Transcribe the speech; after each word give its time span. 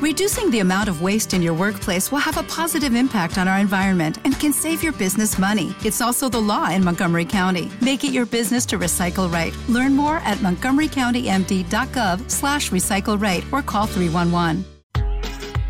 Reducing 0.00 0.52
the 0.52 0.60
amount 0.60 0.88
of 0.88 1.02
waste 1.02 1.34
in 1.34 1.42
your 1.42 1.54
workplace 1.54 2.12
will 2.12 2.20
have 2.20 2.36
a 2.36 2.44
positive 2.44 2.94
impact 2.94 3.36
on 3.36 3.48
our 3.48 3.58
environment 3.58 4.18
and 4.24 4.38
can 4.38 4.52
save 4.52 4.80
your 4.80 4.92
business 4.92 5.40
money. 5.40 5.74
It's 5.84 6.00
also 6.00 6.28
the 6.28 6.40
law 6.40 6.70
in 6.70 6.84
Montgomery 6.84 7.24
County. 7.24 7.68
Make 7.80 8.04
it 8.04 8.12
your 8.12 8.24
business 8.24 8.64
to 8.66 8.78
recycle 8.78 9.28
right. 9.28 9.52
Learn 9.68 9.96
more 9.96 10.18
at 10.18 10.38
montgomerycountymd.gov 10.38 12.30
slash 12.30 12.70
recycle 12.70 13.20
right 13.20 13.44
or 13.50 13.60
call 13.60 13.86
311. 13.86 14.64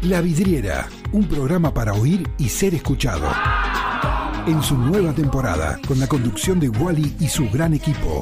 La 0.02 0.20
Vidriera, 0.20 0.90
un 1.12 1.26
programa 1.26 1.72
para 1.72 1.95
oír 1.95 2.29
y 2.36 2.50
ser 2.50 2.74
escuchado. 2.74 3.32
En 4.46 4.62
su 4.62 4.76
nueva 4.76 5.14
temporada, 5.14 5.80
con 5.88 5.98
la 5.98 6.06
conducción 6.06 6.60
de 6.60 6.68
Wally 6.68 7.16
y 7.18 7.29
su 7.29 7.48
gran 7.48 7.72
equipo. 7.72 8.20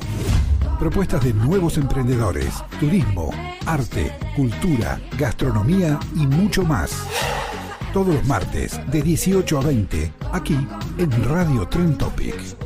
Propuestas 0.78 1.24
de 1.24 1.32
nuevos 1.32 1.78
emprendedores, 1.78 2.62
turismo, 2.78 3.30
arte, 3.64 4.12
cultura, 4.36 5.00
gastronomía 5.18 5.98
y 6.14 6.26
mucho 6.26 6.64
más. 6.64 7.06
Todos 7.94 8.14
los 8.14 8.24
martes 8.26 8.78
de 8.90 9.00
18 9.00 9.58
a 9.58 9.62
20, 9.62 10.12
aquí 10.32 10.58
en 10.98 11.24
Radio 11.24 11.66
Tren 11.66 11.96
Topic. 11.96 12.65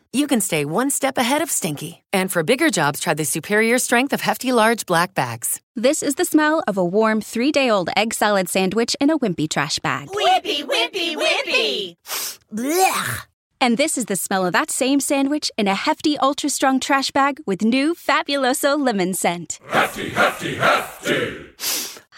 you 0.13 0.27
can 0.27 0.41
stay 0.41 0.65
one 0.65 0.89
step 0.89 1.17
ahead 1.17 1.41
of 1.41 1.51
stinky. 1.51 2.03
And 2.13 2.31
for 2.31 2.43
bigger 2.43 2.69
jobs, 2.69 2.99
try 2.99 3.13
the 3.13 3.25
superior 3.25 3.77
strength 3.77 4.13
of 4.13 4.21
Hefty 4.21 4.51
Large 4.51 4.85
Black 4.85 5.13
Bags. 5.13 5.61
This 5.75 6.01
is 6.03 6.15
the 6.15 6.25
smell 6.25 6.63
of 6.67 6.77
a 6.77 6.85
warm 6.85 7.21
three 7.21 7.51
day 7.51 7.69
old 7.69 7.89
egg 7.95 8.13
salad 8.13 8.49
sandwich 8.49 8.95
in 8.99 9.09
a 9.09 9.19
wimpy 9.19 9.49
trash 9.49 9.79
bag. 9.79 10.09
Whippy, 10.09 10.63
whippy, 10.63 11.15
whippy! 11.15 11.95
Blech! 12.53 13.27
And 13.59 13.77
this 13.77 13.97
is 13.97 14.05
the 14.05 14.15
smell 14.15 14.45
of 14.45 14.53
that 14.53 14.71
same 14.71 14.99
sandwich 14.99 15.51
in 15.57 15.67
a 15.67 15.75
hefty, 15.75 16.17
ultra 16.17 16.49
strong 16.49 16.79
trash 16.79 17.11
bag 17.11 17.39
with 17.45 17.61
new 17.61 17.93
Fabuloso 17.93 18.75
lemon 18.77 19.13
scent. 19.13 19.59
Hefty, 19.69 20.09
hefty, 20.09 20.55
hefty. 20.55 21.45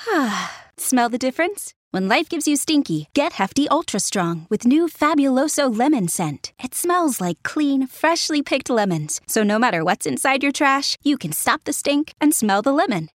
Smell 0.78 1.10
the 1.10 1.18
difference? 1.18 1.74
When 1.94 2.08
life 2.08 2.28
gives 2.28 2.48
you 2.48 2.56
stinky, 2.56 3.10
get 3.14 3.34
Hefty 3.34 3.70
Ultra 3.70 4.00
Strong 4.00 4.48
with 4.50 4.66
new 4.66 4.88
Fabuloso 4.88 5.70
lemon 5.70 6.08
scent. 6.08 6.52
It 6.64 6.74
smells 6.74 7.22
like 7.22 7.44
clean, 7.44 7.86
freshly 7.86 8.42
picked 8.42 8.72
lemons. 8.72 9.22
So 9.28 9.44
no 9.44 9.60
matter 9.60 9.84
what's 9.84 10.08
inside 10.08 10.42
your 10.42 10.52
trash, 10.52 10.98
you 11.04 11.20
can 11.20 11.32
stop 11.34 11.66
the 11.66 11.72
stink 11.72 12.16
and 12.20 12.34
smell 12.34 12.64
the 12.64 12.72
lemon. 12.72 13.10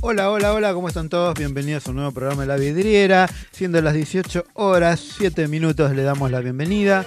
Hola, 0.00 0.30
hola, 0.30 0.52
hola, 0.52 0.72
¿cómo 0.74 0.86
están 0.86 1.08
todos? 1.08 1.34
Bienvenidos 1.34 1.88
a 1.88 1.90
un 1.90 1.96
nuevo 1.96 2.12
programa 2.12 2.42
de 2.42 2.46
La 2.46 2.56
Vidriera. 2.56 3.28
Siendo 3.50 3.82
las 3.82 3.94
18 3.94 4.44
horas, 4.54 5.00
7 5.00 5.48
minutos, 5.48 5.90
le 5.90 6.04
damos 6.04 6.30
la 6.30 6.38
bienvenida. 6.38 7.04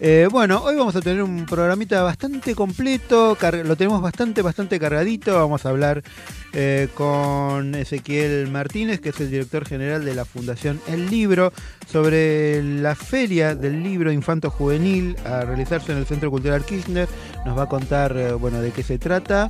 Eh, 0.00 0.28
bueno, 0.30 0.62
hoy 0.62 0.76
vamos 0.76 0.94
a 0.94 1.00
tener 1.00 1.22
un 1.24 1.44
programita 1.44 2.02
bastante 2.02 2.54
completo, 2.54 3.36
lo 3.64 3.76
tenemos 3.76 4.00
bastante, 4.00 4.42
bastante 4.42 4.78
cargadito. 4.78 5.34
Vamos 5.34 5.66
a 5.66 5.70
hablar 5.70 6.04
eh, 6.52 6.88
con 6.94 7.74
Ezequiel 7.74 8.48
Martínez, 8.48 9.00
que 9.00 9.08
es 9.08 9.20
el 9.20 9.28
director 9.28 9.66
general 9.66 10.04
de 10.04 10.14
la 10.14 10.24
Fundación 10.24 10.80
El 10.86 11.10
Libro, 11.10 11.52
sobre 11.90 12.62
la 12.62 12.94
feria 12.94 13.56
del 13.56 13.82
libro 13.82 14.12
infanto 14.12 14.50
juvenil 14.50 15.16
a 15.24 15.40
realizarse 15.40 15.90
en 15.90 15.98
el 15.98 16.06
Centro 16.06 16.30
Cultural 16.30 16.64
Kirchner. 16.64 17.08
Nos 17.44 17.58
va 17.58 17.64
a 17.64 17.68
contar, 17.68 18.16
eh, 18.16 18.32
bueno, 18.34 18.60
de 18.60 18.70
qué 18.70 18.84
se 18.84 18.98
trata 18.98 19.48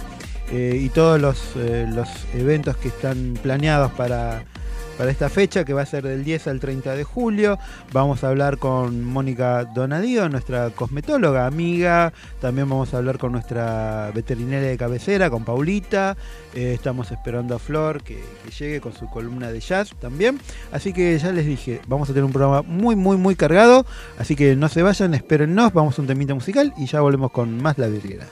y 0.51 0.89
todos 0.89 1.21
los 1.21 1.55
eventos 2.33 2.75
que 2.79 2.89
están 2.89 3.39
planeados 3.43 3.93
para, 3.93 4.45
para 4.99 5.13
esta 5.13 5.29
fecha, 5.29 5.65
que 5.65 5.73
va 5.73 5.83
a 5.83 5.87
ser 5.87 6.03
del 6.03 6.25
10 6.25 6.49
al 6.49 6.61
30 6.61 6.97
de 6.97 7.05
julio. 7.05 7.59
Vamos 7.93 8.25
a 8.25 8.29
hablar 8.29 8.59
con 8.59 9.05
Mónica 9.05 9.65
Donadío, 9.65 10.29
nuestra 10.29 10.71
cosmetóloga 10.71 11.47
amiga. 11.47 12.13
También 12.41 12.69
vamos 12.69 12.93
a 12.93 12.99
hablar 12.99 13.17
con 13.17 13.31
nuestra 13.31 14.11
veterinaria 14.13 14.69
de 14.69 14.77
cabecera, 14.77 15.31
con 15.31 15.45
Paulita. 15.45 16.17
Eh, 16.53 16.73
estamos 16.75 17.13
esperando 17.13 17.55
a 17.55 17.61
Flor 17.61 18.03
que, 18.03 18.17
que 18.45 18.51
llegue 18.51 18.81
con 18.81 18.93
su 18.93 19.09
columna 19.09 19.53
de 19.53 19.61
jazz 19.61 19.95
también. 20.01 20.41
Así 20.73 20.93
que 20.93 21.17
ya 21.17 21.31
les 21.31 21.47
dije, 21.47 21.81
vamos 21.87 22.11
a 22.11 22.13
tener 22.13 22.25
un 22.25 22.33
programa 22.33 22.63
muy, 22.63 22.97
muy, 22.97 23.17
muy 23.17 23.37
cargado. 23.37 23.87
Así 24.19 24.35
que 24.35 24.57
no 24.57 24.69
se 24.69 24.83
vayan, 24.83 25.15
espérennos. 25.15 25.73
Vamos 25.73 25.97
a 25.99 26.03
un 26.03 26.09
temita 26.09 26.35
musical 26.35 26.75
y 26.77 26.87
ya 26.87 27.01
volvemos 27.01 27.31
con 27.31 27.63
más 27.63 27.79
La 27.79 27.87
Vidriera. 27.87 28.27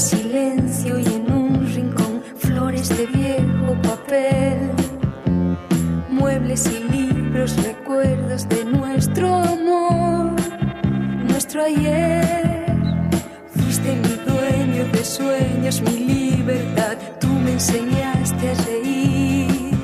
Silencio 0.00 0.98
y 0.98 1.04
en 1.04 1.30
un 1.30 1.66
rincón 1.74 2.22
flores 2.36 2.88
de 2.88 3.06
viejo 3.06 3.76
papel. 3.82 4.70
Muebles 6.08 6.66
y 6.72 6.82
libros, 6.84 7.54
recuerdos 7.62 8.48
de 8.48 8.64
nuestro 8.64 9.34
amor, 9.34 10.32
nuestro 11.28 11.64
ayer. 11.64 12.64
Fuiste 13.54 13.94
mi 13.94 14.14
dueño 14.24 14.84
de 14.90 15.04
sueños, 15.04 15.82
mi 15.82 15.98
libertad, 15.98 16.96
tú 17.20 17.28
me 17.28 17.52
enseñaste 17.52 18.50
a 18.50 18.54
reír. 18.64 19.74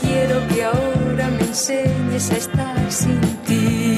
Quiero 0.00 0.46
que 0.48 0.64
ahora 0.64 1.28
me 1.30 1.42
enseñes 1.42 2.30
a 2.30 2.36
estar 2.36 2.92
sin 2.92 3.20
ti. 3.46 3.97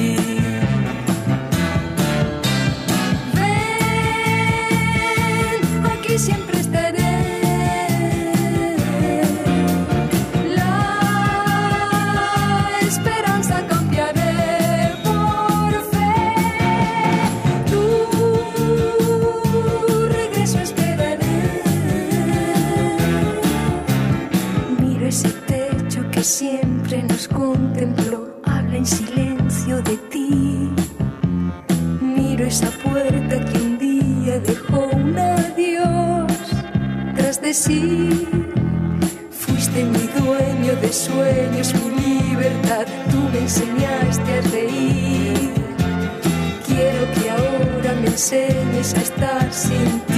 Sí. 37.61 38.27
Fuiste 39.31 39.83
mi 39.83 40.05
dueño 40.19 40.75
de 40.81 40.91
sueños, 40.91 41.73
mi 41.95 42.19
libertad, 42.29 42.85
tú 43.11 43.17
me 43.31 43.39
enseñaste 43.39 44.31
a 44.39 44.41
reír. 44.51 45.51
Quiero 46.65 47.03
que 47.13 47.29
ahora 47.29 47.93
me 48.01 48.07
enseñes 48.07 48.93
a 48.95 49.01
estar 49.01 49.53
sin 49.53 49.99
ti. 50.07 50.10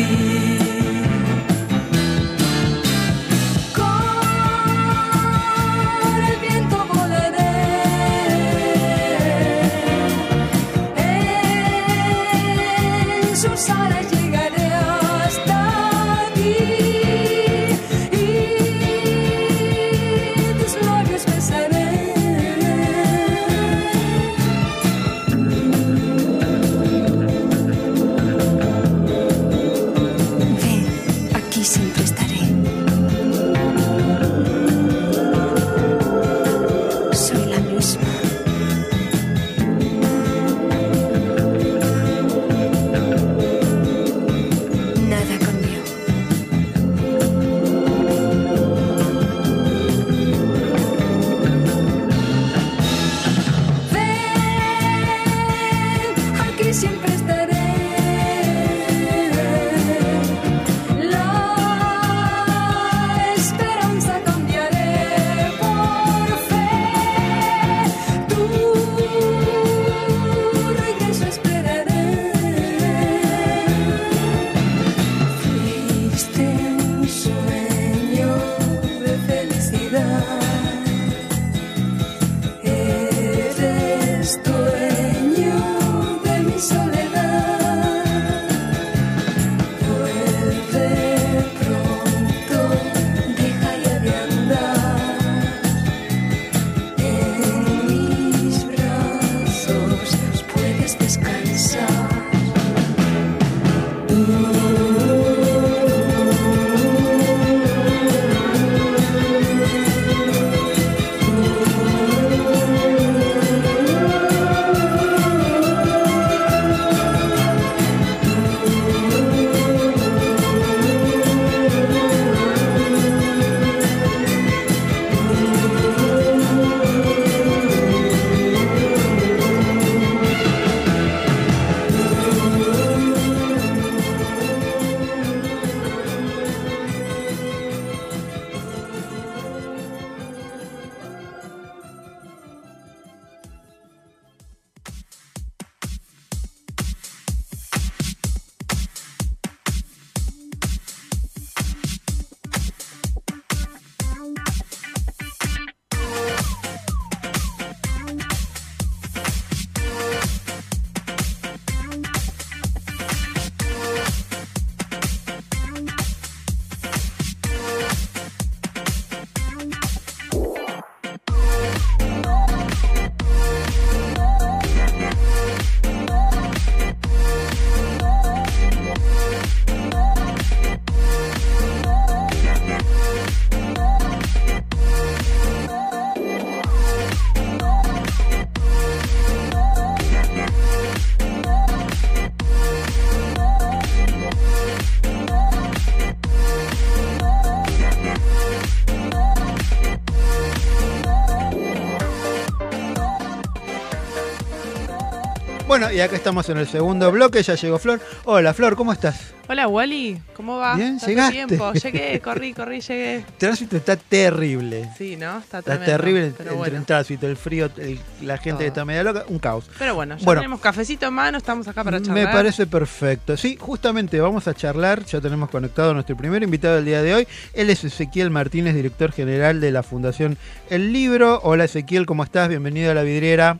Y 205.93 205.99
acá 205.99 206.15
estamos 206.15 206.49
en 206.49 206.57
el 206.57 206.67
segundo 206.67 207.11
bloque, 207.11 207.43
ya 207.43 207.55
llegó 207.55 207.77
Flor. 207.77 207.99
Hola 208.25 208.53
Flor, 208.53 208.75
¿cómo 208.75 208.91
estás? 208.91 209.33
Hola 209.47 209.67
Wally, 209.67 210.19
¿cómo 210.35 210.57
va? 210.57 210.75
Bien, 210.75 210.91
Tanto 210.97 211.07
llegaste. 211.07 211.33
tiempo. 211.45 211.73
Llegué, 211.73 212.19
corrí, 212.21 212.53
corrí, 212.53 212.79
llegué. 212.81 213.15
El 213.17 213.23
tránsito 213.37 213.75
está 213.77 213.95
terrible. 213.97 214.89
Sí, 214.97 215.17
¿no? 215.17 215.37
Está, 215.39 215.59
Está 215.59 215.61
tremendo, 215.77 215.85
terrible 215.85 216.21
pero 216.37 216.49
entre 216.51 216.55
bueno. 216.55 216.77
el 216.77 216.85
tránsito, 216.85 217.27
el 217.27 217.35
frío, 217.37 217.69
el- 217.77 217.99
la 218.21 218.37
gente 218.37 218.59
Todo. 218.59 218.67
está 218.67 218.85
media 218.85 219.03
loca, 219.03 219.25
un 219.27 219.39
caos. 219.39 219.69
Pero 219.77 219.95
bueno, 219.95 220.17
ya 220.17 220.25
Bueno. 220.25 220.41
tenemos 220.41 220.61
cafecito 220.61 221.05
en 221.05 221.13
mano, 221.13 221.37
estamos 221.37 221.67
acá 221.67 221.83
para 221.83 221.99
Me 221.99 222.05
charlar. 222.05 222.31
parece 222.31 222.65
perfecto. 222.65 223.35
Sí, 223.37 223.57
justamente 223.59 224.19
vamos 224.19 224.47
a 224.47 224.53
charlar. 224.53 225.03
Ya 225.05 225.19
tenemos 225.21 225.49
conectado 225.49 225.91
a 225.91 225.93
nuestro 225.93 226.15
primer 226.17 226.41
invitado 226.41 226.75
del 226.75 226.85
día 226.85 227.01
de 227.01 227.13
hoy. 227.13 227.27
Él 227.53 227.69
es 227.69 227.83
Ezequiel 227.83 228.29
Martínez, 228.29 228.73
director 228.75 229.11
general 229.11 229.59
de 229.61 229.71
la 229.71 229.83
Fundación 229.83 230.37
El 230.69 230.93
Libro. 230.93 231.41
Hola 231.43 231.65
Ezequiel, 231.65 232.05
¿cómo 232.05 232.23
estás? 232.23 232.47
Bienvenido 232.49 232.89
a 232.91 232.93
la 232.95 233.03
vidriera. 233.03 233.59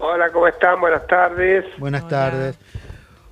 Hola, 0.00 0.30
¿cómo 0.30 0.46
están? 0.46 0.80
Buenas 0.80 1.06
tardes. 1.06 1.64
Buenas 1.78 2.02
Hola. 2.02 2.10
tardes. 2.10 2.58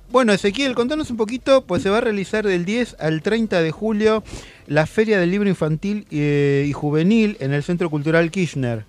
Bueno, 0.09 0.33
Ezequiel, 0.33 0.75
contanos 0.75 1.09
un 1.11 1.17
poquito, 1.17 1.65
pues 1.65 1.81
se 1.81 1.89
va 1.89 1.97
a 1.97 2.01
realizar 2.01 2.45
del 2.45 2.65
10 2.65 2.97
al 2.99 3.21
30 3.21 3.61
de 3.61 3.71
julio 3.71 4.23
la 4.67 4.85
Feria 4.85 5.19
del 5.19 5.31
Libro 5.31 5.47
Infantil 5.47 6.05
eh, 6.11 6.65
y 6.67 6.73
Juvenil 6.73 7.37
en 7.39 7.53
el 7.53 7.63
Centro 7.63 7.89
Cultural 7.89 8.31
Kirchner. 8.31 8.83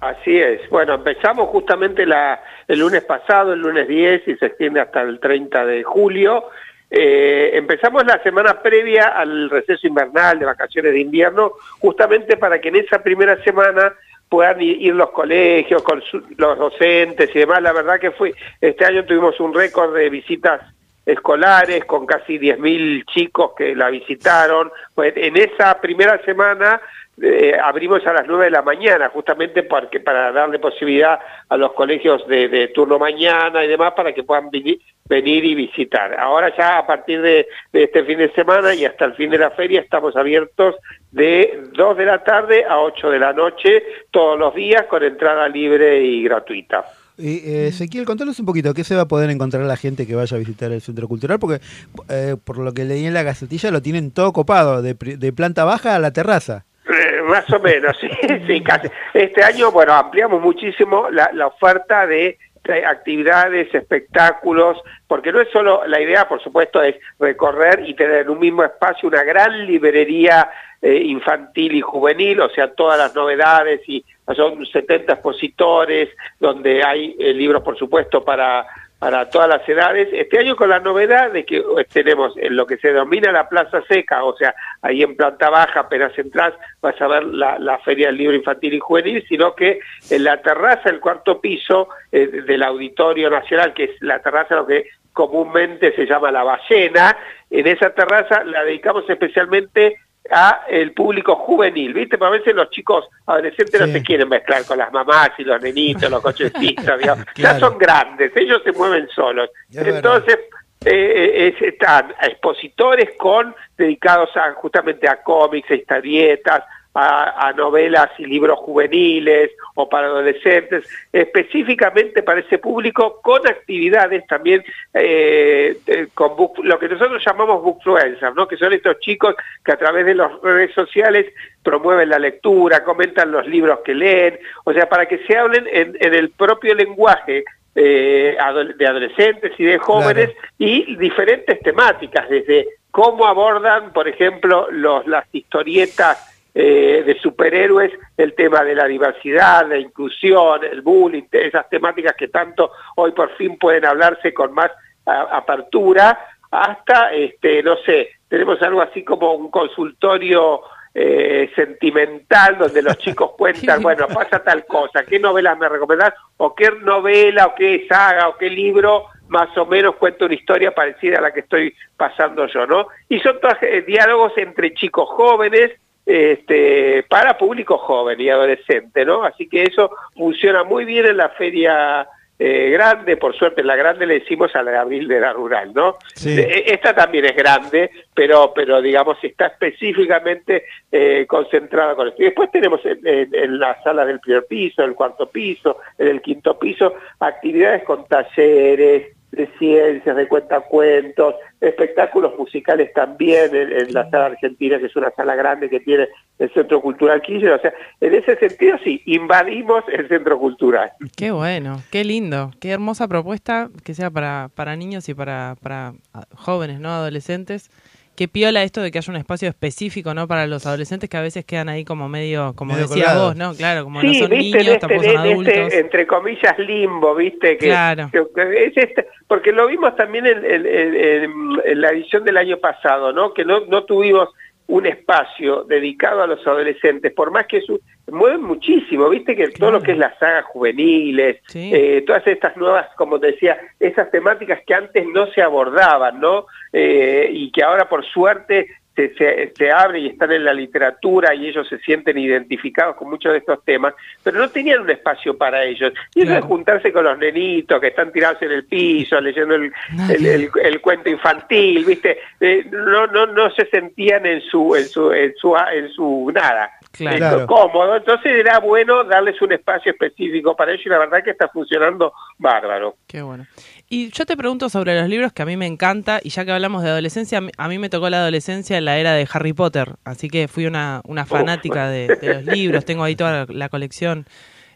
Así 0.00 0.36
es. 0.36 0.68
Bueno, 0.70 0.94
empezamos 0.94 1.48
justamente 1.48 2.04
la, 2.04 2.42
el 2.68 2.80
lunes 2.80 3.04
pasado, 3.04 3.52
el 3.52 3.60
lunes 3.60 3.88
10, 3.88 4.28
y 4.28 4.34
se 4.36 4.46
extiende 4.46 4.80
hasta 4.80 5.02
el 5.02 5.18
30 5.18 5.64
de 5.66 5.82
julio. 5.82 6.44
Eh, 6.90 7.50
empezamos 7.54 8.04
la 8.04 8.22
semana 8.22 8.60
previa 8.60 9.06
al 9.08 9.50
receso 9.50 9.86
invernal 9.86 10.38
de 10.38 10.46
vacaciones 10.46 10.92
de 10.92 11.00
invierno, 11.00 11.52
justamente 11.78 12.36
para 12.36 12.60
que 12.60 12.68
en 12.68 12.76
esa 12.76 13.02
primera 13.02 13.42
semana 13.42 13.94
puedan 14.28 14.60
ir 14.60 14.94
los 14.94 15.10
colegios, 15.10 15.82
con 15.82 16.02
su- 16.02 16.22
los 16.36 16.58
docentes 16.58 17.30
y 17.34 17.38
demás. 17.40 17.62
La 17.62 17.72
verdad 17.72 18.00
que 18.00 18.10
fue, 18.10 18.34
este 18.60 18.84
año 18.84 19.04
tuvimos 19.04 19.38
un 19.40 19.54
récord 19.54 19.94
de 19.94 20.10
visitas 20.10 20.60
escolares 21.06 21.84
con 21.84 22.06
casi 22.06 22.38
10.000 22.38 23.04
chicos 23.06 23.52
que 23.56 23.74
la 23.76 23.90
visitaron. 23.90 24.70
Pues 24.94 25.12
en 25.16 25.36
esa 25.36 25.80
primera 25.80 26.18
semana 26.24 26.80
eh, 27.22 27.56
abrimos 27.62 28.04
a 28.06 28.12
las 28.12 28.26
9 28.26 28.46
de 28.46 28.50
la 28.50 28.62
mañana, 28.62 29.08
justamente 29.10 29.62
porque 29.62 30.00
para 30.00 30.32
darle 30.32 30.58
posibilidad 30.58 31.20
a 31.48 31.56
los 31.56 31.72
colegios 31.74 32.26
de, 32.26 32.48
de 32.48 32.68
turno 32.68 32.98
mañana 32.98 33.64
y 33.64 33.68
demás 33.68 33.92
para 33.94 34.12
que 34.12 34.24
puedan 34.24 34.50
vini- 34.50 34.80
venir 35.06 35.44
y 35.44 35.54
visitar. 35.54 36.18
Ahora 36.18 36.54
ya 36.56 36.78
a 36.78 36.86
partir 36.86 37.20
de, 37.20 37.46
de 37.72 37.84
este 37.84 38.04
fin 38.04 38.18
de 38.18 38.32
semana 38.32 38.74
y 38.74 38.84
hasta 38.84 39.04
el 39.04 39.14
fin 39.14 39.30
de 39.30 39.38
la 39.38 39.50
feria 39.50 39.80
estamos 39.80 40.16
abiertos 40.16 40.76
de 41.10 41.64
2 41.72 41.96
de 41.96 42.04
la 42.06 42.24
tarde 42.24 42.64
a 42.64 42.80
8 42.80 43.10
de 43.10 43.18
la 43.18 43.32
noche 43.32 43.82
todos 44.10 44.38
los 44.38 44.54
días 44.54 44.84
con 44.86 45.02
entrada 45.02 45.48
libre 45.48 46.02
y 46.02 46.22
gratuita. 46.24 46.84
Y, 47.16 47.48
eh, 47.48 47.68
Ezequiel, 47.68 48.06
contanos 48.06 48.40
un 48.40 48.46
poquito, 48.46 48.74
¿qué 48.74 48.82
se 48.82 48.96
va 48.96 49.02
a 49.02 49.08
poder 49.08 49.30
encontrar 49.30 49.62
la 49.64 49.76
gente 49.76 50.06
que 50.06 50.16
vaya 50.16 50.36
a 50.36 50.40
visitar 50.40 50.72
el 50.72 50.80
Centro 50.80 51.06
Cultural? 51.06 51.38
Porque 51.38 51.60
eh, 52.08 52.36
por 52.42 52.58
lo 52.58 52.72
que 52.72 52.84
leí 52.84 53.06
en 53.06 53.14
la 53.14 53.22
gacetilla 53.22 53.70
lo 53.70 53.82
tienen 53.82 54.10
todo 54.10 54.32
copado, 54.32 54.82
de, 54.82 54.94
de 54.94 55.32
planta 55.32 55.64
baja 55.64 55.94
a 55.94 56.00
la 56.00 56.12
terraza. 56.12 56.64
Eh, 56.88 57.22
más 57.22 57.48
o 57.52 57.60
menos, 57.60 57.96
sí, 58.00 58.08
sí, 58.46 58.60
casi. 58.62 58.88
Este 59.12 59.44
año, 59.44 59.70
bueno, 59.70 59.92
ampliamos 59.92 60.42
muchísimo 60.42 61.08
la, 61.10 61.30
la 61.32 61.46
oferta 61.46 62.06
de 62.06 62.36
actividades, 62.86 63.74
espectáculos, 63.74 64.78
porque 65.06 65.32
no 65.32 65.40
es 65.40 65.50
solo, 65.50 65.86
la 65.86 66.00
idea 66.00 66.26
por 66.26 66.42
supuesto 66.42 66.82
es 66.82 66.96
recorrer 67.18 67.84
y 67.86 67.94
tener 67.94 68.22
en 68.22 68.30
un 68.30 68.38
mismo 68.38 68.64
espacio 68.64 69.08
una 69.08 69.22
gran 69.22 69.66
librería 69.66 70.50
eh, 70.80 71.02
infantil 71.04 71.74
y 71.74 71.80
juvenil, 71.80 72.40
o 72.40 72.50
sea, 72.50 72.72
todas 72.72 72.98
las 72.98 73.14
novedades 73.14 73.80
y 73.86 74.04
son 74.34 74.64
70 74.64 75.12
expositores, 75.12 76.10
donde 76.40 76.82
hay 76.82 77.14
eh, 77.18 77.34
libros 77.34 77.62
por 77.62 77.78
supuesto 77.78 78.24
para 78.24 78.66
para 79.04 79.28
todas 79.28 79.50
las 79.50 79.68
edades. 79.68 80.08
Este 80.12 80.38
año 80.38 80.56
con 80.56 80.70
la 80.70 80.80
novedad 80.80 81.30
de 81.30 81.44
que 81.44 81.58
eh, 81.58 81.86
tenemos 81.92 82.34
en 82.38 82.56
lo 82.56 82.66
que 82.66 82.78
se 82.78 82.88
denomina 82.88 83.30
la 83.32 83.50
Plaza 83.50 83.82
Seca, 83.86 84.24
o 84.24 84.34
sea, 84.34 84.54
ahí 84.80 85.02
en 85.02 85.14
planta 85.14 85.50
baja, 85.50 85.80
apenas 85.80 86.18
entras, 86.18 86.54
vas 86.80 86.98
a 87.02 87.08
ver 87.08 87.22
la, 87.24 87.78
Feria 87.84 88.06
del 88.06 88.16
Libro 88.16 88.34
Infantil 88.34 88.72
y 88.72 88.78
Juvenil, 88.78 89.22
sino 89.28 89.54
que 89.54 89.78
en 90.08 90.24
la 90.24 90.40
terraza, 90.40 90.88
el 90.88 91.00
cuarto 91.00 91.38
piso 91.38 91.90
eh, 92.12 92.28
del 92.46 92.62
Auditorio 92.62 93.28
Nacional, 93.28 93.74
que 93.74 93.84
es 93.84 93.90
la 94.00 94.22
terraza 94.22 94.54
lo 94.54 94.66
que 94.66 94.86
comúnmente 95.12 95.94
se 95.94 96.06
llama 96.06 96.32
la 96.32 96.42
ballena, 96.42 97.14
en 97.50 97.66
esa 97.66 97.90
terraza 97.90 98.42
la 98.42 98.64
dedicamos 98.64 99.04
especialmente 99.06 99.98
a 100.30 100.64
el 100.68 100.92
público 100.92 101.36
juvenil, 101.36 101.92
¿viste? 101.92 102.16
Porque 102.16 102.36
a 102.36 102.38
veces 102.38 102.54
los 102.54 102.70
chicos 102.70 103.06
adolescentes 103.26 103.80
no 103.80 103.86
se 103.88 104.02
quieren 104.02 104.28
mezclar 104.28 104.64
con 104.64 104.78
las 104.78 104.90
mamás 104.92 105.30
y 105.38 105.44
los 105.44 105.60
nenitos, 105.60 106.10
los 106.10 106.22
cochecitos, 106.22 106.98
digamos. 106.98 107.26
ya 107.36 107.50
Claro. 107.50 107.58
son 107.60 107.78
grandes, 107.78 108.32
ellos 108.36 108.62
se 108.64 108.72
mueven 108.72 109.06
solos. 109.08 109.50
Es. 109.70 109.86
Entonces, 109.86 110.38
eh, 110.86 111.52
es- 111.54 111.62
están 111.62 112.14
expositores 112.22 113.10
con 113.18 113.54
dedicados 113.76 114.34
a, 114.36 114.52
justamente 114.52 115.08
a 115.08 115.22
cómics, 115.22 115.70
a 115.70 115.74
historietas, 115.74 116.64
a, 116.94 117.48
a 117.48 117.52
novelas 117.52 118.10
y 118.18 118.26
libros 118.26 118.58
juvenines 118.60 119.50
o 119.74 119.88
para 119.88 120.06
adolescentes, 120.06 120.88
específicamente 121.12 122.22
para 122.22 122.40
ese 122.40 122.58
público, 122.58 123.20
con 123.22 123.46
actividades 123.46 124.26
también 124.26 124.64
eh, 124.92 125.76
con 126.14 126.36
book- 126.36 126.62
lo 126.62 126.78
que 126.78 126.88
nosotros 126.88 127.22
llamamos 127.24 127.62
bookfluencers, 127.62 128.34
¿no? 128.34 128.46
que 128.46 128.56
son 128.56 128.72
estos 128.72 128.98
chicos 129.00 129.34
que 129.64 129.72
a 129.72 129.76
través 129.76 130.06
de 130.06 130.14
las 130.14 130.30
redes 130.40 130.72
sociales 130.72 131.26
promueven 131.62 132.08
la 132.10 132.18
lectura, 132.18 132.84
comentan 132.84 133.32
los 133.32 133.46
libros 133.46 133.80
que 133.84 133.94
leen, 133.94 134.38
o 134.64 134.72
sea, 134.72 134.88
para 134.88 135.06
que 135.06 135.18
se 135.26 135.36
hablen 135.36 135.66
en, 135.72 135.96
en 135.98 136.14
el 136.14 136.30
propio 136.30 136.74
lenguaje 136.74 137.44
eh, 137.74 138.36
de 138.76 138.86
adolescentes 138.86 139.52
y 139.58 139.64
de 139.64 139.78
jóvenes 139.78 140.30
y 140.58 140.94
diferentes 140.96 141.58
temáticas, 141.60 142.28
desde 142.28 142.68
cómo 142.92 143.26
abordan, 143.26 143.92
por 143.92 144.06
ejemplo, 144.06 144.68
los, 144.70 145.04
las 145.08 145.24
historietas 145.32 146.30
eh, 146.54 147.02
de 147.04 147.18
superhéroes, 147.20 147.92
el 148.16 148.34
tema 148.34 148.62
de 148.62 148.74
la 148.76 148.84
diversidad, 148.86 149.66
la 149.68 149.76
inclusión, 149.78 150.62
el 150.64 150.82
bullying, 150.82 151.24
esas 151.32 151.68
temáticas 151.68 152.14
que 152.16 152.28
tanto 152.28 152.70
hoy 152.96 153.12
por 153.12 153.30
fin 153.36 153.58
pueden 153.58 153.84
hablarse 153.84 154.32
con 154.32 154.52
más 154.52 154.70
a- 155.06 155.36
apertura, 155.36 156.18
hasta, 156.50 157.12
este, 157.12 157.62
no 157.64 157.76
sé, 157.78 158.10
tenemos 158.28 158.62
algo 158.62 158.80
así 158.80 159.02
como 159.02 159.34
un 159.34 159.50
consultorio 159.50 160.60
eh, 160.94 161.50
sentimental 161.56 162.56
donde 162.58 162.80
los 162.82 162.96
chicos 163.04 163.32
cuentan, 163.36 163.82
bueno, 163.82 164.06
pasa 164.06 164.42
tal 164.42 164.64
cosa, 164.64 165.04
¿qué 165.04 165.18
novelas 165.18 165.58
me 165.58 165.68
recomendás? 165.68 166.14
O 166.36 166.54
qué 166.54 166.70
novela, 166.82 167.46
o 167.46 167.54
qué 167.56 167.84
saga, 167.88 168.28
o 168.28 168.36
qué 168.36 168.48
libro 168.48 169.06
más 169.28 169.48
o 169.58 169.66
menos 169.66 169.96
cuenta 169.96 170.26
una 170.26 170.34
historia 170.34 170.72
parecida 170.72 171.18
a 171.18 171.22
la 171.22 171.32
que 171.32 171.40
estoy 171.40 171.74
pasando 171.96 172.46
yo, 172.46 172.66
¿no? 172.66 172.86
Y 173.08 173.18
son 173.20 173.40
todos 173.40 173.56
eh, 173.62 173.82
diálogos 173.84 174.32
entre 174.36 174.72
chicos 174.74 175.08
jóvenes, 175.08 175.72
este, 176.06 177.02
para 177.08 177.38
público 177.38 177.78
joven 177.78 178.20
y 178.20 178.28
adolescente, 178.28 179.04
¿no? 179.04 179.24
Así 179.24 179.48
que 179.48 179.62
eso 179.64 179.90
funciona 180.14 180.64
muy 180.64 180.84
bien 180.84 181.06
en 181.06 181.16
la 181.16 181.30
feria 181.30 182.06
eh, 182.36 182.70
grande, 182.70 183.16
por 183.16 183.34
suerte 183.36 183.60
en 183.60 183.68
la 183.68 183.76
grande 183.76 184.06
le 184.06 184.18
decimos 184.18 184.54
a 184.56 184.62
la 184.62 184.72
de 184.72 184.76
abril 184.78 185.06
de 185.06 185.20
la 185.20 185.32
rural, 185.32 185.72
¿no? 185.72 185.98
Sí. 186.14 186.38
Eh, 186.38 186.64
Esta 186.66 186.94
también 186.94 187.24
es 187.26 187.36
grande, 187.36 187.90
pero, 188.12 188.52
pero 188.52 188.82
digamos 188.82 189.16
está 189.22 189.46
específicamente 189.46 190.64
eh, 190.90 191.26
concentrada 191.28 191.94
con 191.94 192.08
esto. 192.08 192.20
Y 192.20 192.26
después 192.26 192.50
tenemos 192.50 192.84
en, 192.84 193.06
en, 193.06 193.34
en 193.34 193.58
la 193.58 193.80
sala 193.82 194.04
del 194.04 194.20
primer 194.20 194.46
piso, 194.46 194.82
el 194.82 194.94
cuarto 194.94 195.30
piso, 195.30 195.78
en 195.96 196.08
el 196.08 196.20
quinto 196.20 196.58
piso, 196.58 196.94
actividades 197.20 197.84
con 197.84 198.04
talleres 198.06 199.14
de 199.34 199.48
ciencias, 199.58 200.16
de 200.16 200.28
cuentacuentos, 200.28 201.34
espectáculos 201.60 202.36
musicales 202.38 202.92
también 202.92 203.54
en, 203.54 203.72
en 203.72 203.92
la 203.92 204.08
sala 204.10 204.26
argentina, 204.26 204.78
que 204.78 204.86
es 204.86 204.96
una 204.96 205.10
sala 205.10 205.34
grande 205.34 205.68
que 205.68 205.80
tiene 205.80 206.08
el 206.38 206.52
Centro 206.52 206.80
Cultural 206.80 207.22
Kirchner. 207.22 207.52
O 207.52 207.60
sea, 207.60 207.72
en 208.00 208.14
ese 208.14 208.36
sentido 208.36 208.78
sí, 208.82 209.02
invadimos 209.06 209.84
el 209.92 210.08
Centro 210.08 210.38
Cultural. 210.38 210.92
Qué 211.16 211.30
bueno, 211.30 211.82
qué 211.90 212.04
lindo, 212.04 212.50
qué 212.60 212.70
hermosa 212.70 213.08
propuesta 213.08 213.70
que 213.84 213.94
sea 213.94 214.10
para, 214.10 214.50
para 214.54 214.76
niños 214.76 215.08
y 215.08 215.14
para, 215.14 215.56
para 215.62 215.94
ah, 216.12 216.24
jóvenes, 216.34 216.80
¿no? 216.80 216.90
Adolescentes. 216.90 217.70
Qué 218.16 218.28
piola 218.28 218.62
esto 218.62 218.80
de 218.80 218.90
que 218.92 218.98
haya 218.98 219.10
un 219.12 219.16
espacio 219.16 219.48
específico, 219.48 220.14
¿no? 220.14 220.28
Para 220.28 220.46
los 220.46 220.66
adolescentes 220.66 221.10
que 221.10 221.16
a 221.16 221.20
veces 221.20 221.44
quedan 221.44 221.68
ahí 221.68 221.84
como 221.84 222.08
medio, 222.08 222.52
como 222.54 222.74
Medio 222.74 222.86
vos, 222.86 223.34
¿no? 223.36 223.54
Claro, 223.54 223.84
como 223.84 224.00
sí, 224.00 224.06
no 224.06 224.14
son 224.14 224.30
viste, 224.30 224.58
niños, 224.58 224.66
este, 224.74 224.78
tampoco 224.78 225.02
son 225.02 225.12
en 225.12 225.18
adultos. 225.18 225.54
este, 225.54 225.78
entre 225.80 226.06
comillas, 226.06 226.58
limbo, 226.60 227.14
viste, 227.16 227.58
que, 227.58 227.66
Claro. 227.66 228.10
que- 228.12 228.24
que 228.34 228.64
es 228.66 228.76
este- 228.76 229.06
porque 229.26 229.50
lo 229.52 229.66
vimos 229.66 229.96
también 229.96 230.26
en, 230.26 230.44
en- 230.44 230.66
en- 230.66 230.94
en- 230.94 231.60
en 231.64 231.80
la 231.80 231.88
edición 231.90 232.24
del 232.24 232.36
año 232.36 232.58
pasado, 232.58 233.12
¿no? 233.12 233.34
Que 233.34 233.44
no, 233.44 233.60
no 233.66 233.82
tuvimos 233.84 234.28
un 234.66 234.86
espacio 234.86 235.64
dedicado 235.64 236.22
a 236.22 236.26
los 236.26 236.40
adolescentes, 236.46 237.12
por 237.12 237.30
más 237.30 237.46
que 237.46 237.60
su, 237.60 237.78
mueven 238.10 238.42
muchísimo, 238.42 239.10
viste 239.10 239.36
que 239.36 239.48
todo 239.48 239.70
lo 239.72 239.82
que 239.82 239.92
es 239.92 239.98
las 239.98 240.18
sagas 240.18 240.46
juveniles, 240.46 241.42
Sí. 241.48 241.70
eh, 241.74 242.02
todas 242.06 242.26
estas 242.26 242.56
nuevas, 242.56 242.86
como 242.96 243.20
te 243.20 243.26
decía, 243.32 243.58
esas 243.78 244.10
temáticas 244.10 244.60
que 244.66 244.72
antes 244.72 245.04
no 245.12 245.26
se 245.32 245.42
abordaban, 245.42 246.18
¿no? 246.18 246.46
Eh, 246.76 247.28
y 247.32 247.52
que 247.52 247.62
ahora 247.62 247.88
por 247.88 248.04
suerte 248.04 248.66
se, 248.96 249.12
se, 249.14 249.52
se 249.56 249.70
abre 249.72 249.98
y 250.00 250.06
están 250.08 250.30
en 250.32 250.44
la 250.44 250.52
literatura 250.54 251.34
y 251.34 251.48
ellos 251.48 251.68
se 251.68 251.78
sienten 251.78 252.16
identificados 252.18 252.94
con 252.96 253.10
muchos 253.10 253.32
de 253.32 253.38
estos 253.38 253.64
temas, 253.64 253.92
pero 254.22 254.38
no 254.38 254.48
tenían 254.50 254.80
un 254.82 254.90
espacio 254.90 255.36
para 255.36 255.64
ellos. 255.64 255.92
Y 256.14 256.20
eso 256.20 256.28
Claro. 256.30 256.42
de 256.42 256.46
juntarse 256.48 256.92
con 256.92 257.04
los 257.04 257.18
nenitos 257.18 257.80
que 257.80 257.88
están 257.88 258.12
tirados 258.12 258.40
en 258.42 258.52
el 258.52 258.64
piso, 258.66 259.20
leyendo 259.20 259.54
el, 259.56 259.72
el, 260.10 260.26
el- 260.26 260.50
el 260.62 260.80
cuento 260.80 261.10
infantil, 261.10 261.84
¿viste? 261.84 262.18
Eh, 262.40 262.64
no, 262.70 263.06
no, 263.08 263.26
no 263.26 263.50
se 263.50 263.66
sentían 263.66 264.26
en 264.26 264.40
su, 264.42 264.74
en 264.76 264.84
su, 264.86 265.12
en 265.12 265.34
su, 265.36 265.56
en 265.56 265.88
su 265.90 266.30
nada. 266.32 266.70
Claro. 266.92 267.44
cómodo, 267.48 267.96
entonces 267.96 268.30
era 268.32 268.60
bueno 268.60 269.02
darles 269.02 269.42
un 269.42 269.50
espacio 269.50 269.90
específico 269.90 270.54
para 270.54 270.70
ellos 270.70 270.86
y 270.86 270.90
la 270.90 270.98
verdad 271.00 271.24
que 271.24 271.30
está 271.32 271.48
funcionando 271.48 272.12
bárbaro. 272.38 272.94
Qué 273.08 273.20
bueno. 273.20 273.44
Y 273.88 274.10
yo 274.10 274.24
te 274.24 274.36
pregunto 274.36 274.68
sobre 274.68 274.98
los 274.98 275.08
libros 275.08 275.32
que 275.32 275.42
a 275.42 275.46
mí 275.46 275.56
me 275.56 275.66
encanta, 275.66 276.20
y 276.22 276.30
ya 276.30 276.44
que 276.44 276.52
hablamos 276.52 276.82
de 276.82 276.88
adolescencia, 276.90 277.40
a 277.56 277.68
mí, 277.68 277.78
me 277.78 277.90
tocó 277.90 278.08
la 278.10 278.18
adolescencia 278.18 278.78
en 278.78 278.86
la 278.86 278.98
era 278.98 279.12
de 279.12 279.28
Harry 279.30 279.52
Potter, 279.52 279.96
así 280.04 280.28
que 280.28 280.48
fui 280.48 280.66
una, 280.66 281.00
una 281.04 281.26
fanática 281.26 281.88
de, 281.88 282.16
de 282.20 282.34
los 282.34 282.44
libros, 282.44 282.84
tengo 282.84 283.04
ahí 283.04 283.14
toda 283.14 283.46
la 283.48 283.68
colección. 283.68 284.26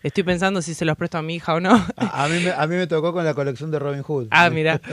Estoy 0.02 0.22
pensando 0.22 0.62
si 0.62 0.74
se 0.74 0.84
los 0.84 0.96
presto 0.96 1.18
a 1.18 1.22
mi 1.22 1.34
hija 1.36 1.54
o 1.54 1.60
no. 1.60 1.72
A, 1.96 2.24
a 2.24 2.28
mí, 2.28 2.40
me- 2.44 2.52
a 2.52 2.66
mí 2.66 2.76
me 2.76 2.86
tocó 2.86 3.12
con 3.12 3.24
la 3.24 3.34
colección 3.34 3.70
de 3.70 3.78
Robin 3.78 4.02
Hood. 4.02 4.28
ah, 4.30 4.48
mira. 4.50 4.80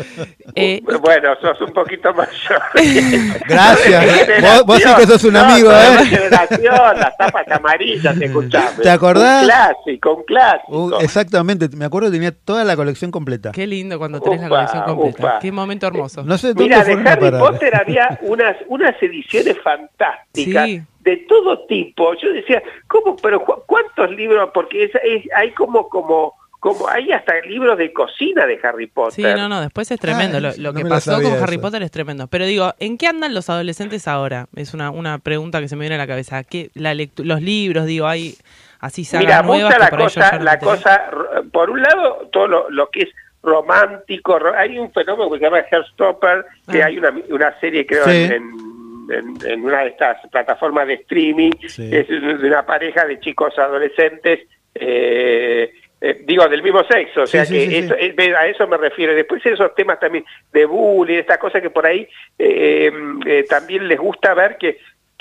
Eh, 0.57 0.81
Bueno, 1.01 1.29
sos 1.41 1.59
un 1.61 1.73
poquito 1.73 2.13
mayor. 2.13 2.61
Gracias. 3.47 4.05
Vos- 4.41 4.65
vos 4.65 4.77
sí 4.81 4.89
que 4.97 5.05
sos 5.07 5.23
un 5.25 5.33
No, 5.33 5.39
amigo, 5.41 5.71
¿eh? 5.71 6.05
generación, 6.05 6.97
las 6.99 7.17
tapas 7.17 7.45
amarillas, 7.51 8.15
escuchame. 8.21 8.81
¿Te 8.81 8.89
acordás? 8.89 9.41
Un 9.43 9.47
clásico, 9.49 10.13
un 10.15 10.23
clásico. 10.23 10.85
Uh, 10.85 10.99
exactamente, 11.01 11.69
me 11.75 11.85
acuerdo 11.85 12.09
que 12.09 12.13
tenía 12.17 12.31
toda 12.31 12.63
la 12.63 12.75
colección 12.75 13.11
completa. 13.11 13.51
qué 13.51 13.67
lindo 13.67 13.97
cuando 13.97 14.21
tenés 14.21 14.41
la 14.41 14.49
colección 14.49 14.83
completa. 14.83 15.17
upa. 15.19 15.39
Qué 15.39 15.51
momento 15.51 15.87
hermoso. 15.87 16.23
No 16.23 16.37
sé 16.37 16.49
dónde 16.49 16.63
Mira, 16.63 16.83
de 16.83 16.93
Harry. 17.09 17.31
Potter 17.39 17.75
había 17.75 18.17
unas, 18.21 18.55
unas 18.67 18.95
ediciones 19.01 19.57
fantásticas 19.63 20.65
Sí. 20.65 20.81
De 21.05 21.17
todo 21.29 21.65
tipo. 21.67 22.13
Yo 22.15 22.33
decía, 22.33 22.61
¿cómo? 22.87 23.15
Pero 23.15 23.39
cu- 23.45 23.63
¿cuántos 23.65 24.11
libros? 24.11 24.49
Porque 24.53 24.83
es, 24.85 24.91
es- 25.03 25.23
hay 25.35 25.51
como, 25.51 25.87
como, 25.87 26.33
como, 26.59 26.89
hay 26.89 27.11
hasta 27.11 27.39
libros 27.41 27.77
de 27.77 27.93
cocina 27.93 28.45
de 28.47 28.59
Harry 28.63 28.87
Potter. 28.87 29.13
Sí, 29.13 29.21
no, 29.39 29.47
no, 29.47 29.61
después 29.61 29.89
es 29.91 29.99
tremendo. 29.99 30.37
Ah, 30.37 30.41
lo 30.41 30.47
eso 30.49 30.61
lo 30.61 30.73
no 30.73 30.79
que 30.79 30.85
pasó 30.85 31.21
con 31.21 31.31
Harry. 31.43 31.59
Potter 31.59 31.83
es 31.83 31.91
tremendo. 31.91 32.27
Pero 32.27 32.45
digo, 32.45 32.73
¿en 32.79 32.97
qué 32.97 33.05
andan 33.07 33.33
los 33.35 33.49
adolescentes 33.51 34.07
ahora? 34.07 34.47
Es 34.55 34.73
una, 34.73 34.89
una 34.89 35.19
pregunta 35.19 35.61
que 35.61 35.67
se 35.67 35.75
me 35.75 35.81
viene 35.81 35.95
a 35.95 35.99
la 35.99 36.07
cabeza. 36.07 36.43
¿Qué, 36.43 36.71
la 36.73 36.95
los 37.17 37.41
libros, 37.41 37.85
digo, 37.85 38.07
hay 38.07 38.35
así 38.79 39.03
sagas 39.05 39.25
Mira, 39.25 39.41
nuevas 39.43 39.65
mucha 39.75 39.75
que 39.89 39.95
la 39.95 40.03
cosa, 40.03 40.31
no 40.39 40.43
la 40.43 40.59
cosa, 40.59 41.03
por 41.51 41.69
un 41.69 41.81
lado, 41.83 42.29
todo 42.31 42.47
lo, 42.47 42.69
lo 42.71 42.89
que 42.89 43.01
es 43.03 43.09
romántico. 43.43 44.39
ro- 44.39 44.55
hay 44.57 44.77
un 44.79 44.91
fenómeno 44.91 45.29
que 45.31 45.37
se 45.39 45.45
llama 45.45 45.59
Hairstopper, 45.71 46.45
que 46.71 46.81
Ah. 46.81 46.87
hay 46.87 46.97
una, 46.97 47.13
una 47.29 47.59
serie, 47.59 47.85
creo, 47.85 48.05
Sí. 48.05 48.11
en, 48.23 48.31
en- 48.33 48.64
en 49.11 49.63
una 49.63 49.81
de 49.81 49.89
estas 49.89 50.17
plataformas 50.31 50.87
de 50.87 50.95
streaming, 50.95 51.51
Sí. 51.67 51.89
es 51.95 52.07
de 52.07 52.47
una 52.47 52.65
pareja 52.65 53.05
de 53.05 53.19
chicos 53.19 53.57
adolescentes. 53.59 54.41
eh, 54.77 55.71
eh, 56.01 56.21
digo, 56.25 56.47
del 56.49 56.61
mismo 56.61 56.83
sexo, 56.83 57.21
o 57.21 57.25
sea 57.27 57.45
sí, 57.45 57.53
que 57.53 57.59
sí, 57.61 57.67
sí. 57.71 57.75
eso- 57.77 57.95
eh, 57.97 58.35
a 58.37 58.45
eso 58.47 58.67
me 58.67 58.75
refiero. 58.75 59.15
Después 59.15 59.43
esos 59.45 59.73
temas 59.73 59.99
también 60.01 60.25
de 60.51 60.65
bullying, 60.65 61.15
estas 61.19 61.37
cosas 61.37 61.61
que 61.61 61.69
por 61.69 61.85
ahí 61.85 62.05
eh, 62.37 62.91
eh, 63.25 63.45
también 63.49 63.87
les 63.87 63.97
gusta 63.97 64.33
ver 64.33 64.57
que 64.57 64.77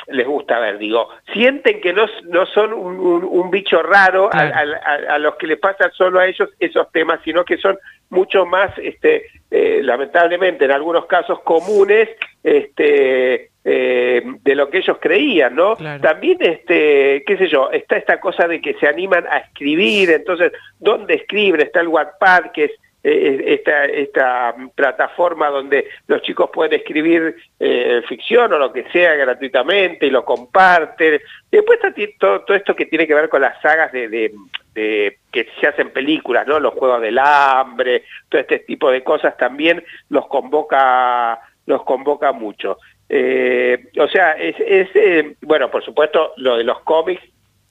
les 0.09 0.27
gusta 0.27 0.59
ver, 0.59 0.77
digo, 0.79 1.09
sienten 1.33 1.81
que 1.81 1.93
no, 1.93 2.07
no 2.25 2.45
son 2.47 2.73
un, 2.75 2.99
un- 2.99 3.25
un 3.25 3.51
bicho 3.51 3.81
raro 3.83 4.27
a, 4.27 4.31
Claro. 4.51 4.73
a- 4.85 4.91
a- 5.13 5.15
a 5.15 5.19
los 5.21 5.37
que 5.37 5.47
les 5.47 5.59
pasan 5.59 5.93
solo 5.93 6.19
a 6.19 6.27
ellos 6.27 6.51
esos 6.59 6.91
temas, 6.91 7.21
sino 7.25 7.45
que 7.45 7.57
son 7.57 7.79
mucho 8.11 8.45
más, 8.45 8.77
este, 8.79 9.27
eh, 9.53 9.81
lamentablemente 9.85 10.65
en 10.65 10.73
algunos 10.73 11.07
casos 11.07 11.41
comunes, 11.43 12.09
este, 12.43 13.51
eh, 13.65 14.23
de 14.43 14.55
lo 14.55 14.69
que 14.69 14.79
ellos 14.79 14.99
creían, 15.01 15.55
¿no? 15.55 15.75
Claro. 15.77 16.03
También, 16.03 16.39
este, 16.41 17.25
qué 17.27 17.37
sé 17.39 17.49
yo, 17.49 17.71
está 17.71 17.97
esta 17.97 18.21
cosa 18.21 18.47
de 18.47 18.61
que 18.61 18.75
se 18.75 18.87
animan 18.87 19.27
a 19.27 19.39
escribir, 19.39 20.11
entonces, 20.11 20.53
¿dónde 20.79 21.15
escriben? 21.15 21.61
Está 21.63 21.81
el 21.81 21.89
Wattpad, 21.89 22.53
que 22.53 22.65
es 22.65 22.71
eh, 23.07 23.45
esta, 23.49 23.85
esta 23.85 24.55
plataforma 24.75 25.49
donde 25.49 25.89
los 26.07 26.23
chicos 26.23 26.49
pueden 26.53 26.79
escribir 26.79 27.37
eh, 27.61 28.01
ficción 28.09 28.51
o 28.55 28.59
lo 28.59 28.73
que 28.73 28.85
sea 28.93 29.15
gratuitamente 29.15 30.07
y 30.07 30.11
lo 30.11 30.25
comparten. 30.25 31.21
Después 31.51 31.79
está 31.83 31.95
todo, 32.19 32.41
todo 32.43 32.57
esto 32.57 32.75
que 32.75 32.87
tiene 32.87 33.07
que 33.07 33.15
ver 33.15 33.29
con 33.29 33.43
las 33.43 33.61
sagas 33.61 33.93
de, 33.93 34.09
de- 34.09 34.33
de- 34.75 35.19
que 35.31 35.47
se 35.61 35.67
hacen 35.69 35.91
películas, 35.91 36.47
¿no? 36.47 36.59
Los 36.59 36.75
Juegos 36.75 37.01
del 37.03 37.19
Hambre, 37.19 38.05
todo 38.31 38.41
este 38.41 38.61
tipo 38.61 38.91
de 38.91 39.05
cosas 39.05 39.37
también 39.37 39.85
los 40.09 40.27
convoca, 40.27 41.41
los 41.67 41.83
convoca 41.85 42.33
mucho. 42.33 42.79
Eh, 43.09 43.91
o 43.99 44.09
sea, 44.09 44.33
es, 44.33 44.57
es 44.59 44.89
eh, 44.95 45.37
bueno, 45.43 45.71
por 45.71 45.85
supuesto, 45.85 46.33
lo 46.37 46.57
de 46.57 46.65
los 46.65 46.81
cómics 46.81 47.23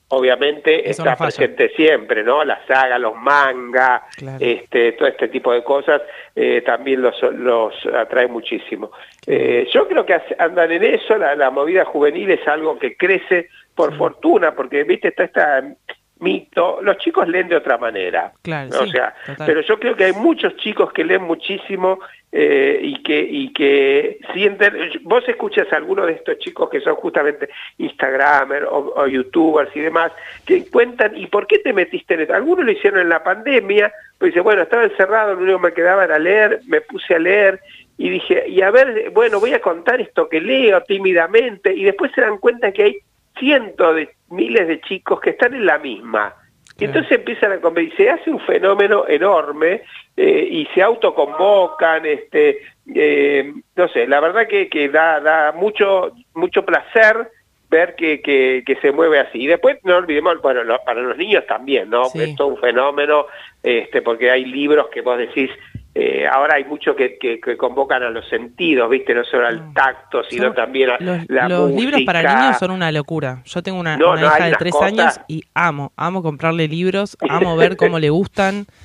obviamente 0.09 0.87
Eso 0.89 1.01
está 1.01 1.11
no 1.11 1.17
presente 1.17 1.69
siempre, 1.69 2.23
¿no? 2.23 2.43
La 2.43 2.63
saga, 2.67 2.99
los 2.99 3.15
manga, 3.15 4.03
Claro. 4.15 4.37
este, 4.39 4.91
todo 4.93 5.07
este 5.07 5.27
tipo 5.27 5.51
de 5.51 5.63
cosas 5.63 6.01
eh, 6.35 6.61
también 6.63 7.01
los, 7.01 7.19
los 7.33 7.73
atrae 7.87 8.27
muchísimo. 8.27 8.91
Eh, 9.25 9.67
yo 9.71 9.87
creo 9.87 10.05
que 10.05 10.19
andan 10.37 10.71
en 10.71 10.83
eso, 10.83 11.17
la, 11.17 11.35
la 11.35 11.49
movida 11.49 11.85
juvenil 11.85 12.29
es 12.29 12.47
algo 12.47 12.77
que 12.77 12.95
crece 12.95 13.49
por 13.73 13.97
fortuna, 13.97 14.53
porque, 14.53 14.83
viste, 14.83 15.07
está 15.07 15.23
este 15.23 15.41
mito, 16.23 16.79
los 16.81 16.97
chicos 16.97 17.27
leen 17.27 17.49
de 17.49 17.57
otra 17.57 17.77
manera. 17.77 18.31
Claro, 18.41 18.69
¿no? 18.69 18.77
sí, 18.79 18.83
o 18.85 18.87
sea, 18.87 19.13
total. 19.25 19.45
pero 19.45 19.61
yo 19.61 19.79
creo 19.79 19.95
que 19.95 20.05
hay 20.05 20.13
muchos 20.13 20.55
chicos 20.55 20.91
que 20.93 21.03
leen 21.03 21.23
muchísimo 21.23 21.99
eh, 22.35 22.79
y 22.81 23.03
que 23.03 23.19
y 23.19 23.53
que 23.53 24.17
sienten 24.33 24.73
vos 25.03 25.23
escuchas 25.27 25.71
a 25.71 25.75
algunos 25.75 26.07
de 26.07 26.13
estos 26.13 26.39
chicos 26.39 26.67
que 26.67 26.81
son 26.81 26.95
justamente 26.95 27.47
instagramers 27.77 28.65
o, 28.71 28.91
o 28.95 29.05
youtubers 29.05 29.69
y 29.75 29.81
demás 29.81 30.11
que 30.43 30.65
cuentan 30.65 31.15
y 31.15 31.27
por 31.27 31.45
qué 31.45 31.59
te 31.59 31.73
metiste 31.73 32.15
en 32.15 32.21
esto 32.21 32.33
algunos 32.33 32.65
lo 32.65 32.71
hicieron 32.71 33.01
en 33.01 33.09
la 33.09 33.23
pandemia 33.23 33.93
pues 34.17 34.31
dice 34.31 34.41
bueno 34.41 34.63
estaba 34.63 34.85
encerrado 34.85 35.35
lo 35.35 35.43
único 35.43 35.59
que 35.59 35.67
me 35.67 35.73
quedaba 35.73 36.05
era 36.05 36.17
leer 36.17 36.61
me 36.65 36.81
puse 36.81 37.13
a 37.13 37.19
leer 37.19 37.59
y 37.99 38.09
dije 38.09 38.45
y 38.49 38.63
a 38.63 38.71
ver 38.71 39.11
bueno 39.11 39.39
voy 39.39 39.53
a 39.53 39.61
contar 39.61 40.01
esto 40.01 40.27
que 40.27 40.41
leo 40.41 40.81
tímidamente 40.81 41.71
y 41.71 41.83
después 41.83 42.11
se 42.15 42.21
dan 42.21 42.39
cuenta 42.39 42.71
que 42.71 42.83
hay 42.83 42.97
cientos 43.37 43.95
de 43.95 44.09
miles 44.29 44.67
de 44.67 44.81
chicos 44.81 45.19
que 45.21 45.31
están 45.31 45.53
en 45.53 45.65
la 45.65 45.77
misma 45.79 46.35
y 46.79 46.85
entonces 46.85 47.11
empiezan 47.11 47.51
a 47.51 47.61
convencer, 47.61 47.95
se 47.97 48.09
hace 48.09 48.31
un 48.31 48.39
fenómeno 48.39 49.05
enorme 49.07 49.83
eh, 50.17 50.47
y 50.49 50.65
se 50.73 50.81
autoconvocan, 50.81 52.05
este, 52.05 52.61
eh, 52.93 53.53
no 53.75 53.87
sé, 53.89 54.07
la 54.07 54.19
verdad 54.19 54.47
que, 54.47 54.67
que 54.69 54.89
da, 54.89 55.19
da 55.19 55.51
mucho, 55.51 56.11
mucho 56.33 56.65
placer 56.65 57.29
ver 57.69 57.95
que, 57.95 58.21
que, 58.21 58.63
que 58.65 58.75
se 58.77 58.91
mueve 58.91 59.19
así. 59.19 59.43
Y 59.43 59.47
después 59.47 59.77
no 59.83 59.97
olvidemos, 59.97 60.41
bueno, 60.41 60.63
lo- 60.63 60.79
para 60.83 61.01
los 61.01 61.17
niños 61.17 61.45
también, 61.47 61.89
¿no? 61.89 62.05
Sí. 62.05 62.21
Es 62.21 62.35
todo 62.35 62.47
un 62.49 62.57
fenómeno, 62.57 63.27
este, 63.61 64.01
porque 64.01 64.29
hay 64.31 64.45
libros 64.45 64.87
que 64.89 65.01
vos 65.01 65.17
decís, 65.17 65.49
eh, 65.95 66.25
ahora 66.27 66.55
hay 66.55 66.65
muchos 66.65 66.95
que, 66.95 67.17
que, 67.19 67.39
que 67.39 67.55
convocan 67.55 68.01
a 68.03 68.09
los 68.09 68.27
sentidos, 68.27 68.89
¿viste? 68.89 69.13
No 69.13 69.23
solo 69.25 69.45
al 69.47 69.73
tacto, 69.73 70.23
sino 70.29 70.45
Son- 70.47 70.55
también 70.55 70.89
a 70.89 70.97
Los, 70.99 71.19
la 71.29 71.47
los 71.47 71.71
libros 71.71 72.01
para 72.05 72.21
niños 72.23 72.57
son 72.57 72.71
una 72.71 72.91
locura. 72.91 73.41
Yo 73.45 73.61
tengo 73.61 73.79
una, 73.79 73.95
No, 73.97 74.11
una 74.13 74.21
no, 74.21 74.27
hay 74.29 74.35
hija 74.37 74.45
de 74.49 74.55
tres 74.57 74.71
cosas- 74.73 74.87
años 74.87 75.19
y 75.27 75.43
amo, 75.53 75.91
amo 75.95 76.23
comprarle 76.23 76.67
libros, 76.67 77.15
amo 77.29 77.55
ver 77.57 77.77
cómo 77.77 77.99
le 77.99 78.09
gustan. 78.09 78.65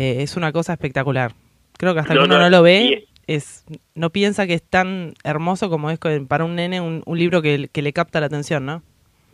Eh, 0.00 0.22
es 0.22 0.36
una 0.36 0.52
cosa 0.52 0.74
espectacular. 0.74 1.32
Creo 1.76 1.92
que 1.92 1.98
hasta 1.98 2.14
No, 2.14 2.20
que 2.20 2.26
uno 2.26 2.36
no, 2.36 2.42
no, 2.44 2.50
lo 2.50 2.62
ve, 2.62 3.08
es 3.26 3.64
no 3.96 4.10
piensa 4.10 4.46
que 4.46 4.54
es 4.54 4.62
tan 4.62 5.14
hermoso 5.24 5.68
como 5.70 5.90
es 5.90 5.98
para 6.28 6.44
un 6.44 6.54
nene 6.54 6.80
un, 6.80 7.02
un 7.04 7.18
libro 7.18 7.42
que, 7.42 7.68
que 7.72 7.82
le 7.82 7.92
capta 7.92 8.20
la 8.20 8.26
atención, 8.26 8.64
¿no? 8.64 8.84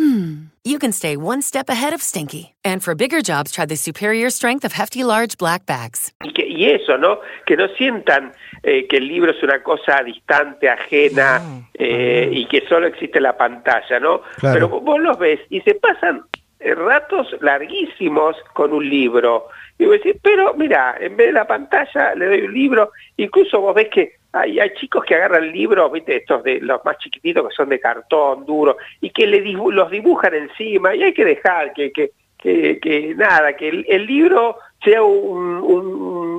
hmm, 0.00 0.46
you 0.64 0.78
can 0.78 0.92
stay 0.92 1.16
one 1.16 1.42
step 1.42 1.68
ahead 1.68 1.92
of 1.92 2.00
stinky. 2.02 2.54
And 2.64 2.82
for 2.82 2.94
bigger 2.94 3.20
jobs, 3.20 3.52
try 3.52 3.66
the 3.66 3.76
superior 3.76 4.30
strength 4.30 4.64
of 4.64 4.72
Hefty 4.72 5.04
Large 5.04 5.36
Black 5.38 5.66
Bags. 5.66 6.12
y, 6.24 6.32
que- 6.32 6.46
y 6.48 6.70
eso, 6.70 6.96
¿no? 6.96 7.20
Que 7.46 7.56
no 7.56 7.68
sientan 7.76 8.32
eh, 8.62 8.86
que 8.88 8.96
el 8.98 9.08
libro 9.08 9.30
es 9.32 9.42
una 9.42 9.62
cosa 9.62 10.02
distante, 10.02 10.68
ajena, 10.68 11.38
No, 11.40 11.68
eh, 11.74 12.28
y 12.32 12.46
que 12.46 12.66
solo 12.68 12.86
existe 12.86 13.20
la 13.20 13.36
pantalla, 13.36 13.98
¿no? 14.00 14.22
Claro. 14.38 14.54
Pero 14.54 14.68
vos- 14.68 14.82
vos 14.84 15.00
los 15.00 15.18
ves 15.18 15.40
y 15.50 15.60
se 15.62 15.74
pasan 15.74 16.22
eh, 16.60 16.74
ratos 16.74 17.28
larguísimos 17.40 18.36
con 18.54 18.72
un 18.72 18.88
libro. 18.88 19.48
Y 19.78 19.86
vos 19.86 19.94
decís, 19.94 20.20
pero 20.22 20.52
mira, 20.54 20.94
en 21.00 21.16
vez 21.16 21.28
de 21.28 21.32
la 21.32 21.46
pantalla 21.46 22.14
le 22.14 22.26
doy 22.26 22.40
un 22.42 22.52
libro, 22.54 22.92
incluso 23.16 23.60
vos 23.60 23.74
ves 23.74 23.88
que 23.90 24.19
hay, 24.32 24.60
hay 24.60 24.70
chicos 24.74 25.04
que 25.04 25.14
agarran 25.14 25.50
libros, 25.50 25.90
viste, 25.92 26.16
estos 26.16 26.42
de 26.44 26.60
los 26.60 26.84
más 26.84 26.98
chiquititos 26.98 27.48
que 27.48 27.54
son 27.54 27.68
de 27.68 27.80
cartón 27.80 28.44
duro, 28.46 28.76
y 29.00 29.10
que 29.10 29.26
le 29.26 29.42
dibu- 29.44 29.72
los 29.72 29.90
dibujan 29.90 30.34
encima, 30.34 30.94
y 30.94 31.02
hay 31.02 31.12
que 31.14 31.24
dejar 31.24 31.72
que, 31.72 31.90
que, 31.92 32.12
que, 32.38 32.78
que 32.80 33.14
nada, 33.16 33.54
que 33.56 33.68
el, 33.68 33.84
el 33.88 34.06
libro 34.06 34.56
sea 34.82 35.02
un, 35.02 35.56
un, 35.56 35.86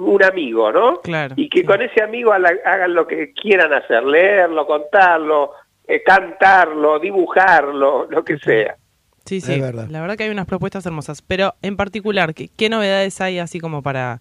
un 0.04 0.23
amigo, 0.23 0.71
¿no? 0.71 0.99
Claro, 1.01 1.36
Y 1.38 1.47
que 1.49 1.60
sí. 1.60 1.65
con 1.65 1.82
ese 1.82 2.01
amigo 2.01 2.34
hagan 2.34 2.93
lo 2.93 3.06
que 3.06 3.34
quieran 3.34 3.71
hacer, 3.73 4.04
leerlo, 4.04 4.65
contarlo, 4.65 5.51
eh, 5.88 6.01
cantarlo, 6.04 6.97
dibujarlo, 6.99 8.08
lo 8.10 8.23
que 8.23 8.38
sea. 8.39 8.77
Sí, 9.25 9.38
Es 9.38 9.43
sí. 9.45 9.60
verdad. 9.62 9.88
La 9.89 10.01
verdad 10.01 10.15
que 10.17 10.23
hay 10.23 10.32
unas 10.32 10.47
propuestas 10.47 10.86
hermosas. 10.88 11.21
Pero 11.21 11.54
en 11.62 11.77
particular, 11.77 12.34
¿qué, 12.34 12.49
qué 12.58 12.69
novedades 12.69 13.21
hay 13.21 13.38
así 13.38 13.60
como 13.60 13.84
para, 13.84 14.19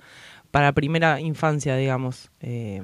para 0.51 0.73
primera 0.73 1.21
infancia, 1.21 1.77
digamos? 1.77 2.31
Eh, 2.43 2.83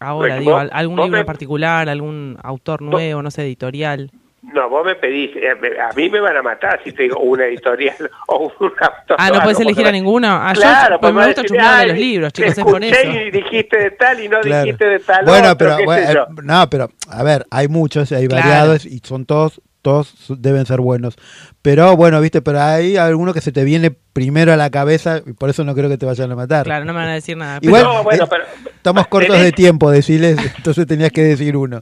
ahora, 0.00 0.36
digo, 0.36 0.56
algún 0.58 0.96
vos 0.96 1.04
libro 1.06 1.16
me- 1.16 1.20
en 1.20 1.26
particular, 1.26 1.88
algún 1.88 2.36
autor 2.42 2.82
nuevo, 2.82 3.22
no 3.22 3.30
sé, 3.30 3.42
editorial. 3.42 4.10
No, 4.40 4.68
vos 4.70 4.86
me 4.86 4.94
pedís, 4.94 5.30
eh, 5.36 5.54
me- 5.60 5.80
a 5.80 5.90
mí 5.96 6.08
me 6.08 6.20
van 6.20 6.36
a 6.36 6.42
matar 6.42 6.80
si 6.84 6.92
te 6.92 7.02
digo 7.02 7.18
una 7.18 7.44
editorial 7.46 7.96
o 8.28 8.52
un 8.60 8.66
autor. 8.80 9.16
Ah, 9.18 9.30
¿no 9.32 9.40
puedes 9.42 9.58
elegir 9.60 9.86
a 9.86 9.92
ninguno? 9.92 10.28
Ah, 10.30 10.52
yo- 10.54 10.60
claro, 10.60 11.00
pues 11.00 11.12
me 11.12 11.26
gusta 11.26 11.42
chusmear 11.42 11.74
de 11.74 11.80
"Ay, 11.82 11.88
los 11.88 11.98
libros, 11.98 12.32
te 12.32 12.42
chicos, 12.42 12.58
es 12.58 12.64
por 12.64 12.82
eso". 12.84 13.10
y 13.10 13.30
dijiste 13.32 13.76
de 13.78 13.90
tal 13.90 14.20
y 14.22 14.28
no 14.28 14.40
Claro. 14.40 14.64
dijiste 14.64 14.84
de 14.86 14.98
tal 15.00 15.24
Bueno, 15.24 15.50
otro, 15.52 15.58
pero 15.58 15.84
bueno, 15.84 16.12
yo. 16.12 16.22
eh, 16.22 16.26
no, 16.44 16.70
pero 16.70 16.88
a 17.10 17.22
ver, 17.24 17.46
hay 17.50 17.66
muchos, 17.68 18.12
hay 18.12 18.28
Claro. 18.28 18.42
variados 18.48 18.86
y 18.86 19.00
son 19.00 19.26
todos 19.26 19.60
todos 19.88 20.14
deben 20.28 20.66
ser 20.66 20.80
buenos. 20.80 21.14
Pero 21.62 21.96
bueno, 21.96 22.20
viste, 22.20 22.42
pero 22.42 22.60
hay 22.60 22.96
alguno 22.96 23.32
que 23.32 23.40
se 23.40 23.52
te 23.52 23.64
viene 23.64 23.90
primero 23.90 24.52
a 24.52 24.56
la 24.56 24.70
cabeza 24.70 25.22
y 25.24 25.32
por 25.32 25.48
eso 25.50 25.64
no 25.64 25.74
creo 25.74 25.88
que 25.88 25.96
te 25.98 26.04
vayan 26.06 26.30
a 26.32 26.36
matar. 26.36 26.64
Claro, 26.64 26.84
no 26.84 26.92
me 26.92 26.98
van 27.00 27.08
a 27.08 27.14
decir 27.14 27.36
nada. 27.36 27.58
Igual, 27.62 27.84
No, 27.84 28.02
bueno, 28.04 28.24
eh, 28.24 28.26
pero- 28.28 28.44
estamos 28.76 29.06
cortos 29.08 29.36
tenés- 29.36 29.42
de 29.44 29.52
tiempo, 29.52 29.90
decirles, 29.90 30.38
entonces 30.56 30.86
tenías 30.86 31.10
que 31.12 31.22
decir 31.22 31.56
uno. 31.56 31.80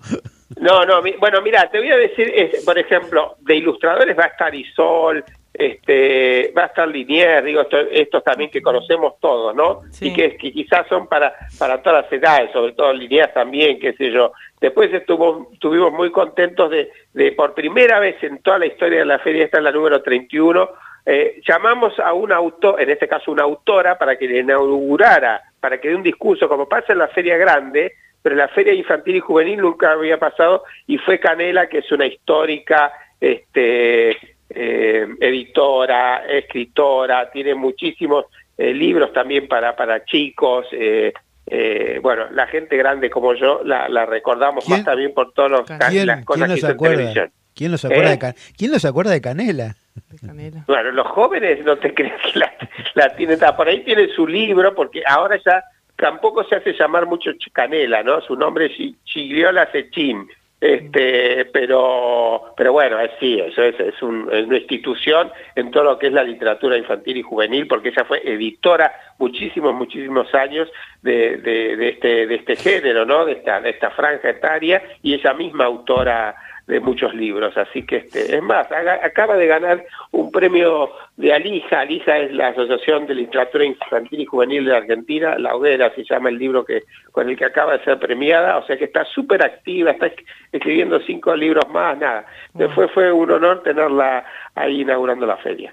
No, 0.60 0.84
no, 0.84 1.02
mi- 1.02 1.12
bueno, 1.18 1.42
mira, 1.42 1.68
te 1.70 1.78
voy 1.78 1.90
a 1.90 1.96
decir, 1.96 2.30
es, 2.34 2.64
por 2.64 2.78
ejemplo, 2.78 3.34
de 3.40 3.56
ilustradores 3.56 4.16
va 4.16 4.24
a 4.24 4.28
estar 4.28 4.54
Isol, 4.54 5.24
este, 5.52 6.52
va 6.56 6.64
a 6.64 6.66
estar 6.66 6.86
Liniers, 6.86 7.44
digo, 7.44 7.62
esto- 7.62 7.80
estos 7.90 8.22
también 8.22 8.50
que 8.50 8.62
conocemos 8.62 9.14
todos, 9.20 9.54
¿no? 9.54 9.80
Sí. 9.90 10.08
Y 10.08 10.12
que, 10.14 10.36
que 10.36 10.52
quizás 10.52 10.86
son 10.88 11.08
para, 11.08 11.34
para 11.58 11.82
todas 11.82 12.02
las 12.04 12.12
edades, 12.12 12.52
sobre 12.52 12.72
todo 12.72 12.92
Liniers 12.92 13.32
también, 13.34 13.80
qué 13.80 13.92
sé 13.94 14.10
yo. 14.12 14.32
Después 14.60 14.92
estuvo, 14.92 15.50
estuvimos 15.52 15.92
muy 15.92 16.10
contentos 16.12 16.70
de, 16.70 16.90
de, 17.12 17.32
por 17.32 17.54
primera 17.54 17.98
vez 17.98 18.22
en 18.22 18.38
toda 18.42 18.58
la 18.58 18.66
historia 18.66 19.00
de 19.00 19.06
la 19.06 19.18
feria, 19.18 19.44
esta 19.44 19.58
es 19.58 19.64
la 19.64 19.72
número 19.72 20.00
31, 20.02 20.68
eh, 21.06 21.40
llamamos 21.46 21.98
a 22.00 22.12
un 22.12 22.32
autor, 22.32 22.80
en 22.80 22.90
este 22.90 23.08
caso 23.08 23.30
una 23.32 23.44
autora, 23.44 23.96
para 23.98 24.16
que 24.16 24.26
le 24.28 24.40
inaugurara, 24.40 25.40
para 25.60 25.80
que 25.80 25.88
dé 25.88 25.94
un 25.94 26.02
discurso, 26.02 26.48
como 26.48 26.68
pasa 26.68 26.92
en 26.92 26.98
la 26.98 27.08
feria 27.08 27.36
grande, 27.36 27.92
pero 28.26 28.34
la 28.34 28.48
Feria 28.48 28.72
Infantil 28.74 29.14
y 29.14 29.20
Juvenil 29.20 29.60
nunca 29.60 29.92
había 29.92 30.18
pasado 30.18 30.64
y 30.88 30.98
fue 30.98 31.20
Canela, 31.20 31.68
que 31.68 31.78
es 31.78 31.92
una 31.92 32.06
histórica 32.06 32.92
este, 33.20 34.10
eh, 34.50 35.06
editora, 35.20 36.24
escritora, 36.28 37.30
tiene 37.30 37.54
muchísimos 37.54 38.24
eh, 38.58 38.74
libros 38.74 39.12
también 39.12 39.46
para, 39.46 39.76
para 39.76 40.04
chicos. 40.04 40.66
Eh, 40.72 41.12
eh, 41.46 42.00
bueno, 42.02 42.24
la 42.32 42.48
gente 42.48 42.76
grande 42.76 43.08
como 43.10 43.32
yo 43.34 43.60
la, 43.64 43.88
la 43.88 44.06
recordamos 44.06 44.64
¿Quién? 44.64 44.78
más 44.78 44.84
también 44.84 45.14
por 45.14 45.32
todas 45.32 45.50
los 45.52 45.62
ca- 45.64 45.88
¿Quién, 45.88 46.06
las 46.08 46.24
cosas 46.24 46.48
que 46.48 46.52
se 46.54 46.58
hizo 46.58 46.70
en 46.70 46.76
televisión. 46.78 47.30
¿Quién 47.54 47.70
no 47.70 47.78
se 47.78 47.86
acuerda, 47.86 48.08
¿Eh? 48.08 48.10
de, 48.10 48.18
Can- 48.18 48.34
¿Quién 48.58 48.70
no 48.72 48.78
se 48.80 48.88
acuerda 48.88 49.12
de 49.12 49.20
Canela? 49.20 49.76
de 50.10 50.26
Canela. 50.26 50.64
Bueno, 50.66 50.90
los 50.90 51.06
jóvenes 51.06 51.64
no 51.64 51.76
te 51.78 51.94
crees 51.94 52.12
que 52.32 52.40
la, 52.40 52.52
la 52.94 53.14
tienen, 53.14 53.38
por 53.56 53.68
ahí 53.68 53.84
tiene 53.84 54.08
su 54.08 54.26
libro, 54.26 54.74
porque 54.74 55.02
ahora 55.06 55.38
ya 55.46 55.62
tampoco 55.96 56.44
se 56.44 56.56
hace 56.56 56.72
llamar 56.74 57.06
mucho 57.06 57.30
Ch- 57.32 57.50
Canela, 57.52 58.02
¿no? 58.02 58.20
Su 58.20 58.36
nombre 58.36 58.66
es 58.66 58.72
Chi- 58.76 58.96
Chigliola 59.04 59.70
Sechín, 59.72 60.28
este, 60.60 61.44
pero, 61.52 62.54
pero 62.56 62.72
bueno, 62.72 62.98
es, 62.98 63.10
sí, 63.20 63.38
eso 63.38 63.62
es, 63.62 63.78
es, 63.78 64.02
un- 64.02 64.28
una 64.28 64.56
institución 64.56 65.30
en 65.54 65.70
todo 65.70 65.84
lo 65.84 65.98
que 65.98 66.06
es 66.06 66.12
la 66.12 66.22
literatura 66.24 66.76
infantil 66.78 67.18
y 67.18 67.22
juvenil, 67.22 67.66
porque 67.66 67.90
ella 67.90 68.04
fue 68.04 68.22
editora 68.24 68.92
muchísimos, 69.18 69.74
muchísimos 69.74 70.34
años 70.34 70.68
de, 71.02 71.36
de, 71.38 71.76
de 71.76 71.88
este, 71.90 72.26
de 72.26 72.34
este 72.36 72.56
género, 72.56 73.04
¿no? 73.04 73.24
De 73.26 73.32
esta, 73.32 73.60
de 73.60 73.70
esta 73.70 73.90
franja 73.90 74.30
etaria, 74.30 74.82
y 75.02 75.14
ella 75.14 75.34
misma 75.34 75.64
autora 75.66 76.34
de 76.66 76.80
muchos 76.80 77.14
libros, 77.14 77.56
así 77.56 77.84
que 77.84 77.96
este, 77.98 78.36
es 78.36 78.42
más, 78.42 78.66
acaba 79.02 79.36
de 79.36 79.46
ganar 79.46 79.84
un 80.10 80.32
premio 80.32 80.90
de 81.16 81.32
Alija, 81.32 81.80
Alija 81.80 82.18
es 82.18 82.32
la 82.34 82.48
Asociación 82.48 83.06
de 83.06 83.14
Literatura 83.14 83.64
Infantil 83.64 84.20
y 84.20 84.26
Juvenil 84.26 84.64
de 84.64 84.76
Argentina, 84.76 85.38
La 85.38 85.54
Hoguera 85.54 85.92
se 85.94 86.02
llama 86.02 86.28
el 86.28 86.38
libro 86.38 86.64
que 86.64 86.82
con 87.12 87.28
el 87.30 87.36
que 87.36 87.44
acaba 87.44 87.78
de 87.78 87.84
ser 87.84 88.00
premiada, 88.00 88.58
o 88.58 88.66
sea 88.66 88.76
que 88.76 88.86
está 88.86 89.04
súper 89.04 89.42
activa, 89.44 89.92
está 89.92 90.06
es- 90.06 90.14
escribiendo 90.50 90.98
cinco 91.00 91.36
libros 91.36 91.68
más, 91.70 91.96
nada, 91.98 92.26
fue, 92.74 92.88
fue 92.88 93.12
un 93.12 93.30
honor 93.30 93.62
tenerla 93.62 94.24
ahí 94.56 94.80
inaugurando 94.80 95.24
la 95.24 95.36
feria. 95.36 95.72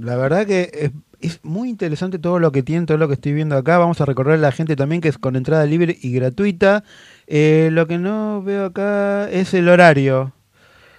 La 0.00 0.16
verdad 0.16 0.46
que 0.46 0.70
es, 0.72 0.90
es 1.20 1.44
muy 1.44 1.68
interesante 1.68 2.18
todo 2.18 2.38
lo 2.38 2.52
que 2.52 2.62
tiene, 2.62 2.86
todo 2.86 2.96
lo 2.96 3.06
que 3.08 3.14
estoy 3.14 3.34
viendo 3.34 3.56
acá. 3.56 3.76
Vamos 3.78 4.00
a 4.00 4.06
recorrer 4.06 4.34
a 4.34 4.38
la 4.38 4.52
gente 4.52 4.76
también 4.76 5.02
que 5.02 5.08
es 5.08 5.18
con 5.18 5.36
entrada 5.36 5.66
libre 5.66 5.96
y 6.00 6.14
gratuita. 6.14 6.82
Eh, 7.26 7.68
lo 7.72 7.86
que 7.86 7.98
no 7.98 8.42
veo 8.42 8.66
acá 8.66 9.28
es 9.30 9.54
el 9.54 9.68
horario. 9.68 10.32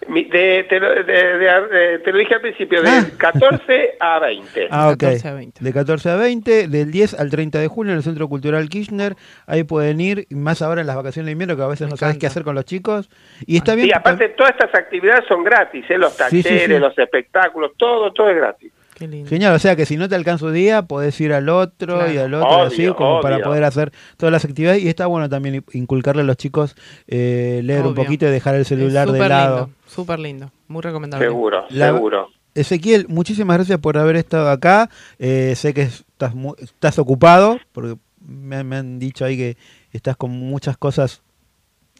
Mi- 0.09 0.25
de- 0.25 0.65
te, 0.67 0.81
lo, 0.81 0.89
de- 0.89 1.03
de- 1.03 1.37
de- 1.37 1.99
te 1.99 2.11
lo 2.11 2.17
dije 2.17 2.33
al 2.35 2.41
principio, 2.41 2.81
de 2.81 2.89
Ah. 2.89 3.05
14 3.17 3.95
a 4.01 4.19
20. 4.19 4.67
Ah, 4.71 4.89
ok. 4.89 4.97
14 4.99 5.27
a 5.29 5.33
20. 5.33 5.63
De 5.63 5.71
14 5.73 6.09
a 6.09 6.15
20, 6.17 6.67
del 6.67 6.91
10 6.91 7.13
al 7.17 7.29
30 7.29 7.59
de 7.59 7.67
julio 7.69 7.93
en 7.93 7.97
el 7.99 8.03
Centro 8.03 8.27
Cultural 8.27 8.67
Kirchner. 8.67 9.15
Ahí 9.47 9.63
pueden 9.63 10.01
ir, 10.01 10.27
y 10.29 10.35
más 10.35 10.61
ahora 10.61 10.81
en 10.81 10.87
las 10.87 10.97
vacaciones 10.97 11.27
de 11.27 11.31
invierno, 11.31 11.55
que 11.55 11.61
a 11.63 11.67
veces 11.67 11.87
Me 11.87 11.91
no 11.91 11.97
sabes 11.97 12.17
qué 12.17 12.27
hacer 12.27 12.43
con 12.43 12.53
los 12.55 12.65
chicos. 12.65 13.09
Y 13.45 13.55
está 13.55 13.75
bien. 13.75 13.87
Y 13.87 13.91
aparte 13.93 14.27
todas 14.29 14.51
estas 14.51 14.75
actividades 14.75 15.23
son 15.25 15.41
gratis, 15.45 15.85
¿eh? 15.89 15.97
los 15.97 16.11
Sí, 16.13 16.41
sí, 16.41 16.43
talleres, 16.43 16.77
sí. 16.77 16.79
los 16.81 16.97
espectáculos, 16.97 17.71
todo, 17.77 18.11
todo 18.11 18.29
es 18.29 18.35
gratis. 18.35 18.73
Qué 18.95 19.07
lindo. 19.07 19.29
Genial, 19.29 19.53
o 19.55 19.59
sea 19.59 19.75
que 19.75 19.85
si 19.85 19.97
no 19.97 20.07
te 20.07 20.15
alcanza 20.15 20.45
un 20.45 20.53
día, 20.53 20.83
podés 20.83 21.19
ir 21.19 21.33
al 21.33 21.49
otro 21.49 21.95
Claro. 21.97 22.11
y 22.13 22.17
al 22.17 22.33
otro, 22.33 22.47
Obvio, 22.49 22.63
así 22.67 22.87
como 22.93 23.21
para 23.21 23.39
poder 23.39 23.63
hacer 23.63 23.91
todas 24.17 24.31
las 24.31 24.45
actividades. 24.45 24.83
Y 24.83 24.87
está 24.89 25.07
bueno 25.07 25.27
también 25.29 25.63
inculcarle 25.73 26.21
a 26.21 26.25
los 26.25 26.37
chicos 26.37 26.75
eh, 27.07 27.61
leer 27.63 27.85
un 27.87 27.95
poquito 27.95 28.27
y 28.27 28.29
dejar 28.29 28.55
el 28.55 28.65
celular 28.65 29.11
de 29.11 29.27
lado. 29.27 29.57
lindo, 29.65 29.71
súper 29.87 30.19
lindo. 30.19 30.51
Muy 30.67 30.81
recomendable. 30.81 31.25
Seguro, 31.25 31.65
La- 31.69 31.87
seguro. 31.93 32.29
Ezequiel, 32.55 33.07
muchísimas 33.09 33.57
gracias 33.57 33.79
por 33.79 33.97
haber 33.97 34.15
estado 34.15 34.49
acá. 34.51 34.89
Eh, 35.17 35.53
sé 35.55 35.73
que 35.73 35.81
estás, 35.83 36.35
mu- 36.35 36.53
estás 36.59 36.99
ocupado, 36.99 37.57
porque 37.71 37.95
me, 38.23 38.57
han- 38.57 38.67
me 38.69 38.75
han 38.75 38.99
dicho 38.99 39.25
ahí 39.25 39.35
que 39.35 39.57
estás 39.91 40.15
con 40.15 40.29
muchas 40.31 40.77
cosas. 40.77 41.23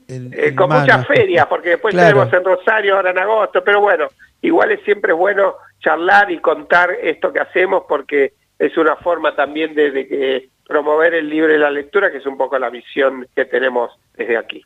En, 0.07 0.31
Eh, 0.31 0.49
en 0.49 0.55
con 0.55 0.69
mano. 0.69 0.81
muchas 0.81 1.07
ferias, 1.07 1.47
porque 1.47 1.69
después 1.69 1.93
Claro. 1.93 2.27
tenemos 2.27 2.33
en 2.33 2.43
Rosario 2.43 2.95
ahora 2.97 3.09
en 3.11 3.17
agosto, 3.17 3.63
pero 3.63 3.81
bueno, 3.81 4.05
igual 4.43 4.71
es 4.71 4.81
siempre 4.83 5.13
bueno 5.13 5.55
charlar 5.79 6.31
y 6.31 6.39
contar 6.39 6.91
esto 7.01 7.33
que 7.33 7.39
hacemos 7.39 7.83
porque 7.89 8.33
es 8.59 8.77
una 8.77 8.95
forma 8.97 9.35
también 9.35 9.73
de, 9.73 9.91
de 9.91 10.07
que 10.07 10.49
promover 10.67 11.13
el 11.15 11.29
libro 11.29 11.53
y 11.53 11.57
la 11.57 11.71
lectura, 11.71 12.11
que 12.11 12.19
es 12.19 12.25
un 12.25 12.37
poco 12.37 12.57
la 12.57 12.69
visión 12.69 13.27
que 13.35 13.45
tenemos 13.45 13.91
desde 14.15 14.37
aquí. 14.37 14.63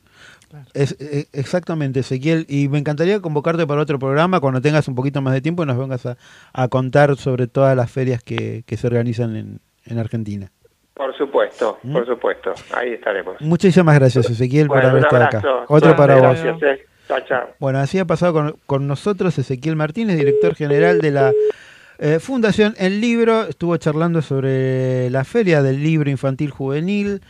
Es, 0.73 0.95
eh, 1.01 1.27
exactamente, 1.33 2.01
Ezequiel. 2.01 2.45
Y 2.47 2.69
me 2.69 2.77
encantaría 2.77 3.19
convocarte 3.19 3.65
para 3.65 3.81
otro 3.81 3.99
programa 3.99 4.39
cuando 4.39 4.61
tengas 4.61 4.87
un 4.87 4.95
poquito 4.95 5.21
más 5.21 5.33
de 5.33 5.41
tiempo 5.41 5.63
y 5.63 5.65
nos 5.65 5.77
vengas 5.77 6.05
a, 6.05 6.17
a 6.53 6.67
contar 6.67 7.15
sobre 7.17 7.47
todas 7.47 7.75
las 7.75 7.91
ferias 7.91 8.23
que, 8.23 8.63
que 8.65 8.77
se 8.77 8.87
organizan 8.87 9.35
en, 9.35 9.59
en 9.85 9.99
Argentina. 9.99 10.51
Por 10.93 11.15
supuesto, 11.15 11.77
¿Mm? 11.83 11.93
por 11.93 12.05
supuesto, 12.07 12.53
ahí 12.73 12.93
estaremos. 12.93 13.39
Muchísimas 13.39 13.99
gracias, 13.99 14.29
Ezequiel, 14.31 14.67
por 14.67 14.77
Bueno, 14.77 14.89
haber 14.89 14.99
un 15.01 15.05
estado 15.05 15.23
acá. 15.25 15.65
Otro 15.67 15.95
para 15.95 16.15
vos. 16.15 16.41
Gracias, 16.41 16.63
eh. 16.63 16.85
Chao, 17.07 17.19
chao. 17.27 17.49
Bueno, 17.59 17.79
así 17.79 17.99
ha 17.99 18.05
pasado 18.05 18.57
con, 18.65 18.87
nosotros 18.87 19.37
Ezequiel 19.37 19.75
Martínez, 19.75 20.17
director 20.17 20.55
general 20.55 20.99
de 20.99 21.11
la 21.11 21.33
eh, 21.99 22.19
Fundación 22.19 22.75
El 22.77 22.99
Libro. 22.99 23.43
Estuvo 23.43 23.77
charlando 23.77 24.21
sobre 24.21 25.09
la 25.09 25.23
Feria 25.23 25.61
del 25.61 25.81
Libro 25.81 26.09
Infantil 26.09 26.51
Juvenil 26.51 27.21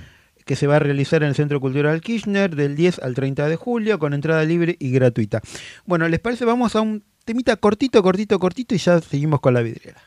que 0.45 0.55
se 0.55 0.65
va 0.65 0.77
a 0.77 0.79
realizar 0.79 1.21
en 1.21 1.29
el 1.29 1.35
Centro 1.35 1.59
Cultural 1.59 2.01
Kirchner 2.01 2.55
del 2.55 2.75
10 2.75 2.99
al 2.99 3.13
30 3.13 3.49
de 3.49 3.55
julio 3.57 3.99
con 3.99 4.13
entrada 4.13 4.43
libre 4.45 4.77
y 4.79 4.91
gratuita. 4.91 5.41
Bueno, 5.85 6.07
¿les 6.07 6.21
parece? 6.21 6.45
Vamos 6.45 6.75
a 6.75 6.81
un 6.81 7.03
temita 7.25 7.57
cortito, 7.57 8.01
cortito, 8.01 8.39
cortito 8.39 8.73
y 8.73 8.77
ya 8.77 8.99
seguimos 9.01 9.41
con 9.41 9.53
la 9.53 9.61
vidriera. 9.61 10.01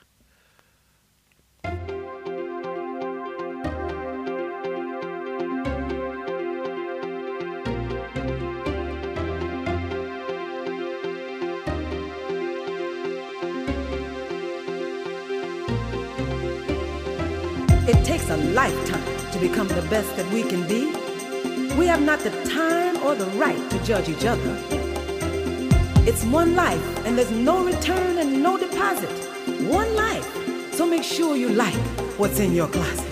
A 18.31 18.37
lifetime 18.37 19.03
to 19.33 19.41
become 19.41 19.67
the 19.67 19.83
best 19.91 20.15
that 20.15 20.33
we 20.33 20.45
can 20.45 20.65
be. 20.69 20.87
We 21.75 21.87
have 21.87 22.01
not 22.01 22.21
the 22.21 22.31
time 22.45 23.03
or 23.03 23.17
the 23.17 23.27
right 23.37 23.59
to 23.71 23.79
judge 23.83 24.09
each 24.09 24.25
other. 24.25 24.57
It's 26.07 26.25
one 26.27 26.55
life, 26.55 27.05
and 27.05 27.19
there's 27.19 27.33
no 27.33 27.65
return 27.65 28.19
and 28.19 28.41
no 28.41 28.57
deposit. 28.57 29.11
One 29.67 29.97
life. 29.97 30.29
So 30.75 30.87
make 30.87 31.03
sure 31.03 31.35
you 31.35 31.49
like 31.49 31.75
what's 32.19 32.39
in 32.39 32.55
your 32.55 32.69
closet. 32.69 33.10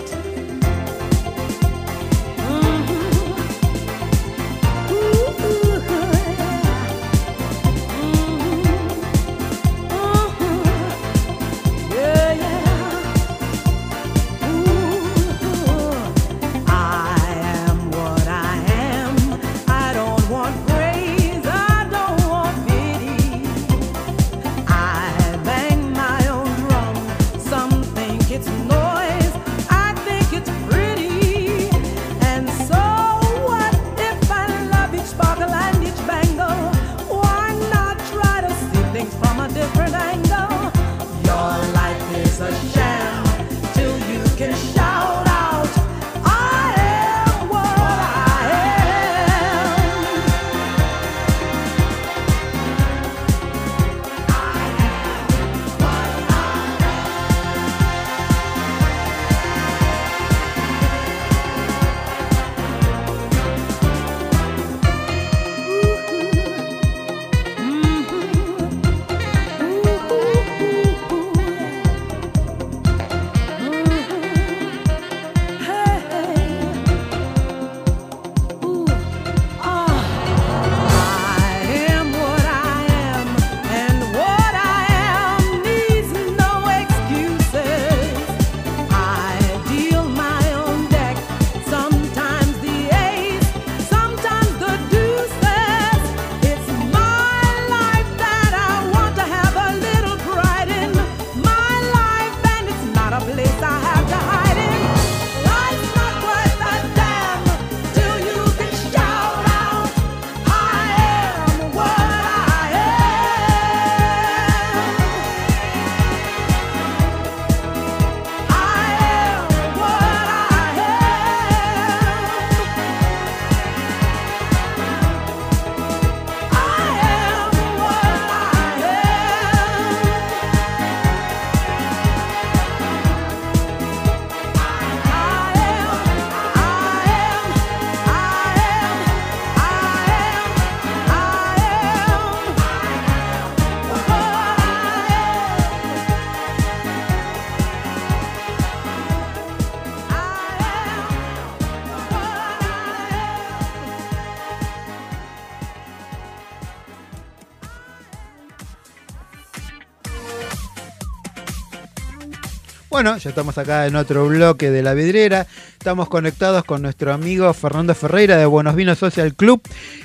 Bueno, 162.98 163.16
ya 163.16 163.30
estamos 163.30 163.56
acá 163.56 163.86
en 163.86 163.94
otro 163.94 164.26
bloque 164.26 164.72
de 164.72 164.82
la 164.82 164.92
vidriera. 164.92 165.46
Estamos 165.78 166.08
conectados 166.08 166.64
con 166.64 166.82
nuestro 166.82 167.12
amigo 167.12 167.54
Fernando 167.54 167.94
Ferreira 167.94 168.36
de 168.36 168.44
Buenos 168.44 168.74
Vinos 168.74 168.98
Social 168.98 169.34
Club. 169.34 169.62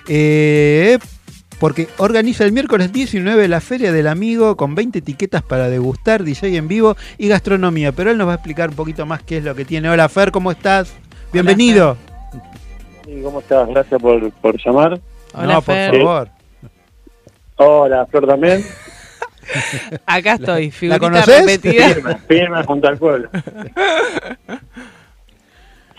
eh, 0.08 0.99
porque 1.60 1.88
organiza 1.97 2.43
el 2.45 2.51
miércoles 2.51 2.93
19 2.93 3.47
la 3.47 3.62
Feria 3.62 3.91
del 3.91 4.08
Amigo 4.08 4.56
con 4.56 4.75
20 4.75 4.99
etiquetas 4.99 5.41
para 5.41 5.69
degustar, 5.69 6.23
DJ 6.23 6.56
en 6.56 6.67
vivo 6.67 6.95
y 7.17 7.29
gastronomía. 7.29 7.93
Pero 7.93 8.12
él 8.12 8.17
nos 8.19 8.27
va 8.27 8.34
a 8.34 8.36
explicar 8.36 8.69
un 8.69 8.75
poquito 8.75 9.08
más 9.08 9.23
qué 9.23 9.38
es 9.38 9.43
lo 9.43 9.56
que 9.56 9.65
tiene. 9.65 9.89
Hola 9.89 10.08
Fer, 10.08 10.29
¿cómo 10.29 10.51
estás? 10.51 10.93
Bienvenido. 11.32 11.97
¿Cómo 13.23 13.39
estás? 13.39 13.69
Gracias 13.69 13.99
por, 13.99 14.32
por 14.34 14.63
llamar. 14.63 15.01
Hola, 15.34 15.53
no, 15.53 15.62
por 15.63 15.73
Fer. 15.73 15.97
favor. 15.97 16.29
Hola, 17.56 18.06
Flor 18.06 18.27
también. 18.27 18.63
Acá 20.06 20.34
estoy, 20.34 20.71
figurita 20.71 20.99
conocés? 20.99 21.45
repetida. 21.45 21.89
Firme, 21.89 22.15
firme 22.27 22.63
junto 22.63 22.88
al 22.88 22.97
pueblo. 22.97 23.29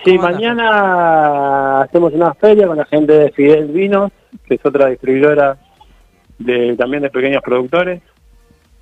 Sí, 0.04 0.18
mañana 0.18 1.80
hacemos 1.80 2.12
una 2.12 2.34
feria 2.34 2.66
con 2.66 2.76
la 2.76 2.84
gente 2.84 3.12
de 3.14 3.32
Fidel 3.32 3.68
Vinos, 3.68 4.12
que 4.46 4.56
es 4.56 4.60
otra 4.62 4.88
distribuidora 4.88 5.56
de 6.38 6.76
también 6.76 7.02
de 7.02 7.08
pequeños 7.08 7.42
productores. 7.42 8.02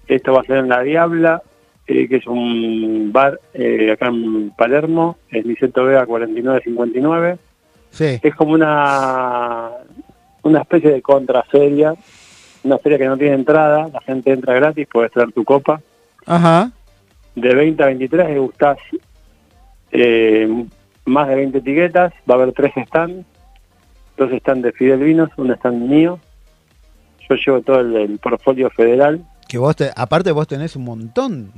Esto 0.09 0.33
va 0.33 0.41
a 0.41 0.45
ser 0.45 0.57
en 0.57 0.69
La 0.69 0.83
Diabla, 0.83 1.43
eh, 1.87 2.09
que 2.09 2.17
es 2.17 2.27
un 2.27 3.13
bar 3.13 3.39
eh, 3.55 3.93
acá 3.93 4.09
en 4.09 4.51
Palermo, 4.51 5.19
es 5.31 5.47
Niceto 5.47 5.85
Vega 5.85 6.05
4959. 6.07 7.39
Sí. 7.91 8.19
es 8.21 8.35
como 8.35 8.55
una 8.55 9.71
una 10.43 10.63
especie 10.63 10.91
de 10.91 11.03
contraferia, 11.03 11.95
una 12.65 12.79
feria 12.79 12.99
que 12.99 13.07
no 13.07 13.17
tiene 13.17 13.35
entrada, 13.35 13.89
la 13.93 14.01
gente 14.01 14.33
entra 14.33 14.55
gratis, 14.55 14.87
puedes 14.91 15.13
traer 15.13 15.33
tu 15.33 15.45
copa. 15.45 15.81
Ajá. 16.27 16.71
De 17.35 17.55
20 17.55 17.83
a 17.83 17.87
23 17.87 18.29
degustás 18.29 18.79
eh, 19.91 20.67
más 21.05 21.29
de 21.29 21.35
20 21.35 21.59
etiquetas, 21.59 22.13
va 22.29 22.35
a 22.35 22.43
haber 22.43 22.53
tres 22.53 22.73
stands, 22.87 23.27
dos 24.17 24.31
stands 24.41 24.65
de 24.65 24.73
Fidel 24.73 25.01
Vinos, 25.01 25.31
un 25.37 25.51
stand 25.53 25.89
mío. 25.89 26.19
Yo 27.29 27.37
llevo 27.37 27.61
todo 27.63 27.81
el, 27.81 27.97
el 27.97 28.19
portfolio 28.19 28.71
federal. 28.71 29.25
Que 29.49 29.59
vos, 29.59 29.77
te, 29.77 29.91
aparte 29.95 30.33
vos 30.33 30.47
tenés 30.47 30.77
un 30.77 30.85
montón 30.85 31.53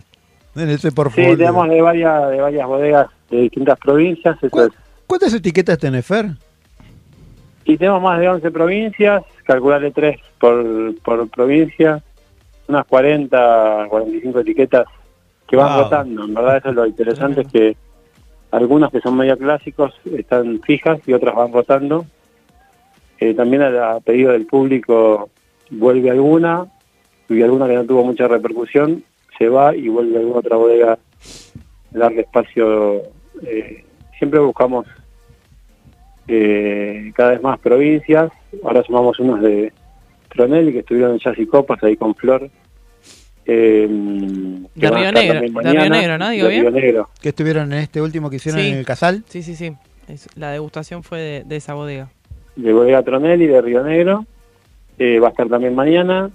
en 0.56 0.68
ese 0.68 0.92
portfolio. 0.92 1.30
Sí, 1.30 1.36
tenemos 1.36 1.68
de 1.68 1.82
varias, 1.82 2.30
de 2.30 2.40
varias 2.40 2.66
bodegas 2.66 3.06
de 3.30 3.40
distintas 3.42 3.78
provincias, 3.78 4.36
eso 4.42 4.66
es. 4.66 4.72
¿Cuántas 5.06 5.34
etiquetas 5.34 5.78
tenés, 5.78 6.06
Fer? 6.06 6.30
Y 7.64 7.76
tenemos 7.78 8.02
más 8.02 8.20
de 8.20 8.28
11 8.28 8.50
provincias, 8.50 9.22
calcularle 9.44 9.90
3 9.90 10.18
por, 10.38 10.94
por 11.02 11.28
provincia, 11.30 12.02
unas 12.68 12.84
40, 12.86 13.86
45 13.88 14.40
etiquetas 14.40 14.86
que 15.46 15.56
van 15.56 15.72
Wow. 15.74 15.84
rotando. 15.84 16.24
En 16.24 16.34
verdad 16.34 16.56
eso 16.58 16.68
es 16.70 16.74
lo 16.74 16.86
interesante, 16.86 17.40
es 17.42 17.48
que 17.48 17.76
algunas 18.50 18.90
que 18.90 19.00
son 19.00 19.16
medio 19.16 19.36
clásicos 19.36 19.94
están 20.16 20.60
fijas 20.62 20.98
y 21.06 21.12
otras 21.12 21.34
van 21.34 21.52
rotando. 21.52 22.04
Eh, 23.20 23.34
también 23.34 23.62
a, 23.62 23.92
a 23.92 24.00
pedido 24.00 24.32
del 24.32 24.46
público 24.46 25.30
vuelve 25.70 26.10
alguna 26.10 26.66
y 27.28 27.40
alguna 27.42 27.66
que 27.66 27.74
no 27.74 27.84
tuvo 27.84 28.04
mucha 28.04 28.28
repercusión 28.28 29.02
se 29.38 29.48
va 29.48 29.74
y 29.74 29.88
vuelve 29.88 30.18
alguna 30.18 30.38
otra 30.40 30.56
bodega 30.56 30.92
a 30.92 30.98
darle 31.98 32.20
espacio. 32.22 33.02
eh, 33.42 33.84
siempre 34.18 34.38
buscamos 34.40 34.86
eh, 36.28 37.12
cada 37.14 37.30
vez 37.30 37.42
más 37.42 37.58
provincias. 37.58 38.30
Ahora 38.62 38.82
sumamos 38.82 39.18
unos 39.18 39.40
de 39.42 39.72
Tronelli 40.30 40.72
que 40.72 40.78
estuvieron 40.80 41.12
en 41.12 41.18
Jazz 41.18 41.38
y 41.38 41.46
Copas 41.46 41.82
ahí 41.82 41.96
con 41.96 42.14
Flor. 42.14 42.50
Eh, 43.46 43.86
De 44.74 44.90
Río 44.90 45.12
Negro, 45.12 45.40
de 45.40 45.48
Río. 45.72 45.90
Negro, 45.90 46.18
¿no? 46.18 46.30
Digo 46.30 46.46
De 46.46 46.50
bien. 46.52 46.62
Río 46.62 46.70
Negro. 46.72 47.08
Que 47.20 47.28
estuvieron 47.30 47.72
en 47.72 47.80
este 47.80 48.00
último 48.00 48.30
que 48.30 48.36
hicieron 48.36 48.60
Sí. 48.60 48.68
en 48.68 48.78
el 48.78 48.86
Casal. 48.86 49.22
Sí, 49.28 49.42
sí, 49.42 49.54
sí. 49.54 49.72
Es- 50.08 50.28
la 50.36 50.50
degustación 50.52 51.02
fue 51.02 51.18
de, 51.20 51.44
de 51.44 51.56
esa 51.56 51.74
bodega. 51.74 52.08
de 52.56 52.72
Bodega 52.72 53.02
Tronelli 53.02 53.46
de 53.46 53.60
Río 53.60 53.82
Negro. 53.82 54.24
Eh, 54.98 55.18
va 55.18 55.28
a 55.28 55.30
estar 55.30 55.48
también 55.48 55.74
mañana. 55.74 56.30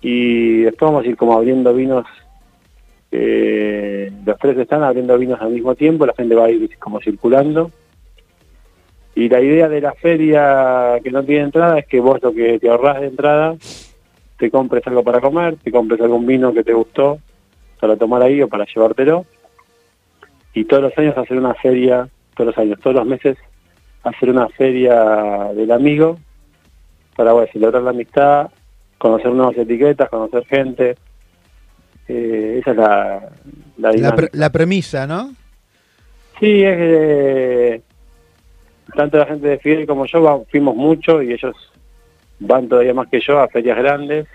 Y 0.00 0.62
después 0.62 0.90
vamos 0.90 1.04
a 1.04 1.08
ir 1.08 1.16
como 1.16 1.34
abriendo 1.36 1.74
vinos. 1.74 2.06
eh, 3.16 4.10
los 4.26 4.38
tres 4.38 4.58
están 4.58 4.82
abriendo 4.82 5.16
vinos 5.18 5.40
al 5.40 5.50
mismo 5.52 5.74
tiempo. 5.74 6.04
La 6.06 6.14
gente 6.14 6.34
va 6.34 6.46
a 6.46 6.50
ir 6.50 6.68
como 6.78 7.00
circulando. 7.00 7.70
Y 9.16 9.28
la 9.28 9.40
idea 9.40 9.68
de 9.68 9.80
la 9.80 9.92
feria 9.94 10.98
que 11.02 11.10
no 11.10 11.22
tiene 11.22 11.44
entrada 11.44 11.78
es 11.78 11.86
que 11.86 12.00
vos 12.00 12.20
lo 12.22 12.32
que 12.32 12.58
te 12.58 12.68
ahorrás 12.68 13.00
de 13.00 13.06
entrada, 13.06 13.54
te 14.38 14.50
compres 14.50 14.84
algo 14.86 15.04
para 15.04 15.20
comer, 15.20 15.56
te 15.62 15.70
compres 15.70 16.00
algún 16.00 16.26
vino 16.26 16.52
que 16.52 16.64
te 16.64 16.72
gustó 16.72 17.18
para 17.80 17.96
tomar 17.96 18.22
ahí 18.22 18.42
o 18.42 18.48
para 18.48 18.64
llevártelo. 18.66 19.24
Y 20.52 20.64
todos 20.64 20.82
los 20.82 20.98
años 20.98 21.16
hacer 21.16 21.36
una 21.38 21.54
feria, 21.54 22.08
todos 22.36 22.48
los 22.48 22.58
años, 22.58 22.78
todos 22.80 22.96
los 22.96 23.06
meses 23.06 23.36
hacer 24.02 24.30
una 24.30 24.48
feria 24.48 24.94
del 25.54 25.70
amigo 25.70 26.18
para 27.16 27.32
bueno, 27.32 27.48
celebrar 27.52 27.82
la 27.82 27.90
amistad, 27.90 28.48
conocer 28.98 29.30
nuevas 29.32 29.56
etiquetas, 29.56 30.08
conocer 30.10 30.44
gente. 30.46 30.96
Eh, 32.08 32.58
esa 32.60 32.72
es 32.72 32.76
la, 32.76 33.20
la 33.78 33.88
La, 33.88 33.90
dinámica. 33.92 34.16
pre- 34.16 34.30
la 34.32 34.50
premisa, 34.50 35.06
¿no? 35.06 35.32
Sí, 36.40 36.62
es 36.64 36.76
que 36.76 37.82
tanto 38.94 39.18
la 39.18 39.26
gente 39.26 39.48
de 39.48 39.58
Fidel 39.58 39.86
como 39.86 40.06
yo 40.06 40.44
fuimos 40.50 40.74
mucho 40.76 41.22
y 41.22 41.32
ellos 41.32 41.54
van 42.40 42.68
todavía 42.68 42.94
más 42.94 43.08
que 43.08 43.20
yo 43.20 43.38
a 43.40 43.48
ferias 43.48 43.76
grandes 43.78 44.26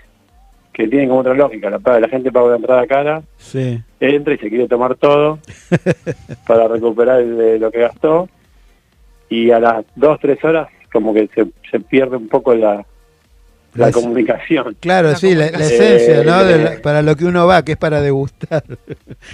que 0.72 0.86
tienen 0.88 1.08
como 1.08 1.20
otra 1.20 1.34
lógica. 1.34 1.68
La, 1.70 1.78
paga- 1.78 2.00
la 2.00 2.08
gente 2.08 2.30
paga 2.32 2.46
una 2.46 2.56
entrada 2.56 2.86
cara, 2.86 3.22
Sí. 3.36 3.80
entra 3.98 4.34
y 4.34 4.38
se 4.38 4.48
quiere 4.48 4.68
tomar 4.68 4.94
todo 4.94 5.38
para 6.46 6.68
recuperar 6.68 7.20
el- 7.20 7.60
lo 7.60 7.70
que 7.70 7.80
gastó 7.80 8.28
y 9.28 9.50
a 9.50 9.60
las 9.60 9.84
dos, 9.96 10.18
tres 10.20 10.42
horas 10.44 10.68
como 10.92 11.12
que 11.14 11.28
se, 11.34 11.46
se 11.70 11.80
pierde 11.80 12.16
un 12.16 12.28
poco 12.28 12.54
la, 12.54 12.84
la 13.74 13.86
La- 13.86 13.92
comunicación. 13.92 14.76
Claro, 14.80 15.14
sí, 15.16 15.34
la, 15.34 15.50
la 15.50 15.58
esencia, 15.58 16.24
¿no? 16.24 16.44
De 16.44 16.54
Eh, 16.54 16.58
la- 16.76 16.82
para 16.82 17.02
lo 17.02 17.14
que 17.14 17.24
uno 17.26 17.46
va, 17.46 17.64
que 17.64 17.72
es 17.72 17.78
para 17.78 18.00
degustar. 18.00 18.64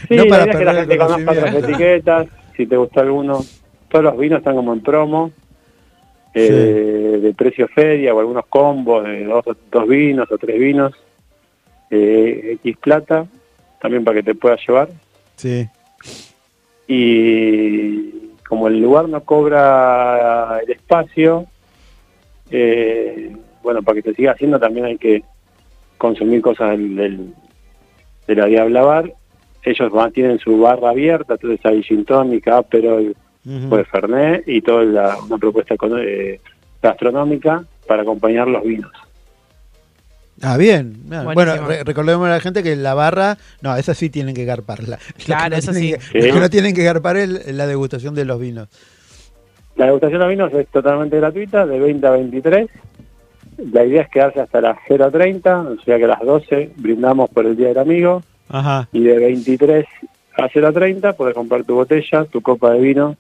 Sí, 0.09 0.17
no 0.17 0.25
la 0.25 0.29
para 0.31 0.45
es 0.45 0.57
que 0.59 0.65
la 0.65 0.73
perder 0.73 0.89
gente 0.89 0.99
conozca 0.99 1.35
las 1.35 1.55
etiquetas, 1.55 2.27
si 2.57 2.67
te 2.67 2.77
gusta 2.77 3.01
alguno. 3.01 3.41
Todos 3.97 4.13
los 4.13 4.19
vinos 4.19 4.41
están 4.41 4.57
como 4.57 4.75
en 4.75 4.83
promo, 4.83 5.31
eh, 6.35 7.19
de 7.23 7.33
precio 7.33 7.67
feria 7.67 8.15
o 8.15 8.21
algunos 8.21 8.45
combos 8.45 9.05
de 9.05 9.25
dos, 9.25 9.43
dos 9.73 9.89
vinos 9.89 10.31
o 10.31 10.37
tres 10.37 10.59
vinos, 10.61 10.93
eh, 11.91 12.59
X 12.63 12.77
plata, 12.77 13.27
también 13.81 14.05
para 14.05 14.17
que 14.19 14.23
te 14.23 14.35
puedas 14.35 14.61
llevar. 14.69 14.91
Sí. 15.37 15.67
Y 16.87 18.33
como 18.47 18.69
el 18.69 18.83
lugar 18.83 19.09
no 19.09 19.23
cobra 19.23 20.61
el 20.63 20.71
espacio, 20.73 21.47
eh, 22.51 23.35
bueno, 23.63 23.83
para 23.83 23.95
que 24.03 24.11
se 24.11 24.15
siga 24.15 24.33
haciendo 24.33 24.61
también 24.61 24.85
hay 24.85 24.99
que 24.99 25.23
consumir 25.97 26.43
cosas 26.43 26.73
del, 26.73 26.97
del- 26.97 27.35
de 28.27 28.35
la 28.35 28.45
Diabla 28.45 28.83
Bar. 28.83 29.13
Ellos 29.63 29.91
van, 29.91 30.13
tienen 30.13 30.39
su 30.39 30.59
barra 30.59 30.91
abierta, 30.91 31.33
entonces 31.33 31.65
hay 31.65 31.83
gin 31.83 32.05
tonic, 32.05 32.47
Ujú. 33.47 33.69
pues 33.69 33.87
Fernet 33.89 34.43
y 34.49 34.61
toda 34.61 34.83
la- 34.85 35.17
una 35.19 35.39
propuesta 35.39 35.75
eh, 36.01 36.41
gastronómica 36.83 37.65
para 37.87 38.03
acompañar 38.03 38.49
los 38.49 38.63
vinos. 38.65 38.91
Ah, 40.43 40.57
bien. 40.59 40.95
Bueno, 41.05 41.25
Buenísimo. 41.25 41.35
Bueno, 41.57 41.67
re- 41.69 41.85
recordemos 41.85 42.27
a 42.27 42.31
la 42.33 42.41
gente 42.41 42.63
que 42.63 42.77
la 42.77 42.93
barra, 42.95 43.39
no, 43.63 43.75
esa 43.77 43.95
sí 43.95 44.11
tienen 44.11 44.35
que 44.35 44.45
garparla. 44.45 44.99
Claro, 45.25 45.57
no 45.57 45.61
tienen 45.63 45.83
sí. 45.83 45.93
que- 45.93 46.21
Sí. 46.21 46.29
Lo 46.29 46.35
que 46.35 46.41
no 46.41 46.51
tienen 46.51 46.75
que 46.75 46.85
garpar 46.85 47.17
es 47.17 47.53
la 47.55 47.67
degustación 47.67 48.15
de 48.15 48.25
los 48.27 48.39
vinos. 48.41 48.69
La 49.77 49.87
degustación 49.87 50.21
de 50.21 50.29
vinos 50.29 50.53
es 50.55 50.67
totalmente 50.69 51.17
gratuita, 51.19 51.67
de 51.67 51.79
20 51.79 52.07
a 52.07 52.11
23. 52.11 52.69
La 53.73 53.85
idea 53.85 54.03
es 54.03 54.09
quedarse 54.11 54.41
hasta 54.41 54.61
las 54.61 54.77
0.30, 54.89 55.79
o 55.79 55.83
sea 55.85 55.97
que 55.97 56.05
a 56.05 56.09
las 56.09 56.21
12 56.21 56.73
brindamos 56.77 57.31
por 57.31 57.47
el 57.47 57.57
Día 57.57 57.69
del 57.69 57.79
Amigo. 57.79 58.23
Ajá. 58.49 58.89
Y 58.93 59.01
de 59.05 59.19
23 59.19 59.87
a 60.37 60.49
0.30 60.49 61.15
puedes 61.17 61.35
comprar 61.35 61.65
tu 61.65 61.75
botella, 61.75 62.25
tu 62.27 62.43
copa 62.43 62.73
de 62.73 62.81
vino, 62.81 63.17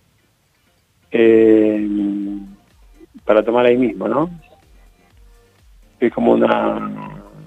eh, 1.10 1.88
para 3.24 3.42
tomar 3.44 3.66
ahí 3.66 3.76
mismo, 3.76 4.08
¿no? 4.08 4.30
Es 6.00 6.12
como 6.12 6.32
una... 6.32 6.90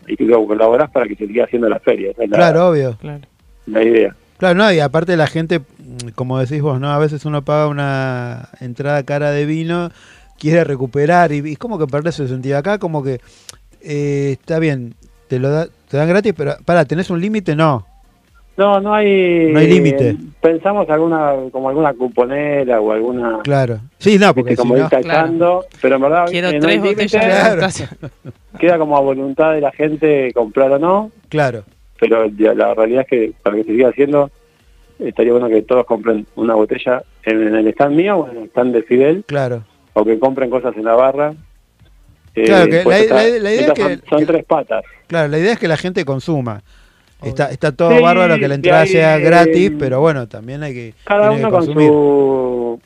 Y 0.08 0.18
que 0.18 0.28
colaborás 0.28 0.90
para 0.90 1.08
que 1.08 1.16
se 1.16 1.28
siga 1.28 1.46
haciendo 1.46 1.70
la 1.70 1.80
feria. 1.80 2.12
esa 2.12 2.24
es 2.24 2.30
la, 2.32 2.38
Claro, 2.38 2.70
obvio. 2.70 2.98
Claro. 3.00 3.22
la 3.68 3.84
idea. 3.84 4.16
Claro, 4.38 4.56
no, 4.56 4.72
y 4.72 4.80
aparte 4.80 5.16
la 5.16 5.28
gente, 5.28 5.62
como 6.16 6.40
decís 6.40 6.62
vos, 6.62 6.80
¿no? 6.80 6.90
A 6.92 6.98
veces 6.98 7.26
uno 7.26 7.44
paga 7.44 7.68
una 7.68 8.50
entrada 8.60 9.04
cara 9.04 9.30
de 9.32 9.46
vino, 9.46 9.92
quiere 10.40 10.64
recuperar 10.64 11.32
y, 11.32 11.48
y 11.48 11.52
es 11.52 11.60
como 11.60 11.78
que 11.78 11.86
perdés 11.86 12.20
el 12.20 12.28
sentido. 12.28 12.58
Acá 12.58 12.80
como 12.80 13.04
que 13.04 13.20
eh, 13.82 14.38
está 14.40 14.60
bien, 14.60 14.96
te 15.28 15.40
lo 15.40 15.50
da, 15.50 15.68
te 15.88 15.98
dan 15.98 16.10
gratis, 16.10 16.34
pero 16.36 16.56
para, 16.66 16.86
¿tenés 16.86 17.10
un 17.10 17.22
límite? 17.22 17.56
No. 17.56 17.86
No, 18.60 18.82
no 18.82 18.94
hay... 18.94 19.54
No 19.54 19.60
hay 19.60 19.68
límite. 19.68 20.18
Pensamos 20.42 20.90
alguna 20.90 21.34
como 21.50 21.70
alguna 21.70 21.94
cuponera 21.94 22.82
o 22.82 22.92
alguna... 22.92 23.40
Claro. 23.42 23.80
Sí, 24.00 24.20
no, 24.20 24.36
porque 24.36 24.52
si 24.52 24.58
como 24.58 24.76
no... 24.76 24.82
ir 24.84 24.90
pero 25.82 25.96
en 25.96 26.02
verdad 26.02 26.26
Quiero 26.30 26.50
eh, 26.50 26.54
no 26.56 26.60
tres 26.60 26.72
hay 26.74 26.82
límite, 26.82 27.04
botellas 27.06 27.26
Claro. 27.88 28.32
queda 28.60 28.78
como 28.78 28.98
a 28.98 29.00
voluntad 29.00 29.54
de 29.54 29.62
la 29.62 29.72
gente 29.72 30.34
comprar 30.34 30.72
o 30.74 30.78
no, 30.80 31.12
Claro. 31.30 31.64
pero 32.02 32.26
ya 32.38 32.54
la 32.54 32.74
realidad 32.74 33.04
es 33.04 33.08
que 33.08 33.32
para 33.42 33.56
que 33.56 33.64
se 33.64 33.72
siga 33.72 33.90
haciendo 33.90 34.30
estaría 35.00 35.32
bueno 35.32 35.48
que 35.48 35.62
todos 35.62 35.86
compren 35.86 36.28
una 36.36 36.56
botella 36.56 37.02
en, 37.24 37.48
en 37.48 37.56
el 37.56 37.68
stand 37.70 37.96
mío 37.96 38.18
o 38.18 38.30
en 38.30 38.38
el 38.40 38.44
stand 38.50 38.74
de 38.76 38.84
Fidel, 38.84 39.24
Claro. 39.26 39.64
o 39.94 40.04
que 40.04 40.20
compren 40.20 40.50
cosas 40.50 40.76
en 40.76 40.84
la 40.84 40.96
barra. 40.96 41.34
Eh, 42.36 42.44
Claro, 42.44 42.70
que 42.70 42.82
pues 42.82 42.98
la- 42.98 43.04
está- 43.04 43.16
la- 43.16 43.40
la 43.44 43.54
idea 43.54 43.68
es 43.68 43.74
que- 43.74 43.82
son, 43.82 44.02
son 44.10 44.20
que- 44.20 44.26
tres 44.26 44.44
patas. 44.44 44.84
Claro, 45.08 45.30
la 45.30 45.40
idea 45.40 45.54
es 45.54 45.60
que 45.60 45.68
la 45.70 45.78
gente 45.78 46.04
consuma. 46.04 46.62
Está, 47.22 47.52
está 47.52 47.74
todo 47.76 47.98
Sí, 47.98 48.02
bárbaro 48.04 48.40
que 48.40 48.48
la 48.48 48.56
entrada 48.56 48.82
ahí, 48.82 48.88
sea 48.88 49.18
eh, 49.18 49.22
gratis, 49.22 49.72
pero 49.78 50.00
bueno, 50.00 50.28
también 50.28 50.64
hay 50.64 50.74
que, 50.74 50.94
Cada 51.04 51.30
que 51.30 51.36
uno 51.40 51.50
con 51.52 51.66
su... 51.66 52.82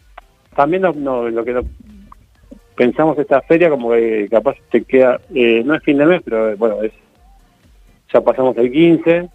También 0.55 0.81
no, 0.83 0.93
no, 0.93 1.29
lo 1.29 1.43
que 1.45 1.53
no- 1.53 1.61
pensamos 2.75 3.17
esta 3.19 3.41
feria 3.41 3.69
como 3.69 3.91
que 3.91 4.27
capaz 4.31 4.55
te 4.71 4.83
queda, 4.83 5.19
eh, 5.33 5.61
no 5.63 5.75
es 5.75 5.83
fin 5.83 5.97
de 5.97 6.05
mes, 6.05 6.21
pero 6.23 6.49
eh, 6.51 6.55
bueno, 6.55 6.81
es 6.81 6.91
ya 8.11 8.21
pasamos 8.21 8.55
el 8.57 8.71
15, 8.71 9.29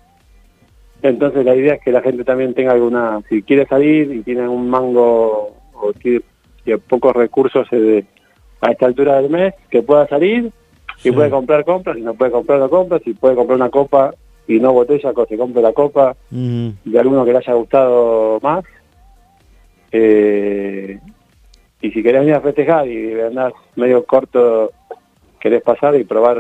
entonces 1.03 1.45
la 1.45 1.55
idea 1.55 1.75
es 1.75 1.81
que 1.83 1.93
la 1.93 2.01
gente 2.03 2.25
también 2.25 2.55
tenga 2.55 2.73
alguna, 2.73 3.21
si 3.29 3.43
quiere 3.43 3.67
salir 3.67 4.13
y 4.13 4.23
tiene 4.23 4.49
un 4.49 4.69
mango 4.69 5.57
o 5.75 5.93
tiene, 5.93 6.23
tiene 6.65 6.79
pocos 6.81 7.15
recursos 7.15 7.67
eh, 7.73 8.05
a 8.61 8.71
esta 8.73 8.87
altura 8.87 9.21
del 9.21 9.31
mes, 9.31 9.55
que 9.71 9.83
pueda 9.83 10.07
salir, 10.09 10.51
si 10.97 11.11
Sí. 11.11 11.13
puede 11.13 11.31
comprar, 11.31 11.65
compra, 11.65 11.95
si 11.95 12.01
no 12.01 12.15
puede 12.15 12.31
comprar, 12.33 12.59
no 12.59 12.69
compra, 12.71 12.99
si 13.01 13.15
puede 13.15 13.37
comprar 13.37 13.57
una 13.57 13.71
copa 13.71 14.13
y 14.49 14.59
no 14.59 14.73
botella, 14.73 15.13
que 15.15 15.27
se 15.27 15.37
compre 15.39 15.63
la 15.63 15.73
copa, 15.73 16.17
Mm, 16.31 16.69
de 16.85 16.99
alguno 16.99 17.25
que 17.25 17.33
le 17.33 17.39
haya 17.39 17.53
gustado 17.53 18.41
más. 18.43 18.65
Eh, 19.93 20.99
y 21.81 21.91
si 21.91 22.03
querés 22.03 22.21
venir 22.21 22.35
a 22.35 22.41
festejar 22.41 22.87
y 22.89 23.21
andás 23.21 23.53
medio 23.77 24.05
corto, 24.05 24.73
querés 25.41 25.63
pasar 25.63 25.95
y 25.97 26.05
probar. 26.05 26.39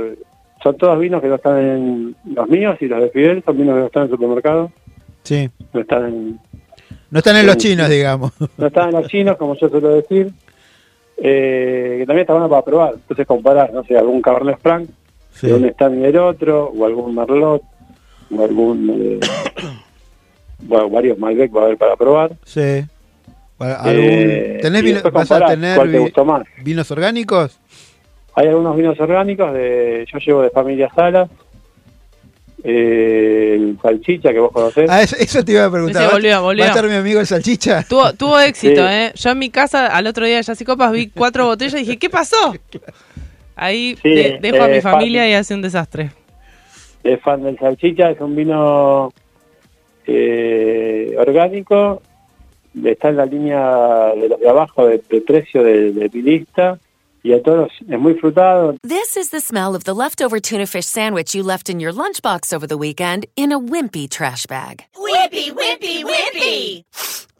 Son 0.62 0.76
todos 0.76 0.98
vinos 0.98 1.22
que 1.22 1.28
no 1.28 1.36
están 1.36 1.58
en 1.58 2.16
los 2.34 2.48
míos 2.48 2.76
y 2.80 2.86
los 2.86 3.00
de 3.00 3.10
Fidel 3.10 3.42
son 3.44 3.56
vinos 3.56 3.74
que 3.74 3.80
no 3.80 3.86
están 3.86 4.02
en 4.02 4.08
el 4.10 4.14
supermercado, 4.16 4.72
sí. 5.22 5.48
no 5.72 5.80
están 5.80 6.06
en, 6.06 6.40
No 7.10 7.18
están 7.18 7.36
en 7.36 7.46
los 7.46 7.56
chinos, 7.56 7.88
digamos. 7.88 8.32
no 8.58 8.66
están 8.66 8.88
en 8.88 8.94
los 8.96 9.06
chinos, 9.08 9.36
como 9.36 9.54
yo 9.54 9.68
suelo 9.68 9.90
decir. 9.94 10.32
Eh, 11.20 11.96
que 11.98 12.06
también 12.06 12.22
está 12.22 12.32
bueno 12.32 12.48
para 12.48 12.62
probar. 12.62 12.94
Entonces 12.94 13.26
comparar, 13.26 13.72
no 13.72 13.82
sé, 13.84 13.96
algún 13.98 14.20
Cabernet 14.22 14.58
Franc 14.60 14.88
Sí. 15.32 15.46
de 15.46 15.54
un 15.54 15.64
stand 15.66 16.00
y 16.00 16.04
el 16.04 16.16
otro, 16.18 16.66
o 16.76 16.84
algún 16.84 17.14
Merlot, 17.14 17.62
algún... 18.30 18.90
eh, 18.90 19.20
bueno, 20.60 20.90
varios 20.90 21.18
Malbec 21.18 21.54
va 21.56 21.62
a 21.62 21.64
haber 21.66 21.78
para 21.78 21.96
probar. 21.96 22.32
Sí. 22.44 22.84
Bueno, 23.58 23.74
algún- 23.78 24.04
Eh, 24.04 24.58
¿tenés 24.62 24.82
vino- 24.82 25.00
¿Vas 25.10 25.30
a 25.32 25.46
tener 25.46 26.12
te 26.12 26.24
más. 26.24 26.42
vinos 26.62 26.90
orgánicos? 26.90 27.58
Hay 28.34 28.46
algunos 28.46 28.76
vinos 28.76 28.98
orgánicos, 29.00 29.52
de 29.52 30.06
yo 30.12 30.18
llevo 30.18 30.42
de 30.42 30.50
familia 30.50 30.88
Salas, 30.94 31.28
eh, 32.64 33.54
el 33.56 33.78
salchicha 33.80 34.32
que 34.32 34.38
vos 34.40 34.52
conocés. 34.52 34.88
Ah, 34.90 35.02
eso, 35.02 35.16
eso 35.18 35.44
te 35.44 35.52
iba 35.52 35.64
a 35.64 35.70
preguntar. 35.70 36.02
Ese 36.02 36.06
¿Va- 36.08 36.12
volvió, 36.14 36.42
volvió. 36.42 36.62
¿Va 36.64 36.66
a 36.66 36.74
estar 36.74 36.88
mi 36.88 36.94
amigo 36.96 37.20
el 37.20 37.26
salchicha? 37.26 37.82
Tuvo, 37.88 38.12
tuvo 38.14 38.38
éxito, 38.40 38.80
Sí. 38.82 38.86
¿eh? 38.92 39.12
Yo 39.14 39.30
en 39.30 39.38
mi 39.38 39.50
casa, 39.50 39.86
al 39.88 40.06
otro 40.06 40.24
día 40.26 40.36
de 40.36 40.42
Jazzy 40.42 40.64
Copas, 40.64 40.92
vi 40.92 41.08
cuatro 41.08 41.46
botellas 41.46 41.74
y 41.74 41.78
dije, 41.84 41.96
¿qué 41.98 42.10
pasó? 42.10 42.54
Ahí 43.56 43.96
Sí, 44.02 44.08
de- 44.08 44.38
dejo 44.40 44.62
a 44.62 44.70
eh, 44.70 44.74
mi 44.76 44.80
familia 44.80 45.22
fácil. 45.22 45.32
y 45.32 45.34
hace 45.34 45.54
un 45.54 45.62
desastre. 45.62 46.10
Es 47.08 47.20
fan 47.22 47.42
del 47.42 47.58
salchicha, 47.58 48.10
es 48.10 48.20
un 48.20 48.36
vino 48.36 49.12
eh, 50.06 51.14
orgánico, 51.18 52.02
está 52.84 53.08
en 53.08 53.16
la 53.16 53.24
línea 53.24 54.12
de 54.14 54.28
de 54.28 54.48
abajo 54.48 54.86
de, 54.86 55.02
de 55.08 55.20
precio 55.22 55.62
de, 55.62 55.92
de 55.92 56.10
mi 56.12 56.22
lista 56.22 56.78
y 57.22 57.32
a 57.32 57.42
todos 57.42 57.70
es 57.88 57.98
muy 57.98 58.14
frutado. 58.14 58.76
This 58.82 59.16
is 59.16 59.30
the 59.30 59.40
smell 59.40 59.74
of 59.74 59.84
the 59.84 59.94
leftover 59.94 60.40
tuna 60.40 60.66
fish 60.66 60.86
sandwich 60.86 61.34
you 61.34 61.42
left 61.42 61.68
in 61.68 61.80
your 61.80 61.92
lunchbox 61.92 62.52
over 62.52 62.66
the 62.66 62.76
weekend 62.76 63.26
in 63.36 63.52
a 63.52 63.58
wimpy 63.58 64.08
trash 64.08 64.46
bag. 64.46 64.84
Wimpy, 64.96 65.52
wimpy, 65.52 66.04
wimpy. 66.04 66.84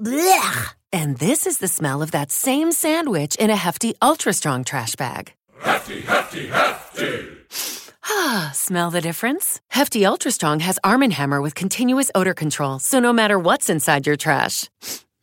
Blech. 0.00 0.74
And 0.92 1.18
this 1.18 1.46
is 1.46 1.58
the 1.58 1.68
smell 1.68 2.00
of 2.00 2.12
that 2.12 2.30
same 2.32 2.72
sandwich 2.72 3.36
in 3.36 3.50
a 3.50 3.56
hefty, 3.56 3.94
ultra 4.00 4.32
strong 4.32 4.64
trash 4.64 4.96
bag. 4.96 5.34
Hefty, 5.60 6.00
hefty, 6.00 6.48
hefty. 6.48 7.77
Ah, 8.10 8.50
smell 8.54 8.90
the 8.90 9.00
difference? 9.00 9.60
Hefty 9.68 10.06
Ultra 10.06 10.30
Strong 10.30 10.60
has 10.60 10.78
Arm 10.82 11.02
& 11.02 11.10
Hammer 11.10 11.42
with 11.42 11.54
continuous 11.54 12.10
odor 12.14 12.32
control, 12.34 12.78
so 12.78 12.98
no 12.98 13.12
matter 13.12 13.38
what's 13.38 13.68
inside 13.68 14.06
your 14.06 14.16
trash, 14.16 14.70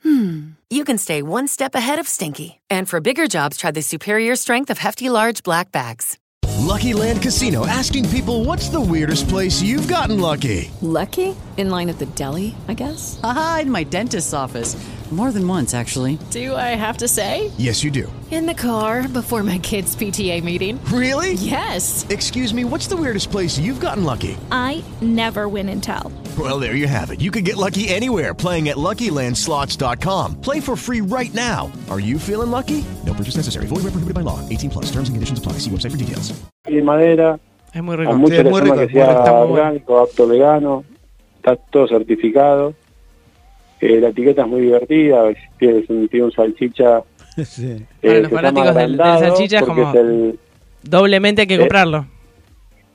hmm, 0.04 0.52
you 0.70 0.84
can 0.86 0.98
stay 1.00 1.24
one 1.24 1.48
step 1.48 1.74
ahead 1.74 1.98
of 2.00 2.08
stinky. 2.08 2.60
And 2.70 2.88
for 2.88 3.00
bigger 3.02 3.28
jobs, 3.28 3.58
try 3.58 3.72
the 3.72 3.82
superior 3.82 4.36
strength 4.36 4.70
of 4.70 4.78
Hefty 4.78 5.10
Large 5.10 5.42
Black 5.42 5.72
Bags. 5.72 6.20
Lucky 6.60 6.94
Land 6.94 7.22
Casino 7.22 7.66
asking 7.66 8.08
people 8.10 8.44
what's 8.44 8.70
the 8.70 8.82
weirdest 8.82 9.30
place 9.30 9.62
you've 9.64 9.88
gotten 9.88 10.20
lucky? 10.20 10.70
Lucky? 10.82 11.36
In 11.58 11.70
line 11.70 11.90
at 11.90 11.98
the 11.98 12.06
deli, 12.08 12.56
I 12.68 12.76
guess? 12.76 13.20
Aha, 13.24 13.60
in 13.64 13.72
my 13.72 13.84
dentist's 13.84 14.34
office. 14.34 14.76
More 15.12 15.32
than 15.32 15.48
once, 15.48 15.74
actually. 15.76 16.18
Do 16.32 16.56
I 16.56 16.74
have 16.76 16.98
to 16.98 17.08
say? 17.08 17.52
Yes, 17.58 17.84
you 17.84 17.92
do. 17.92 18.12
In 18.32 18.48
the 18.48 18.56
car 18.56 19.08
before 19.08 19.44
my 19.44 19.60
kids' 19.60 19.96
PTA 19.96 20.44
meeting. 20.44 20.84
Really? 20.86 21.34
Yes. 21.34 22.06
Excuse 22.10 22.54
me, 22.56 22.66
what's 22.66 22.88
the 22.88 22.98
weirdest 22.98 23.30
place 23.30 23.58
you've 23.60 23.80
gotten 23.80 24.04
lucky? 24.04 24.36
I 24.52 24.84
never 25.02 25.48
win 25.48 25.70
and 25.70 25.82
tell. 25.82 26.12
Well, 26.40 26.60
there 26.60 26.76
you 26.76 26.88
have 26.88 27.12
it. 27.12 27.22
You 27.22 27.30
can 27.32 27.44
get 27.44 27.56
lucky 27.56 27.88
anywhere 27.88 28.34
playing 28.34 28.68
at 28.70 28.78
LuckyLandSlots.com. 28.78 30.42
Play 30.42 30.60
for 30.60 30.76
free 30.76 31.02
right 31.02 31.34
now. 31.36 31.72
Are 31.90 32.00
you 32.00 32.18
feeling 32.20 32.50
lucky? 32.50 32.84
No 33.06 33.14
purchase 33.14 33.38
necessary. 33.38 33.68
Void 33.68 33.84
where 33.84 33.92
prohibited 33.94 34.16
by 34.16 34.22
law. 34.22 34.40
18 34.50 34.70
plus. 34.72 34.86
Terms 34.88 35.08
and 35.08 35.16
conditions 35.16 35.38
apply. 35.40 35.54
See 35.60 35.70
website 35.70 35.92
for 35.92 35.98
details. 35.98 36.34
Y 36.68 36.82
madera, 36.82 37.40
Es 37.74 37.84
muy 37.84 37.94
a 37.94 37.98
rico. 38.00 38.14
muchos 38.18 38.38
Sí, 38.38 38.44
les 38.44 38.52
muy 38.52 38.62
llama 38.62 38.74
rico, 38.76 38.88
que 38.88 38.94
muy 38.94 39.04
rico, 39.04 39.06
sea 39.06 39.20
está 39.20 39.32
muy 39.32 39.48
bueno. 39.48 39.54
orgánico, 39.54 40.00
apto 40.00 40.28
vegano, 40.28 40.84
está 41.38 41.56
todo 41.56 41.88
certificado. 41.88 42.74
Eh, 43.86 44.00
la 44.02 44.08
etiqueta 44.10 44.42
es 44.44 44.48
muy 44.48 44.62
divertida, 44.62 45.24
tiene 45.60 45.84
un, 45.88 46.08
tiene 46.08 46.26
un 46.26 46.32
salchicha 46.32 47.02
Sí. 47.44 47.86
eh, 48.02 48.08
Para 48.08 48.20
los 48.22 48.32
fanáticos 48.32 48.76
del- 48.76 48.98
del 48.98 49.20
salchicha 49.20 49.58
es 49.60 49.64
como- 49.64 49.90
es 49.90 49.96
el, 49.96 50.40
Doblemente 50.84 51.42
hay 51.42 51.48
que 51.48 51.56
Eh, 51.56 51.60
comprarlo. 51.60 52.06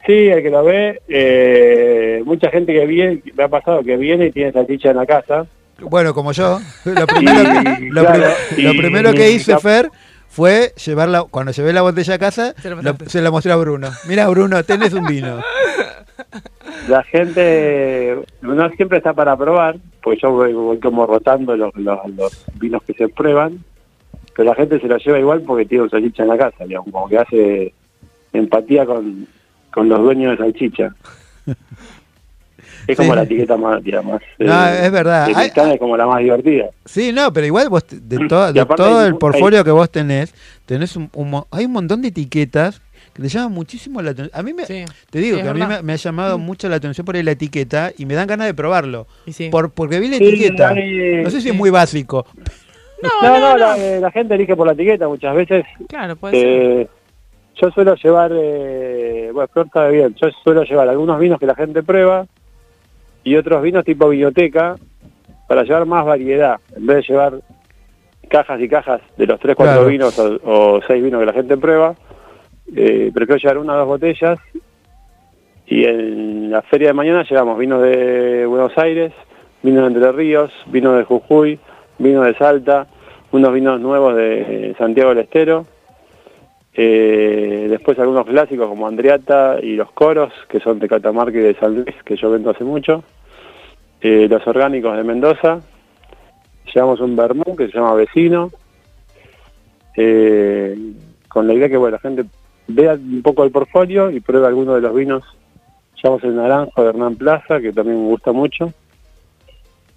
Sí, 0.07 0.13
el 0.13 0.43
que 0.43 0.51
lo 0.51 0.65
ve, 0.65 1.01
eh, 1.09 2.23
mucha 2.25 2.51
gente 2.51 2.73
que 2.73 2.87
viene, 2.87 3.23
me 3.37 3.45
ha 3.45 3.49
pasado 3.49 3.83
que 3.83 3.97
viene 3.97 4.27
y 4.27 4.33
tiene 4.33 4.51
salchicha 4.53 4.91
en 4.91 4.97
la 4.97 5.07
casa. 5.07 5.47
Bueno, 5.81 6.15
como 6.15 6.33
yo. 6.33 6.59
Lo 6.85 7.07
primero 7.07 7.43
que, 7.63 7.87
lo 7.91 8.01
claro, 8.03 8.27
pri- 8.51 8.63
lo 8.63 8.73
y- 8.75 8.79
primero 8.79 9.13
que 9.13 9.31
hice, 9.33 9.53
y- 9.53 9.61
Fer, 9.61 9.91
fue 10.29 10.73
llevarla, 10.87 11.25
cuando 11.31 11.53
llevé 11.53 11.73
la 11.73 11.83
botella 11.83 12.15
a 12.15 12.19
casa, 12.19 12.55
Se 12.63 12.71
lo- 12.71 12.83
se 13.07 13.21
la 13.21 13.31
mostré 13.31 13.53
a 13.53 13.57
Bruno. 13.57 13.91
Mira, 14.09 14.29
Bruno, 14.29 14.63
tenés 14.65 14.93
un 14.95 15.05
vino. 15.07 15.41
La 16.91 17.05
gente 17.05 18.19
no 18.43 18.69
siempre 18.71 18.99
está 18.99 19.13
para 19.15 19.37
probar, 19.37 19.77
pues 20.03 20.19
yo 20.21 20.33
voy, 20.33 20.53
voy 20.53 20.79
como 20.81 21.07
rotando 21.07 21.57
los, 21.57 21.75
los, 21.77 21.99
los 22.17 22.45
vinos 22.59 22.83
que 22.83 22.95
se 22.95 23.09
prueban, 23.09 23.63
pero 24.35 24.49
la 24.51 24.57
gente 24.57 24.81
se 24.81 24.89
lo 24.89 24.97
lleva 24.99 25.19
igual 25.19 25.43
porque 25.43 25.67
tiene 25.67 25.85
un 25.85 25.91
salchicha 25.91 26.23
en 26.25 26.29
la 26.31 26.39
casa, 26.39 26.65
digamos, 26.65 26.91
como 26.91 27.09
que 27.09 27.19
hace 27.19 27.75
empatía 28.33 28.85
con, 28.87 29.27
con 29.73 29.89
los 29.89 30.01
dueños 30.01 30.33
de 30.33 30.45
salchicha. 30.45 30.95
Es 32.87 32.97
como 32.97 33.11
Sí. 33.13 33.17
la 33.17 33.23
etiqueta 33.23 33.57
más, 33.57 33.83
digamos, 33.85 34.21
No, 34.39 34.67
es 34.67 34.91
verdad. 34.91 35.29
Hay- 35.35 35.53
es 35.55 35.79
como 35.79 35.97
la 35.97 36.07
más 36.07 36.19
divertida. 36.21 36.71
Sí, 36.85 37.13
no, 37.13 37.33
pero 37.33 37.47
igual 37.47 37.69
vos, 37.69 37.85
de, 37.91 38.19
to- 38.29 38.53
de 38.53 38.65
todo 38.67 39.07
el 39.07 39.17
portfolio 39.17 39.63
que 39.65 39.71
vos 39.71 39.91
tenés, 39.91 40.35
tenés 40.67 40.97
un, 40.97 41.09
un 41.15 41.43
hay 41.51 41.67
un 41.67 41.73
montón 41.73 42.03
de 42.03 42.09
etiquetas 42.09 42.81
que 43.15 43.23
te 43.23 43.29
llaman 43.29 43.53
muchísimo 43.53 44.01
la 44.03 44.11
atención. 44.13 44.39
A 44.39 44.43
mí 44.43 44.53
me, 44.53 44.65
Sí. 44.67 44.85
te 45.11 45.19
digo 45.19 45.37
Sí, 45.39 45.43
que 45.43 45.49
a 45.49 45.55
mí 45.55 45.61
me, 45.67 45.83
me 45.83 45.93
ha 45.93 45.97
llamado 45.97 46.39
mucho 46.39 46.69
la 46.69 46.77
atención 46.77 47.05
por 47.05 47.17
ahí 47.17 47.23
la 47.23 47.33
etiqueta 47.33 47.91
y 47.97 48.07
me 48.07 48.15
dan 48.15 48.27
ganas 48.27 48.47
de 48.47 48.55
probarlo. 48.55 49.07
Y 49.27 49.33
sí. 49.33 49.49
Por, 49.51 49.71
porque 49.73 49.99
vi 50.01 50.09
la 50.09 50.17
etiqueta. 50.17 50.73
no 50.75 51.31
sé 51.31 51.41
si 51.41 51.49
es 51.51 51.55
muy 51.55 51.71
básico. 51.71 52.27
No, 53.03 53.09
No, 53.23 53.29
no, 53.29 53.41
no, 53.41 53.51
no. 53.53 53.57
La, 53.59 53.79
eh, 53.79 54.01
la 54.01 54.11
gente 54.11 54.35
elige 54.35 54.55
por 54.57 54.67
la 54.67 54.75
etiqueta 54.75 55.09
muchas 55.09 55.35
veces. 55.35 55.65
Claro, 55.89 56.17
puede 56.17 56.39
ser. 56.41 56.49
Eh, 56.49 56.89
yo 57.61 57.71
suelo 57.73 57.95
llevar, 57.97 58.31
eh, 58.35 59.31
bueno, 59.35 59.49
Flor 59.53 59.69
sabe 59.73 59.93
bien, 59.93 60.15
yo 60.21 60.29
suelo 60.45 60.63
llevar 60.65 60.89
algunos 60.89 61.19
vinos 61.19 61.39
que 61.39 61.47
la 61.47 61.55
gente 61.55 61.83
prueba 61.83 62.27
y 63.25 63.37
otros 63.37 63.63
vinos 63.63 63.85
tipo 63.85 64.09
biblioteca 64.09 64.77
para 65.49 65.63
llevar 65.65 65.85
más 65.85 66.05
variedad. 66.07 66.57
En 66.77 66.87
vez 66.87 66.99
de 66.99 67.03
llevar 67.13 67.41
cajas 68.31 68.61
y 68.61 68.69
cajas 68.69 69.01
de 69.17 69.27
los 69.27 69.41
3, 69.41 69.57
4 69.57 69.75
Claro. 69.75 69.89
vinos 69.89 70.19
o, 70.19 70.39
o 70.45 70.81
6 70.87 71.03
vinos 71.03 71.21
que 71.21 71.27
la 71.27 71.33
gente 71.33 71.57
prueba, 71.57 71.95
eh, 72.75 73.11
prefiero 73.13 73.39
llevar 73.39 73.59
una 73.59 73.75
o 73.75 73.79
dos 73.79 73.87
botellas. 73.87 74.39
Y 75.67 75.85
en 75.85 76.51
la 76.51 76.63
feria 76.63 76.89
de 76.89 76.95
mañana 76.95 77.23
llevamos 77.23 77.59
vinos 77.59 77.83
de 77.83 78.45
Buenos 78.47 78.77
Aires, 78.77 79.13
vinos 79.63 79.83
de 79.83 79.87
Entre 79.89 80.13
Ríos, 80.13 80.53
vinos 80.67 80.97
de 80.97 81.05
Jujuy, 81.05 81.59
vinos 81.99 82.27
de 82.27 82.35
Salta, 82.35 82.89
unos 83.31 83.53
vinos 83.53 83.81
nuevos 83.81 84.17
de 84.17 84.75
Santiago 84.79 85.11
del 85.11 85.25
Estero, 85.25 85.67
eh, 86.75 87.67
después 87.69 87.99
algunos 87.99 88.27
clásicos 88.27 88.69
como 88.69 88.87
Andriata 88.87 89.59
y 89.63 89.75
los 89.75 89.91
coros, 89.93 90.33
que 90.49 90.61
son 90.61 90.79
de 90.79 90.89
Catamarca 90.89 91.37
y 91.39 91.43
de 91.43 91.55
San 91.55 91.75
Luis, 91.75 91.95
que 92.05 92.17
yo 92.17 92.31
vendo 92.31 92.51
hace 92.51 92.65
mucho, 92.65 93.03
eh, 94.01 94.27
los 94.31 94.47
orgánicos 94.47 94.97
de 94.97 95.05
Mendoza, 95.05 95.61
llevamos 96.73 97.01
un 97.01 97.17
vermú 97.17 97.57
que 97.57 97.67
se 97.67 97.73
llama 97.73 97.95
Vecino, 97.95 98.51
eh, 99.97 100.77
con 101.29 101.47
la 101.47 101.55
idea 101.55 101.69
que 101.69 101.77
bueno, 101.77 101.97
la 101.97 102.01
gente 102.01 102.25
vea 102.75 102.95
un 102.95 103.23
poco 103.23 103.45
el 103.45 103.51
portfolio 103.51 104.11
y 104.11 104.21
pruebe 104.21 104.47
alguno 104.47 104.75
de 104.75 104.81
los 104.81 104.95
vinos. 104.95 105.25
Llevamos 105.97 106.25
el 106.25 106.37
naranjo 106.37 106.83
de 106.83 106.89
Hernán 106.89 107.17
Plaza, 107.17 107.61
que 107.61 107.73
también 107.73 108.03
me 108.03 108.09
gusta 108.09 108.33
mucho. 108.33 108.73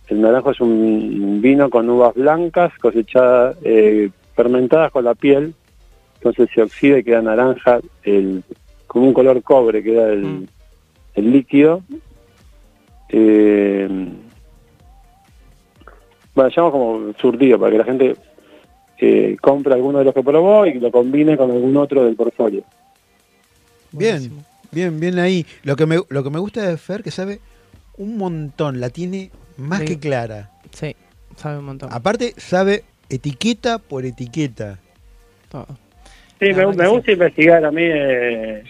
El 0.07 0.21
naranjo 0.21 0.51
es 0.51 0.59
un 0.59 1.39
vino 1.41 1.69
con 1.69 1.89
uvas 1.89 2.13
blancas 2.13 2.73
cosechadas, 2.79 3.57
eh, 3.63 4.09
fermentadas 4.35 4.91
con 4.91 5.05
la 5.05 5.15
piel, 5.15 5.53
entonces 6.15 6.49
se 6.53 6.61
oxida 6.61 6.99
y 6.99 7.03
queda 7.03 7.21
naranja, 7.21 7.79
el, 8.03 8.43
con 8.87 9.03
un 9.03 9.13
color 9.13 9.41
cobre 9.43 9.81
queda 9.81 10.11
el, 10.11 10.47
el 11.15 11.31
líquido. 11.31 11.81
Eh, 13.09 13.87
bueno, 16.35 16.51
llamo 16.55 16.71
como 16.71 17.13
surtido 17.19 17.59
para 17.59 17.71
que 17.71 17.77
la 17.77 17.83
gente 17.83 18.15
eh, 19.05 19.37
compre 19.41 19.73
alguno 19.73 19.99
de 19.99 20.05
los 20.05 20.13
que 20.13 20.23
probó 20.23 20.65
y 20.65 20.75
lo 20.79 20.91
combine 20.91 21.35
con 21.35 21.51
algún 21.51 21.75
otro 21.77 22.05
del 22.05 22.15
portfolio. 22.15 22.63
Bien, 23.91 24.31
bien, 24.71 24.99
bien 24.99 25.19
ahí. 25.19 25.45
Lo 25.63 25.75
que 25.75 25.85
me, 25.85 25.97
lo 26.09 26.23
que 26.23 26.29
me 26.29 26.39
gusta 26.39 26.61
de 26.67 26.77
Fer 26.77 27.03
que 27.03 27.11
sabe 27.11 27.39
un 27.97 28.17
montón, 28.17 28.79
la 28.79 28.89
tiene 28.89 29.29
más 29.57 29.79
Sí. 29.81 29.85
que 29.85 29.99
clara. 29.99 30.49
Sí, 30.71 30.95
sabe 31.35 31.59
un 31.59 31.65
montón. 31.65 31.89
Aparte, 31.91 32.33
sabe 32.37 32.83
etiqueta 33.09 33.77
por 33.77 34.05
etiqueta. 34.05 34.79
Todo. 35.49 35.67
Sí, 36.39 36.53
me, 36.53 36.65
me 36.67 36.87
gusta 36.87 37.11
investigar 37.11 37.63
a 37.63 37.71
mí. 37.71 37.83
Eh, 37.85 38.63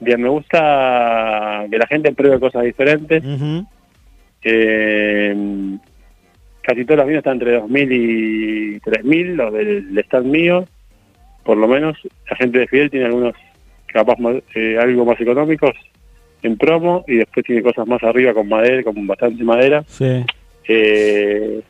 bien, 0.00 0.20
me 0.20 0.28
gusta 0.28 1.64
que 1.70 1.78
la 1.78 1.86
gente 1.86 2.12
pruebe 2.12 2.38
cosas 2.38 2.64
diferentes. 2.64 3.22
Eh, 4.42 5.78
casi 6.70 6.84
todos 6.84 6.98
los 6.98 7.06
vinos 7.08 7.18
están 7.20 7.34
entre 7.34 7.60
2.000 7.60 7.92
y 7.92 8.80
3.000, 8.80 9.34
los 9.34 9.52
del 9.52 9.98
stand 9.98 10.26
mío. 10.26 10.64
Por 11.42 11.56
lo 11.56 11.66
menos 11.66 11.96
la 12.30 12.36
gente 12.36 12.60
de 12.60 12.68
Fidel 12.68 12.90
tiene 12.90 13.06
algunos 13.06 13.34
capaz 13.86 14.16
más, 14.20 14.36
eh, 14.54 14.78
algo 14.80 15.04
más 15.04 15.20
económicos 15.20 15.72
en 16.42 16.56
promo 16.56 17.04
y 17.08 17.16
después 17.16 17.44
tiene 17.44 17.62
cosas 17.62 17.88
más 17.88 18.00
arriba 18.04 18.32
con 18.32 18.48
madera, 18.48 18.84
con 18.84 19.04
bastante 19.04 19.42
madera. 19.42 19.82
Sí, 19.88 20.24
Eh, 20.68 21.60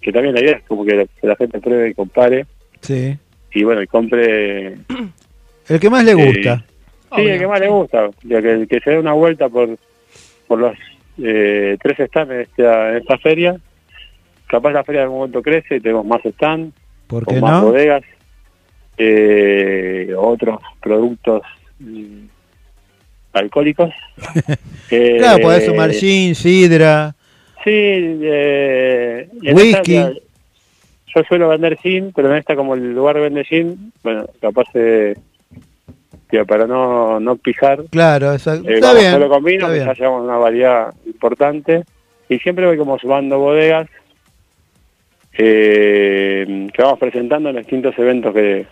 que 0.00 0.12
también 0.12 0.34
la 0.34 0.40
idea 0.40 0.56
es 0.56 0.62
como 0.62 0.86
que 0.86 0.94
la, 0.96 1.04
que 1.04 1.26
la 1.26 1.36
gente 1.36 1.60
pruebe 1.60 1.90
y 1.90 1.94
compare 1.94 2.46
sí. 2.80 3.14
y 3.52 3.64
bueno, 3.64 3.82
y 3.82 3.86
compre 3.86 4.76
El 5.68 5.80
que 5.80 5.90
más 5.90 6.04
le 6.04 6.14
gusta. 6.14 6.64
Sí, 7.14 7.22
el 7.22 7.38
que 7.38 7.46
más 7.46 7.60
le 7.60 7.68
gusta, 7.68 8.08
ya 8.22 8.40
que, 8.40 8.66
que 8.66 8.80
se 8.80 8.90
dé 8.92 8.98
una 8.98 9.12
vuelta 9.12 9.50
por, 9.50 9.76
por 10.46 10.58
los 10.58 10.74
eh, 11.22 11.76
tres 11.82 12.08
stands 12.08 12.32
en 12.32 12.40
esta, 12.40 12.90
en 12.92 12.96
esta 12.96 13.18
feria. 13.18 13.60
Capaz 14.48 14.72
la 14.72 14.82
feria 14.84 15.00
en 15.00 15.04
algún 15.04 15.18
momento 15.18 15.42
crece 15.42 15.76
y 15.76 15.80
tenemos 15.80 16.04
más 16.06 16.20
stands, 16.22 16.74
¿Por 17.06 17.24
con 17.24 17.34
qué 17.36 17.40
más 17.40 17.52
no? 17.60 17.66
bodegas, 17.66 18.02
eh, 18.96 20.12
otros 20.16 20.58
productos 20.80 21.42
mm, 21.78 22.24
alcohólicos. 23.32 23.90
Eh, 24.90 25.16
Claro, 25.18 25.40
podés 25.42 25.66
sumar 25.66 25.90
gin, 25.92 26.34
sidra. 26.34 27.14
Sí, 27.62 27.70
eh, 27.74 29.28
Whisky. 29.52 29.96
esta, 29.96 30.12
yo 31.14 31.22
suelo 31.28 31.48
vender 31.50 31.76
gin, 31.76 32.10
pero 32.16 32.30
en 32.30 32.38
esta 32.38 32.56
como 32.56 32.72
el 32.74 32.94
lugar 32.94 33.20
vende 33.20 33.44
gin, 33.44 33.92
bueno, 34.02 34.24
capaz 34.40 34.64
eh, 34.72 35.14
que 36.30 36.42
para 36.46 36.66
no, 36.66 37.20
no 37.20 37.36
pijar, 37.36 37.84
Claro, 37.90 38.32
esa- 38.32 38.54
eh, 38.56 38.62
está 38.66 38.94
bien. 38.94 39.12
solo 39.12 39.28
con 39.28 39.44
vino, 39.44 39.66
está 39.66 39.68
que 39.68 39.74
bien. 39.74 39.86
ya 39.88 39.92
llevamos 39.92 40.24
una 40.24 40.38
variedad 40.38 40.94
importante. 41.04 41.84
Y 42.30 42.38
siempre 42.38 42.64
voy 42.66 42.78
como 42.78 42.98
sumando 42.98 43.38
bodegas 43.38 43.88
eh, 45.38 46.68
que 46.74 46.82
vamos 46.82 46.98
presentando 46.98 47.48
en 47.48 47.54
los 47.56 47.64
distintos 47.64 47.96
eventos 47.98 48.34
que, 48.34 48.66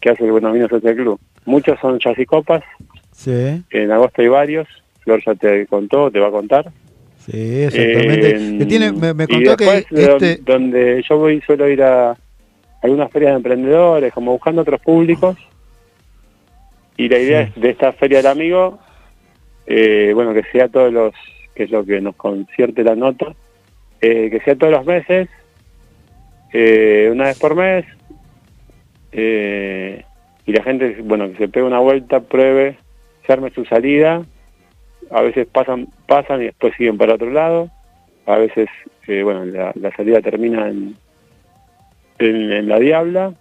que 0.00 0.10
hace 0.10 0.24
el 0.24 0.30
Buenos 0.32 0.52
Vinos 0.54 0.70
Social 0.70 0.94
Club. 0.96 1.20
Muchos 1.44 1.78
son 1.80 1.98
jazz 1.98 2.18
y 2.18 2.24
copas, 2.24 2.62
Sí, 3.12 3.32
en 3.70 3.90
agosto 3.90 4.22
hay 4.22 4.28
varios, 4.28 4.68
Flor 5.00 5.20
ya 5.26 5.34
te 5.34 5.66
contó, 5.66 6.08
te 6.10 6.20
va 6.20 6.28
a 6.28 6.30
contar. 6.30 6.70
sí, 7.18 7.62
exactamente. 7.64 8.30
Eh, 8.36 8.58
Que 8.58 8.66
tiene, 8.66 8.92
me, 8.92 9.12
me 9.12 9.24
y 9.24 9.26
contó 9.26 9.56
que 9.56 9.64
después, 9.64 9.86
de 9.90 10.06
don- 10.06 10.24
este... 10.24 10.42
donde 10.44 11.02
yo 11.08 11.18
voy 11.18 11.40
suelo 11.40 11.68
ir 11.68 11.82
a 11.82 12.16
algunas 12.80 13.10
ferias 13.10 13.32
de 13.32 13.36
emprendedores, 13.38 14.12
como 14.12 14.30
buscando 14.32 14.62
otros 14.62 14.80
públicos. 14.80 15.36
Y 16.96 17.08
la 17.08 17.18
idea 17.18 17.40
es 17.42 17.54
de 17.56 17.70
esta 17.70 17.92
feria 17.92 18.18
del 18.18 18.26
amigo, 18.28 18.78
eh, 19.66 20.12
bueno, 20.14 20.32
que 20.32 20.42
sea 20.52 20.68
todos 20.68 20.92
los, 20.92 21.12
que 21.56 21.64
es 21.64 21.70
lo 21.70 21.84
que 21.84 22.00
nos 22.00 22.14
concierte 22.14 22.84
la 22.84 22.94
nota, 22.94 23.34
eh, 24.00 24.28
que 24.30 24.40
sea 24.44 24.54
todos 24.56 24.72
los 24.72 24.84
meses, 24.86 25.28
eh, 26.52 27.08
una 27.12 27.24
vez 27.24 27.38
por 27.38 27.54
mes, 27.54 27.84
eh, 29.12 30.04
y 30.46 30.52
la 30.52 30.62
gente, 30.62 30.96
bueno, 31.02 31.30
que 31.30 31.36
se 31.36 31.48
pegue 31.48 31.66
una 31.66 31.80
vuelta, 31.80 32.20
pruebe, 32.20 32.78
se 33.26 33.32
arme 33.32 33.50
su 33.50 33.64
salida, 33.64 34.22
a 35.10 35.22
veces 35.22 35.46
pasan 35.46 35.88
pasan 36.06 36.40
y 36.42 36.44
después 36.46 36.74
siguen 36.76 36.98
para 36.98 37.14
otro 37.14 37.30
lado, 37.30 37.70
a 38.26 38.36
veces, 38.36 38.68
eh, 39.06 39.22
bueno, 39.22 39.44
la, 39.44 39.72
la 39.74 39.94
salida 39.96 40.20
termina 40.20 40.68
en, 40.68 40.96
en, 42.18 42.52
en 42.52 42.68
La 42.68 42.78
Diabla, 42.78 43.34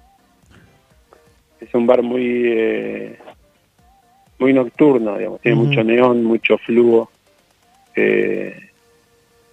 es 1.60 1.74
un 1.74 1.88
bar 1.88 2.04
muy 2.04 2.44
eh, 2.46 3.18
muy 4.40 4.54
nocturno, 4.54 5.18
digamos, 5.18 5.42
tiene 5.42 5.58
mucho 5.58 5.84
neón, 5.84 6.24
mucho 6.24 6.58
flujo, 6.60 7.10
eh, 7.96 8.70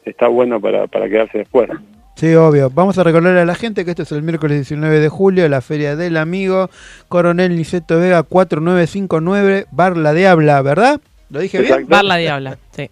está 0.05 0.29
bueno 0.29 0.61
para, 0.61 0.87
para 0.87 1.09
quedarse 1.09 1.39
después. 1.39 1.71
Sí, 2.17 2.33
obvio. 2.35 2.71
Vamos 2.71 2.97
a 2.99 3.03
recordarle 3.03 3.41
a 3.41 3.45
la 3.45 3.55
gente 3.57 3.85
que 3.85 3.91
esto 3.91 4.05
es 4.05 4.13
el 4.13 4.23
miércoles 4.23 4.57
19 4.59 5.01
de 5.01 5.09
julio, 5.09 5.49
la 5.49 5.61
Feria 5.61 5.97
del 5.97 6.17
Amigo, 6.17 6.71
Coronel 7.09 7.57
Niceto 7.57 7.99
Vega 7.99 8.23
4959, 8.23 9.67
Bar 9.73 9.97
La 9.97 10.13
Diabla, 10.13 10.63
¿verdad? 10.63 11.01
¿Lo 11.31 11.41
dije 11.41 11.61
bien? 11.61 11.87
Bar 11.89 12.05
la 12.05 12.17
Diabla, 12.17 12.57
sí. 12.71 12.89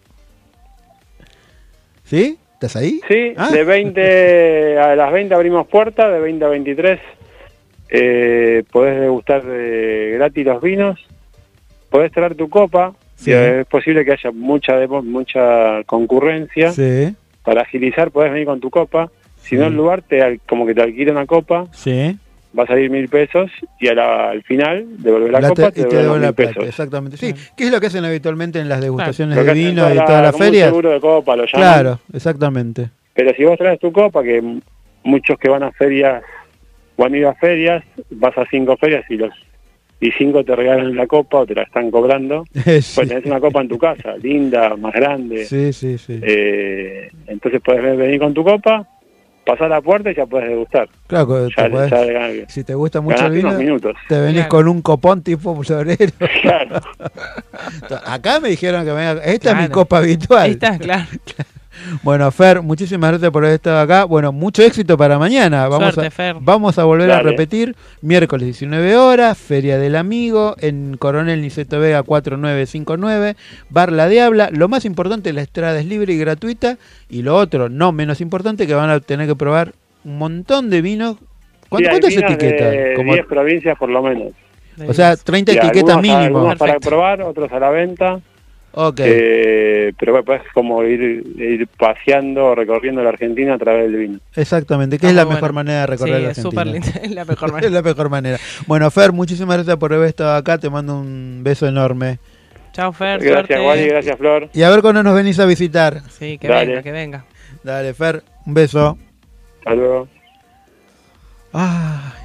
¿Sí? 2.04 2.38
¿Estás 2.54 2.76
ahí? 2.76 3.00
Sí, 3.08 3.32
Ah. 3.36 3.50
de 3.50 3.64
20 3.64 4.78
a 4.78 4.96
las 4.96 5.12
20 5.12 5.34
abrimos 5.34 5.66
puertas, 5.68 6.12
de 6.12 6.20
20 6.20 6.44
a 6.44 6.48
23 6.48 7.00
eh, 7.90 8.64
podés 8.72 9.00
degustar 9.00 9.42
eh, 9.46 10.12
gratis 10.14 10.46
los 10.46 10.62
vinos, 10.62 10.98
podés 11.90 12.10
traer 12.12 12.34
tu 12.34 12.48
copa, 12.48 12.94
Sí. 13.16 13.32
es 13.32 13.66
posible 13.66 14.04
que 14.04 14.12
haya 14.12 14.30
mucha 14.32 14.74
mucha 15.02 15.82
concurrencia, 15.84 16.72
Sí, 16.72 17.14
para 17.44 17.62
agilizar 17.62 18.10
podés 18.10 18.32
venir 18.32 18.46
con 18.46 18.60
tu 18.60 18.70
copa, 18.70 19.10
si 19.40 19.56
no 19.56 19.66
el 19.66 19.74
lugar 19.76 20.02
te 20.02 20.40
como 20.48 20.66
que 20.66 20.74
te 20.74 20.82
alquila 20.82 21.12
una 21.12 21.26
copa, 21.26 21.66
sí. 21.72 22.16
va 22.56 22.64
a 22.64 22.66
salir 22.66 22.90
mil 22.90 23.08
pesos 23.08 23.50
y 23.80 23.88
a 23.88 23.94
la- 23.94 24.30
al 24.30 24.42
final 24.44 24.84
devolver 25.02 25.32
la, 25.32 25.40
La 25.40 25.48
copa 25.48 25.70
te- 25.70 25.72
te, 25.72 25.80
y 25.80 25.84
te 25.84 25.96
devuelven 25.96 26.02
devuelve 26.04 26.20
la 26.26 26.28
mil 26.28 26.34
plata, 26.36 26.52
pesos. 26.54 26.68
exactamente. 26.68 27.16
Sí, 27.16 27.34
¿qué 27.56 27.64
es 27.64 27.72
lo 27.72 27.80
que 27.80 27.86
hacen 27.86 28.04
habitualmente 28.04 28.60
en 28.60 28.68
las 28.68 28.80
degustaciones 28.80 29.36
de 29.36 29.52
vino 29.54 29.90
y 29.90 29.94
toda 29.94 30.04
todas 30.06 30.22
las 30.22 30.36
ferias? 30.38 30.68
seguro 30.68 30.90
de 30.90 31.00
copa, 31.00 31.34
lo 31.36 31.44
llaman. 31.46 31.60
Claro, 31.60 31.98
exactamente. 32.12 32.90
Pero 33.14 33.32
si 33.34 33.44
vos 33.44 33.58
traes 33.58 33.78
tu 33.80 33.90
copa, 33.92 34.22
que 34.22 34.42
muchos 35.04 35.38
que 35.38 35.48
van 35.48 35.62
a 35.64 35.72
ferias 35.72 36.22
o 36.96 37.04
han 37.04 37.14
ido 37.14 37.28
a 37.28 37.34
ferias, 37.34 37.82
vas 38.10 38.36
a 38.38 38.44
cinco 38.50 38.76
ferias 38.76 39.04
y 39.10 39.16
los 39.16 39.30
y 40.02 40.10
cinco 40.18 40.44
te 40.44 40.54
regalan 40.56 40.94
la 40.96 41.06
copa 41.06 41.38
o 41.38 41.46
te 41.46 41.54
la 41.54 41.62
están 41.62 41.90
cobrando, 41.90 42.44
Sí. 42.54 42.60
pues 42.94 43.08
tenés 43.08 43.24
una 43.24 43.40
copa 43.40 43.60
en 43.62 43.68
tu 43.68 43.78
casa, 43.78 44.16
linda, 44.20 44.76
más 44.76 44.92
grande. 44.92 45.44
Sí, 45.46 45.72
sí, 45.72 45.96
sí. 45.96 46.18
Eh, 46.22 47.08
entonces 47.28 47.60
puedes 47.64 47.82
ven- 47.82 47.96
venir 47.96 48.18
con 48.20 48.34
tu 48.34 48.42
copa, 48.44 48.86
pasar 49.46 49.70
la 49.70 49.80
puerta 49.80 50.10
y 50.10 50.14
ya 50.14 50.26
puedes 50.26 50.48
degustar. 50.48 50.88
Claro, 51.06 51.48
Ya- 51.48 51.54
te 51.54 51.70
podés- 51.70 52.42
ya 52.44 52.48
si 52.48 52.64
te 52.64 52.74
gusta 52.74 53.00
mucho 53.00 53.26
el 53.26 53.32
vino, 53.32 53.52
minutos. 53.52 53.94
te 54.08 54.18
venís 54.20 54.34
Claro. 54.34 54.48
con 54.50 54.68
un 54.68 54.82
copón 54.82 55.22
tipo 55.22 55.62
florero. 55.62 56.12
Claro. 56.42 56.80
Acá 58.06 58.40
me 58.40 58.48
dijeron 58.50 58.84
que 58.84 58.92
venga, 58.92 59.12
esta 59.24 59.50
es 59.50 59.54
mi 59.56 59.60
Claro. 59.62 59.72
copa 59.72 59.98
habitual. 59.98 60.42
Ahí 60.42 60.50
está, 60.52 60.78
claro. 60.78 61.04
Bueno, 62.02 62.30
Fer, 62.30 62.62
muchísimas 62.62 63.10
gracias 63.10 63.30
por 63.30 63.44
haber 63.44 63.54
estado 63.56 63.80
acá. 63.80 64.04
Bueno, 64.04 64.32
mucho 64.32 64.62
éxito 64.62 64.96
para 64.96 65.18
mañana. 65.18 65.68
Vamos, 65.68 65.94
Suerte, 65.94 66.08
a, 66.08 66.10
Fer. 66.10 66.36
vamos 66.40 66.78
a 66.78 66.84
volver 66.84 67.10
a 67.10 67.20
repetir. 67.22 67.74
Miércoles 68.00 68.44
19 68.46 68.96
horas, 68.96 69.36
Feria 69.38 69.78
del 69.78 69.96
Amigo, 69.96 70.54
en 70.60 70.96
Coronel 70.96 71.40
Niceto 71.42 71.80
Vega 71.80 72.02
4959, 72.02 73.36
Bar 73.70 73.92
La 73.92 74.08
Diabla. 74.08 74.50
Lo 74.52 74.68
más 74.68 74.84
importante, 74.84 75.32
la 75.32 75.42
estrada 75.42 75.78
es 75.80 75.86
libre 75.86 76.12
y 76.12 76.18
gratuita. 76.18 76.76
Y 77.08 77.22
lo 77.22 77.36
otro, 77.36 77.68
no 77.68 77.92
menos 77.92 78.20
importante, 78.20 78.66
que 78.66 78.74
van 78.74 78.90
a 78.90 79.00
tener 79.00 79.26
que 79.26 79.36
probar 79.36 79.72
un 80.04 80.18
montón 80.18 80.70
de 80.70 80.82
vinos. 80.82 81.16
¿Cuánto, 81.68 81.86
Sí, 81.86 81.90
¿Cuántas 81.90 82.10
vinos 82.16 82.30
etiquetas? 82.32 82.70
de 82.70 82.92
Como- 82.96 83.14
10 83.14 83.26
provincias 83.26 83.78
por 83.78 83.88
lo 83.88 84.02
menos. 84.02 84.32
o 84.86 84.92
sea, 84.92 85.16
30 85.16 85.52
Y 85.52 85.56
etiquetas 85.56 85.96
algunos- 85.96 86.02
mínimo. 86.02 86.38
Algunos 86.38 86.58
para 86.58 86.78
probar, 86.80 87.22
otros 87.22 87.50
a 87.52 87.58
la 87.58 87.70
venta. 87.70 88.20
Ok. 88.74 89.00
Eh, 89.02 89.92
pero 89.98 90.12
bueno, 90.12 90.24
pues 90.24 90.42
como 90.54 90.82
ir, 90.82 91.00
ir 91.36 91.68
paseando, 91.78 92.54
recorriendo 92.54 93.02
la 93.02 93.10
Argentina 93.10 93.54
a 93.54 93.58
través 93.58 93.84
del 93.90 93.96
vino. 94.00 94.18
Exactamente, 94.34 94.98
que 94.98 95.08
es 95.08 95.14
la 95.14 95.26
mejor 95.26 95.52
manera 95.52 95.80
de 95.80 95.86
recorrer 95.88 96.16
Sí, 96.16 96.22
la 96.22 96.30
es 96.30 96.38
Argentina. 96.38 96.50
súper 96.50 96.66
linda, 96.66 97.00
es 97.02 97.10
la 97.10 97.24
mejor 97.26 97.48
es 97.48 97.52
manera. 97.52 97.70
la 97.72 97.82
mejor 97.82 98.08
manera. 98.10 98.38
Bueno, 98.66 98.90
Fer, 98.90 99.12
muchísimas 99.12 99.56
gracias 99.58 99.76
por 99.76 99.92
haber 99.92 100.08
estado 100.08 100.34
acá. 100.36 100.56
Te 100.58 100.70
mando 100.70 100.98
un 100.98 101.40
beso 101.42 101.66
enorme. 101.66 102.18
Chao, 102.72 102.92
Fer, 102.92 103.20
Gracias, 103.20 103.46
suerte. 103.48 103.60
Wally, 103.66 103.88
gracias, 103.88 104.16
Flor. 104.16 104.48
Y 104.54 104.62
a 104.62 104.70
ver 104.70 104.80
cuándo 104.80 105.02
nos 105.02 105.14
venís 105.14 105.38
a 105.38 105.44
visitar. 105.44 106.00
Sí, 106.08 106.38
que 106.38 106.48
Dale. 106.48 106.66
venga, 106.68 106.82
que 106.82 106.92
venga. 106.92 107.24
Dale, 107.62 107.92
Fer, 107.92 108.22
un 108.46 108.54
beso. 108.54 108.96
Hasta 109.58 109.74
luego. 109.74 110.08
Ay. 111.52 112.21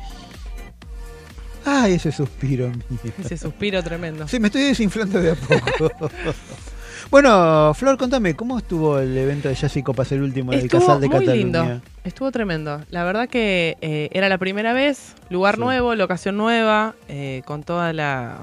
Ay, 1.69 1.93
ese 1.95 2.11
suspiro 2.11 2.69
mío. 2.69 3.13
Ese 3.19 3.37
suspiro 3.37 3.83
tremendo. 3.83 4.27
Sí, 4.27 4.39
me 4.39 4.47
estoy 4.47 4.63
desinflando 4.63 5.19
de 5.21 5.31
a 5.31 5.35
poco. 5.35 6.09
Bueno, 7.09 7.73
Flor, 7.73 7.97
contame, 7.97 8.35
¿cómo 8.35 8.57
estuvo 8.57 8.99
el 8.99 9.17
evento 9.17 9.47
de 9.47 9.55
Jazz 9.55 9.77
y 9.77 9.83
Copas, 9.83 10.11
el 10.11 10.21
último 10.23 10.51
del 10.51 10.67
Casal 10.69 10.99
de 10.99 11.07
muy 11.07 11.15
Cataluña? 11.19 11.35
lindo, 11.63 11.81
estuvo 12.03 12.29
tremendo. 12.33 12.81
La 12.89 13.05
verdad 13.05 13.29
que 13.29 13.77
eh, 13.79 14.09
era 14.11 14.27
la 14.27 14.37
primera 14.37 14.73
vez, 14.73 15.15
lugar 15.29 15.57
nuevo, 15.57 15.95
locación 15.95 16.35
nueva, 16.35 16.95
eh, 17.07 17.43
con 17.45 17.63
toda 17.63 17.93
la 17.93 18.39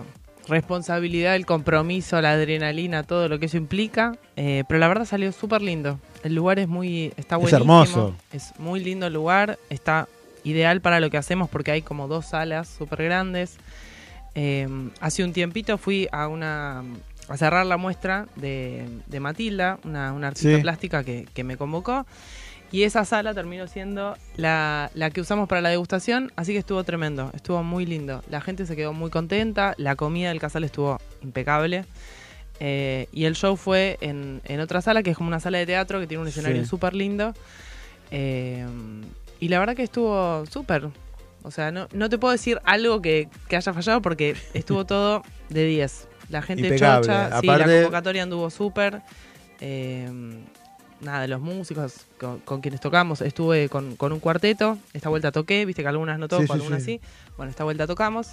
responsabilidad, 0.48 1.36
el 1.36 1.44
compromiso, 1.44 2.18
la 2.22 2.32
adrenalina, 2.32 3.02
todo 3.02 3.28
lo 3.28 3.38
que 3.38 3.46
eso 3.46 3.58
implica. 3.58 4.16
eh, 4.36 4.64
pero 4.66 4.80
la 4.80 4.88
verdad 4.88 5.04
salió 5.04 5.30
súper 5.32 5.60
lindo. 5.60 5.98
El 6.22 6.34
lugar 6.34 6.58
es 6.58 6.66
muy, 6.66 7.12
está 7.18 7.36
Es 7.36 7.42
buenísimo. 7.42 7.60
hermoso. 7.82 8.14
Es 8.32 8.52
muy 8.58 8.80
lindo 8.82 9.06
el 9.08 9.12
lugar, 9.12 9.58
está 9.68 10.08
ideal 10.44 10.80
para 10.80 11.00
lo 11.00 11.10
que 11.10 11.16
hacemos 11.16 11.48
porque 11.50 11.72
hay 11.72 11.82
como 11.82 12.06
dos 12.08 12.26
salas 12.26 12.68
súper 12.68 13.02
grandes. 13.04 13.56
Eh, 14.36 14.68
hace 15.00 15.24
un 15.24 15.32
tiempito 15.32 15.78
fui 15.78 16.08
a 16.12 16.28
una 16.28 16.82
a 17.28 17.36
cerrar 17.38 17.64
la 17.64 17.76
muestra 17.78 18.26
de, 18.36 18.86
de 19.06 19.18
Matilda, 19.20 19.78
una, 19.84 20.12
una 20.12 20.26
artista 20.28 20.56
Sí. 20.56 20.60
plástica 20.62 21.02
que, 21.04 21.26
que 21.32 21.42
me 21.44 21.56
convocó. 21.56 22.06
Y 22.70 22.82
esa 22.82 23.04
sala 23.04 23.32
terminó 23.34 23.66
siendo 23.68 24.16
la, 24.36 24.90
la 24.94 25.08
que 25.10 25.20
usamos 25.20 25.48
para 25.48 25.60
la 25.60 25.68
degustación, 25.70 26.32
así 26.36 26.52
que 26.52 26.58
estuvo 26.58 26.82
tremendo, 26.84 27.30
estuvo 27.32 27.62
muy 27.62 27.86
lindo. 27.86 28.22
La 28.28 28.40
gente 28.40 28.66
se 28.66 28.74
quedó 28.76 28.92
muy 28.92 29.10
contenta, 29.10 29.74
la 29.78 29.94
comida 29.96 30.28
del 30.30 30.40
casal 30.40 30.64
estuvo 30.64 30.98
impecable. 31.22 31.84
Eh, 32.60 33.08
y 33.12 33.24
el 33.24 33.36
show 33.36 33.56
fue 33.56 33.96
en, 34.00 34.40
en 34.44 34.60
otra 34.60 34.82
sala, 34.82 35.02
que 35.02 35.10
es 35.10 35.16
como 35.16 35.28
una 35.28 35.40
sala 35.40 35.58
de 35.58 35.66
teatro 35.66 36.00
que 36.00 36.06
tiene 36.08 36.22
un 36.22 36.28
escenario 36.28 36.62
Sí. 36.62 36.68
súper 36.68 36.94
lindo. 36.94 37.32
Eh, 38.10 38.66
y 39.44 39.48
la 39.48 39.58
verdad 39.58 39.76
que 39.76 39.82
estuvo 39.82 40.46
súper. 40.46 40.88
O 41.42 41.50
sea, 41.50 41.70
no, 41.70 41.86
no 41.92 42.08
te 42.08 42.16
puedo 42.16 42.32
decir 42.32 42.58
algo 42.64 43.02
que, 43.02 43.28
que 43.46 43.56
haya 43.56 43.74
fallado 43.74 44.00
porque 44.00 44.34
estuvo 44.54 44.86
todo 44.86 45.22
de 45.50 45.66
10. 45.66 46.08
La 46.30 46.40
gente 46.40 46.62
Impecable. 46.62 47.06
chocha, 47.06 47.40
sí, 47.42 47.46
la 47.46 47.64
convocatoria 47.66 48.22
anduvo 48.22 48.48
súper. 48.48 49.02
Eh, 49.60 50.10
nada, 51.02 51.20
de 51.20 51.28
los 51.28 51.42
músicos 51.42 52.06
con, 52.18 52.38
con 52.40 52.62
quienes 52.62 52.80
tocamos, 52.80 53.20
estuve 53.20 53.68
con, 53.68 53.96
con 53.96 54.12
un 54.12 54.20
cuarteto. 54.20 54.78
Esta 54.94 55.10
vuelta 55.10 55.30
toqué, 55.30 55.66
viste 55.66 55.82
que 55.82 55.88
algunas 55.88 56.18
no 56.18 56.26
toco, 56.26 56.40
Sí, 56.40 56.46
sí, 56.46 56.52
algunas 56.54 56.82
sí. 56.82 57.00
sí. 57.02 57.08
Bueno, 57.36 57.50
esta 57.50 57.64
vuelta 57.64 57.86
tocamos. 57.86 58.28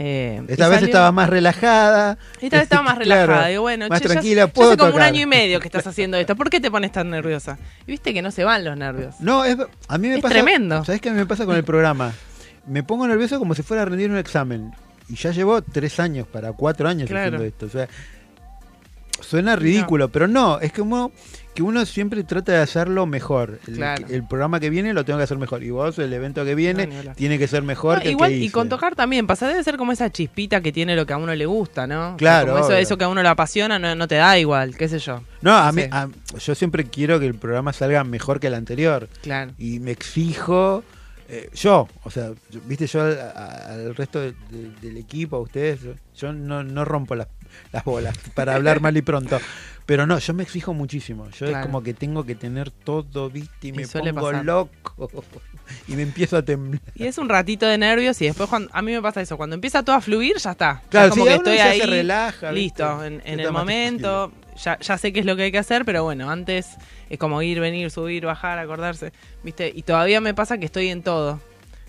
Eh, 0.00 0.40
y 0.48 0.52
Esta 0.52 0.68
vez 0.68 0.76
salió- 0.76 0.86
estaba 0.86 1.10
más 1.10 1.28
relajada. 1.28 2.18
esta 2.40 2.56
vez 2.58 2.62
estaba 2.62 2.82
más 2.84 2.98
Claro, 3.00 3.26
relajada. 3.26 3.48
Digo, 3.48 3.62
bueno, 3.62 3.88
más 3.88 4.00
che, 4.00 4.06
tranquila, 4.08 4.42
ya, 4.46 4.52
puedo 4.52 4.68
hace 4.70 4.78
como 4.78 4.94
un 4.94 5.02
año 5.02 5.20
y 5.22 5.26
medio 5.26 5.58
que 5.58 5.66
estás 5.66 5.86
haciendo 5.88 6.16
esto. 6.16 6.36
¿Por 6.36 6.50
qué 6.50 6.60
te 6.60 6.70
pones 6.70 6.92
tan 6.92 7.10
nerviosa? 7.10 7.58
Y 7.84 7.90
viste 7.90 8.14
que 8.14 8.22
no 8.22 8.30
se 8.30 8.44
van 8.44 8.64
los 8.64 8.76
nervios. 8.76 9.16
No, 9.18 9.44
es, 9.44 9.56
a 9.88 9.98
mí 9.98 10.06
me 10.08 10.14
Es 10.16 10.20
pasa. 10.22 10.34
tremendo. 10.34 10.84
¿Sabes 10.84 11.00
qué 11.00 11.10
me 11.10 11.26
pasa 11.26 11.44
con 11.46 11.56
el 11.56 11.64
programa? 11.64 12.12
Me 12.66 12.84
pongo 12.84 13.08
nervioso 13.08 13.40
como 13.40 13.54
si 13.56 13.62
fuera 13.62 13.82
a 13.82 13.86
rendir 13.86 14.08
un 14.10 14.18
examen. 14.18 14.72
Y 15.08 15.16
ya 15.16 15.32
llevo 15.32 15.62
tres 15.62 15.98
años 15.98 16.28
para 16.28 16.52
cuatro 16.52 16.88
años 16.88 17.08
Claro. 17.08 17.36
haciendo 17.38 17.44
esto. 17.44 17.66
O 17.66 17.70
sea, 17.70 17.88
suena 19.20 19.56
ridículo, 19.56 20.10
pero 20.10 20.28
no, 20.28 20.60
es 20.60 20.72
como 20.72 21.10
que 21.58 21.64
uno 21.64 21.84
siempre 21.86 22.22
trata 22.22 22.52
de 22.52 22.58
hacerlo 22.58 23.04
mejor. 23.04 23.58
El, 23.66 23.74
Claro. 23.74 24.06
el 24.08 24.22
programa 24.24 24.60
que 24.60 24.70
viene 24.70 24.94
lo 24.94 25.04
tengo 25.04 25.18
que 25.18 25.24
hacer 25.24 25.38
mejor. 25.38 25.64
Y 25.64 25.70
vos, 25.70 25.98
el 25.98 26.12
evento 26.12 26.44
que 26.44 26.54
viene, 26.54 26.86
No, 26.86 27.14
tiene 27.16 27.36
que 27.36 27.48
ser 27.48 27.64
mejor 27.64 27.96
No, 27.96 28.02
que 28.04 28.10
igual, 28.12 28.30
el 28.32 28.38
que 28.38 28.44
y 28.44 28.50
con 28.50 28.68
tocar 28.68 28.94
también 28.94 29.26
pasa, 29.26 29.48
debe 29.48 29.64
ser 29.64 29.76
como 29.76 29.90
esa 29.90 30.08
chispita 30.08 30.60
que 30.60 30.70
tiene 30.70 30.94
lo 30.94 31.04
que 31.04 31.14
a 31.14 31.16
uno 31.16 31.34
le 31.34 31.46
gusta, 31.46 31.88
¿no? 31.88 32.00
O 32.00 32.08
sea, 32.10 32.16
Claro, 32.16 32.52
como 32.52 32.64
eso, 32.64 32.74
eso 32.76 32.96
que 32.96 33.02
a 33.02 33.08
uno 33.08 33.24
le 33.24 33.28
apasiona 33.28 33.76
no, 33.76 33.92
no 33.96 34.06
te 34.06 34.14
da 34.14 34.38
igual, 34.38 34.76
qué 34.76 34.86
sé 34.88 35.00
yo. 35.00 35.20
No, 35.42 35.52
a 35.56 35.72
mí, 35.72 35.82
a- 35.90 36.08
yo 36.38 36.54
siempre 36.54 36.84
quiero 36.84 37.18
que 37.18 37.26
el 37.26 37.34
programa 37.34 37.72
salga 37.72 38.04
mejor 38.04 38.38
que 38.38 38.46
el 38.46 38.54
anterior. 38.54 39.08
Claro. 39.22 39.50
Y 39.58 39.80
me 39.80 39.90
exijo, 39.90 40.84
eh, 41.28 41.50
yo, 41.54 41.88
o 42.04 42.10
sea, 42.12 42.30
yo- 42.50 42.60
viste, 42.66 42.86
yo 42.86 43.02
al, 43.02 43.96
resto 43.96 44.20
de- 44.20 44.34
de- 44.50 44.70
del 44.80 44.96
equipo, 44.96 45.34
a 45.36 45.40
ustedes, 45.40 45.80
yo- 45.82 45.94
yo 46.16 46.32
no, 46.32 46.62
no 46.62 46.84
rompo 46.84 47.16
las, 47.16 47.26
las 47.72 47.82
bolas 47.84 48.16
para 48.34 48.54
hablar 48.54 48.80
mal 48.80 48.96
y 48.96 49.02
pronto. 49.02 49.40
Pero 49.88 50.06
no, 50.06 50.18
yo 50.18 50.34
me 50.34 50.42
exijo 50.42 50.74
muchísimo. 50.74 51.30
Yo 51.30 51.46
Claro. 51.46 51.60
es 51.60 51.66
como 51.66 51.82
que 51.82 51.94
tengo 51.94 52.22
que 52.26 52.34
tener 52.34 52.70
todo, 52.70 53.30
viste, 53.30 53.68
y 53.68 53.72
me 53.72 53.88
pongo 53.88 54.20
pasar. 54.20 54.44
loco. 54.44 55.08
Y 55.88 55.92
me 55.96 56.02
empiezo 56.02 56.36
a 56.36 56.42
temblar. 56.42 56.82
Y 56.94 57.06
es 57.06 57.16
un 57.16 57.26
ratito 57.30 57.64
de 57.64 57.78
nervios 57.78 58.20
y 58.20 58.26
después 58.26 58.50
cuando, 58.50 58.68
a 58.74 58.82
mí 58.82 58.92
me 58.92 59.00
pasa 59.00 59.22
eso, 59.22 59.38
cuando 59.38 59.54
empieza 59.54 59.82
todo 59.82 59.96
a 59.96 60.02
fluir 60.02 60.36
ya 60.36 60.50
está. 60.50 60.82
Ya 60.84 60.88
Claro, 60.90 61.10
como 61.10 61.22
sí, 61.24 61.28
que 61.30 61.34
estoy 61.36 61.56
ya 61.56 61.70
ahí, 61.70 61.80
se 61.80 61.86
relaja, 61.86 62.52
listo, 62.52 62.98
¿viste? 62.98 63.06
en, 63.06 63.22
Ya 63.24 63.32
en 63.32 63.40
el 63.40 63.50
momento, 63.50 64.32
ya, 64.62 64.78
ya 64.78 64.98
sé 64.98 65.10
qué 65.14 65.20
es 65.20 65.26
lo 65.26 65.36
que 65.36 65.44
hay 65.44 65.52
que 65.52 65.58
hacer, 65.58 65.86
pero 65.86 66.04
bueno, 66.04 66.28
antes 66.30 66.76
es 67.08 67.18
como 67.18 67.40
ir, 67.40 67.58
venir, 67.58 67.90
subir, 67.90 68.26
bajar, 68.26 68.58
acordarse, 68.58 69.14
¿viste? 69.42 69.72
Y 69.74 69.84
todavía 69.84 70.20
me 70.20 70.34
pasa 70.34 70.58
que 70.58 70.66
estoy 70.66 70.88
en 70.88 71.02
todo. 71.02 71.40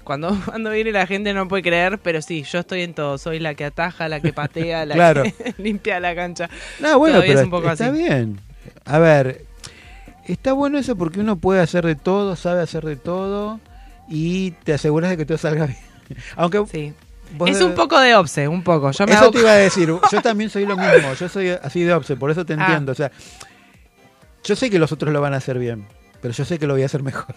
Cuando, 0.09 0.35
cuando 0.45 0.71
viene 0.71 0.91
la 0.91 1.05
gente 1.05 1.35
no 1.35 1.47
puede 1.47 1.61
creer, 1.61 1.99
pero 1.99 2.19
sí, 2.23 2.41
yo 2.41 2.57
estoy 2.57 2.81
en 2.81 2.95
todo. 2.95 3.19
Soy 3.19 3.37
la 3.37 3.53
que 3.53 3.65
ataja, 3.65 4.09
la 4.09 4.19
que 4.19 4.33
patea, 4.33 4.87
la 4.87 4.95
Claro. 4.95 5.21
que 5.21 5.53
limpia 5.59 5.99
la 5.99 6.15
cancha. 6.15 6.49
No, 6.79 6.97
bueno, 6.97 7.17
Todavía 7.17 7.27
pero 7.33 7.39
es 7.41 7.45
un 7.45 7.51
poco 7.51 7.69
está 7.71 7.89
así. 7.89 7.97
bien. 8.01 8.39
A 8.85 8.97
ver, 8.97 9.45
está 10.27 10.53
bueno 10.53 10.79
eso 10.79 10.95
porque 10.95 11.19
uno 11.19 11.35
puede 11.37 11.61
hacer 11.61 11.85
de 11.85 11.93
todo, 11.93 12.35
sabe 12.35 12.63
hacer 12.63 12.83
de 12.85 12.95
todo 12.95 13.59
y 14.09 14.49
te 14.63 14.73
aseguras 14.73 15.11
de 15.11 15.17
que 15.17 15.27
todo 15.27 15.37
salga 15.37 15.65
bien. 15.67 15.77
Aunque 16.35 16.59
Sí. 16.71 16.91
vos 17.37 17.47
Es 17.51 17.59
de- 17.59 17.65
un 17.65 17.75
poco 17.75 17.99
de 17.99 18.15
obse, 18.15 18.47
un 18.47 18.63
poco. 18.63 18.89
Yo 18.89 19.05
me 19.05 19.11
eso 19.11 19.21
hago- 19.25 19.31
te 19.31 19.41
iba 19.41 19.51
a 19.51 19.55
decir. 19.57 19.93
Yo 20.11 20.21
también 20.23 20.49
soy 20.49 20.65
lo 20.65 20.75
mismo. 20.75 21.13
Yo 21.19 21.29
soy 21.29 21.49
así 21.49 21.83
de 21.83 21.93
obse, 21.93 22.15
por 22.15 22.31
eso 22.31 22.43
te 22.47 22.53
Ah. 22.53 22.65
entiendo. 22.65 22.93
O 22.93 22.95
sea, 22.95 23.11
yo 24.43 24.55
sé 24.55 24.71
que 24.71 24.79
los 24.79 24.91
otros 24.91 25.13
lo 25.13 25.21
van 25.21 25.35
a 25.35 25.37
hacer 25.37 25.59
bien, 25.59 25.85
pero 26.19 26.33
yo 26.33 26.45
sé 26.45 26.57
que 26.57 26.65
lo 26.65 26.73
voy 26.73 26.81
a 26.81 26.87
hacer 26.87 27.03
mejor. 27.03 27.35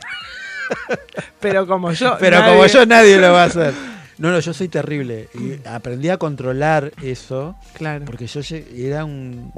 Pero 1.41 1.67
como 1.67 1.93
yo. 1.93 2.17
Pero 2.21 2.39
nadie- 2.39 2.51
como 2.53 2.67
yo 2.67 2.87
nadie 2.87 3.19
lo 3.19 3.33
va 3.33 3.43
a 3.45 3.47
hacer. 3.47 3.75
No, 4.19 4.31
no, 4.31 4.39
yo 4.39 4.53
soy 4.55 4.69
terrible. 4.69 5.29
Y 5.35 5.67
aprendí 5.67 6.09
a 6.09 6.17
controlar 6.17 6.93
eso. 7.03 7.57
Claro. 7.73 8.05
Porque 8.05 8.29
yo 8.29 8.41
era 8.77 9.05
un- 9.05 9.51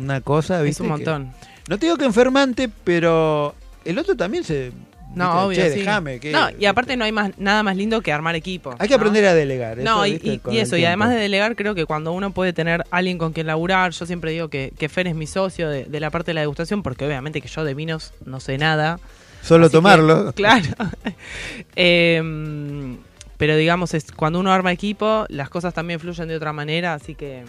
una 0.00 0.20
cosa, 0.20 0.58
Es 0.58 0.64
¿viste? 0.64 0.82
un 0.84 0.88
que- 0.88 0.92
montón. 0.92 1.32
no 1.68 1.76
te 1.78 1.86
digo 1.86 1.96
que 1.98 2.04
enfermante, 2.04 2.70
pero 2.84 3.54
el 3.84 3.98
otro 3.98 4.14
también 4.14 4.44
se. 4.44 4.70
No, 5.14 5.48
¿viste? 5.48 5.62
obvio, 5.64 5.74
Che, 5.74 5.80
sí. 6.14 6.20
que- 6.20 6.30
No, 6.30 6.48
y 6.56 6.66
aparte 6.66 6.96
no 6.96 7.04
hay 7.04 7.10
más, 7.10 7.36
nada 7.38 7.64
más 7.64 7.74
lindo 7.74 8.00
que 8.00 8.12
armar 8.12 8.36
equipo. 8.36 8.76
Hay 8.78 8.86
que 8.86 8.94
¿no? 8.94 8.98
aprender 9.00 9.24
a 9.26 9.34
delegar. 9.34 9.78
No, 9.78 10.04
eso, 10.04 10.14
y, 10.50 10.58
eso, 10.58 10.76
y 10.76 10.84
además 10.84 11.10
de 11.10 11.16
delegar, 11.16 11.56
creo 11.56 11.74
que 11.74 11.84
cuando 11.86 12.12
uno 12.12 12.30
puede 12.32 12.52
tener 12.52 12.84
alguien 12.92 13.18
con 13.18 13.32
quien 13.32 13.48
laburar, 13.48 13.90
yo 13.90 14.06
siempre 14.06 14.30
digo 14.30 14.48
que, 14.50 14.72
que 14.78 14.88
Fer 14.88 15.08
es 15.08 15.16
mi 15.16 15.26
socio 15.26 15.68
de, 15.68 15.84
de 15.86 16.00
la 16.00 16.10
parte 16.10 16.30
de 16.30 16.34
la 16.34 16.42
degustación, 16.42 16.84
porque 16.84 17.06
obviamente 17.06 17.40
que 17.40 17.48
yo 17.48 17.64
de 17.64 17.74
vinos 17.74 18.12
no 18.24 18.38
sé 18.38 18.56
nada. 18.58 19.00
Solo 19.46 19.66
Así 19.66 19.72
que, 19.72 19.76
tomarlo. 19.78 20.32
claro. 20.34 20.68
Em, 21.76 22.98
pero 23.36 23.56
digamos, 23.56 23.94
es, 23.94 24.10
cuando 24.12 24.40
uno 24.40 24.52
arma 24.52 24.72
equipo, 24.72 25.26
las 25.28 25.48
cosas 25.50 25.74
también 25.74 26.00
fluyen 26.00 26.28
de 26.28 26.36
otra 26.36 26.52
manera, 26.52 26.94
así 26.94 27.14
que 27.14 27.44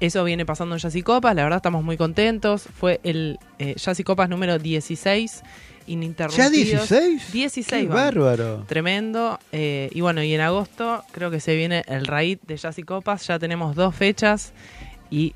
eso 0.00 0.24
viene 0.24 0.44
pasando 0.46 0.74
en 0.74 0.80
Jazz 0.80 0.96
y 0.96 1.02
Copas, 1.02 1.34
la 1.36 1.44
verdad 1.44 1.58
estamos 1.58 1.84
muy 1.84 1.96
contentos. 1.96 2.64
Fue 2.78 3.00
el 3.04 3.38
eh, 3.58 3.74
Jazz 3.76 4.00
y 4.00 4.04
Copas 4.04 4.28
número 4.28 4.58
16, 4.58 5.42
ininterrumpidos. 5.86 6.44
¿Ya 6.44 6.50
16? 6.50 7.32
16, 7.32 7.82
Qué 7.82 7.88
van. 7.88 7.96
bárbaro. 7.96 8.64
Tremendo. 8.66 9.38
eh, 9.52 9.90
y 9.92 10.00
bueno, 10.00 10.22
y 10.22 10.34
en 10.34 10.40
agosto 10.40 11.04
creo 11.12 11.30
que 11.30 11.38
se 11.38 11.54
viene 11.54 11.84
el 11.86 12.06
raid 12.06 12.38
de 12.46 12.56
Jazz 12.56 12.78
y 12.78 12.82
Copas. 12.82 13.26
Ya 13.28 13.38
tenemos 13.38 13.76
dos 13.76 13.94
fechas 13.94 14.52
y 15.10 15.34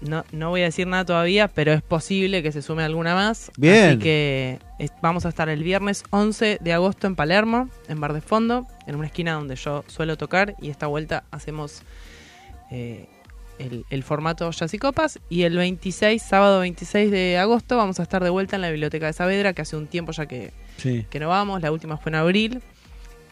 no, 0.00 0.24
no 0.32 0.50
voy 0.50 0.60
a 0.62 0.64
decir 0.64 0.86
nada 0.86 1.04
todavía, 1.04 1.48
pero 1.48 1.72
es 1.72 1.82
posible 1.82 2.42
que 2.42 2.52
se 2.52 2.62
sume 2.62 2.82
alguna 2.84 3.14
más. 3.14 3.50
Bien. 3.56 3.90
Así 3.90 3.98
que 3.98 4.58
es- 4.78 4.92
vamos 5.02 5.26
a 5.26 5.28
estar 5.30 5.48
el 5.48 5.62
viernes 5.62 6.04
11 6.10 6.58
de 6.60 6.72
agosto 6.72 7.06
en 7.06 7.16
Palermo, 7.16 7.68
en 7.88 8.00
Bar 8.00 8.12
de 8.12 8.20
Fondo, 8.20 8.66
en 8.86 8.94
una 8.96 9.06
esquina 9.06 9.32
donde 9.32 9.56
yo 9.56 9.84
suelo 9.88 10.16
tocar. 10.16 10.54
Y 10.60 10.70
esta 10.70 10.86
vuelta 10.86 11.24
hacemos 11.32 11.82
eh, 12.70 13.08
el, 13.58 13.84
el 13.90 14.02
formato 14.04 14.50
Jazz 14.52 14.72
y 14.74 14.78
Copas. 14.78 15.18
Y 15.28 15.42
el 15.42 15.56
26, 15.56 16.22
sábado 16.22 16.60
26 16.60 17.10
de 17.10 17.38
agosto, 17.38 17.76
vamos 17.76 17.98
a 17.98 18.02
estar 18.04 18.22
de 18.22 18.30
vuelta 18.30 18.54
en 18.56 18.62
la 18.62 18.70
Biblioteca 18.70 19.06
de 19.06 19.12
Saavedra, 19.12 19.52
que 19.52 19.62
hace 19.62 19.76
un 19.76 19.86
tiempo 19.88 20.12
ya 20.12 20.26
que, 20.26 20.52
Sí. 20.76 21.06
que 21.10 21.18
no 21.18 21.28
vamos, 21.28 21.60
la 21.60 21.72
última 21.72 21.96
fue 21.96 22.10
en 22.10 22.14
abril. 22.16 22.62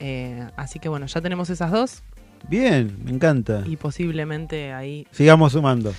Eh, 0.00 0.44
así 0.56 0.78
que 0.80 0.88
bueno, 0.88 1.06
ya 1.06 1.20
tenemos 1.20 1.48
esas 1.48 1.70
dos 1.70 2.02
Bien, 2.48 2.98
me 3.04 3.12
encanta. 3.12 3.62
y 3.66 3.76
posiblemente 3.76 4.72
ahí... 4.72 5.06
Sigamos 5.10 5.52
sumando. 5.52 5.94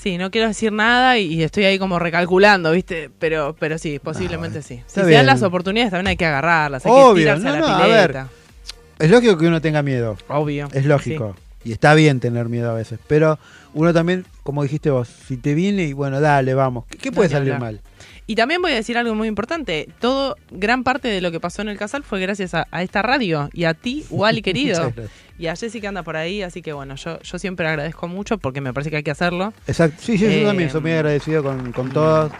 Sí, 0.00 0.16
no 0.16 0.30
quiero 0.30 0.46
decir 0.46 0.72
nada 0.72 1.18
y, 1.18 1.42
estoy 1.42 1.64
ahí 1.64 1.76
como 1.76 1.98
recalculando, 1.98 2.70
¿viste? 2.70 3.10
Pero, 3.18 3.56
pero 3.58 3.78
sí, 3.78 3.98
posiblemente 3.98 4.62
sí. 4.62 4.76
Si 4.76 4.80
está 4.80 5.00
se 5.00 5.08
bien. 5.08 5.18
dan 5.18 5.26
las 5.26 5.42
oportunidades 5.42 5.90
también 5.90 6.06
hay 6.06 6.16
que 6.16 6.24
agarrarlas, 6.24 6.86
hay 6.86 6.92
que 6.92 6.98
Obvio, 6.98 7.22
tirarse 7.24 7.44
no, 7.44 7.50
a 7.50 7.52
la 7.52 7.58
no, 7.58 7.66
a 7.66 7.82
pileta. 7.82 8.22
ver. 8.22 8.26
Es 9.00 9.10
lógico 9.10 9.36
que 9.36 9.46
uno 9.48 9.60
tenga 9.60 9.82
miedo. 9.82 10.16
Obvio. 10.28 10.68
Es 10.72 10.86
lógico. 10.86 11.34
Y 11.64 11.72
está 11.72 11.94
bien 11.94 12.20
tener 12.20 12.48
miedo 12.48 12.70
a 12.70 12.74
veces. 12.74 13.00
Pero 13.08 13.40
uno 13.74 13.92
también, 13.92 14.24
como 14.44 14.62
dijiste 14.62 14.90
vos, 14.90 15.08
si 15.08 15.36
te 15.36 15.54
viene 15.54 15.82
y 15.82 15.94
bueno, 15.94 16.20
dale, 16.20 16.54
vamos. 16.54 16.84
¿Qué, 16.86 17.10
puede 17.10 17.28
salir 17.28 17.58
mal? 17.58 17.80
Y 18.28 18.36
también 18.36 18.60
voy 18.62 18.70
a 18.72 18.74
decir 18.74 18.96
algo 18.98 19.14
muy 19.14 19.26
importante. 19.26 19.88
Todo, 20.00 20.36
gran 20.50 20.84
parte 20.84 21.08
de 21.08 21.20
lo 21.22 21.32
que 21.32 21.40
pasó 21.40 21.62
en 21.62 21.68
el 21.70 21.78
casal 21.78 22.04
fue 22.04 22.20
gracias 22.20 22.52
a, 22.54 22.66
a 22.70 22.82
esta 22.82 23.00
radio 23.02 23.48
y 23.54 23.64
a 23.64 23.72
ti, 23.74 24.04
Wally 24.10 24.42
querido. 24.42 24.92
Y 25.38 25.46
a 25.46 25.56
Jessy 25.56 25.80
que 25.80 25.86
anda 25.88 26.02
por 26.02 26.16
ahí, 26.16 26.42
así 26.42 26.60
que 26.62 26.72
bueno, 26.74 26.94
yo, 26.96 27.18
yo 27.22 27.38
siempre 27.38 27.66
agradezco 27.66 28.06
mucho 28.06 28.36
porque 28.38 28.60
me 28.60 28.72
parece 28.74 28.90
que 28.90 28.98
hay 28.98 29.02
que 29.02 29.10
hacerlo. 29.10 29.54
Exacto. 29.66 29.96
Sí, 30.00 30.18
sí, 30.18 30.26
Eh, 30.26 30.42
yo 30.42 30.46
también 30.48 30.68
soy 30.70 30.82
muy 30.82 30.92
agradecido 30.92 31.42
con, 31.42 31.72
con 31.72 31.90
todos, 31.90 32.30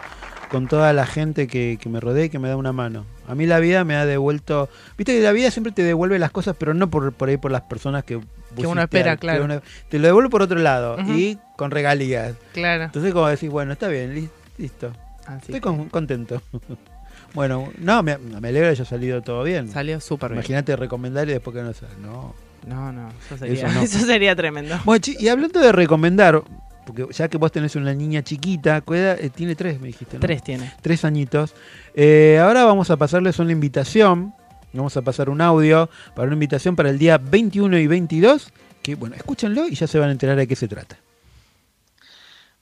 con 0.51 0.67
toda 0.67 0.93
la 0.93 1.07
gente 1.07 1.47
que, 1.47 1.79
que 1.81 1.89
me 1.89 1.99
rodea 1.99 2.25
y 2.25 2.29
que 2.29 2.37
me 2.39 2.49
da 2.49 2.55
una 2.55 2.71
mano. 2.71 3.05
A 3.27 3.33
mí 3.33 3.47
la 3.47 3.59
vida 3.59 3.83
me 3.83 3.95
ha 3.95 4.05
devuelto. 4.05 4.69
Viste 4.97 5.13
que 5.13 5.21
la 5.21 5.31
vida 5.31 5.49
siempre 5.49 5.71
te 5.73 5.81
devuelve 5.81 6.19
las 6.19 6.29
cosas, 6.31 6.55
pero 6.59 6.73
no 6.75 6.89
por, 6.91 7.13
por 7.13 7.29
ahí 7.29 7.37
por 7.37 7.49
las 7.51 7.61
personas 7.63 8.03
que 8.03 8.19
Que 8.55 8.67
uno 8.67 8.81
espera, 8.81 9.17
claro. 9.17 9.61
te 9.89 9.97
lo 9.97 10.05
devuelvo 10.07 10.29
por 10.29 10.43
otro 10.43 10.59
lado 10.59 10.97
y 11.15 11.37
con 11.55 11.71
regalías. 11.71 12.33
Claro. 12.53 12.83
Entonces, 12.83 13.11
como 13.11 13.27
decís, 13.27 13.49
bueno, 13.49 13.71
está 13.73 13.87
bien, 13.87 14.13
li- 14.13 14.29
listo. 14.59 14.91
Así 15.29 15.51
Estoy 15.51 15.59
con- 15.61 15.89
contento. 15.89 16.41
bueno, 17.33 17.71
no, 17.77 18.01
me, 18.03 18.17
me 18.17 18.47
alegra 18.47 18.69
que 18.69 18.71
haya 18.71 18.85
salido 18.85 19.21
todo 19.21 19.43
bien. 19.43 19.69
Salió 19.69 19.99
súper 20.01 20.31
bien. 20.31 20.39
Imagínate 20.39 20.75
recomendar 20.75 21.27
y 21.29 21.33
después 21.33 21.55
que 21.55 21.61
no 21.63 21.73
sale. 21.73 21.93
No. 22.01 22.33
No, 22.67 22.91
no, 22.91 23.09
eso 23.25 23.37
sería, 23.37 23.67
Eso 23.83 23.99
sería 23.99 24.35
tremendo. 24.35 24.75
Bueno, 24.83 25.03
y 25.07 25.27
hablando 25.29 25.59
de 25.61 25.71
recomendar, 25.71 26.41
porque 26.85 27.05
ya 27.11 27.27
que 27.29 27.37
vos 27.37 27.51
tenés 27.51 27.75
una 27.75 27.93
niña 27.93 28.21
chiquita. 28.23 28.83
Eh, 28.91 29.29
tiene 29.33 29.55
tres, 29.55 29.79
me 29.79 29.87
dijiste, 29.87 30.17
¿no? 30.17 30.21
Tres 30.21 30.43
tiene. 30.43 30.73
Tres 30.81 31.05
añitos. 31.05 31.53
Eh, 31.93 32.39
ahora 32.41 32.65
vamos 32.65 32.89
a 32.89 32.97
pasarles 32.97 33.39
una 33.39 33.51
invitación. 33.51 34.33
Vamos 34.73 34.97
a 34.97 35.01
pasar 35.01 35.29
un 35.29 35.41
audio 35.41 35.89
para 36.15 36.27
una 36.27 36.33
invitación 36.33 36.75
para 36.75 36.89
el 36.89 36.99
día 36.99 37.17
21 37.17 37.77
y 37.77 37.87
22. 37.87 38.51
Que 38.83 38.95
bueno, 38.95 39.15
escúchenlo 39.15 39.67
y 39.67 39.75
ya 39.75 39.87
se 39.87 39.97
van 39.99 40.09
a 40.09 40.11
enterar 40.11 40.35
de 40.35 40.47
qué 40.47 40.55
se 40.55 40.67
trata. 40.67 40.97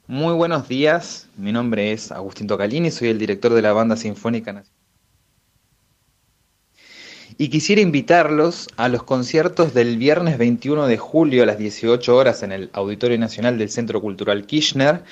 Muy 0.09 0.33
buenos 0.35 0.69
días, 0.69 1.27
mi 1.35 1.51
nombre 1.51 1.91
es 1.91 2.13
Agustín 2.13 2.47
Tocalini, 2.47 2.91
soy 2.91 3.09
el 3.09 3.19
director 3.19 3.53
de 3.53 3.61
la 3.61 3.73
Banda 3.73 3.97
Sinfónica 3.97 4.53
Nacional. 4.53 4.79
Y 7.37 7.49
quisiera 7.49 7.81
invitarlos 7.81 8.69
a 8.77 8.87
los 8.87 9.03
conciertos 9.03 9.73
del 9.73 9.97
viernes 9.97 10.37
21 10.37 10.87
de 10.87 10.97
julio 10.97 11.43
a 11.43 11.45
las 11.45 11.57
18 11.57 12.15
horas 12.15 12.41
en 12.41 12.53
el 12.53 12.69
Auditorio 12.71 13.19
Nacional 13.19 13.57
del 13.57 13.69
Centro 13.69 13.99
Cultural 13.99 14.45
Kirchner 14.45 15.03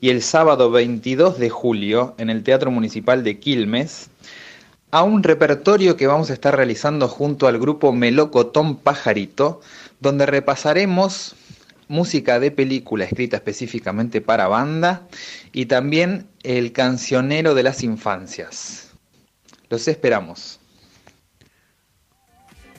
y 0.00 0.10
el 0.10 0.20
sábado 0.20 0.72
22 0.72 1.38
de 1.38 1.48
julio 1.48 2.16
en 2.18 2.28
el 2.28 2.42
Teatro 2.42 2.72
Municipal 2.72 3.22
de 3.22 3.38
Quilmes 3.38 4.10
a 4.90 5.04
un 5.04 5.22
repertorio 5.22 5.96
que 5.96 6.08
vamos 6.08 6.28
a 6.28 6.32
estar 6.32 6.56
realizando 6.56 7.06
junto 7.06 7.46
al 7.46 7.60
grupo 7.60 7.92
Melocotón 7.92 8.74
Pajarito, 8.74 9.60
donde 10.00 10.26
repasaremos 10.26 11.36
música 11.90 12.38
de 12.38 12.52
película 12.52 13.04
escrita 13.04 13.36
específicamente 13.36 14.20
para 14.20 14.46
banda 14.46 15.08
y 15.52 15.66
también 15.66 16.28
el 16.44 16.72
cancionero 16.72 17.54
de 17.54 17.64
las 17.64 17.82
infancias. 17.82 18.92
Los 19.68 19.88
esperamos. 19.88 20.60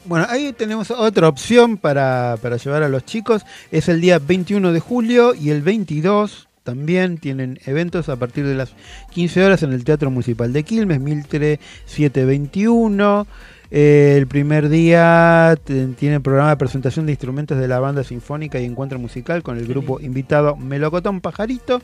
Bueno, 0.06 0.26
ahí 0.30 0.54
tenemos 0.54 0.90
otra 0.92 1.28
opción 1.28 1.78
para, 1.78 2.38
para 2.42 2.56
llevar 2.56 2.84
a 2.84 2.90
los 2.90 3.06
chicos. 3.06 3.44
Es 3.70 3.90
el 3.90 4.00
día 4.00 4.18
21 4.18 4.72
de 4.72 4.80
julio 4.80 5.36
y 5.36 5.50
el 5.50 5.62
22 5.62 6.48
también 6.64 7.18
tienen 7.18 7.60
eventos 7.66 8.08
a 8.08 8.16
partir 8.16 8.48
de 8.48 8.56
las 8.56 8.74
15 9.12 9.44
horas 9.44 9.64
en 9.64 9.74
el 9.74 9.84
Teatro 9.84 10.10
Municipal 10.10 10.54
de 10.54 10.64
Quilmes, 10.64 11.02
13721. 11.02 13.28
Eh, 13.74 14.16
el 14.18 14.28
primer 14.28 14.68
día 14.68 15.58
tiene 15.98 16.20
programa 16.20 16.50
de 16.50 16.58
presentación 16.58 17.06
de 17.06 17.14
instrumentos 17.14 17.58
de 17.58 17.70
la 17.70 17.80
banda 17.80 18.04
sinfónica 18.04 18.60
y 18.60 18.66
encuentro 18.66 19.00
musical 19.00 19.44
con 19.44 19.58
el 19.58 19.66
grupo 19.66 20.02
invitado 20.02 20.58
Melocotón 20.58 21.22
Pajarito, 21.22 21.82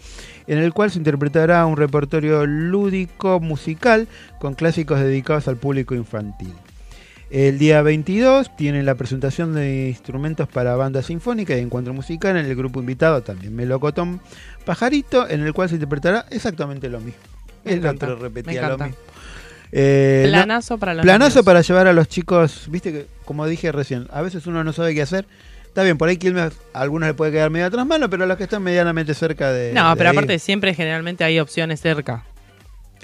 en 0.47 0.57
el 0.57 0.73
cual 0.73 0.91
se 0.91 0.97
interpretará 0.97 1.65
un 1.65 1.77
repertorio 1.77 2.45
lúdico 2.45 3.39
musical 3.39 4.09
con 4.37 4.53
clásicos 4.53 4.99
dedicados 4.99 5.47
al 5.47 5.55
público 5.55 5.95
infantil. 5.95 6.53
El 7.29 7.57
día 7.57 7.81
22 7.81 8.53
tienen 8.57 8.85
la 8.85 8.95
presentación 8.95 9.53
de 9.53 9.87
instrumentos 9.87 10.49
para 10.49 10.75
banda 10.75 11.01
sinfónica 11.01 11.55
y 11.55 11.61
encuentro 11.61 11.93
musical 11.93 12.35
en 12.35 12.45
el 12.45 12.55
grupo 12.55 12.81
invitado, 12.81 13.21
también 13.21 13.55
Melocotón 13.55 14.19
Pajarito, 14.65 15.27
en 15.29 15.41
el 15.41 15.53
cual 15.53 15.69
se 15.69 15.75
interpretará 15.75 16.25
exactamente 16.31 16.89
lo 16.89 16.99
mismo. 16.99 17.21
Me 17.63 17.73
el 17.73 17.79
encanta, 17.79 18.07
otro 18.07 18.19
repetía 18.19 18.69
lo 18.69 18.77
mismo. 18.77 18.97
Eh, 19.71 20.23
no- 20.27 20.31
Planazo 20.31 20.77
para 20.77 20.93
los 20.93 21.03
Planazo 21.03 21.29
niños. 21.35 21.45
para 21.45 21.61
llevar 21.61 21.87
a 21.87 21.93
los 21.93 22.07
chicos, 22.07 22.67
viste 22.69 22.91
que, 22.91 23.07
como 23.25 23.45
dije 23.47 23.71
recién, 23.71 24.07
a 24.11 24.21
veces 24.21 24.47
uno 24.47 24.63
no 24.63 24.73
sabe 24.73 24.93
qué 24.95 25.01
hacer. 25.01 25.25
Está 25.65 25.83
bien, 25.83 25.97
por 25.97 26.09
ahí 26.09 26.17
Quilmes 26.17 26.53
a 26.73 26.81
algunos 26.81 27.07
le 27.07 27.13
puede 27.13 27.31
quedar 27.31 27.49
medio 27.51 27.67
atrás 27.67 27.85
mano, 27.85 28.09
pero 28.09 28.23
a 28.23 28.27
los 28.27 28.37
que 28.37 28.43
están 28.45 28.63
medianamente 28.63 29.13
cerca 29.13 29.51
de. 29.51 29.73
No, 29.73 29.89
de 29.91 29.95
pero 29.97 30.09
ahí- 30.09 30.15
aparte 30.17 30.39
siempre 30.39 30.73
generalmente 30.73 31.23
hay 31.23 31.39
opciones 31.39 31.81
cerca. 31.81 32.23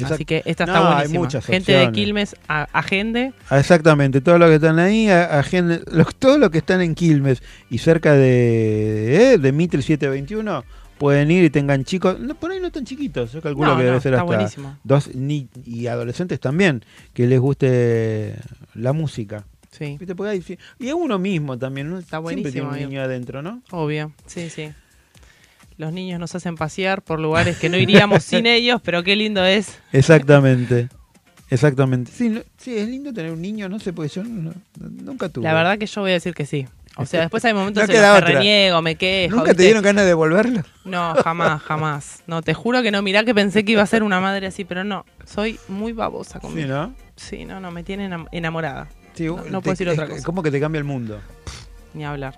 Así 0.03 0.25
que 0.25 0.41
esta 0.45 0.65
No, 0.65 0.73
está 0.73 0.87
hay 0.87 0.93
buenísima. 0.95 1.19
muchas 1.19 1.45
Gente 1.45 1.71
de. 1.73 1.91
Quilmes, 1.91 2.35
a- 2.47 2.67
agende. 2.73 3.31
Ah, 3.51 3.59
Exactamente, 3.59 4.21
todos 4.21 4.39
los 4.39 4.49
que 4.49 4.55
están 4.55 4.79
ahí, 4.79 5.07
agende- 5.07 5.83
los, 5.91 6.15
todos 6.15 6.39
los 6.39 6.49
que 6.49 6.57
están 6.57 6.81
en 6.81 6.95
Quilmes 6.95 7.43
y 7.69 7.77
cerca 7.77 8.13
de, 8.13 9.33
eh, 9.33 9.37
de 9.37 9.51
Mitre 9.51 9.83
721 9.83 10.63
pueden 10.97 11.31
ir 11.31 11.43
y 11.43 11.49
tengan 11.49 11.83
chicos, 11.83 12.19
no, 12.19 12.35
por 12.35 12.51
ahí 12.51 12.59
no 12.59 12.71
tan 12.71 12.85
chiquitos, 12.85 13.31
yo 13.33 13.41
calculo 13.41 13.69
No, 13.71 13.77
que 13.77 13.83
no, 13.83 13.89
debe 13.89 14.01
ser 14.01 14.13
hasta 14.13 14.23
buenísimo. 14.23 14.77
dos 14.83 15.13
ni, 15.15 15.47
y 15.65 15.87
adolescentes 15.87 16.39
también 16.39 16.83
que 17.13 17.27
les 17.27 17.39
guste 17.39 18.35
la 18.75 18.93
música. 18.93 19.45
Sí. 19.71 19.97
Y 20.79 20.89
a 20.89 20.95
uno 20.95 21.17
mismo 21.17 21.57
también, 21.57 21.89
¿no? 21.89 21.97
Está 21.97 22.21
Siempre 22.21 22.51
tiene 22.51 22.67
buenísimo. 22.67 22.69
un 22.85 22.89
niño 22.91 23.01
adentro, 23.01 23.41
¿no? 23.41 23.61
Obvio, 23.71 24.13
sí, 24.27 24.49
sí. 24.49 24.69
Los 25.77 25.91
niños 25.91 26.19
nos 26.19 26.35
hacen 26.35 26.55
pasear 26.55 27.01
por 27.01 27.19
lugares 27.19 27.57
que 27.57 27.69
no 27.69 27.77
iríamos 27.77 28.23
sin 28.23 28.45
ellos, 28.45 28.79
pero 28.83 29.03
qué 29.03 29.15
lindo 29.15 29.43
es. 29.43 29.79
Exactamente. 29.91 30.89
Exactamente. 31.49 32.11
Sí, 32.11 32.39
sí, 32.57 32.75
es 32.77 32.87
lindo 32.87 33.11
tener 33.13 33.31
un 33.31 33.41
niño, 33.41 33.67
no 33.69 33.79
sé, 33.79 33.93
porque 33.93 34.09
yo 34.13 34.23
no- 34.23 34.53
nunca 34.79 35.29
tuve. 35.29 35.43
La 35.43 35.53
verdad 35.53 35.77
que 35.77 35.85
yo 35.87 36.01
voy 36.01 36.11
a 36.11 36.13
decir 36.15 36.33
que 36.33 36.45
sí. 36.45 36.67
O 36.97 37.05
sea, 37.05 37.21
después 37.21 37.43
hay 37.45 37.53
momentos 37.53 37.87
No 37.87 37.93
en 37.93 38.01
los 38.01 38.11
que 38.11 38.17
otra. 38.17 38.27
reniego, 38.39 38.81
me 38.81 38.95
quejo. 38.95 39.35
¿Nunca 39.37 39.53
te 39.53 39.63
dieron 39.63 39.81
ganas 39.83 40.03
de 40.03 40.09
devolverlo? 40.09 40.61
No, 40.85 41.15
jamás, 41.23 41.61
jamás. 41.63 42.23
No, 42.27 42.41
te 42.41 42.53
juro 42.53 42.81
que 42.83 42.91
no. 42.91 43.01
Mirá 43.01 43.23
que 43.23 43.33
pensé 43.33 43.65
que 43.65 43.71
iba 43.71 43.81
a 43.81 43.87
ser 43.87 44.03
una 44.03 44.19
madre 44.19 44.47
así, 44.47 44.63
pero 44.65 44.83
no. 44.83 45.05
Soy 45.25 45.59
muy 45.67 45.91
babosa 45.93 46.39
Sí, 46.39 46.39
conmigo. 46.39 46.67
¿no? 46.67 46.93
Sí, 47.15 47.45
no, 47.45 47.59
no, 47.59 47.71
me 47.71 47.83
tiene 47.83 48.09
enam- 48.09 48.27
enamorada. 48.31 48.87
Sí, 49.13 49.25
no, 49.25 49.37
no 49.37 49.43
te- 49.43 49.49
puedo 49.49 49.61
decir 49.71 49.89
otra 49.89 50.05
es 50.05 50.09
cosa. 50.11 50.23
como 50.23 50.43
que 50.43 50.51
te 50.51 50.59
cambia 50.59 50.77
el 50.79 50.85
mundo. 50.85 51.19
Ni 51.93 52.05
hablar. 52.05 52.37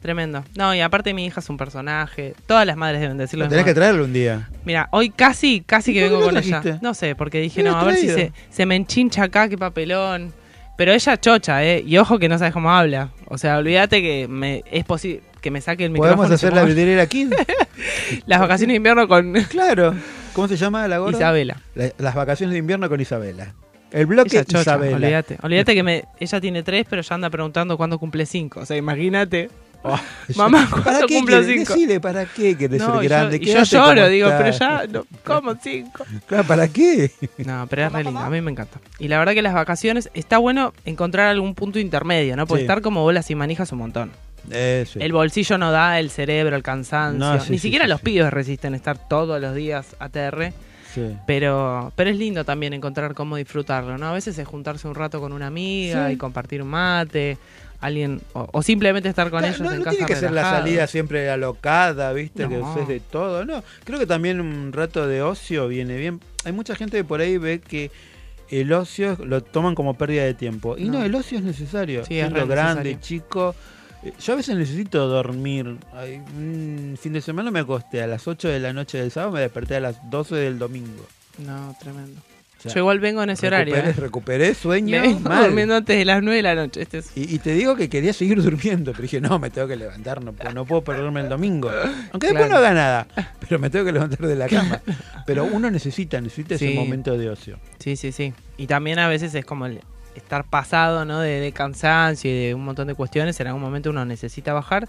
Tremendo. 0.00 0.42
No, 0.56 0.74
y 0.74 0.80
aparte 0.80 1.14
mi 1.14 1.26
hija 1.26 1.38
es 1.40 1.48
un 1.48 1.56
personaje. 1.56 2.34
Todas 2.46 2.66
las 2.66 2.76
madres 2.76 3.00
deben 3.00 3.18
decirlo. 3.18 3.48
Tenés 3.48 3.64
que 3.64 3.72
traerlo 3.74 4.04
un 4.04 4.12
día. 4.12 4.50
Mira, 4.64 4.88
hoy 4.90 5.10
casi, 5.10 5.60
casi 5.60 5.94
que 5.94 6.00
¿Por 6.00 6.08
qué 6.08 6.14
vengo 6.16 6.26
con 6.26 6.36
ella. 6.38 6.78
No 6.82 6.92
sé, 6.94 7.14
porque 7.14 7.40
dije, 7.40 7.62
no, 7.62 7.76
a 7.78 7.84
ver 7.84 7.96
si 7.96 8.08
se, 8.08 8.32
se 8.50 8.66
me 8.66 8.74
enchincha 8.74 9.24
acá, 9.24 9.48
qué 9.48 9.56
papelón. 9.56 10.32
Pero 10.76 10.92
ella 10.92 11.20
chocha, 11.20 11.62
¿eh? 11.62 11.84
Y 11.86 11.98
ojo 11.98 12.18
que 12.18 12.28
no 12.28 12.36
sabes 12.38 12.52
cómo 12.52 12.72
habla. 12.72 13.10
O 13.32 13.38
sea, 13.38 13.56
olvídate 13.56 14.02
que 14.02 14.28
me, 14.28 14.62
es 14.70 14.84
posible 14.84 15.22
que 15.40 15.50
me 15.50 15.62
saque 15.62 15.86
el 15.86 15.90
micrófono. 15.90 16.16
¿Podemos 16.18 16.34
hacer 16.34 16.52
la 16.52 16.64
vidriera 16.64 17.02
aquí? 17.02 17.30
Las 18.26 18.40
vacaciones 18.40 18.74
de 18.74 18.76
invierno 18.76 19.08
con... 19.08 19.32
Claro. 19.48 19.94
¿Cómo 20.34 20.48
se 20.48 20.56
llama 20.58 20.86
la 20.86 20.98
gorda? 20.98 21.16
Isabela. 21.16 21.56
La- 21.74 21.92
las 21.96 22.14
vacaciones 22.14 22.52
de 22.52 22.58
invierno 22.58 22.90
con 22.90 23.00
Isabela. 23.00 23.54
El 23.90 24.04
bloque 24.04 24.44
chocha, 24.44 24.60
Isabela. 24.60 24.96
olvídate. 24.96 25.38
Olvídate 25.42 25.74
que 25.74 25.82
me, 25.82 26.04
ella 26.20 26.40
tiene 26.42 26.62
tres, 26.62 26.84
pero 26.88 27.00
ya 27.00 27.14
anda 27.14 27.30
preguntando 27.30 27.78
cuándo 27.78 27.98
cumple 27.98 28.26
cinco. 28.26 28.60
O 28.60 28.66
sea, 28.66 28.76
imagínate. 28.76 29.48
Mamá, 30.36 30.68
¿Para 30.70 30.82
¿cuándo 30.82 31.06
qué 31.06 31.14
cumplo 31.16 31.40
querés? 31.40 31.58
cinco? 31.58 31.74
Decile, 31.74 32.00
¿para 32.00 32.24
qué 32.26 32.56
querés 32.56 32.80
No, 32.80 32.86
ser 32.86 32.94
yo- 32.94 33.00
grande? 33.08 33.36
y 33.36 33.40
yo, 33.40 33.44
Quédate 33.54 33.70
lloro, 33.70 34.08
digo, 34.08 34.28
pero 34.38 34.50
ya, 34.50 34.86
no, 34.90 35.04
¿cómo 35.24 35.54
cinco? 35.60 36.04
Claro, 36.26 36.44
¿para 36.44 36.68
qué? 36.68 37.10
No, 37.38 37.66
pero 37.68 37.86
es 37.86 37.92
re 37.92 38.04
lindo, 38.04 38.20
a 38.20 38.30
mí 38.30 38.40
me 38.40 38.50
encanta. 38.52 38.78
Y 38.98 39.08
la 39.08 39.18
verdad 39.18 39.34
que 39.34 39.42
las 39.42 39.54
vacaciones 39.54 40.10
está 40.14 40.38
bueno 40.38 40.72
encontrar 40.84 41.28
algún 41.28 41.54
punto 41.54 41.78
intermedio, 41.78 42.36
¿no? 42.36 42.46
Porque 42.46 42.60
Sí. 42.60 42.64
estar 42.64 42.80
como 42.82 43.02
bolas 43.02 43.30
y 43.30 43.34
manijas 43.34 43.72
un 43.72 43.78
montón. 43.78 44.10
Eso. 44.50 44.98
El 44.98 45.12
bolsillo 45.12 45.56
no 45.58 45.70
da, 45.70 46.00
el 46.00 46.10
cerebro, 46.10 46.56
el 46.56 46.62
cansancio. 46.62 47.18
No, 47.18 47.40
sí, 47.40 47.50
Ni 47.52 47.58
sí, 47.58 47.62
siquiera 47.62 47.84
sí, 47.84 47.90
los 47.90 48.00
pibes 48.00 48.30
resisten 48.32 48.74
estar 48.74 48.98
todos 49.08 49.40
los 49.40 49.54
días 49.54 49.94
ATR. 50.00 50.52
Sí. 50.92 51.16
Pero, 51.26 51.92
pero 51.96 52.10
es 52.10 52.16
lindo 52.18 52.44
también 52.44 52.72
encontrar 52.74 53.14
cómo 53.14 53.36
disfrutarlo, 53.36 53.96
¿no? 53.98 54.08
A 54.08 54.12
veces 54.12 54.36
es 54.36 54.46
juntarse 54.46 54.86
un 54.88 54.94
rato 54.94 55.20
con 55.20 55.32
una 55.32 55.46
amiga 55.46 56.08
Sí. 56.08 56.14
y 56.14 56.16
compartir 56.16 56.60
un 56.60 56.68
mate, 56.68 57.38
alguien, 57.82 58.20
o, 58.32 58.48
o 58.52 58.62
simplemente 58.62 59.08
estar 59.08 59.28
con 59.30 59.40
Claro, 59.40 59.54
ellos 59.54 59.60
no, 59.66 59.72
en 59.72 59.78
no 59.80 59.84
casa 59.84 59.96
tiene 59.98 60.06
que 60.14 60.16
ser 60.18 60.32
la 60.32 60.42
salida 60.42 60.86
siempre 60.86 61.28
alocada, 61.28 62.12
¿viste? 62.14 62.48
Que 62.48 62.56
No. 62.56 62.78
es 62.80 62.88
de 62.88 63.00
todo, 63.00 63.44
no. 63.44 63.62
Creo 63.84 63.98
que 63.98 64.06
también 64.06 64.40
un 64.40 64.72
rato 64.72 65.06
de 65.06 65.20
ocio 65.22 65.68
viene 65.68 65.96
bien. 65.98 66.20
Hay 66.44 66.52
mucha 66.52 66.74
gente 66.74 66.96
que 66.96 67.04
por 67.04 67.20
ahí 67.20 67.36
ve 67.38 67.60
que 67.60 67.90
el 68.50 68.72
ocio 68.72 69.16
lo 69.24 69.42
toman 69.42 69.74
como 69.74 69.94
pérdida 69.94 70.24
de 70.24 70.34
tiempo. 70.34 70.76
Y 70.78 70.84
no, 70.84 71.00
No. 71.00 71.04
el 71.04 71.14
ocio 71.14 71.38
es 71.38 71.44
necesario. 71.44 72.04
Sí, 72.06 72.18
es 72.18 72.32
re 72.32 72.46
grande, 72.46 72.98
chico. 73.00 73.54
Eh, 74.04 74.12
Yo 74.20 74.32
a 74.32 74.36
veces 74.36 74.56
necesito 74.56 75.06
dormir. 75.08 75.76
Ay, 75.92 76.20
Un 76.36 76.98
fin 77.00 77.12
de 77.12 77.20
semana 77.20 77.50
me 77.50 77.60
acosté 77.60 78.02
a 78.02 78.06
las 78.06 78.26
8 78.28 78.48
de 78.48 78.58
la 78.60 78.72
noche 78.72 78.98
del 78.98 79.10
sábado, 79.10 79.32
me 79.32 79.40
desperté 79.40 79.76
a 79.76 79.80
las 79.80 80.10
12 80.10 80.34
del 80.36 80.58
domingo. 80.58 81.06
No, 81.38 81.74
tremendo. 81.80 82.20
O 82.64 82.68
sea, 82.68 82.74
Yo 82.74 82.80
igual 82.80 83.00
vengo 83.00 83.22
en 83.22 83.30
ese 83.30 83.46
horario. 83.48 83.74
recuperé, 83.74 83.90
¿eh? 83.90 84.00
recuperé 84.00 84.54
sueño. 84.54 85.00
Me 85.00 85.08
vengo 85.08 85.28
mal. 85.28 85.44
durmiendo 85.46 85.74
antes 85.74 85.98
de 85.98 86.04
las 86.04 86.22
9 86.22 86.36
de 86.36 86.42
la 86.42 86.54
noche. 86.54 86.82
Este 86.82 86.98
es- 86.98 87.16
Y, 87.16 87.34
y 87.34 87.38
te 87.40 87.54
digo 87.54 87.74
que 87.74 87.88
quería 87.88 88.12
seguir 88.12 88.40
durmiendo, 88.42 88.92
pero 88.92 89.02
dije, 89.02 89.20
no, 89.20 89.38
me 89.38 89.50
tengo 89.50 89.66
que 89.66 89.76
levantar, 89.76 90.22
no, 90.22 90.32
puedo- 90.32 90.54
no 90.54 90.64
puedo 90.64 90.82
perderme 90.84 91.20
el 91.22 91.28
domingo. 91.28 91.70
Aunque 92.12 92.28
después 92.28 92.48
no 92.48 92.56
haga 92.58 92.72
nada, 92.72 93.06
pero 93.40 93.58
me 93.58 93.68
tengo 93.70 93.84
que 93.84 93.92
levantar 93.92 94.20
de 94.26 94.36
la 94.36 94.48
cama. 94.48 94.80
Pero 95.26 95.44
uno 95.44 95.70
necesita, 95.70 96.20
necesita 96.20 96.56
Sí. 96.56 96.66
ese 96.66 96.74
momento 96.76 97.18
de 97.18 97.30
ocio. 97.30 97.58
Sí, 97.80 97.96
sí, 97.96 98.12
sí. 98.12 98.32
Y 98.56 98.66
también 98.68 98.98
a 99.00 99.08
veces 99.08 99.34
es 99.34 99.44
como 99.44 99.66
el 99.66 99.80
estar 100.14 100.44
pasado, 100.44 101.04
¿no? 101.04 101.20
De, 101.20 101.40
de 101.40 101.52
cansancio 101.52 102.30
y 102.30 102.46
de 102.48 102.54
un 102.54 102.64
montón 102.64 102.86
de 102.86 102.94
cuestiones. 102.94 103.40
En 103.40 103.46
algún 103.48 103.62
momento 103.62 103.90
uno 103.90 104.04
necesita 104.04 104.52
bajar. 104.52 104.88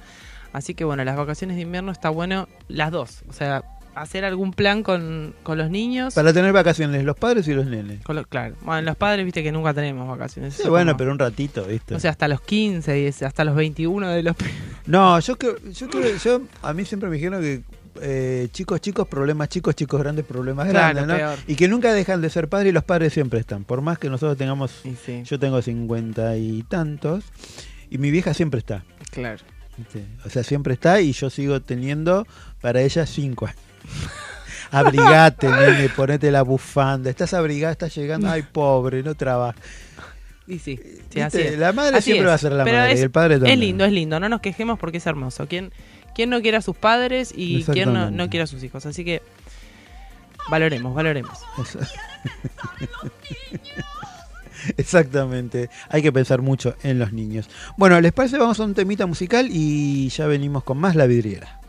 Así 0.51 0.76
que 0.76 0.84
bueno, 0.84 1.03
las 1.03 1.15
vacaciones 1.17 1.55
de 1.55 1.63
invierno 1.63 1.91
está 1.91 2.09
bueno 2.09 2.47
las 2.67 2.91
dos. 2.91 3.24
O 3.30 3.34
sea, 3.34 3.63
hacer 3.96 4.26
algún 4.26 4.52
plan 4.54 4.84
con, 4.84 5.34
con 5.44 5.58
los 5.58 5.70
niños. 5.70 6.14
Para 6.14 6.34
tener 6.34 6.52
vacaciones, 6.54 7.04
los 7.04 7.16
padres 7.16 7.48
y 7.48 7.54
los 7.54 7.66
nenes. 7.66 8.04
Con 8.04 8.16
lo- 8.16 8.24
claro, 8.26 8.56
bueno, 8.62 8.82
los 8.82 8.96
padres, 8.98 9.24
viste 9.26 9.44
que 9.44 9.52
nunca 9.52 9.74
tenemos 9.74 10.08
vacaciones. 10.08 10.56
Sí, 10.56 10.68
bueno, 10.68 10.91
como- 10.91 10.98
pero 10.98 11.12
un 11.12 11.20
ratito, 11.20 11.64
¿viste? 11.66 11.96
O 11.96 12.00
sea, 12.00 12.12
hasta 12.12 12.28
los 12.28 12.41
15 12.41 13.00
y 13.00 13.06
ese- 13.06 13.26
hasta 13.26 13.44
los 13.44 13.56
21 13.56 14.10
de 14.10 14.24
los... 14.24 14.36
No, 14.88 15.20
yo 15.20 15.38
creo, 15.38 15.56
yo 15.72 15.89
creo, 15.89 16.18
yo, 16.18 16.41
a 16.62 16.74
mí 16.74 16.86
siempre 16.86 17.10
me 17.10 17.16
dijeron 17.18 17.41
que 17.41 17.62
eh, 18.02 18.48
chicos, 18.52 18.82
chicos, 18.82 19.08
problemas 19.08 19.50
chicos, 19.50 19.76
chicos 19.76 20.02
grandes, 20.02 20.26
problemas 20.26 20.68
Claro, 20.68 20.96
grandes, 20.96 21.08
¿no? 21.08 21.16
peor. 21.16 21.38
Y 21.48 21.56
que 21.56 21.68
nunca 21.68 21.94
dejan 21.94 22.22
de 22.22 22.30
ser 22.32 22.50
padres 22.50 22.70
y 22.70 22.74
los 22.74 22.84
padres 22.84 23.14
siempre 23.14 23.39
están. 23.39 23.64
Por 23.66 23.82
más 23.82 24.00
que 24.00 24.10
nosotros 24.10 24.36
tengamos, 24.38 24.72
sí. 25.06 25.22
yo 25.24 25.38
tengo 25.39 25.62
cincuenta 25.62 26.36
y 26.36 26.64
tantos, 26.64 27.24
y 27.91 28.00
mi 28.00 28.10
vieja 28.10 28.34
siempre 28.34 28.58
está. 28.58 28.84
Claro. 29.12 29.44
O 30.26 30.30
sea, 30.30 30.44
siempre 30.44 30.74
está 30.74 31.02
y 31.02 31.14
yo 31.14 31.30
sigo 31.30 31.62
teniendo 31.62 32.28
para 32.62 32.82
ella 32.82 33.06
cinco 33.06 33.46
años. 33.46 33.60
Abrigate, 34.71 35.47
nene, 35.47 35.89
ponete 35.89 36.31
la 36.31 36.41
bufanda. 36.41 37.09
Estás 37.09 37.34
abrigada, 37.34 37.73
estás 37.73 37.95
llegando. 37.95 38.29
Ay, 38.29 38.41
pobre, 38.41 39.03
no 39.03 39.13
trabaja. 39.13 39.57
Y 40.47 40.59
sí, 40.59 40.79
sí, 41.09 41.21
así 41.21 41.41
es. 41.41 41.57
La 41.57 41.71
madre 41.71 41.97
Así 41.97 42.11
siempre 42.11 42.25
es. 42.25 42.29
va 42.29 42.34
a 42.34 42.38
ser 42.38 42.51
la 42.53 42.63
Pero 42.63 42.77
madre 42.77 42.93
es, 42.93 42.99
y 42.99 43.03
el 43.03 43.11
padre 43.11 43.36
también. 43.36 43.53
Es 43.53 43.59
lindo, 43.59 43.86
es 43.86 43.91
lindo. 43.91 44.19
No 44.19 44.29
nos 44.29 44.41
quejemos 44.41 44.79
porque 44.79 44.97
es 44.97 45.05
hermoso. 45.05 45.47
¿Quién, 45.47 45.71
quién 46.15 46.29
no 46.29 46.41
quiere 46.41 46.57
a 46.57 46.61
sus 46.61 46.75
padres 46.75 47.34
y 47.36 47.63
quién 47.63 47.93
no, 47.93 48.11
no 48.11 48.29
quiere 48.29 48.43
a 48.43 48.47
sus 48.47 48.63
hijos? 48.63 48.86
Así 48.86 49.05
que 49.05 49.21
valoremos, 50.49 50.93
valoremos. 50.93 51.39
Exactamente. 54.77 55.69
Hay 55.89 56.01
que 56.01 56.11
pensar 56.11 56.41
mucho 56.41 56.75
en 56.84 56.99
los 56.99 57.13
niños. 57.13 57.49
Bueno, 57.77 57.99
¿les 58.01 58.11
parece? 58.11 58.38
Vamos 58.38 58.59
a 58.59 58.63
un 58.63 58.73
temita 58.73 59.05
musical 59.05 59.47
y 59.51 60.09
ya 60.09 60.27
venimos 60.27 60.63
con 60.63 60.77
más 60.77 60.95
La 60.95 61.05
Vidriera. 61.05 61.59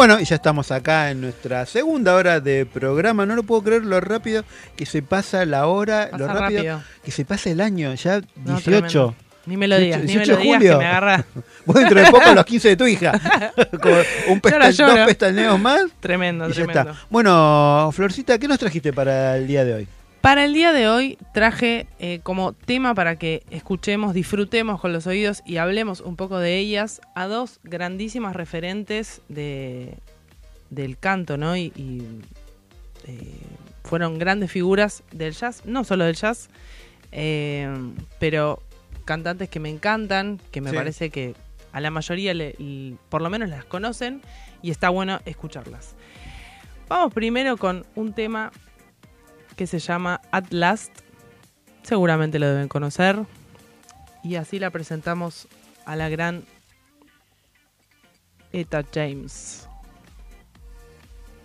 Bueno, 0.00 0.18
y 0.18 0.24
ya 0.24 0.36
estamos 0.36 0.70
acá 0.72 1.10
en 1.10 1.20
nuestra 1.20 1.66
segunda 1.66 2.14
hora 2.14 2.40
de 2.40 2.64
programa. 2.64 3.26
No 3.26 3.36
lo 3.36 3.42
puedo 3.42 3.62
creer 3.62 3.84
lo 3.84 4.00
rápido 4.00 4.44
que 4.74 4.86
se 4.86 5.02
pasa 5.02 5.44
la 5.44 5.66
hora, 5.66 6.08
lo 6.16 6.26
rápido, 6.26 6.40
rápido. 6.40 6.82
que 7.04 7.10
se 7.10 7.26
pasa 7.26 7.50
el 7.50 7.60
año, 7.60 7.92
ya 7.96 8.22
No, 8.36 8.54
18. 8.58 8.62
tremendo. 8.62 9.14
Ni 9.44 9.58
me 9.58 9.68
lo 9.68 9.76
digas, 9.76 10.00
ni 10.00 10.06
me 10.06 10.12
18 10.24 10.32
lo 10.32 10.38
digas 10.38 10.56
julio. 10.56 10.72
que 10.72 10.78
me 10.78 10.86
agarra. 10.90 11.24
Vos 11.66 11.76
dentro 11.76 12.00
de 12.00 12.10
poco 12.10 12.32
los 12.34 12.44
15 12.46 12.68
de 12.68 12.76
tu 12.78 12.86
hija. 12.86 13.12
Como 13.82 13.94
un 14.28 14.40
Llora, 14.40 14.40
pesta- 14.40 14.70
llora. 14.70 14.96
dos 15.00 15.06
pestañeos 15.06 15.60
más. 15.60 15.82
Tremendo, 16.00 16.46
y 16.46 16.48
ya 16.48 16.54
tremendo. 16.54 16.80
está. 16.92 17.04
Bueno, 17.10 17.90
Florcita, 17.92 18.38
¿qué 18.38 18.48
nos 18.48 18.58
trajiste 18.58 18.94
para 18.94 19.36
el 19.36 19.46
día 19.46 19.66
de 19.66 19.74
hoy? 19.74 19.88
Para 20.20 20.44
el 20.44 20.52
día 20.52 20.72
de 20.74 20.86
hoy 20.86 21.16
traje 21.32 21.86
eh, 21.98 22.20
como 22.22 22.52
tema 22.52 22.94
para 22.94 23.16
que 23.16 23.42
escuchemos, 23.50 24.12
disfrutemos 24.12 24.78
con 24.80 24.92
los 24.92 25.06
oídos 25.06 25.42
y 25.46 25.56
hablemos 25.56 26.00
un 26.02 26.16
poco 26.16 26.38
de 26.38 26.58
ellas 26.58 27.00
a 27.14 27.26
dos 27.26 27.58
grandísimas 27.64 28.36
referentes 28.36 29.22
de, 29.28 29.94
del 30.68 30.98
canto, 30.98 31.38
¿no? 31.38 31.56
Y, 31.56 31.72
y, 31.74 32.02
eh, 33.06 33.32
fueron 33.82 34.18
grandes 34.18 34.52
figuras 34.52 35.02
del 35.10 35.32
jazz, 35.32 35.62
no 35.64 35.84
solo 35.84 36.04
del 36.04 36.16
jazz, 36.16 36.50
eh, 37.12 37.66
pero 38.18 38.62
cantantes 39.06 39.48
que 39.48 39.58
me 39.58 39.70
encantan, 39.70 40.38
que 40.50 40.60
me 40.60 40.68
Sí. 40.70 40.76
parece 40.76 41.08
que 41.10 41.34
a 41.72 41.80
la 41.80 41.90
mayoría 41.90 42.34
le- 42.34 42.54
por 43.08 43.22
lo 43.22 43.30
menos 43.30 43.48
las 43.48 43.64
conocen 43.64 44.20
y 44.60 44.70
está 44.70 44.90
bueno 44.90 45.18
escucharlas. 45.24 45.94
Vamos 46.88 47.14
primero 47.14 47.56
con 47.56 47.86
un 47.94 48.12
tema 48.12 48.52
que 49.60 49.66
se 49.66 49.78
llama 49.78 50.22
At 50.30 50.46
Last. 50.52 50.90
Seguramente 51.82 52.38
lo 52.38 52.46
deben 52.46 52.66
conocer. 52.66 53.18
Y 54.24 54.36
así 54.36 54.58
la 54.58 54.70
presentamos 54.70 55.48
a 55.84 55.96
la 55.96 56.08
gran 56.08 56.44
Eta 58.54 58.82
James. 58.90 59.68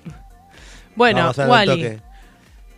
Bueno, 0.96 1.34
Wally, 1.36 2.00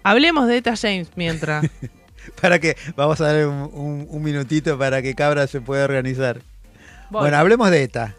hablemos 0.01 0.47
de 0.47 0.57
Eta 0.57 0.75
James 0.75 1.09
mientras. 1.15 1.67
Para 2.41 2.57
que 2.57 2.75
vamos 2.95 3.21
a 3.21 3.31
dar 3.31 3.45
un, 3.45 3.69
un- 3.71 4.07
un 4.09 4.23
minutito 4.23 4.75
para 4.79 5.03
que 5.03 5.13
Cabra 5.13 5.45
se 5.45 5.61
pueda 5.61 5.83
organizar. 5.85 6.41
Voy. 7.11 7.21
Bueno, 7.21 7.37
hablemos 7.37 7.69
de 7.69 7.83
ETA. 7.83 8.15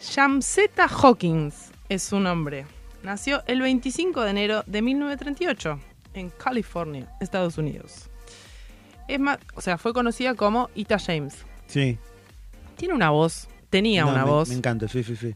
Shamseta 0.00 0.86
Hawkins 0.86 1.72
es 1.88 2.04
su 2.04 2.20
nombre. 2.20 2.64
Nació 3.02 3.42
el 3.46 3.60
25 3.60 4.20
de 4.22 4.30
enero 4.30 4.62
de 4.66 4.82
1938 4.82 5.78
en 6.14 6.30
California, 6.30 7.08
Estados 7.20 7.56
Unidos. 7.58 8.08
Es 9.08 9.18
más, 9.18 9.38
o 9.54 9.60
sea, 9.60 9.78
fue 9.78 9.92
conocida 9.92 10.34
como 10.34 10.68
Ita 10.74 10.98
James. 10.98 11.44
Sí. 11.66 11.98
Tiene 12.76 12.94
una 12.94 13.10
voz, 13.10 13.48
tenía 13.70 14.04
No, 14.04 14.10
una 14.10 14.24
me- 14.24 14.30
voz. 14.30 14.48
Me 14.50 14.54
encanta, 14.56 14.86
sí, 14.88 15.02
sí, 15.02 15.16
sí. 15.16 15.34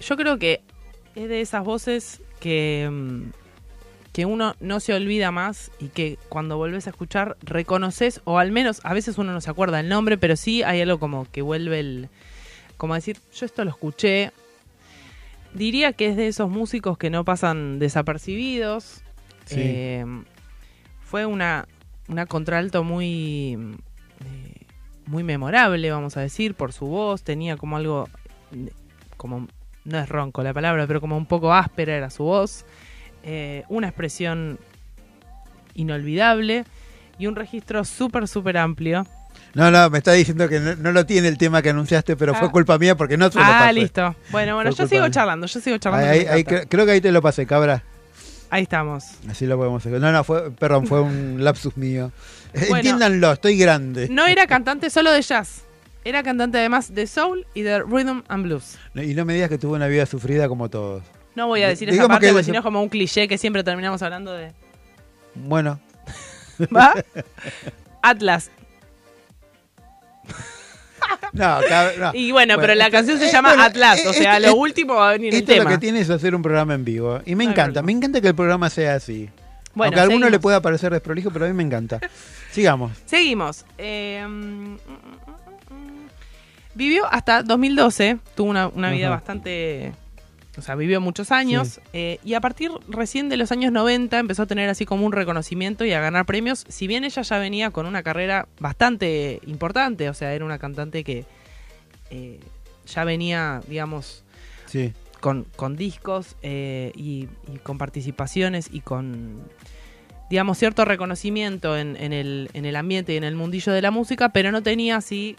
Yo 0.00 0.16
creo 0.16 0.38
que 0.38 0.60
es 1.14 1.28
de 1.28 1.40
esas 1.40 1.64
voces 1.64 2.20
que, 2.40 2.88
mm, 2.90 3.30
que 4.12 4.26
uno 4.26 4.54
no 4.60 4.78
se 4.80 4.94
olvida 4.94 5.30
más 5.30 5.70
y 5.80 5.88
que 5.88 6.18
cuando 6.28 6.56
volvés 6.56 6.86
a 6.86 6.90
escuchar 6.90 7.36
reconoces, 7.40 8.20
o 8.24 8.38
al 8.38 8.52
menos 8.52 8.80
a 8.84 8.92
veces 8.94 9.18
uno 9.18 9.32
no 9.32 9.40
se 9.40 9.50
acuerda 9.50 9.80
el 9.80 9.88
nombre, 9.88 10.18
pero 10.18 10.36
sí 10.36 10.62
hay 10.62 10.80
algo 10.80 10.98
como 11.00 11.26
que 11.30 11.42
vuelve 11.42 11.80
el. 11.80 12.08
como 12.76 12.94
decir, 12.94 13.18
yo 13.34 13.46
esto 13.46 13.64
lo 13.64 13.70
escuché. 13.70 14.30
Diría 15.58 15.92
que 15.92 16.06
es 16.06 16.16
de 16.16 16.28
esos 16.28 16.48
músicos 16.48 16.96
que 16.96 17.10
no 17.10 17.24
pasan 17.24 17.80
desapercibidos. 17.80 19.02
Sí. 19.44 19.56
Eh, 19.58 20.06
fue 21.02 21.26
una, 21.26 21.66
una 22.08 22.26
contralto 22.26 22.84
muy. 22.84 23.54
eh, 24.24 24.66
muy 25.06 25.24
memorable, 25.24 25.90
vamos 25.90 26.16
a 26.16 26.20
decir, 26.20 26.54
por 26.54 26.72
su 26.72 26.86
voz. 26.86 27.24
Tenía 27.24 27.56
como 27.56 27.76
algo. 27.76 28.08
como 29.16 29.48
no 29.84 29.98
es 29.98 30.08
ronco 30.08 30.44
la 30.44 30.54
palabra, 30.54 30.86
pero 30.86 31.00
como 31.00 31.16
un 31.16 31.26
poco 31.26 31.52
áspera 31.52 31.96
era 31.96 32.10
su 32.10 32.22
voz. 32.22 32.64
Eh, 33.24 33.64
una 33.68 33.88
expresión 33.88 34.60
inolvidable 35.74 36.64
y 37.18 37.26
un 37.26 37.34
registro 37.34 37.84
súper, 37.84 38.28
súper 38.28 38.58
amplio. 38.58 39.06
No, 39.58 39.70
no, 39.72 39.90
me 39.90 39.98
está 39.98 40.12
diciendo 40.12 40.48
que 40.48 40.60
no, 40.60 40.76
no 40.76 40.92
lo 40.92 41.04
tiene 41.04 41.26
el 41.28 41.36
tema 41.36 41.60
que 41.62 41.70
anunciaste, 41.70 42.16
pero 42.16 42.32
fue 42.34 42.46
Ah. 42.46 42.50
culpa 42.52 42.78
mía 42.78 42.96
porque 42.96 43.16
no 43.16 43.28
se 43.30 43.38
lo 43.38 43.44
Ah, 43.44 43.58
pasé. 43.62 43.72
listo. 43.72 44.14
Bueno, 44.30 44.54
bueno, 44.54 44.70
Fue 44.72 44.84
yo 44.84 44.88
sigo 44.88 45.02
mía. 45.02 45.10
charlando, 45.10 45.46
yo 45.48 45.60
sigo 45.60 45.78
charlando. 45.78 46.08
Ahí- 46.08 46.26
ahí- 46.26 46.44
creo 46.44 46.86
que 46.86 46.92
ahí 46.92 47.00
te 47.00 47.10
lo 47.10 47.20
pasé, 47.20 47.44
cabra. 47.44 47.82
Ahí 48.50 48.62
estamos. 48.62 49.04
Así 49.28 49.46
lo 49.46 49.56
podemos 49.58 49.84
hacer. 49.84 50.00
No, 50.00 50.12
no, 50.12 50.22
fue, 50.24 50.50
perdón, 50.52 50.86
fue 50.86 51.00
un 51.02 51.36
lapsus 51.44 51.76
mío. 51.76 52.12
Bueno. 52.54 52.76
Entiéndanlo, 52.76 53.32
estoy 53.32 53.58
grande. 53.58 54.08
No 54.08 54.26
era 54.26 54.46
cantante 54.46 54.90
solo 54.90 55.10
de 55.12 55.20
jazz. 55.22 55.62
Era 56.04 56.22
cantante 56.22 56.56
además 56.58 56.94
de 56.94 57.06
soul 57.08 57.44
y 57.52 57.62
de 57.62 57.80
rhythm 57.80 58.22
and 58.28 58.44
blues. 58.44 58.78
No, 58.94 59.02
Y 59.02 59.14
no 59.14 59.24
me 59.24 59.34
digas 59.34 59.48
que 59.50 59.58
tuvo 59.58 59.74
una 59.74 59.88
vida 59.88 60.06
sufrida 60.06 60.48
como 60.48 60.70
todos. 60.70 61.02
No 61.34 61.48
voy 61.48 61.62
a 61.62 61.68
decir 61.68 61.88
esa 61.88 61.94
Digamos 61.94 62.14
parte 62.14 62.28
que 62.28 62.32
porque 62.32 62.44
si 62.44 62.52
no 62.52 62.58
es 62.58 62.64
como 62.64 62.80
un 62.80 62.88
cliché 62.88 63.28
que 63.28 63.36
siempre 63.38 63.62
terminamos 63.64 64.00
hablando 64.02 64.32
de... 64.32 64.52
Bueno. 65.34 65.78
¿Va? 66.74 66.94
Atlas. 68.02 68.50
No, 71.32 71.60
no. 71.98 72.10
Y 72.14 72.32
bueno, 72.32 72.56
pero 72.60 72.74
la 72.74 72.86
esto- 72.86 72.96
canción 72.96 73.18
se 73.18 73.28
eh, 73.28 73.32
llama 73.32 73.50
bueno, 73.50 73.62
Atlas, 73.64 74.00
eh, 74.04 74.08
o 74.08 74.12
sea, 74.12 74.36
esto- 74.38 74.48
lo 74.50 74.56
último 74.56 74.94
va 74.94 75.10
a 75.10 75.12
venir 75.12 75.32
el 75.32 75.40
Esto 75.40 75.52
tema. 75.52 75.64
lo 75.64 75.70
que 75.70 75.78
tiene 75.78 76.00
es 76.00 76.10
hacer 76.10 76.34
un 76.34 76.42
programa 76.42 76.74
en 76.74 76.84
vivo. 76.84 77.20
Y 77.24 77.34
me 77.34 77.44
No 77.44 77.50
encanta, 77.52 77.82
me 77.82 77.92
encanta 77.92 78.20
que 78.20 78.28
el 78.28 78.34
programa 78.34 78.68
sea 78.70 78.94
así. 78.94 79.28
Bueno, 79.74 79.90
Aunque 79.90 80.00
a 80.00 80.02
alguno 80.04 80.28
le 80.28 80.38
pueda 80.40 80.60
parecer 80.60 80.92
desprolijo, 80.92 81.30
pero 81.30 81.44
a 81.44 81.48
mí 81.48 81.54
me 81.54 81.62
encanta. 81.62 82.00
Sigamos. 82.50 82.92
Seguimos. 83.06 83.64
Eh, 83.78 84.24
mm, 84.28 84.76
vivió 86.74 87.06
hasta 87.10 87.42
2012, 87.42 88.18
tuvo 88.34 88.50
una, 88.50 88.68
una 88.68 88.90
vida 88.90 89.08
bastante... 89.10 89.92
O 90.58 90.62
sea, 90.62 90.74
vivió 90.74 91.00
muchos 91.00 91.30
años 91.30 91.68
Sí. 91.68 91.80
eh, 91.92 92.18
y 92.24 92.34
a 92.34 92.40
partir 92.40 92.70
recién 92.88 93.28
de 93.28 93.36
los 93.36 93.52
años 93.52 93.70
90 93.72 94.18
empezó 94.18 94.42
a 94.42 94.46
tener 94.46 94.68
así 94.68 94.84
como 94.84 95.06
un 95.06 95.12
reconocimiento 95.12 95.84
y 95.84 95.92
a 95.92 96.00
ganar 96.00 96.26
premios. 96.26 96.64
Si 96.68 96.86
bien 96.86 97.04
ella 97.04 97.22
ya 97.22 97.38
venía 97.38 97.70
con 97.70 97.86
una 97.86 98.02
carrera 98.02 98.48
bastante 98.58 99.40
importante, 99.46 100.08
o 100.08 100.14
sea, 100.14 100.34
era 100.34 100.44
una 100.44 100.58
cantante 100.58 101.04
que 101.04 101.24
eh, 102.10 102.40
ya 102.86 103.04
venía, 103.04 103.60
digamos, 103.68 104.24
Sí. 104.66 104.92
con, 105.20 105.44
con 105.56 105.76
discos 105.76 106.36
eh, 106.42 106.92
y, 106.96 107.28
y 107.52 107.58
con 107.62 107.78
participaciones 107.78 108.68
y 108.72 108.80
con, 108.80 109.42
digamos, 110.30 110.58
cierto 110.58 110.84
reconocimiento 110.84 111.76
en, 111.78 111.96
en 111.96 112.12
el, 112.12 112.50
en 112.52 112.64
el 112.64 112.76
ambiente 112.76 113.14
y 113.14 113.16
en 113.16 113.24
el 113.24 113.34
mundillo 113.36 113.72
de 113.72 113.82
la 113.82 113.90
música, 113.90 114.30
pero 114.30 114.52
no 114.52 114.62
tenía 114.62 114.96
así 114.96 115.36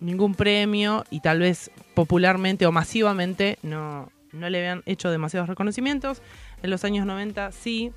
ningún 0.00 0.34
premio 0.34 1.04
y 1.10 1.20
tal 1.20 1.38
vez 1.40 1.70
popularmente 1.96 2.66
o 2.66 2.72
masivamente 2.72 3.58
no, 3.62 4.12
no 4.32 4.50
le 4.50 4.58
habían 4.58 4.82
hecho 4.84 5.10
demasiados 5.10 5.48
reconocimientos. 5.48 6.20
En 6.62 6.68
los 6.70 6.84
años 6.84 7.06
90 7.06 7.50
sí, 7.52 7.90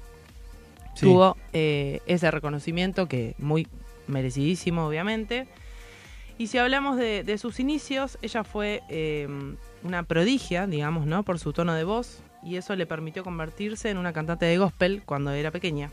Sí. 0.96 1.06
tuvo 1.06 1.38
eh, 1.54 2.00
ese 2.08 2.32
reconocimiento 2.32 3.08
que 3.08 3.36
muy 3.38 3.68
merecidísimo, 4.08 4.88
obviamente. 4.88 5.48
Y 6.38 6.48
si 6.48 6.58
hablamos 6.58 6.98
de, 6.98 7.24
de 7.24 7.38
sus 7.38 7.60
inicios, 7.60 8.18
ella 8.22 8.44
fue 8.46 8.82
eh, 8.90 9.28
una 9.84 10.04
prodigia, 10.04 10.66
digamos, 10.66 11.06
¿no? 11.06 11.24
Por 11.24 11.38
su 11.38 11.52
tono 11.54 11.74
de 11.74 11.84
voz 11.84 12.22
y 12.42 12.56
eso 12.56 12.76
le 12.78 12.86
permitió 12.86 13.24
convertirse 13.26 13.90
en 13.90 13.98
una 13.98 14.14
cantante 14.14 14.46
de 14.46 14.58
gospel 14.58 15.04
cuando 15.06 15.32
era 15.32 15.52
pequeña. 15.52 15.92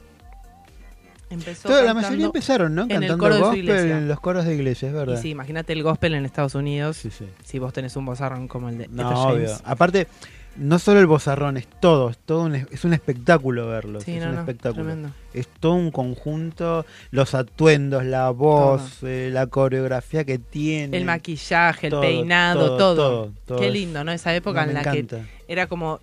Empezó 1.29 1.69
Toda- 1.69 1.83
la 1.83 1.93
mayoría 1.95 2.27
empezaron, 2.27 2.75
¿no? 2.75 2.83
en 2.85 2.91
el 2.93 2.99
Cantando 3.09 3.29
de 3.29 3.35
su 3.35 3.41
gospel 3.45 3.69
en 3.91 4.09
los 4.09 4.21
coros 4.21 4.45
de 4.45 4.55
iglesia, 4.55 4.89
es 4.89 4.95
Y 4.95 4.97
verdad. 4.97 5.21
sí, 5.21 5.31
imagínate 5.31 5.73
el 5.73 5.83
gospel 5.83 6.15
en 6.15 6.25
Estados 6.25 6.55
Unidos. 6.55 7.03
Si 7.45 7.59
vos 7.59 7.73
tenés 7.73 7.97
un 7.97 8.05
bozarrón 8.07 8.47
como 8.49 8.69
el 8.69 8.79
de 8.79 8.89
No, 8.89 9.11
Etta 9.11 9.19
obvio. 9.19 9.47
James. 9.49 9.63
Aparte, 9.65 10.07
no 10.55 10.79
solo 10.79 11.01
el 11.01 11.07
bozarrón, 11.07 11.57
es 11.57 11.67
todo, 11.81 12.11
es 12.11 12.19
todo 12.19 12.45
un, 12.45 12.55
es 12.55 12.85
un 12.85 12.95
espectáculo 12.95 13.67
verlo. 13.67 14.01
Sí, 14.01 14.13
es 14.17 14.25
no, 14.25 14.31
un 14.31 14.39
espectáculo. 14.39 14.95
Es 15.35 15.49
todo 15.49 15.75
un 15.75 15.91
conjunto, 15.91 16.87
los 17.11 17.35
atuendos, 17.35 18.05
la 18.05 18.31
voz, 18.31 19.03
eh, 19.03 19.29
la 19.33 19.49
coreografía 19.49 20.25
que 20.25 20.39
tiene. 20.39 20.97
El 20.97 21.05
maquillaje, 21.07 21.89
el 21.89 21.99
peinado, 22.01 22.67
todo, 22.69 22.77
todo. 22.79 22.95
todo, 22.95 23.33
todo 23.47 23.59
Qué 23.59 23.71
lindo, 23.71 24.05
¿no? 24.05 24.13
Esa 24.13 24.33
época 24.35 24.63
en 24.63 24.75
la 24.75 24.81
encanta. 24.81 25.17
que 25.19 25.53
era 25.53 25.67
como 25.67 25.99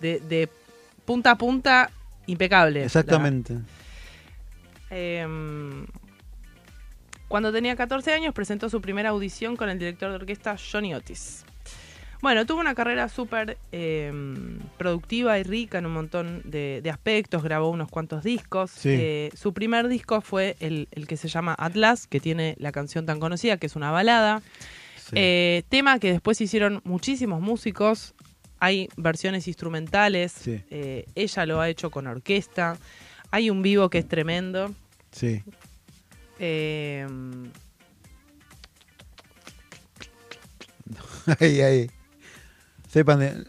de, 0.00 0.20
de 0.20 0.48
punta 1.04 1.32
a 1.32 1.34
punta 1.36 1.90
impecable. 2.26 2.84
Exactamente. 2.84 3.56
Em, 4.92 5.86
cuando 7.28 7.50
tenía 7.50 7.74
14 7.74 8.12
años 8.12 8.34
presentó 8.34 8.68
su 8.68 8.80
primera 8.82 9.08
audición 9.08 9.56
con 9.56 9.70
el 9.70 9.78
director 9.78 10.10
de 10.10 10.16
orquesta 10.16 10.56
Johnny 10.56 10.94
Otis. 10.94 11.44
Bueno, 12.20 12.46
tuvo 12.46 12.60
una 12.60 12.74
carrera 12.74 13.08
súper 13.08 13.58
em, 13.72 14.60
productiva 14.78 15.40
y 15.40 15.42
rica 15.42 15.78
en 15.78 15.86
un 15.86 15.94
montón 15.94 16.42
de, 16.44 16.80
de 16.80 16.90
aspectos, 16.90 17.42
grabó 17.42 17.70
unos 17.70 17.88
cuantos 17.88 18.22
discos. 18.22 18.70
Sí. 18.70 18.90
Eh, 18.92 19.30
su 19.34 19.52
primer 19.52 19.88
disco 19.88 20.20
fue 20.20 20.56
el, 20.60 20.86
el 20.92 21.08
que 21.08 21.16
se 21.16 21.26
llama 21.26 21.56
Atlas, 21.58 22.06
que 22.06 22.20
tiene 22.20 22.54
la 22.58 22.70
canción 22.70 23.06
tan 23.06 23.18
conocida, 23.18 23.56
que 23.56 23.66
es 23.66 23.74
una 23.74 23.90
balada. 23.90 24.40
Eh, 25.14 25.64
tema 25.68 25.98
que 25.98 26.12
después 26.12 26.40
hicieron 26.40 26.80
muchísimos 26.84 27.40
músicos. 27.40 28.14
Hay 28.60 28.88
versiones 28.96 29.48
instrumentales. 29.48 30.32
Sí. 30.32 30.62
Eh, 30.70 31.06
ella 31.14 31.46
lo 31.46 31.60
ha 31.60 31.68
hecho 31.68 31.90
con 31.90 32.06
orquesta. 32.06 32.78
Hay 33.30 33.50
un 33.50 33.62
vivo 33.62 33.90
que 33.90 33.98
es 33.98 34.06
tremendo. 34.06 34.74
Sí. 35.12 35.42
Eh, 36.38 37.06
ahí, 41.40 41.60
ahí. 41.60 41.90
Sepan 42.88 43.20
de... 43.20 43.44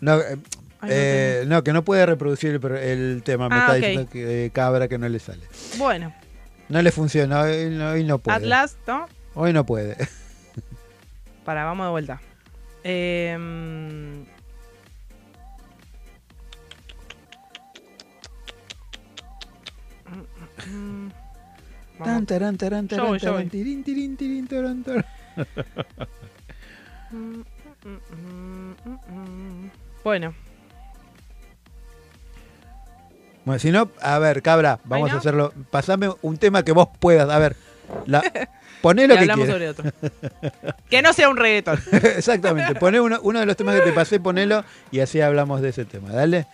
No, 0.00 0.20
eh, 0.20 0.36
Ay, 0.80 0.88
no 0.88 0.90
eh, 0.90 1.44
no, 1.46 1.64
que 1.64 1.72
no 1.72 1.84
puede 1.84 2.04
reproducir 2.04 2.50
el, 2.50 3.22
tema. 3.24 3.48
Me 3.48 3.54
Ah, 3.54 3.58
está 3.60 3.74
diciendo 3.74 4.08
que 4.10 4.44
eh, 4.46 4.50
cabra 4.50 4.88
que 4.88 4.98
no 4.98 5.08
le 5.08 5.18
sale. 5.18 5.42
bueno, 5.78 6.14
No 6.68 6.82
le 6.82 6.92
funciona, 6.92 7.40
hoy 7.40 7.70
no, 7.70 7.90
hoy 7.90 8.04
no 8.04 8.18
puede. 8.18 8.36
Atlas, 8.36 8.76
¿no? 8.86 9.06
Hoy 9.34 9.52
no 9.52 9.64
puede. 9.64 9.96
Para, 11.44 11.64
vamos 11.64 11.86
de 11.86 11.90
vuelta. 11.90 12.20
Eh, 12.82 14.24
Tan, 22.02 22.26
tirín, 22.26 23.84
tirín, 23.84 24.16
tirín, 24.16 24.48
taran, 24.48 24.82
taran. 24.82 25.04
Bueno, 30.02 30.34
Bueno, 33.44 33.58
si 33.58 33.70
no, 33.70 33.90
a 34.00 34.18
ver, 34.18 34.42
cabra, 34.42 34.80
vamos 34.84 35.10
no? 35.10 35.16
a 35.16 35.18
hacerlo. 35.18 35.52
Pasame 35.70 36.10
un 36.22 36.38
tema 36.38 36.62
que 36.62 36.72
vos 36.72 36.88
puedas. 36.98 37.28
A 37.28 37.38
ver, 37.38 37.56
la, 38.06 38.22
poné 38.80 39.06
lo 39.06 39.14
que 39.14 39.20
hablamos 39.20 39.46
quieras. 39.46 39.76
sobre 39.76 39.90
otro. 39.90 40.10
que 40.88 41.02
no 41.02 41.12
sea 41.12 41.28
un 41.28 41.36
reggaetón. 41.36 41.78
Exactamente, 41.92 42.74
poné 42.74 43.00
uno, 43.00 43.18
uno 43.22 43.40
de 43.40 43.46
los 43.46 43.56
temas 43.56 43.76
que 43.76 43.82
te 43.82 43.92
pasé, 43.92 44.18
ponelo 44.18 44.64
y 44.90 45.00
así 45.00 45.20
hablamos 45.20 45.60
de 45.60 45.68
ese 45.70 45.84
tema. 45.84 46.10
Dale. 46.10 46.46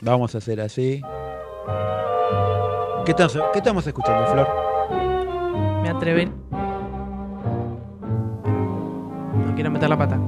Vamos 0.00 0.34
a 0.34 0.38
hacer 0.38 0.60
así. 0.60 1.00
¿Qué 3.04 3.10
estamos, 3.10 3.38
qué 3.52 3.58
estamos 3.58 3.86
escuchando, 3.86 4.26
Flor? 4.28 4.48
Me 5.82 5.88
atreven. 5.88 6.32
No 9.44 9.54
quiero 9.56 9.70
meter 9.70 9.88
la 9.88 9.98
pata. 9.98 10.18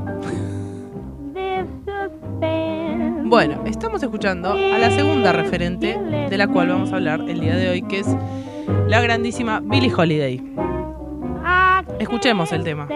Bueno, 3.25 3.63
estamos 3.65 4.03
escuchando 4.03 4.53
a 4.53 4.79
la 4.79 4.91
segunda 4.91 5.33
referente 5.33 5.99
de 6.29 6.37
la 6.37 6.49
cual 6.49 6.69
vamos 6.69 6.93
a 6.93 6.97
hablar 6.97 7.21
el 7.29 7.41
día 7.41 7.55
de 7.55 7.71
hoy, 7.71 7.83
que 7.83 8.01
es 8.01 8.09
la 8.89 9.01
grandísima 9.01 9.61
Billie 9.61 9.93
Holiday. 9.95 10.43
Escuchemos 12.01 12.51
el 12.53 12.65
tema. 12.65 12.89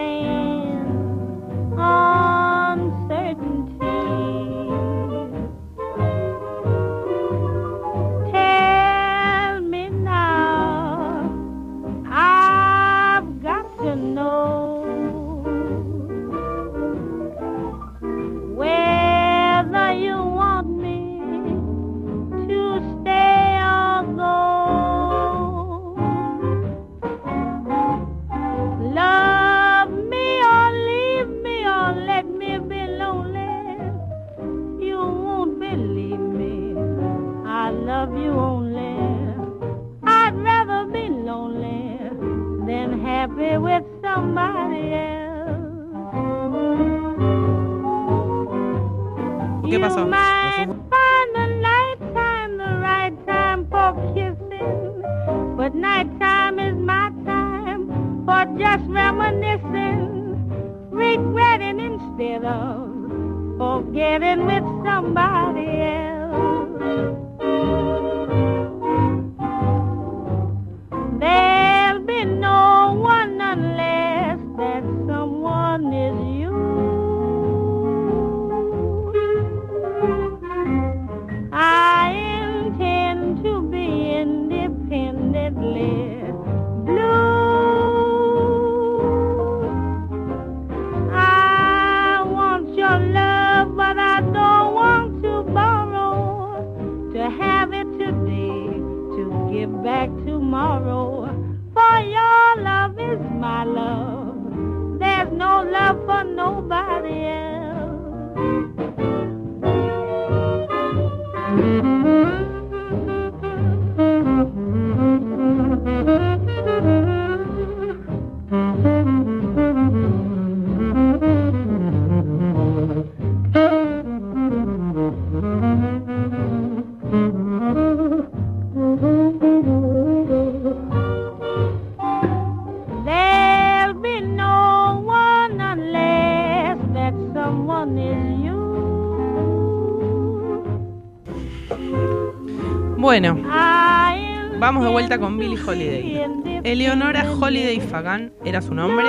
Holiday. 145.65 146.61
Eleonora 146.63 147.25
Holiday 147.39 147.79
Fagan 147.81 148.31
era 148.45 148.61
su 148.61 148.73
nombre. 148.73 149.07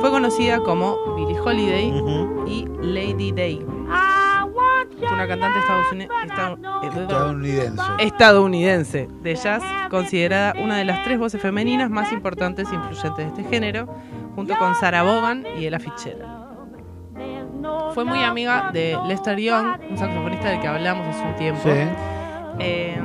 Fue 0.00 0.10
conocida 0.10 0.60
como 0.60 1.14
Billie 1.16 1.38
Holiday 1.38 1.92
y 2.46 2.66
Lady 2.82 3.32
Day. 3.32 3.64
Fue 4.98 5.12
una 5.14 5.26
cantante 5.26 5.58
estadouni- 5.60 6.08
esta- 6.24 6.52
eh, 6.52 6.88
Estadounidense. 7.02 7.82
estadounidense 8.00 9.08
de 9.22 9.34
jazz, 9.34 9.62
considerada 9.90 10.54
una 10.62 10.76
de 10.76 10.84
las 10.84 11.02
tres 11.04 11.18
voces 11.18 11.40
femeninas 11.40 11.90
más 11.90 12.12
importantes 12.12 12.68
e 12.70 12.74
influyentes 12.74 13.16
de 13.16 13.24
este 13.24 13.44
género, 13.44 13.88
junto 14.34 14.56
con 14.58 14.74
Sarah 14.74 15.02
Vaughan 15.02 15.44
y 15.58 15.66
Ella 15.66 15.78
Fitzgerald. 15.78 16.40
Fue 17.94 18.04
muy 18.04 18.22
amiga 18.22 18.70
de 18.72 18.96
Lester 19.06 19.38
Young, 19.38 19.66
un 19.90 19.98
saxofonista 19.98 20.50
del 20.50 20.60
que 20.60 20.66
hablamos 20.68 21.06
hace 21.14 21.26
un 21.26 21.36
tiempo. 21.36 21.60
Sí. 21.64 21.70
Em, 22.58 23.04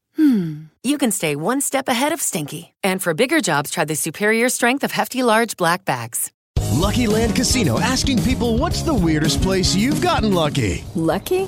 hmm, 0.21 0.63
you 0.83 0.97
can 0.97 1.11
stay 1.11 1.35
one 1.35 1.61
step 1.61 1.87
ahead 1.87 2.11
of 2.11 2.21
stinky. 2.21 2.73
And 2.83 3.01
for 3.01 3.13
bigger 3.13 3.41
jobs, 3.41 3.71
try 3.71 3.85
the 3.85 3.95
superior 3.95 4.49
strength 4.49 4.83
of 4.83 4.91
Hefty 4.91 5.23
Large 5.23 5.57
Black 5.57 5.85
Bags. 5.85 6.31
Lucky 6.71 7.07
Land 7.07 7.35
Casino 7.35 7.79
asking 7.79 8.21
people 8.23 8.57
what's 8.57 8.81
the 8.83 8.93
weirdest 8.93 9.41
place 9.41 9.75
you've 9.75 10.01
gotten 10.01 10.33
lucky? 10.33 10.83
Lucky? 10.95 11.47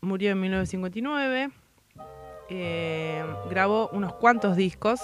murió 0.00 0.30
en 0.32 0.40
1959. 0.40 1.50
Eh, 2.48 3.24
grabó 3.50 3.88
unos 3.92 4.12
cuantos 4.14 4.56
discos. 4.56 5.00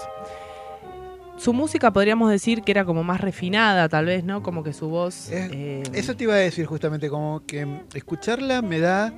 Su 1.37 1.53
música 1.53 1.91
podríamos 1.91 2.31
decir 2.31 2.63
que 2.63 2.71
era 2.73 2.85
como 2.85 3.03
más 3.03 3.21
refinada, 3.21 3.89
tal 3.89 4.05
vez, 4.07 4.23
¿no? 4.23 4.43
Como 4.43 4.63
que 4.63 4.73
su 4.73 4.89
voz... 4.89 5.29
eh, 5.31 5.83
Eso 5.93 6.15
te 6.15 6.25
iba 6.25 6.35
a 6.35 6.39
decir 6.39 6.67
justamente, 6.67 7.09
como 7.09 7.45
que 7.47 7.67
escucharla 7.95 8.63
me 8.63 8.79
da 8.79 9.13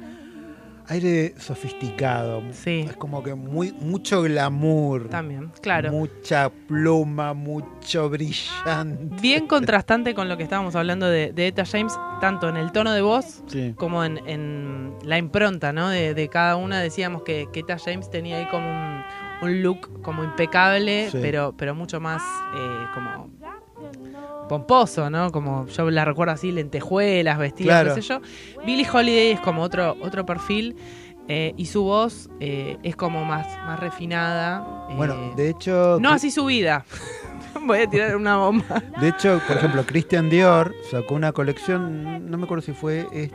aire 0.89 1.35
sofisticado. 1.39 2.43
Sí. 2.53 2.85
Es 2.89 2.97
como 2.97 3.22
que 3.22 3.35
muy, 3.35 3.72
mucho 3.72 4.22
glamour. 4.22 5.09
También, 5.09 5.51
claro. 5.62 5.91
Mucha 5.91 6.51
pluma, 6.51 7.32
mucho 7.35 8.09
brillante. 8.11 9.16
bien 9.20 9.47
contrastante 9.49 10.14
con 10.14 10.28
lo 10.28 10.37
que 10.37 10.43
estábamos 10.43 10.74
hablando 10.76 11.07
de, 11.09 11.32
de 11.32 11.47
Etta 11.49 11.64
James, 11.64 11.95
tanto 12.20 12.49
en 12.49 12.57
el 12.57 12.72
tono 12.72 12.93
de 12.93 13.01
voz 13.03 13.43
Sí. 13.47 13.74
como 13.76 14.05
en, 14.05 14.20
en 14.28 14.95
la 15.05 15.18
impronta, 15.18 15.72
¿no? 15.72 15.89
De, 15.89 16.14
de 16.14 16.28
cada 16.28 16.57
una. 16.57 16.80
Decíamos 16.80 17.22
que, 17.22 17.49
que 17.53 17.61
Etta 17.61 17.76
James 17.78 18.11
tenía 18.11 18.39
ahí 18.39 18.47
como 18.49 18.68
un, 18.70 19.03
un 19.43 19.62
look 19.62 20.03
como 20.03 20.22
impecable, 20.24 21.09
Sí. 21.11 21.18
pero, 21.20 21.55
pero 21.57 21.74
mucho 21.74 22.01
más 22.01 22.22
eh, 22.55 22.87
como 22.95 23.30
pomposo, 24.49 25.11
¿no? 25.11 25.30
Como 25.32 25.66
yo 25.66 25.90
la 25.90 26.05
recuerdo 26.05 26.32
así, 26.34 26.53
lentejuelas, 26.53 27.38
vestidas, 27.38 27.82
Claro. 27.82 27.95
qué 27.95 28.03
sé 28.03 28.09
yo. 28.09 28.20
Billie 28.64 28.86
Holiday 28.90 29.32
es 29.32 29.40
como 29.40 29.62
otro, 29.62 29.97
otro 30.03 30.24
perfil. 30.26 30.76
eh, 31.26 31.55
y 31.57 31.64
su 31.64 31.82
voz 31.84 32.28
eh, 32.38 32.76
es 32.82 32.97
como 32.97 33.24
más, 33.24 33.47
más 33.64 33.80
refinada. 33.80 34.86
eh, 34.90 34.95
Bueno, 34.95 35.32
de 35.34 35.49
hecho. 35.49 35.97
no 35.99 36.11
así 36.11 36.30
su 36.30 36.45
vida. 36.45 36.84
Voy 37.66 37.78
a 37.78 37.88
tirar 37.88 38.14
una 38.14 38.36
bomba. 38.36 38.82
De 39.01 39.09
hecho, 39.09 39.40
por 39.49 39.57
ejemplo, 39.57 39.84
Christian 39.86 40.28
Dior 40.28 40.74
sacó 40.90 41.14
una 41.14 41.32
colección, 41.32 42.30
no 42.30 42.36
me 42.36 42.45
acuerdo 42.45 42.61
si 42.61 42.72
fue 42.74 43.07
este, 43.12 43.34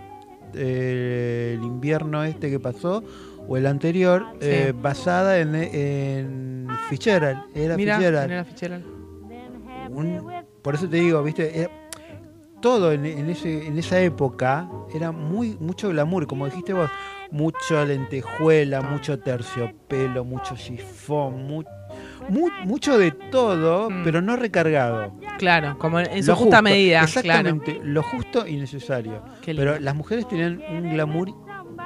eh, 0.53 1.55
el 1.57 1.63
invierno 1.65 2.23
este 2.23 2.51
que 2.51 2.59
pasó 2.59 3.03
o 3.47 3.57
el 3.57 3.65
anterior, 3.65 4.23
Sí. 4.33 4.37
eh, 4.41 4.73
basada 4.79 5.39
en, 5.39 5.55
en 5.55 6.67
Fitzgerald. 6.89 7.39
Era 7.55 7.75
Mira, 7.75 7.95
Fitzgerald. 7.97 8.31
era 8.31 8.43
Fitzgerald. 8.45 8.85
Un- 9.89 10.21
por 10.61 10.75
eso 10.75 10.87
te 10.89 10.97
digo, 10.97 11.21
viste, 11.23 11.59
era- 11.61 11.71
todo 12.61 12.91
en, 12.91 13.05
en 13.05 13.29
ese, 13.29 13.67
en 13.67 13.77
esa 13.79 14.01
época 14.01 14.69
era 14.93 15.11
muy 15.13 15.55
mucho 15.61 15.87
glamour, 15.89 16.27
como 16.27 16.45
dijiste 16.45 16.73
vos, 16.73 16.89
mucho 17.31 17.85
lentejuela, 17.85 18.81
mucho 18.81 19.17
terciopelo, 19.19 20.25
mucho 20.25 20.55
chifón, 20.57 21.47
mu- 21.47 21.63
mu- 22.27 22.49
mucho 22.65 22.97
de 22.97 23.11
todo, 23.11 23.87
pero 24.03 24.21
no 24.21 24.35
recargado. 24.35 25.13
Claro, 25.37 25.77
como 25.79 26.01
en 26.01 26.21
su 26.21 26.31
Lo 26.31 26.35
justa 26.35 26.57
justo, 26.57 26.61
medida. 26.63 27.01
Exactamente, 27.03 27.79
lo 27.81 28.03
justo 28.03 28.45
y 28.45 28.57
necesario. 28.57 29.23
Pero 29.45 29.79
las 29.79 29.95
mujeres 29.95 30.27
tenían 30.27 30.61
un 30.69 30.89
glamour 30.91 31.29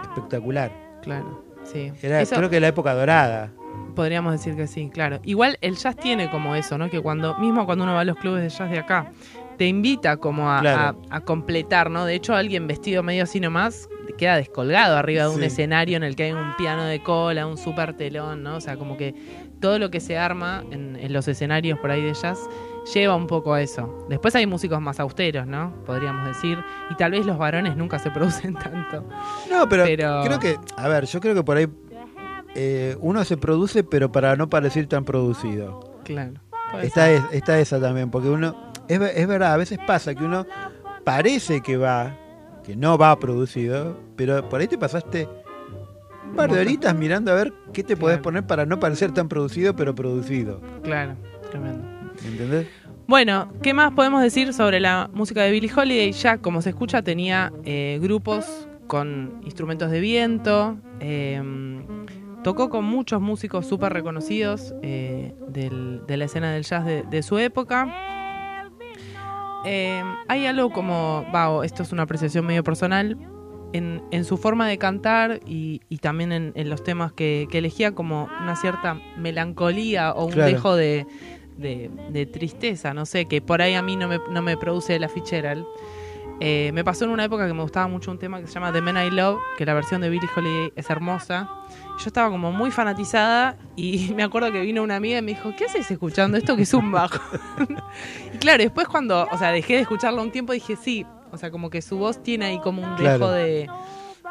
espectacular. 0.01 0.71
Claro, 1.03 1.43
sí. 1.71 1.91
Era, 2.01 2.19
Eso- 2.21 2.35
creo 2.35 2.49
que 2.49 2.59
la 2.59 2.69
época 2.69 2.95
dorada. 2.95 3.51
Podríamos 3.95 4.31
decir 4.33 4.55
que 4.55 4.67
sí, 4.67 4.89
claro. 4.91 5.19
Igual 5.23 5.57
el 5.61 5.75
jazz 5.75 5.95
tiene 5.95 6.29
como 6.29 6.55
eso, 6.55 6.77
¿no? 6.77 6.89
Que 6.89 6.99
cuando, 7.01 7.35
mismo 7.37 7.65
cuando 7.65 7.83
uno 7.83 7.93
va 7.93 8.01
a 8.01 8.05
los 8.05 8.17
clubes 8.17 8.41
de 8.43 8.49
jazz 8.49 8.69
de 8.71 8.79
acá, 8.79 9.11
te 9.57 9.67
invita 9.67 10.17
como 10.17 10.51
a, 10.51 10.59
Claro. 10.61 10.97
a- 11.11 11.15
a 11.17 11.19
completar, 11.21 11.89
¿no? 11.91 12.05
De 12.05 12.15
hecho, 12.15 12.33
alguien 12.35 12.65
vestido 12.67 13.03
medio 13.03 13.23
así 13.23 13.39
nomás 13.39 13.87
queda 14.17 14.35
descolgado 14.35 14.97
arriba 14.97 15.23
de 15.23 15.29
un 15.29 15.39
Sí. 15.39 15.45
escenario 15.45 15.97
en 15.97 16.03
el 16.03 16.15
que 16.15 16.23
hay 16.23 16.31
un 16.33 16.55
piano 16.57 16.83
de 16.83 17.01
cola, 17.01 17.47
un 17.47 17.57
super 17.57 17.93
telón, 17.95 18.43
¿no? 18.43 18.55
O 18.57 18.61
sea, 18.61 18.77
como 18.77 18.97
que 18.97 19.15
todo 19.59 19.79
lo 19.79 19.89
que 19.91 19.99
se 19.99 20.17
arma 20.17 20.63
en, 20.71 20.95
en 20.97 21.13
los 21.13 21.27
escenarios 21.27 21.79
por 21.79 21.89
ahí 21.91 22.01
de 22.01 22.13
jazz 22.13 22.39
lleva 22.93 23.15
un 23.15 23.27
poco 23.27 23.53
a 23.53 23.61
eso. 23.61 24.05
Después 24.09 24.35
hay 24.35 24.45
músicos 24.45 24.81
más 24.81 24.99
austeros, 24.99 25.47
¿no? 25.47 25.73
Podríamos 25.85 26.27
decir. 26.27 26.57
Y 26.91 26.95
tal 26.95 27.11
vez 27.11 27.25
los 27.25 27.37
varones 27.37 27.77
nunca 27.77 27.97
se 27.97 28.11
producen 28.11 28.55
tanto. 28.55 29.07
No, 29.49 29.69
pero, 29.69 29.85
Pero- 29.85 30.21
creo 30.25 30.39
que, 30.39 30.57
a 30.75 30.87
ver, 30.89 31.05
yo 31.05 31.19
creo 31.21 31.33
que 31.33 31.43
por 31.43 31.57
ahí 31.57 31.67
eh, 32.55 32.95
uno 33.01 33.23
se 33.25 33.37
produce, 33.37 33.83
pero 33.83 34.11
para 34.11 34.35
no 34.35 34.49
parecer 34.49 34.87
tan 34.87 35.05
producido. 35.05 35.99
Claro. 36.03 36.33
Está, 36.81 37.11
es- 37.11 37.23
está 37.31 37.59
esa 37.59 37.79
también, 37.79 38.09
porque 38.09 38.29
uno, 38.29 38.55
es, 38.87 38.99
es 38.99 39.27
verdad, 39.27 39.53
a 39.53 39.57
veces 39.57 39.77
pasa 39.85 40.15
que 40.15 40.23
uno 40.23 40.45
parece 41.03 41.61
que 41.61 41.77
va, 41.77 42.15
que 42.63 42.75
no 42.75 42.97
va 42.97 43.17
producido, 43.19 43.97
pero 44.15 44.47
por 44.49 44.59
ahí 44.61 44.67
te 44.67 44.77
pasaste 44.77 45.27
un 46.29 46.35
par 46.35 46.51
de 46.51 46.59
horitas 46.61 46.95
mirando 46.95 47.31
a 47.31 47.35
ver 47.35 47.53
qué 47.73 47.83
te 47.83 47.95
podés 47.95 48.17
poner 48.19 48.45
para 48.47 48.65
no 48.65 48.79
parecer 48.79 49.11
tan 49.11 49.27
producido, 49.29 49.75
pero 49.75 49.93
producido. 49.93 50.61
Claro, 50.83 51.15
tremendo. 51.51 51.83
¿Entendés? 52.25 52.67
Bueno, 53.05 53.51
¿qué 53.61 53.73
más 53.73 53.91
podemos 53.91 54.21
decir 54.23 54.53
sobre 54.53 54.79
la 54.79 55.09
música 55.13 55.41
de 55.43 55.51
Billie 55.51 55.71
Holiday? 55.75 56.11
Ya, 56.13 56.37
como 56.37 56.61
se 56.61 56.69
escucha, 56.69 57.01
tenía 57.03 57.51
eh, 57.65 57.99
grupos 58.01 58.67
con 58.87 59.41
instrumentos 59.43 59.91
de 59.91 59.99
viento. 59.99 60.77
eh, 61.01 61.41
tocó 62.43 62.69
con 62.69 62.85
muchos 62.85 63.21
músicos 63.21 63.65
súper 63.65 63.93
reconocidos 63.93 64.73
eh, 64.81 65.33
del- 65.47 66.01
de 66.07 66.17
la 66.17 66.25
escena 66.25 66.51
del 66.51 66.63
jazz 66.63 66.85
de, 66.85 67.03
de 67.03 67.23
su 67.23 67.37
época. 67.37 67.87
Eh, 69.65 70.03
hay 70.27 70.45
algo 70.45 70.71
como, 70.71 71.25
va, 71.33 71.65
esto 71.65 71.83
es 71.83 71.91
una 71.93 72.03
apreciación 72.03 72.45
medio 72.45 72.63
personal, 72.63 73.17
en, 73.71 74.03
en 74.11 74.25
su 74.25 74.37
forma 74.37 74.67
de 74.67 74.77
cantar 74.77 75.39
y, 75.47 75.81
y 75.89 75.97
también 75.97 76.31
en, 76.31 76.51
en 76.55 76.69
los 76.69 76.83
temas 76.83 77.11
que, 77.13 77.47
que 77.49 77.57
elegía 77.59 77.95
como 77.95 78.29
una 78.41 78.55
cierta 78.55 78.99
melancolía 79.17 80.11
o 80.11 80.25
un 80.25 80.31
Claro. 80.33 80.51
dejo 80.51 80.75
de, 80.75 81.07
de, 81.57 81.89
de 82.09 82.25
tristeza, 82.25 82.93
no 82.93 83.05
sé, 83.05 83.25
que 83.25 83.41
por 83.41 83.61
ahí 83.61 83.73
a 83.73 83.81
mí 83.81 83.95
no 83.95 84.07
me, 84.07 84.19
no 84.29 84.41
me 84.41 84.57
produce 84.57 84.99
la 84.99 85.07
Fitzgerald. 85.09 85.65
Eh, 86.39 86.71
me 86.73 86.83
pasó 86.83 87.05
en 87.05 87.11
una 87.11 87.23
época 87.23 87.47
que 87.47 87.53
me 87.53 87.61
gustaba 87.61 87.87
mucho 87.87 88.11
un 88.11 88.19
tema 88.19 88.41
que 88.41 88.47
se 88.47 88.53
llama 88.53 88.71
The 88.73 88.81
Man 88.81 88.97
I 88.97 89.09
Love, 89.11 89.39
que 89.57 89.65
la 89.65 89.73
versión 89.73 90.01
de 90.01 90.09
Billie 90.09 90.29
Holiday 90.35 90.73
es 90.75 90.89
hermosa. 90.89 91.49
Yo 91.99 92.07
estaba 92.07 92.29
como 92.29 92.51
muy 92.51 92.71
fanatizada 92.71 93.57
y 93.75 94.11
me 94.15 94.23
acuerdo 94.23 94.51
que 94.51 94.61
vino 94.61 94.83
una 94.83 94.95
amiga 94.95 95.19
y 95.19 95.21
me 95.21 95.31
dijo, 95.31 95.53
¿qué 95.57 95.65
haces 95.65 95.89
escuchando 95.89 96.37
esto 96.37 96.55
que 96.55 96.63
es 96.63 96.73
un 96.73 96.91
bajo? 96.91 97.19
y 98.33 98.37
claro, 98.37 98.63
después 98.63 98.87
cuando, 98.87 99.27
o 99.31 99.37
sea, 99.37 99.51
dejé 99.51 99.75
de 99.75 99.81
escucharlo 99.81 100.21
un 100.21 100.31
tiempo 100.31 100.53
dije, 100.53 100.75
sí, 100.75 101.05
o 101.31 101.37
sea, 101.37 101.51
como 101.51 101.69
que 101.69 101.81
su 101.81 101.97
voz 101.97 102.21
tiene 102.21 102.45
ahí 102.45 102.59
como 102.59 102.81
un 102.81 102.95
dejo 102.95 103.17
Claro. 103.17 103.31
de, 103.31 103.69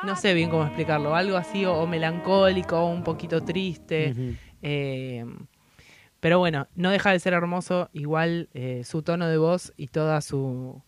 no 0.05 0.17
sé 0.17 0.35
bien 0.35 0.51
cómo 0.51 0.65
explicarlo, 0.65 1.15
algo 1.15 1.37
así 1.37 1.65
o, 1.65 1.75
o 1.75 1.87
melancólico 1.87 2.79
o 2.79 2.87
un 2.91 3.03
poquito 3.03 3.43
triste. 3.43 4.15
Eh, 4.63 5.25
pero 6.23 6.39
bueno, 6.39 6.69
no 6.77 6.91
deja 6.91 7.11
de 7.11 7.19
ser 7.19 7.33
hermoso 7.33 7.91
igual 7.93 8.49
eh, 8.55 8.83
su 8.85 9.03
tono 9.03 9.27
de 9.27 9.39
voz 9.39 9.73
y 9.77 9.89
toda 9.89 10.21
su, 10.21 10.81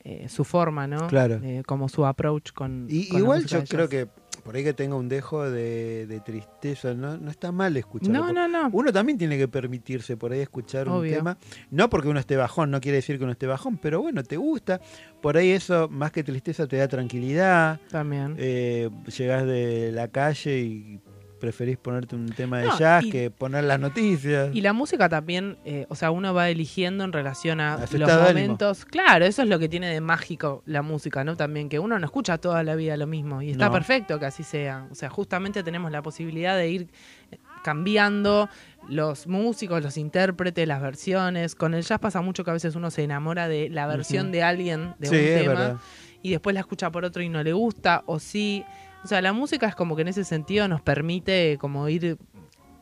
eh, 0.00 0.28
su 0.28 0.44
forma, 0.44 0.86
¿no? 0.86 1.06
Claro. 1.06 1.40
Eh, 1.42 1.62
como 1.66 1.88
su 1.88 2.04
approach 2.04 2.52
con... 2.52 2.86
Y, 2.90 3.08
con 3.08 3.20
igual 3.20 3.46
yo 3.46 3.64
creo 3.64 3.88
que 3.88 4.06
por 4.46 4.54
ahí 4.54 4.62
que 4.62 4.72
tenga 4.72 4.94
un 4.94 5.08
dejo 5.08 5.50
de, 5.50 6.06
de 6.06 6.20
tristeza, 6.20 6.94
no, 6.94 7.18
no 7.18 7.32
está 7.32 7.50
mal 7.50 7.76
escucharlo. 7.76 8.32
No, 8.32 8.32
no, 8.32 8.46
no. 8.46 8.70
Uno 8.72 8.92
también 8.92 9.18
tiene 9.18 9.36
que 9.36 9.48
permitirse 9.48 10.16
por 10.16 10.30
ahí 10.30 10.38
escuchar 10.38 10.88
un 10.88 11.02
tema. 11.02 11.36
No 11.72 11.90
porque 11.90 12.06
uno 12.06 12.20
esté 12.20 12.36
bajón, 12.36 12.70
no 12.70 12.80
quiere 12.80 12.96
decir 12.96 13.18
que 13.18 13.24
uno 13.24 13.32
esté 13.32 13.48
bajón, 13.48 13.76
pero 13.76 14.00
bueno, 14.00 14.22
te 14.22 14.36
gusta. 14.36 14.80
Por 15.20 15.36
ahí 15.36 15.50
eso, 15.50 15.88
más 15.88 16.12
que 16.12 16.22
tristeza, 16.22 16.68
te 16.68 16.76
da 16.76 16.86
tranquilidad. 16.86 17.80
También. 17.90 18.36
Eh, 18.38 18.88
llegás 19.18 19.44
de 19.46 19.90
la 19.90 20.06
calle 20.06 20.60
y 20.60 21.00
preferís 21.46 21.76
ponerte 21.76 22.16
un 22.16 22.26
tema 22.26 22.58
de 22.58 22.66
No, 22.66 22.76
jazz 22.76 23.04
y- 23.04 23.10
que 23.10 23.30
poner 23.30 23.62
las 23.62 23.78
noticias. 23.78 24.52
Y 24.52 24.62
la 24.62 24.72
música 24.72 25.08
también, 25.08 25.56
eh, 25.64 25.86
o 25.88 25.94
sea, 25.94 26.10
uno 26.10 26.34
va 26.34 26.48
eligiendo 26.50 27.04
en 27.04 27.12
relación 27.12 27.60
a 27.60 27.78
los 27.92 28.20
momentos. 28.20 28.84
Claro, 28.84 29.24
eso 29.24 29.42
es 29.42 29.48
lo 29.48 29.60
que 29.60 29.68
tiene 29.68 29.88
de 29.88 30.00
mágico 30.00 30.64
la 30.66 30.82
música, 30.82 31.22
¿no? 31.22 31.36
También 31.36 31.68
que 31.68 31.78
uno 31.78 31.96
no 32.00 32.04
escucha 32.04 32.38
toda 32.38 32.64
la 32.64 32.74
vida 32.74 32.96
lo 32.96 33.06
mismo 33.06 33.42
y 33.42 33.52
está 33.52 33.66
No. 33.66 33.72
perfecto 33.72 34.18
que 34.18 34.26
así 34.26 34.42
sea. 34.42 34.88
O 34.90 34.96
sea, 34.96 35.08
justamente 35.08 35.62
tenemos 35.62 35.92
la 35.92 36.02
posibilidad 36.02 36.56
de 36.56 36.68
ir 36.68 36.88
eh, 37.30 37.38
cambiando 37.62 38.48
los 38.88 39.28
músicos, 39.28 39.82
los 39.84 39.96
intérpretes, 39.96 40.66
las 40.66 40.82
versiones. 40.82 41.54
Con 41.54 41.74
el 41.74 41.84
jazz 41.84 42.00
pasa 42.00 42.20
mucho 42.22 42.42
que 42.42 42.50
a 42.50 42.54
veces 42.54 42.74
uno 42.74 42.90
se 42.90 43.04
enamora 43.04 43.46
de 43.46 43.68
la 43.70 43.86
versión 43.86 44.32
de 44.32 44.42
alguien 44.42 44.94
de 44.98 45.06
Sí, 45.08 45.14
un 45.16 45.22
tema 45.54 45.80
y 46.22 46.30
después 46.30 46.54
la 46.54 46.60
escucha 46.60 46.90
por 46.90 47.04
otro 47.04 47.22
y 47.22 47.28
no 47.28 47.40
le 47.44 47.52
gusta 47.52 48.02
o 48.06 48.18
sí. 48.18 48.64
O 49.06 49.08
sea, 49.08 49.22
la 49.22 49.32
música 49.32 49.68
es 49.68 49.76
como 49.76 49.94
que 49.94 50.02
en 50.02 50.08
ese 50.08 50.24
sentido 50.24 50.66
nos 50.66 50.82
permite 50.82 51.58
como 51.60 51.88
ir 51.88 52.18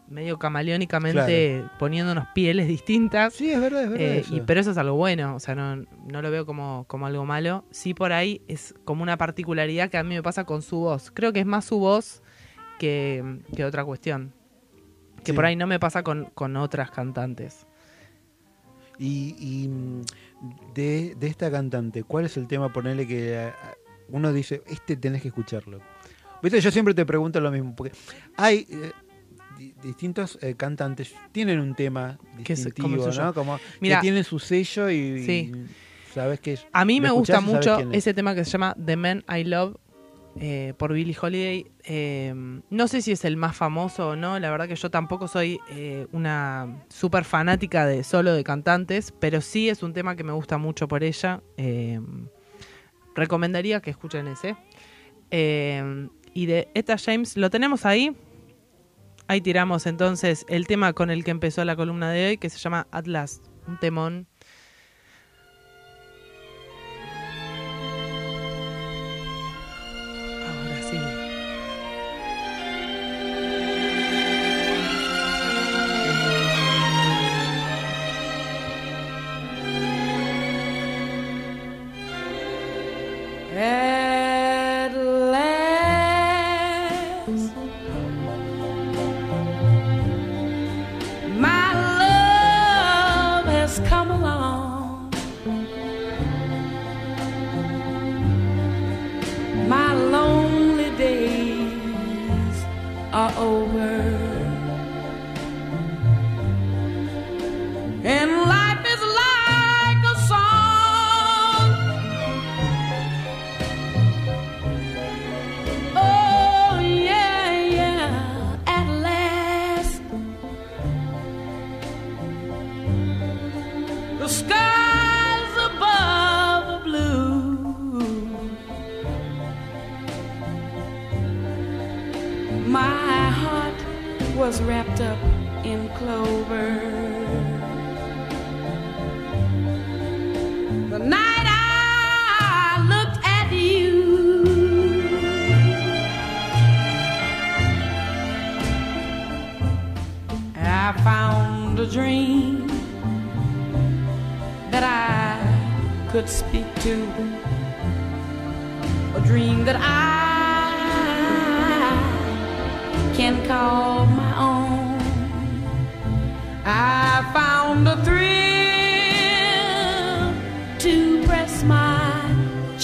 medio 0.08 0.38
camaleónicamente 0.38 1.64
poniéndonos 1.78 2.26
pieles 2.34 2.66
distintas. 2.66 3.34
Sí, 3.34 3.50
es 3.50 3.60
verdad, 3.60 3.84
es 3.84 3.90
verdad. 3.90 4.06
Eh, 4.06 4.18
eso. 4.20 4.34
y, 4.36 4.40
pero 4.40 4.60
eso 4.60 4.70
es 4.70 4.78
algo 4.78 4.96
bueno, 4.96 5.34
o 5.34 5.40
sea, 5.40 5.54
no, 5.54 5.76
no 5.76 6.22
lo 6.22 6.30
veo 6.30 6.46
como, 6.46 6.84
como 6.88 7.04
algo 7.06 7.26
malo. 7.26 7.66
Sí, 7.70 7.92
por 7.92 8.14
ahí 8.14 8.40
es 8.48 8.74
como 8.86 9.02
una 9.02 9.18
particularidad 9.18 9.90
que 9.90 9.98
a 9.98 10.02
mí 10.02 10.14
me 10.14 10.22
pasa 10.22 10.44
con 10.44 10.62
su 10.62 10.78
voz. 10.78 11.10
Creo 11.10 11.34
que 11.34 11.40
es 11.40 11.46
más 11.46 11.66
su 11.66 11.78
voz 11.78 12.22
que, 12.78 13.40
que 13.54 13.66
otra 13.66 13.84
cuestión. 13.84 14.32
Que 15.24 15.32
Sí. 15.32 15.36
por 15.36 15.44
ahí 15.44 15.56
no 15.56 15.66
me 15.66 15.78
pasa 15.78 16.02
con, 16.02 16.26
con 16.34 16.56
otras 16.56 16.90
cantantes. 16.90 17.66
Y, 18.98 19.34
y, 19.38 19.70
de, 20.74 21.14
de 21.16 21.26
esta 21.26 21.50
cantante, 21.50 22.02
¿cuál 22.02 22.24
es 22.26 22.36
el 22.38 22.46
tema? 22.46 22.72
Ponerle 22.72 23.06
que 23.06 23.36
a- 23.38 23.54
uno 24.10 24.32
dice, 24.32 24.62
este 24.66 24.96
tenés 24.96 25.22
que 25.22 25.28
escucharlo. 25.28 25.80
¿Viste? 26.42 26.60
Yo 26.60 26.70
siempre 26.70 26.94
te 26.94 27.06
pregunto 27.06 27.40
lo 27.40 27.50
mismo, 27.50 27.74
porque 27.74 27.92
hay 28.36 28.66
eh, 28.70 28.92
di- 29.58 29.74
distintos 29.82 30.38
eh, 30.42 30.54
cantantes, 30.54 31.14
tienen 31.32 31.58
un 31.60 31.74
tema 31.74 32.18
es 32.46 32.64
distintivo, 32.64 33.04
suyo. 33.04 33.24
¿no? 33.24 33.34
Como 33.34 33.58
Mira, 33.80 33.96
que 33.96 34.02
tienen 34.02 34.24
su 34.24 34.38
sello 34.38 34.90
y, 34.90 35.24
Sí. 35.24 35.52
y 35.54 36.12
sabes 36.12 36.40
que 36.40 36.52
es- 36.54 36.66
A 36.72 36.84
mí 36.84 36.98
lo 37.00 37.04
me 37.04 37.10
gusta 37.12 37.38
escuchás 37.38 37.48
y 37.48 37.52
sabes 37.52 37.66
mucho 37.66 37.76
quién 37.76 37.92
es. 37.92 37.98
ese 37.98 38.14
tema 38.14 38.34
que 38.34 38.44
se 38.44 38.50
llama 38.50 38.76
The 38.84 38.96
Man 38.96 39.24
I 39.34 39.44
Love 39.44 39.76
eh, 40.40 40.74
por 40.76 40.92
Billie 40.92 41.16
Holiday. 41.18 41.64
Eh, 41.84 42.34
no 42.68 42.88
sé 42.88 43.00
si 43.02 43.12
es 43.12 43.24
el 43.24 43.36
más 43.36 43.56
famoso 43.56 44.08
o 44.08 44.16
no, 44.16 44.36
la 44.40 44.50
verdad 44.50 44.66
que 44.66 44.74
yo 44.74 44.90
tampoco 44.90 45.28
soy 45.28 45.60
eh, 45.70 46.08
una 46.10 46.82
súper 46.88 47.24
fanática 47.24 47.86
de 47.86 48.02
solo 48.02 48.32
de 48.34 48.42
cantantes, 48.42 49.14
pero 49.20 49.40
sí 49.40 49.68
es 49.68 49.82
un 49.84 49.92
tema 49.92 50.16
que 50.16 50.24
me 50.24 50.32
gusta 50.32 50.58
mucho 50.58 50.88
por 50.88 51.04
ella. 51.04 51.40
Eh, 51.56 52.00
recomendaría 53.14 53.80
que 53.80 53.90
escuchen 53.90 54.26
ese. 54.26 54.56
Eh, 55.30 56.08
y 56.34 56.46
de 56.46 56.68
Etta 56.74 56.98
James, 56.98 57.36
¿lo 57.36 57.48
tenemos 57.48 57.86
ahí? 57.86 58.14
Ahí 59.26 59.40
tiramos 59.40 59.86
entonces 59.86 60.44
el 60.48 60.66
tema 60.66 60.92
con 60.92 61.10
el 61.10 61.24
que 61.24 61.30
empezó 61.30 61.64
la 61.64 61.76
columna 61.76 62.10
de 62.10 62.26
hoy, 62.28 62.36
que 62.36 62.50
se 62.50 62.58
llama 62.58 62.86
At 62.90 63.06
Last, 63.06 63.46
un 63.66 63.78
temón. 63.78 64.26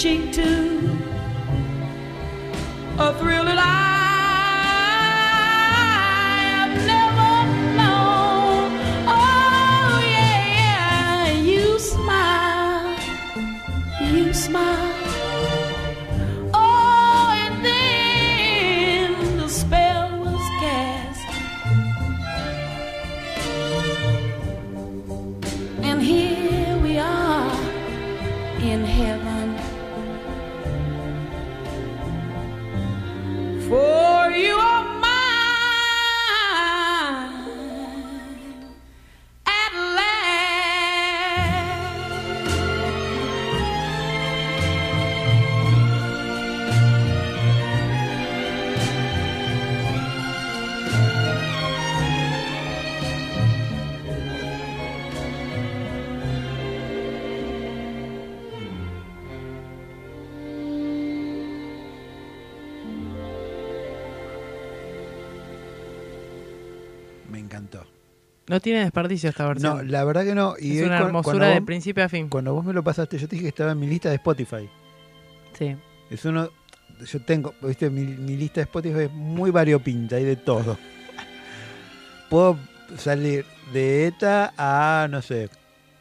Cheek 0.01 0.31
to, 0.31 0.97
a 2.97 3.13
thrill 3.19 3.45
that 3.45 3.59
I 3.59 3.90
No 68.51 68.59
tiene 68.59 68.81
desperdicio 68.81 69.29
esta 69.29 69.47
versión. 69.47 69.77
No, 69.77 69.83
la 69.83 70.03
verdad 70.03 70.23
que 70.25 70.35
no. 70.35 70.53
Y 70.59 70.77
es 70.79 70.85
una 70.85 70.97
hermosura 70.99 71.21
cuando 71.23 71.45
de 71.45 71.59
vos- 71.61 71.65
principio 71.65 72.03
a 72.03 72.09
fin. 72.09 72.27
Cuando 72.29 72.53
vos 72.53 72.63
me 72.65 72.73
lo 72.73 72.83
pasaste, 72.83 73.17
yo 73.17 73.27
te 73.27 73.35
dije 73.37 73.43
que 73.45 73.49
estaba 73.49 73.71
en 73.71 73.79
mi 73.79 73.87
lista 73.87 74.09
de 74.09 74.15
Spotify. 74.15 74.69
Sí. 75.57 75.75
Es 76.09 76.25
uno. 76.25 76.49
Yo 77.05 77.21
tengo, 77.23 77.53
viste, 77.63 77.89
mi, 77.89 78.01
mi 78.01 78.35
lista 78.37 78.55
de 78.59 78.63
Spotify 78.65 78.99
es 79.05 79.11
muy 79.11 79.49
variopinta, 79.49 80.17
hay 80.17 80.25
de 80.25 80.35
todo. 80.35 80.77
Puedo 82.29 82.57
salir 82.97 83.45
de 83.73 84.07
ETA 84.07 84.53
a, 84.57 85.07
no 85.09 85.21
sé, 85.21 85.49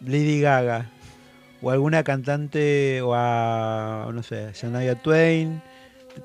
Lady 0.04 0.40
Gaga. 0.40 0.90
O 1.62 1.70
alguna 1.70 2.02
cantante, 2.02 3.00
o 3.02 3.12
a, 3.14 4.10
no 4.12 4.22
sé, 4.22 4.50
Shania 4.54 4.94
Twain. 5.00 5.62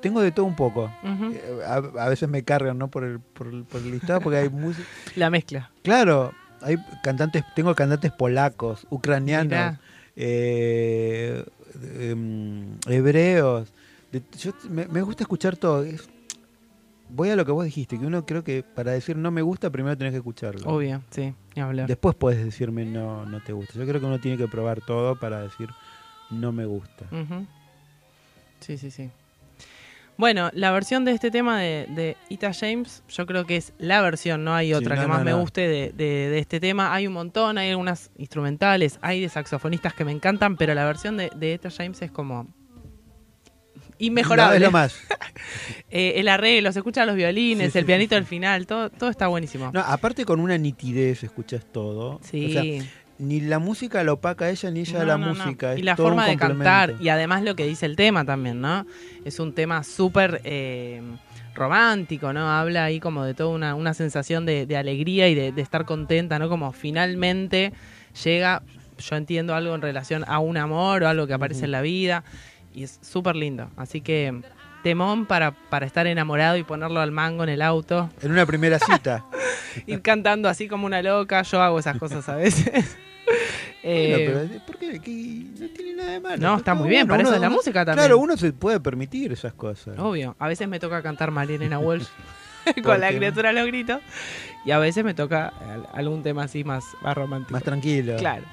Tengo 0.00 0.20
de 0.20 0.32
todo 0.32 0.46
un 0.46 0.56
poco. 0.56 0.90
Eh, 1.32 1.60
a, 1.66 1.74
a 1.76 2.08
veces 2.08 2.28
me 2.28 2.42
cargan, 2.42 2.78
¿no? 2.78 2.88
Por 2.88 3.04
el, 3.04 3.20
por 3.20 3.46
el, 3.48 3.64
por 3.64 3.80
el 3.80 3.90
listado, 3.92 4.20
porque 4.20 4.38
hay 4.38 4.48
música. 4.48 4.88
La 5.16 5.30
mezcla. 5.30 5.70
Claro, 5.82 6.32
hay 6.60 6.76
cantantes, 7.02 7.44
tengo 7.54 7.74
cantantes 7.74 8.12
polacos, 8.12 8.86
ucranianos, 8.90 9.78
eh, 10.16 11.44
em, 12.00 12.76
hebreos. 12.86 13.72
De- 14.12 14.22
yo 14.38 14.52
me, 14.68 14.86
me 14.86 15.02
gusta 15.02 15.24
escuchar 15.24 15.56
todo. 15.56 15.82
Es- 15.84 16.08
voy 17.08 17.30
a 17.30 17.36
lo 17.36 17.44
que 17.44 17.52
vos 17.52 17.64
dijiste, 17.64 17.98
que 17.98 18.06
uno 18.06 18.26
creo 18.26 18.42
que 18.42 18.62
para 18.62 18.92
decir 18.92 19.16
no 19.16 19.30
me 19.30 19.42
gusta 19.42 19.70
primero 19.70 19.96
tenés 19.96 20.12
que 20.12 20.18
escucharlo. 20.18 20.68
Obvio, 20.68 21.02
sí, 21.10 21.34
ni 21.54 21.62
hablar. 21.62 21.86
Después 21.86 22.14
puedes 22.16 22.44
decirme 22.44 22.84
no, 22.84 23.24
no 23.26 23.40
te 23.40 23.52
gusta. 23.52 23.74
Yo 23.74 23.86
creo 23.86 24.00
que 24.00 24.06
uno 24.06 24.18
tiene 24.20 24.36
que 24.36 24.48
probar 24.48 24.80
todo 24.80 25.16
para 25.16 25.40
decir 25.42 25.68
no 26.30 26.50
me 26.52 26.66
gusta. 26.66 27.06
Sí, 28.60 28.76
sí, 28.78 28.90
sí. 28.90 29.10
Bueno, 30.18 30.50
la 30.54 30.70
versión 30.70 31.04
de 31.04 31.12
este 31.12 31.30
tema 31.30 31.60
de, 31.60 31.86
de 31.90 32.16
Ita 32.30 32.52
James, 32.54 33.02
yo 33.08 33.26
creo 33.26 33.44
que 33.44 33.56
es 33.56 33.72
la 33.78 34.00
versión, 34.00 34.44
no 34.44 34.54
hay 34.54 34.72
otra 34.72 34.96
no, 34.96 35.02
que 35.02 35.08
no, 35.08 35.12
más 35.14 35.24
me 35.24 35.32
no. 35.32 35.40
guste 35.40 35.68
de, 35.68 35.92
de- 35.94 36.30
de 36.30 36.38
este 36.38 36.58
tema. 36.58 36.94
Hay 36.94 37.06
un 37.06 37.12
montón, 37.12 37.58
hay 37.58 37.70
algunas 37.70 38.10
instrumentales, 38.16 38.98
hay 39.02 39.20
de 39.20 39.28
saxofonistas 39.28 39.92
que 39.94 40.04
me 40.06 40.12
encantan, 40.12 40.56
pero 40.56 40.72
la 40.74 40.84
versión 40.86 41.16
de, 41.18 41.30
de 41.36 41.52
Ita 41.54 41.70
James 41.70 42.00
es 42.00 42.10
como 42.10 42.48
inmejorable. 43.98 44.60
Lo 44.60 44.70
más. 44.70 44.96
Eh, 45.90 46.14
el 46.16 46.28
arreglo, 46.28 46.72
se 46.72 46.80
escuchan 46.80 47.06
los 47.06 47.14
violines, 47.14 47.72
Sí, 47.72 47.78
el 47.78 47.84
sí, 47.84 47.86
pianito 47.86 48.16
al 48.16 48.24
final, 48.24 48.66
todo, 48.66 48.90
todo 48.90 49.08
está 49.10 49.28
buenísimo. 49.28 49.70
No, 49.72 49.80
aparte 49.80 50.24
con 50.24 50.40
una 50.40 50.58
nitidez 50.58 51.22
escuchas 51.22 51.64
todo. 51.70 52.18
Sí. 52.22 52.46
O 52.46 52.50
sea, 52.82 52.86
ni 53.18 53.40
la 53.40 53.58
música 53.58 54.02
la 54.04 54.12
opaca 54.12 54.46
a 54.46 54.50
ella 54.50 54.70
ni 54.70 54.80
ella 54.80 55.02
a 55.02 55.04
la 55.04 55.18
no, 55.18 55.26
no. 55.26 55.34
música. 55.34 55.72
es 55.72 55.80
Y 55.80 55.82
la 55.82 55.96
forma 55.96 56.26
de 56.26 56.36
cantar, 56.36 56.94
y 57.00 57.08
además 57.08 57.42
lo 57.42 57.56
que 57.56 57.66
dice 57.66 57.86
el 57.86 57.96
tema 57.96 58.24
también, 58.24 58.60
¿no? 58.60 58.86
Es 59.24 59.40
un 59.40 59.54
tema 59.54 59.82
súper 59.84 60.40
eh, 60.44 61.00
romántico, 61.54 62.32
¿no? 62.32 62.50
Habla 62.50 62.84
ahí 62.84 63.00
como 63.00 63.24
de 63.24 63.34
toda 63.34 63.50
una, 63.54 63.74
una 63.74 63.94
sensación 63.94 64.44
de, 64.46 64.66
de 64.66 64.76
alegría 64.76 65.28
y 65.28 65.34
de, 65.34 65.52
de 65.52 65.62
estar 65.62 65.84
contenta, 65.84 66.38
¿no? 66.38 66.48
Como 66.48 66.72
finalmente 66.72 67.72
llega, 68.24 68.62
yo 68.98 69.16
entiendo 69.16 69.54
algo 69.54 69.74
en 69.74 69.82
relación 69.82 70.24
a 70.28 70.38
un 70.38 70.56
amor 70.56 71.02
o 71.02 71.08
algo 71.08 71.26
que 71.26 71.34
aparece 71.34 71.64
en 71.64 71.70
la 71.70 71.80
vida, 71.80 72.24
y 72.74 72.82
es 72.82 72.98
súper 73.00 73.36
lindo. 73.36 73.70
Así 73.76 74.02
que 74.02 74.42
temón 74.86 75.26
para, 75.26 75.50
para 75.50 75.84
estar 75.84 76.06
enamorado 76.06 76.56
y 76.56 76.62
ponerlo 76.62 77.00
al 77.00 77.10
mango 77.10 77.42
en 77.42 77.48
el 77.48 77.60
auto. 77.60 78.08
En 78.22 78.30
una 78.30 78.46
primera 78.46 78.78
cita. 78.78 79.24
Ir 79.86 80.00
cantando 80.00 80.48
así 80.48 80.68
como 80.68 80.86
una 80.86 81.02
loca, 81.02 81.42
yo 81.42 81.60
hago 81.60 81.80
esas 81.80 81.98
cosas 81.98 82.28
a 82.28 82.36
veces. 82.36 82.96
Eh, 83.88 84.30
Bueno, 84.32 84.48
pero 84.50 84.64
¿por 84.66 84.78
qué? 84.78 85.00
¿Qué? 85.00 85.46
No 85.60 85.68
tiene 85.70 85.94
nada 85.94 86.10
de 86.12 86.20
malo. 86.20 86.36
No, 86.38 86.56
está 86.56 86.74
muy 86.74 86.88
bien, 86.88 87.06
bueno, 87.06 87.22
para 87.22 87.22
eso 87.28 87.34
es 87.36 87.40
la 87.40 87.46
uno- 87.48 87.56
música 87.56 87.84
también. 87.84 88.06
Claro, 88.06 88.18
uno 88.18 88.36
se 88.36 88.52
puede 88.52 88.80
permitir 88.80 89.32
esas 89.32 89.52
cosas. 89.52 89.96
Obvio, 89.98 90.34
a 90.40 90.48
veces 90.48 90.66
me 90.68 90.78
toca 90.80 91.02
cantar 91.02 91.30
Marilena 91.32 91.78
Walsh 91.78 92.06
¿Por 92.64 92.82
con 92.82 93.00
la 93.00 93.08
criatura 93.10 93.50
a 93.50 93.52
los 93.52 93.64
gritos 93.66 94.00
y 94.64 94.70
a 94.72 94.78
veces 94.78 95.04
me 95.04 95.14
toca 95.14 95.48
al- 95.48 95.86
algún 95.92 96.22
tema 96.24 96.44
así 96.44 96.64
más, 96.64 96.84
más 97.02 97.16
romántico. 97.16 97.52
Más 97.52 97.62
tranquilo. 97.64 98.16
Claro. 98.16 98.44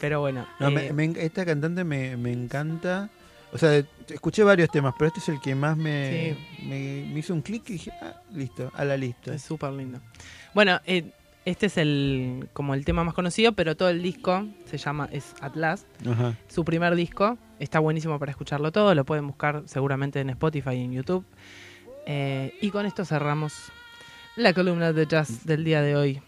Pero 0.00 0.20
bueno. 0.20 0.46
No, 0.58 0.68
eh, 0.68 0.92
me- 0.92 1.08
me- 1.08 1.22
esta 1.24 1.44
cantante 1.44 1.84
me, 1.84 2.16
me 2.16 2.32
encanta. 2.32 3.10
O 3.52 3.58
sea, 3.58 3.82
escuché 4.08 4.42
varios 4.44 4.70
temas, 4.70 4.94
pero 4.98 5.08
este 5.08 5.20
es 5.20 5.28
el 5.28 5.40
que 5.40 5.54
más 5.54 5.76
me, 5.76 6.36
me, 6.62 7.04
me 7.12 7.18
hizo 7.18 7.34
un 7.34 7.42
clic 7.42 7.68
y 7.68 7.72
dije, 7.74 7.92
ah, 8.00 8.14
listo, 8.32 8.70
a 8.74 8.84
la 8.84 8.96
lista. 8.96 9.34
Es 9.34 9.42
súper 9.42 9.72
lindo. 9.72 10.00
Bueno, 10.54 10.80
eh, 10.86 11.10
este 11.44 11.66
es 11.66 11.76
el 11.76 12.48
como 12.54 12.72
el 12.74 12.84
tema 12.86 13.04
más 13.04 13.12
conocido, 13.14 13.52
pero 13.52 13.76
todo 13.76 13.90
el 13.90 14.02
disco 14.02 14.46
se 14.64 14.78
llama 14.78 15.08
es 15.12 15.34
Atlas. 15.40 15.86
Ajá. 16.10 16.34
Su 16.48 16.64
primer 16.64 16.94
disco 16.94 17.36
está 17.58 17.78
buenísimo 17.78 18.18
para 18.18 18.30
escucharlo 18.30 18.72
todo. 18.72 18.94
Lo 18.94 19.04
pueden 19.04 19.26
buscar 19.26 19.62
seguramente 19.66 20.20
en 20.20 20.30
Spotify 20.30 20.70
y 20.76 20.84
en 20.84 20.92
YouTube. 20.92 21.24
Eh, 22.06 22.54
y 22.62 22.70
con 22.70 22.86
esto 22.86 23.04
cerramos 23.04 23.52
la 24.36 24.54
columna 24.54 24.92
de 24.94 25.06
jazz 25.06 25.44
del 25.44 25.62
día 25.64 25.82
de 25.82 25.94
hoy. 25.94 26.22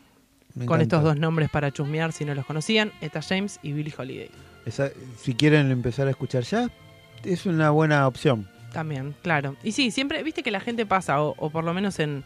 Me 0.55 0.67
con 0.67 0.81
encanta. 0.81 0.83
estos 0.99 1.03
dos 1.05 1.17
nombres 1.19 1.49
para 1.49 1.73
chusmear 1.73 2.13
si 2.13 2.25
no 2.25 2.35
los 2.35 2.45
conocían, 2.45 2.93
Eta 3.01 3.23
James 3.23 3.59
y 3.63 3.73
Billie 3.73 3.95
Holiday. 3.97 4.31
Esa- 4.67 4.91
si 5.19 5.35
quieren 5.35 5.71
empezar 5.71 6.07
a 6.07 6.11
escuchar 6.11 6.43
ya, 6.45 6.69
es 7.27 7.47
una 7.47 7.71
buena 7.71 8.07
opción. 8.07 8.49
También, 8.73 9.15
claro. 9.23 9.57
Y 9.63 9.73
sí, 9.73 9.91
siempre, 9.91 10.23
viste 10.23 10.43
que 10.43 10.51
la 10.51 10.61
gente 10.61 10.85
pasa, 10.87 11.23
o, 11.23 11.35
o 11.39 11.51
por 11.51 11.65
lo 11.65 11.73
menos 11.75 11.99
en 12.01 12.25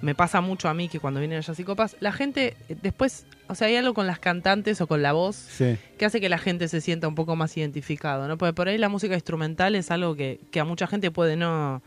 me 0.00 0.14
pasa 0.14 0.40
mucho 0.40 0.68
a 0.68 0.74
mí 0.74 0.88
que 0.88 1.00
cuando 1.00 1.18
vienen 1.18 1.40
Jazz 1.42 1.58
y 1.58 1.64
Copas, 1.64 1.96
la 1.98 2.12
gente 2.12 2.56
eh, 2.68 2.76
después, 2.80 3.26
o 3.48 3.56
sea, 3.56 3.66
hay 3.66 3.74
algo 3.74 3.94
con 3.94 4.06
las 4.06 4.20
cantantes 4.20 4.80
o 4.80 4.86
con 4.86 5.02
la 5.02 5.10
voz 5.12 5.34
Sí. 5.34 5.76
que 5.98 6.04
hace 6.04 6.20
que 6.20 6.28
la 6.28 6.38
gente 6.38 6.68
se 6.68 6.80
sienta 6.80 7.08
un 7.08 7.16
poco 7.16 7.34
más 7.34 7.56
identificado, 7.56 8.28
¿no? 8.28 8.38
Porque 8.38 8.52
por 8.52 8.68
ahí 8.68 8.78
la 8.78 8.88
música 8.88 9.14
instrumental 9.14 9.74
es 9.74 9.90
algo 9.90 10.14
que, 10.14 10.38
que 10.52 10.60
a 10.60 10.64
mucha 10.64 10.86
gente 10.86 11.10
puede 11.10 11.34
no, 11.34 11.82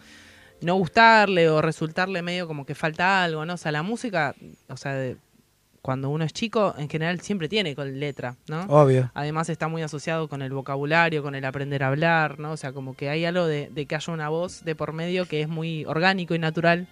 no 0.60 0.76
gustarle 0.76 1.48
o 1.50 1.62
resultarle 1.62 2.22
medio 2.22 2.48
como 2.48 2.66
que 2.66 2.76
falta 2.76 3.24
algo, 3.24 3.46
¿no? 3.46 3.54
O 3.54 3.58
sea, 3.58 3.72
la 3.72 3.82
música, 3.82 4.36
o 4.68 4.76
sea, 4.76 4.94
de- 4.94 5.16
cuando 5.82 6.10
uno 6.10 6.24
es 6.24 6.32
chico, 6.34 6.76
en 6.78 6.90
general 6.90 7.22
siempre 7.22 7.50
tiene 7.50 7.76
con 7.76 8.00
letra, 8.00 8.36
¿no? 8.48 8.62
Obvio. 8.64 9.10
Además 9.16 9.50
está 9.50 9.68
muy 9.68 9.82
asociado 9.82 10.28
con 10.30 10.42
el 10.42 10.52
vocabulario, 10.52 11.24
con 11.24 11.34
el 11.34 11.44
aprender 11.44 11.84
a 11.84 11.88
hablar, 11.88 12.40
¿no? 12.40 12.52
O 12.52 12.58
sea, 12.58 12.72
como 12.72 12.96
que 12.96 13.10
hay 13.10 13.26
algo 13.26 13.48
de, 13.48 13.70
de 13.72 13.86
que 13.88 13.96
haya 13.96 14.14
una 14.14 14.30
voz 14.30 14.64
de 14.64 14.76
por 14.76 14.94
medio 14.94 15.26
que 15.26 15.42
es 15.42 15.48
muy 15.50 15.84
orgánico 15.86 16.36
y 16.36 16.40
natural. 16.40 16.88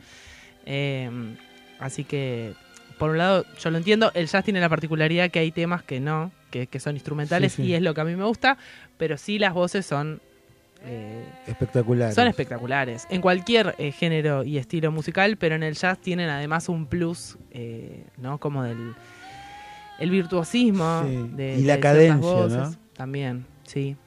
Eh, 0.66 1.10
Así 1.80 2.04
que, 2.04 2.56
por 2.98 3.12
un 3.12 3.18
lado, 3.18 3.46
yo 3.58 3.70
lo 3.72 3.78
entiendo. 3.78 4.12
El 4.14 4.28
jazz 4.28 4.44
tiene 4.44 4.60
la 4.60 4.68
particularidad 4.68 5.32
que 5.32 5.40
hay 5.40 5.52
temas 5.52 5.82
que 5.82 6.02
no, 6.02 6.32
que, 6.52 6.68
que 6.68 6.82
son 6.82 6.96
instrumentales 6.96 7.54
Sí, 7.54 7.62
sí. 7.64 7.70
y 7.70 7.74
es 7.74 7.82
lo 7.82 7.94
que 7.94 8.02
a 8.02 8.04
mí 8.04 8.16
me 8.18 8.26
gusta, 8.26 8.58
pero 8.98 9.18
sí 9.18 9.40
las 9.40 9.54
voces 9.54 9.86
son... 9.86 10.22
eh, 10.86 11.24
Espectacular. 11.48 12.14
son 12.14 12.28
espectaculares 12.28 13.06
en 13.10 13.22
cualquier 13.22 13.76
eh, 13.78 13.92
género 13.92 14.44
y 14.44 14.58
estilo 14.58 14.92
musical, 14.92 15.38
pero 15.38 15.56
en 15.56 15.64
el 15.64 15.76
jazz 15.76 16.00
tienen 16.00 16.30
además 16.30 16.70
un 16.70 16.86
plus, 16.88 17.38
eh, 17.52 18.06
¿no? 18.18 18.38
Como 18.40 18.64
del 18.64 18.94
el 20.00 20.10
virtuosismo 20.12 21.04
Sí. 21.06 21.30
de, 21.36 21.58
Y 21.60 21.64
la 21.64 21.74
de 21.76 21.80
cadencia, 21.82 22.16
voces. 22.32 22.58
¿no? 22.58 22.76
También, 22.94 23.46
sí. 23.64 23.98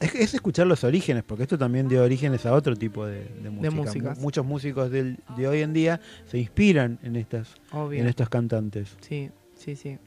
Es, 0.00 0.14
es 0.14 0.34
escuchar 0.34 0.66
los 0.66 0.82
orígenes, 0.82 1.22
porque 1.24 1.42
esto 1.44 1.58
también 1.58 1.86
dio 1.86 2.02
orígenes 2.02 2.46
a 2.46 2.54
otro 2.54 2.74
tipo 2.74 3.06
de, 3.06 3.24
de 3.24 3.50
música. 3.70 4.14
Muchos 4.18 4.44
músicos 4.46 4.90
del- 4.90 5.18
de 5.36 5.46
hoy 5.46 5.60
en 5.60 5.72
día 5.74 6.00
se 6.26 6.38
inspiran 6.38 6.98
en 7.02 7.16
estas, 7.16 7.54
Obvio. 7.70 8.00
en 8.00 8.08
estos 8.08 8.28
cantantes. 8.28 8.96
Sí, 9.00 9.30
sí, 9.54 9.76
sí. 9.76 9.98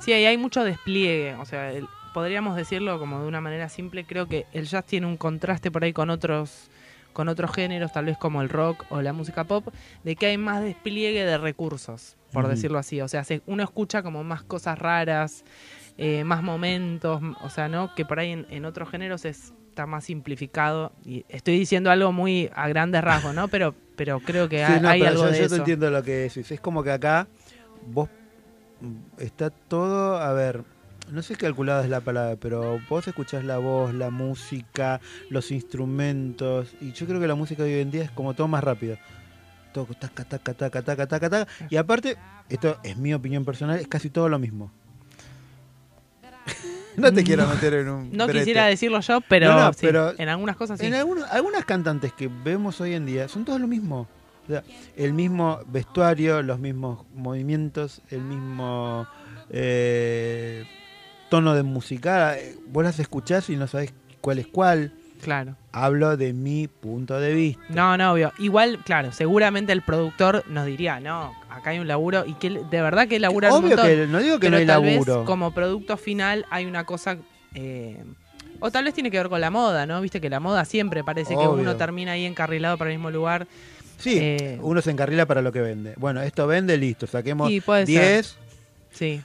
Sí, 0.00 0.12
ahí 0.12 0.24
hay 0.24 0.38
mucho 0.38 0.64
despliegue, 0.64 1.34
o 1.34 1.44
sea, 1.44 1.70
el- 1.72 1.86
podríamos 2.16 2.56
decirlo 2.56 2.98
como 2.98 3.20
de 3.20 3.28
una 3.28 3.42
manera 3.42 3.68
simple, 3.68 4.06
creo 4.06 4.26
que 4.26 4.46
el 4.54 4.64
jazz 4.64 4.86
tiene 4.86 5.06
un 5.06 5.18
contraste 5.18 5.70
por 5.70 5.84
ahí 5.84 5.92
con 5.92 6.08
otros 6.08 6.70
con 7.12 7.28
otros 7.28 7.50
géneros, 7.54 7.92
tal 7.92 8.06
vez 8.06 8.16
como 8.16 8.40
el 8.40 8.48
rock 8.48 8.86
o 8.88 9.02
la 9.02 9.12
música 9.12 9.44
pop, 9.44 9.68
de 10.02 10.16
que 10.16 10.24
hay 10.24 10.38
más 10.38 10.62
despliegue 10.62 11.26
de 11.26 11.36
recursos, 11.36 12.16
por 12.32 12.48
decirlo 12.48 12.78
así. 12.78 13.02
O 13.02 13.08
sea, 13.08 13.22
se- 13.24 13.42
uno 13.46 13.62
escucha 13.62 14.02
como 14.02 14.24
más 14.24 14.42
cosas 14.44 14.78
raras, 14.78 15.44
eh, 15.98 16.24
más 16.24 16.42
momentos, 16.42 17.20
o 17.42 17.50
sea, 17.50 17.68
¿no? 17.68 17.94
Que 17.94 18.06
por 18.06 18.18
ahí 18.18 18.30
en, 18.32 18.46
en 18.48 18.64
otros 18.64 18.88
géneros 18.88 19.26
es, 19.26 19.52
está 19.68 19.84
más 19.84 20.04
simplificado. 20.04 20.92
Y 21.04 21.26
estoy 21.28 21.58
diciendo 21.58 21.90
algo 21.90 22.12
muy 22.12 22.50
a 22.54 22.66
grandes 22.68 23.02
rasgos, 23.04 23.34
¿no? 23.34 23.48
Pero, 23.48 23.74
pero 23.94 24.20
creo 24.20 24.48
que 24.48 24.64
Sí, 24.64 24.72
hay, 24.72 24.80
no, 24.80 24.88
hay 24.88 25.00
pero 25.00 25.10
algo 25.10 25.24
yo, 25.24 25.30
de 25.30 25.32
yo 25.34 25.38
te 25.40 25.44
eso. 25.46 25.56
entiendo 25.56 25.90
lo 25.90 26.02
que 26.02 26.12
decís. 26.12 26.50
Es 26.50 26.60
como 26.62 26.82
que 26.82 26.92
acá 26.92 27.28
vos 27.82 28.08
mm, 28.80 29.20
está 29.22 29.48
todo, 29.50 30.18
a 30.18 30.32
ver, 30.34 30.64
no 31.10 31.22
sé 31.22 31.36
calculada 31.36 31.84
es 31.84 31.90
la 31.90 32.00
palabra, 32.00 32.36
pero 32.40 32.80
vos 32.88 33.06
escuchás 33.06 33.44
la 33.44 33.58
voz, 33.58 33.94
la 33.94 34.10
música, 34.10 35.00
los 35.30 35.50
instrumentos, 35.50 36.74
y 36.80 36.92
yo 36.92 37.06
creo 37.06 37.20
que 37.20 37.26
la 37.26 37.34
música 37.34 37.62
de 37.62 37.74
hoy 37.76 37.80
en 37.80 37.90
día 37.90 38.04
es 38.04 38.10
como 38.10 38.34
todo 38.34 38.48
más 38.48 38.62
rápido. 38.64 38.96
Todo 39.72 39.86
taca, 39.98 40.24
taca, 40.24 40.54
taca, 40.54 40.82
taca, 40.82 41.06
taca, 41.06 41.30
taca. 41.30 41.46
Y 41.68 41.76
aparte, 41.76 42.16
esto 42.48 42.78
es 42.82 42.96
mi 42.96 43.12
opinión 43.12 43.44
personal, 43.44 43.78
es 43.78 43.86
casi 43.88 44.08
todo 44.10 44.28
lo 44.28 44.38
mismo. 44.38 44.70
no 46.96 47.12
te 47.12 47.22
quiero 47.24 47.46
meter 47.46 47.74
en 47.74 47.88
un. 47.88 48.10
No 48.12 48.24
brete. 48.24 48.40
quisiera 48.40 48.66
decirlo 48.66 49.00
yo, 49.00 49.20
pero, 49.28 49.48
No, 49.52 49.60
no, 49.66 49.72
sí, 49.72 49.80
pero 49.82 50.14
en 50.18 50.28
algunas 50.28 50.56
cosas 50.56 50.78
sí. 50.80 50.86
en 50.86 50.94
algunos- 50.94 51.28
algunas 51.30 51.64
cantantes 51.64 52.12
que 52.12 52.28
vemos 52.28 52.80
hoy 52.80 52.94
en 52.94 53.04
día 53.06 53.28
son 53.28 53.44
todos 53.44 53.60
lo 53.60 53.66
mismo. 53.68 54.08
O 54.44 54.48
sea, 54.48 54.62
el 54.96 55.12
mismo 55.12 55.60
vestuario, 55.66 56.40
los 56.40 56.58
mismos 56.60 57.04
movimientos, 57.14 58.00
el 58.10 58.20
mismo 58.22 59.06
eh, 59.50 60.64
tono 61.28 61.54
de 61.54 61.62
música. 61.62 62.36
Vos 62.68 62.84
las 62.84 62.98
escuchás 62.98 63.48
y 63.50 63.56
no 63.56 63.66
sabés 63.66 63.92
cuál 64.20 64.38
es 64.38 64.46
cuál. 64.46 64.92
Claro. 65.22 65.56
Hablo 65.72 66.16
de 66.18 66.32
mi 66.34 66.68
punto 66.68 67.18
de 67.18 67.32
vista. 67.34 67.62
No, 67.70 67.96
no, 67.96 68.12
obvio. 68.12 68.32
Igual, 68.38 68.80
claro, 68.84 69.12
seguramente 69.12 69.72
el 69.72 69.80
productor 69.82 70.44
nos 70.48 70.66
diría, 70.66 71.00
no, 71.00 71.34
acá 71.48 71.70
hay 71.70 71.78
un 71.78 71.88
laburo 71.88 72.24
y 72.26 72.34
que 72.34 72.50
de 72.50 72.82
verdad 72.82 73.08
que 73.08 73.18
labura 73.18 73.48
un 73.48 73.64
Obvio 73.64 73.76
montón. 73.76 73.86
que 73.86 74.06
no 74.06 74.18
digo 74.18 74.38
que 74.38 74.50
no 74.50 74.58
hay 74.58 74.66
tal 74.66 74.82
vez 74.82 74.92
laburo. 74.94 75.24
como 75.24 75.52
producto 75.54 75.96
final 75.96 76.44
hay 76.50 76.66
una 76.66 76.84
cosa... 76.84 77.16
eh, 77.54 78.04
o 78.60 78.70
tal 78.70 78.84
vez 78.84 78.94
tiene 78.94 79.10
que 79.10 79.18
ver 79.18 79.28
con 79.28 79.40
la 79.40 79.50
moda, 79.50 79.84
¿no? 79.86 80.00
Viste 80.00 80.20
que 80.20 80.30
la 80.30 80.40
moda 80.40 80.64
siempre 80.64 81.02
parece 81.04 81.34
que 81.34 81.46
uno 81.48 81.76
termina 81.76 82.12
ahí 82.12 82.24
encarrilado 82.24 82.76
para 82.78 82.90
el 82.90 82.96
mismo 82.96 83.10
lugar. 83.10 83.46
Sí, 83.98 84.18
Eh, 84.20 84.58
uno 84.62 84.80
se 84.82 84.90
encarrila 84.90 85.24
para 85.26 85.40
lo 85.42 85.50
que 85.52 85.60
vende. 85.60 85.94
Bueno, 85.96 86.20
esto 86.22 86.46
vende, 86.46 86.76
listo. 86.76 87.06
Saquemos 87.06 87.48
Sí, 87.48 87.60
puede 87.62 87.84
10 87.86 88.26
ser. 88.26 88.26
Sí. 88.90 89.22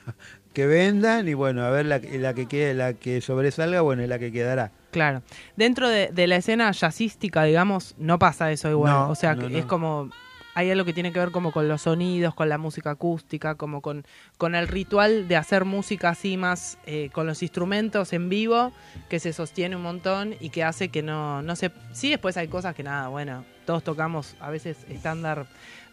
Que 0.53 0.67
vendan 0.67 1.27
y 1.27 1.33
bueno, 1.33 1.63
a 1.63 1.69
ver 1.69 1.85
la, 1.85 1.99
la 1.99 2.33
que 2.33 2.47
quede, 2.47 2.73
la 2.73 2.93
que 2.93 3.21
sobresalga, 3.21 3.81
bueno, 3.81 4.03
es 4.03 4.09
la 4.09 4.19
que 4.19 4.31
quedará. 4.31 4.71
Claro. 4.91 5.21
Dentro 5.55 5.87
de, 5.87 6.09
de 6.09 6.27
la 6.27 6.35
escena 6.35 6.71
jazzística, 6.71 7.43
digamos, 7.43 7.95
no 7.97 8.19
pasa 8.19 8.51
eso 8.51 8.69
igual. 8.69 8.91
No, 8.91 9.09
o 9.09 9.15
sea, 9.15 9.35
no. 9.35 9.47
es 9.47 9.65
como... 9.65 10.09
Hay 10.53 10.69
algo 10.69 10.83
que 10.83 10.91
tiene 10.91 11.13
que 11.13 11.19
ver 11.19 11.31
como 11.31 11.53
con 11.53 11.69
los 11.69 11.83
sonidos, 11.83 12.35
con 12.35 12.49
la 12.49 12.57
música 12.57 12.91
acústica, 12.91 13.55
como 13.55 13.79
con, 13.79 14.03
con 14.37 14.53
el 14.53 14.67
ritual 14.67 15.29
de 15.29 15.37
hacer 15.37 15.63
música 15.63 16.09
así 16.09 16.35
más 16.35 16.77
eh, 16.85 17.09
con 17.13 17.25
los 17.25 17.41
instrumentos 17.41 18.11
en 18.11 18.27
vivo, 18.27 18.73
que 19.07 19.21
se 19.21 19.31
sostiene 19.31 19.77
un 19.77 19.83
montón 19.83 20.35
y 20.41 20.49
que 20.49 20.65
hace 20.65 20.89
que 20.89 21.03
no, 21.03 21.41
no 21.41 21.55
se... 21.55 21.71
Sí, 21.93 22.09
después 22.09 22.35
hay 22.35 22.49
cosas 22.49 22.75
que 22.75 22.83
nada, 22.83 23.07
bueno, 23.07 23.45
todos 23.65 23.81
tocamos 23.81 24.35
a 24.41 24.49
veces 24.49 24.75
estándar 24.89 25.47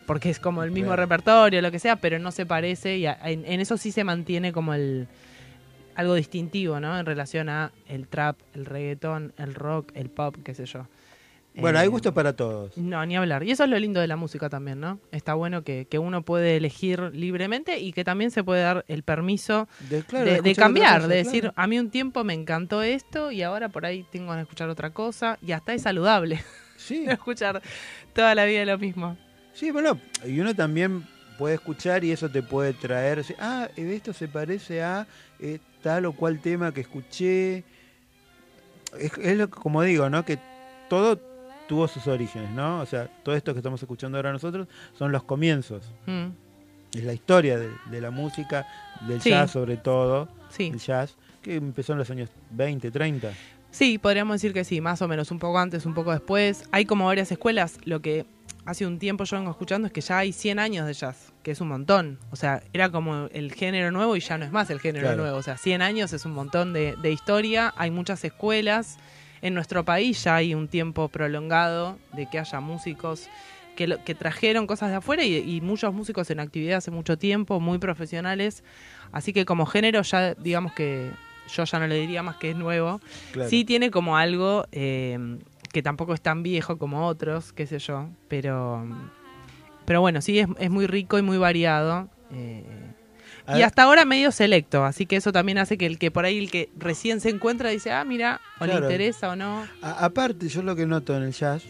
porque 0.09 0.31
es 0.31 0.41
como 0.41 0.65
el 0.65 0.73
mismo 0.73 0.89
Claro. 0.89 1.03
repertorio, 1.03 1.63
lo 1.63 1.71
que 1.71 1.79
sea, 1.79 1.95
pero 1.97 2.19
no 2.19 2.33
se 2.33 2.47
parece 2.47 2.97
y 2.97 3.07
a- 3.07 3.19
en, 3.25 3.45
en 3.47 3.61
eso 3.61 3.77
sí 3.77 3.93
se 3.93 4.03
mantiene 4.03 4.53
como 4.53 4.75
el 4.75 5.07
algo 5.95 6.15
distintivo, 6.15 6.81
¿no? 6.81 6.99
En 6.99 7.07
relación 7.07 7.49
a 7.49 7.71
el 7.89 8.09
trap, 8.09 8.37
el 8.55 8.65
reggaetón, 8.67 9.33
el 9.37 9.55
rock, 9.55 9.91
el 9.95 10.11
pop, 10.11 10.37
qué 10.45 10.55
sé 10.55 10.65
yo. 10.67 10.87
Bueno, 11.57 11.79
Eh, 11.79 11.83
hay 11.83 11.89
gusto 11.89 12.15
para 12.15 12.35
todos. 12.35 12.79
No, 12.79 13.05
ni 13.05 13.17
hablar. 13.17 13.43
Y 13.43 13.51
eso 13.51 13.65
es 13.65 13.71
lo 13.71 13.77
lindo 13.81 14.01
de 14.01 14.07
la 14.07 14.15
música 14.15 14.49
también, 14.49 14.79
¿no? 14.79 15.01
Está 15.11 15.35
bueno 15.35 15.63
que, 15.65 15.87
que 15.91 15.99
uno 15.99 16.23
puede 16.23 16.57
elegir 16.57 17.01
libremente 17.15 17.81
y 17.81 17.93
que 17.93 18.05
también 18.05 18.31
se 18.31 18.45
puede 18.45 18.63
dar 18.63 18.85
el 18.87 19.03
permiso 19.03 19.67
De, 19.91 20.03
claro, 20.05 20.25
de, 20.25 20.31
de 20.37 20.43
de 20.43 20.51
escuchar 20.51 20.65
cambiar, 20.67 20.97
cosa, 21.01 21.09
de 21.09 21.17
decir, 21.17 21.41
claro. 21.41 21.55
a 21.57 21.67
mí 21.67 21.79
un 21.81 21.91
tiempo 21.91 22.23
me 22.23 22.35
encantó 22.35 22.83
esto 22.83 23.33
y 23.33 23.43
ahora 23.43 23.69
por 23.69 23.85
ahí 23.85 24.05
tengo 24.13 24.33
que 24.35 24.41
escuchar 24.43 24.69
otra 24.69 24.91
cosa 24.91 25.37
y 25.43 25.51
hasta 25.53 25.75
es 25.75 25.83
saludable 25.83 26.41
Sí. 26.77 27.05
escuchar 27.09 27.61
toda 28.15 28.37
la 28.37 28.45
vida 28.45 28.65
lo 28.65 28.79
mismo. 28.79 29.19
Sí, 29.59 29.71
bueno, 29.73 29.99
y 30.25 30.39
uno 30.39 30.55
también 30.55 31.05
puede 31.37 31.57
escuchar 31.57 32.05
y 32.05 32.13
eso 32.13 32.29
te 32.29 32.43
puede 32.43 32.73
traer, 32.75 33.25
ah, 33.41 33.69
esto 33.77 34.13
se 34.13 34.29
parece 34.29 34.83
a 34.83 35.07
eh, 35.41 35.59
tal 35.83 36.07
o 36.07 36.13
cual 36.13 36.39
tema 36.41 36.73
que 36.73 36.83
escuché. 36.83 37.65
Es, 38.99 39.13
es 39.19 39.37
lo 39.37 39.51
como 39.51 39.83
digo, 39.83 40.09
¿no? 40.11 40.25
Que 40.25 40.39
todo 40.89 41.19
tuvo 41.69 41.89
sus 41.89 42.07
orígenes, 42.07 42.51
¿no? 42.51 42.81
O 42.81 42.87
sea, 42.87 43.09
todo 43.25 43.35
esto 43.35 43.53
que 43.53 43.59
estamos 43.59 43.83
escuchando 43.83 44.17
ahora 44.17 44.33
nosotros 44.33 44.69
son 44.97 45.11
los 45.11 45.25
comienzos. 45.25 45.83
Mm. 46.07 46.29
Es 46.97 47.05
la 47.05 47.13
historia 47.13 47.59
de, 47.59 47.69
de 47.91 48.01
la 48.01 48.11
música, 48.11 48.65
del 49.09 49.21
Sí. 49.21 49.31
jazz 49.31 49.51
sobre 49.51 49.77
todo, 49.77 50.29
Sí. 50.51 50.69
el 50.73 50.79
jazz, 50.79 51.17
que 51.43 51.57
empezó 51.57 51.93
en 51.95 51.99
los 51.99 52.11
años 52.11 52.31
20, 52.53 52.91
30. 52.93 53.33
Sí, 53.71 53.99
podríamos 53.99 54.35
decir 54.37 54.53
que 54.55 54.65
sí, 54.65 54.81
más 54.81 55.03
o 55.03 55.09
menos, 55.09 55.31
un 55.33 55.39
poco 55.41 55.59
antes, 55.59 55.85
un 55.85 55.95
poco 55.95 56.13
después. 56.13 56.65
Hay 56.71 56.87
como 56.87 57.05
varias 57.07 57.31
escuelas, 57.33 57.79
lo 57.85 58.01
que 58.01 58.25
hace 58.69 58.87
un 58.87 58.99
tiempo 58.99 59.25
yo 59.25 59.37
vengo 59.39 59.51
escuchando 59.51 59.87
es 59.87 59.93
que 59.93 60.01
ya 60.03 60.19
hay 60.19 60.33
100 60.33 60.59
años 60.59 60.87
de 60.87 60.93
jazz, 60.93 61.33
que 61.43 61.51
es 61.53 61.61
un 61.61 61.69
montón. 61.69 62.19
O 62.31 62.37
sea, 62.37 62.63
era 62.73 62.91
como 62.91 63.27
el 63.33 63.53
género 63.53 63.91
nuevo 63.91 64.15
y 64.15 64.21
ya 64.21 64.37
no 64.37 64.45
es 64.45 64.53
más 64.53 64.69
el 64.71 64.79
género 64.81 65.07
Claro. 65.07 65.23
nuevo. 65.23 65.39
O 65.39 65.43
sea, 65.43 65.57
100 65.57 65.81
años 65.83 66.13
es 66.13 66.25
un 66.27 66.33
montón 66.33 66.73
de, 66.73 66.95
de 67.01 67.11
historia, 67.11 67.73
hay 67.77 67.91
muchas 67.91 68.23
escuelas. 68.25 68.99
En 69.41 69.55
nuestro 69.55 69.85
país 69.85 70.23
ya 70.25 70.37
hay 70.37 70.55
un 70.55 70.69
tiempo 70.69 71.09
prolongado 71.09 71.97
de 72.13 72.29
que 72.29 72.39
haya 72.39 72.61
músicos 72.61 73.29
que, 73.77 73.87
lo- 73.87 74.05
que 74.05 74.15
trajeron 74.15 74.67
cosas 74.67 74.91
de 74.91 74.97
afuera 74.97 75.25
y, 75.25 75.37
y 75.37 75.61
muchos 75.61 75.95
músicos 75.95 76.29
en 76.31 76.41
actividad 76.41 76.79
hace 76.79 76.91
mucho 76.91 77.17
tiempo, 77.17 77.61
muy 77.61 77.79
profesionales. 77.79 78.65
Así 79.13 79.33
que 79.33 79.45
como 79.47 79.65
género 79.65 80.03
ya 80.03 80.35
digamos 80.35 80.73
que 80.75 81.11
yo 81.57 81.65
ya 81.65 81.79
no 81.79 81.87
le 81.87 81.95
diría 81.95 82.23
más 82.23 82.37
que 82.37 82.51
es 82.51 82.57
nuevo. 82.57 83.01
Claro. 83.33 83.49
Sí 83.49 83.65
tiene 83.65 83.91
como 83.91 84.19
algo 84.19 84.67
eh, 84.73 85.39
que 85.73 85.83
tampoco 85.83 86.15
es 86.15 86.21
tan 86.21 86.43
viejo 86.43 86.79
como 86.79 87.07
otros, 87.07 87.53
qué 87.53 87.67
sé 87.67 87.79
yo, 87.79 88.09
pero 88.29 88.87
pero 89.85 90.01
bueno, 90.03 90.21
sí 90.21 90.39
es, 90.39 90.49
es 90.59 90.71
muy 90.71 90.87
rico 90.87 91.19
y 91.19 91.23
muy 91.23 91.39
variado. 91.39 92.09
eh, 92.31 92.63
y 93.49 93.53
ver- 93.53 93.65
hasta 93.65 93.85
ahora 93.85 94.05
medio 94.05 94.31
selecto, 94.33 94.85
así 94.85 95.07
que 95.07 95.17
eso 95.17 95.33
también 95.33 95.57
hace 95.59 95.79
que 95.79 95.87
el 95.87 95.99
que 95.99 96.11
por 96.11 96.25
ahí 96.27 96.39
el 96.39 96.51
que 96.51 96.69
recién 96.77 97.21
se 97.21 97.31
encuentra 97.31 97.71
dice, 97.71 97.91
ah, 97.93 98.05
mira, 98.05 98.41
o 98.61 98.67
le 98.67 98.73
interesa 98.85 99.31
o 99.31 99.37
no. 99.37 99.67
A- 99.81 100.05
aparte, 100.05 100.49
yo 100.49 100.63
lo 100.63 100.77
que 100.77 100.85
noto 100.87 101.17
en 101.17 101.23
el 101.23 101.33
jazz, 101.33 101.63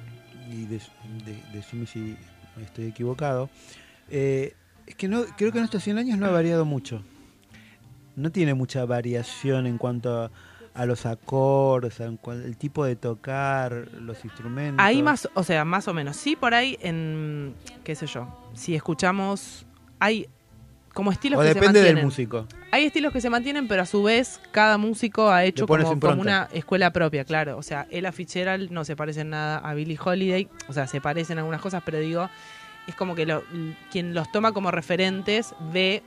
y 0.50 0.64
de- 0.66 0.78
de- 1.24 1.42
decime 1.52 1.86
si 1.86 2.16
estoy 2.60 2.86
equivocado, 2.86 3.48
eh, 4.10 4.54
es 4.86 4.94
que 4.96 5.06
no 5.06 5.22
creo 5.36 5.52
que 5.52 5.58
en 5.58 5.64
estos 5.64 5.84
100 5.84 5.98
años 5.98 6.18
no 6.18 6.26
ha 6.26 6.30
variado 6.30 6.64
mucho. 6.64 7.02
No 8.16 8.30
tiene 8.32 8.54
mucha 8.54 8.84
variación 8.84 9.66
en 9.68 9.78
cuanto 9.78 10.22
a, 10.24 10.30
a 10.78 10.86
los 10.86 11.06
acordes, 11.06 11.98
el 12.00 12.56
tipo 12.56 12.84
de 12.84 12.94
tocar, 12.96 13.88
los 14.00 14.24
instrumentos. 14.24 14.84
Ahí 14.84 15.02
más, 15.02 15.28
o 15.34 15.42
sea, 15.42 15.64
más 15.64 15.88
o 15.88 15.94
menos. 15.94 16.16
Sí, 16.16 16.36
por 16.36 16.55
ahí 16.55 16.78
en, 16.80 17.55
qué 17.82 17.94
sé 17.96 18.06
yo, 18.06 18.28
si 18.55 18.74
escuchamos, 18.76 19.66
hay 19.98 20.28
como 20.94 21.10
estilos 21.12 21.38
O 21.38 21.42
que 21.42 21.48
se 21.48 21.55
depende 21.55 21.80
del 21.80 21.96
mantienen. 21.96 22.05
músico. 22.05 22.46
Hay 22.70 22.84
estilos 22.84 23.12
que 23.12 23.20
se 23.20 23.28
mantienen, 23.28 23.66
pero 23.66 23.82
a 23.82 23.86
su 23.86 24.02
vez 24.05 24.40
cada 24.52 24.78
músico 24.78 25.30
ha 25.30 25.44
hecho 25.44 25.66
como, 25.66 25.90
una 26.12 26.48
escuela 26.52 26.92
propia, 26.92 27.24
claro. 27.24 27.56
O 27.59 27.62
sea, 27.62 27.86
Ella 27.90 28.12
Fitzgerald 28.12 28.70
no 28.70 28.84
se 28.84 28.94
parece 28.94 29.22
en 29.22 29.30
nada 29.30 29.59
a 29.59 29.74
Billie 29.74 29.98
Holiday. 30.02 30.48
O 30.68 30.72
sea, 30.72 30.86
se 30.86 31.00
parecen 31.00 31.38
algunas 31.38 31.60
cosas, 31.60 31.82
pero 31.84 31.98
digo, 31.98 32.28
es 32.86 32.94
como 32.94 33.14
que 33.14 33.26
lo- 33.26 33.42
quien 33.90 34.14
los 34.14 34.30
toma 34.32 34.52
como 34.52 34.70
referentes 34.70 35.55
ve 35.72 36.02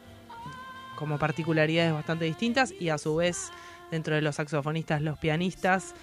como 0.95 1.17
particularidades 1.17 1.93
bastante 1.93 2.25
distintas 2.25 2.73
y 2.79 2.89
a 2.89 2.97
su 2.97 3.15
vez 3.15 3.51
dentro 3.91 4.15
de 4.15 4.21
los 4.21 4.35
saxofonistas, 4.37 5.01
los 5.01 5.17
pianistas, 5.19 5.93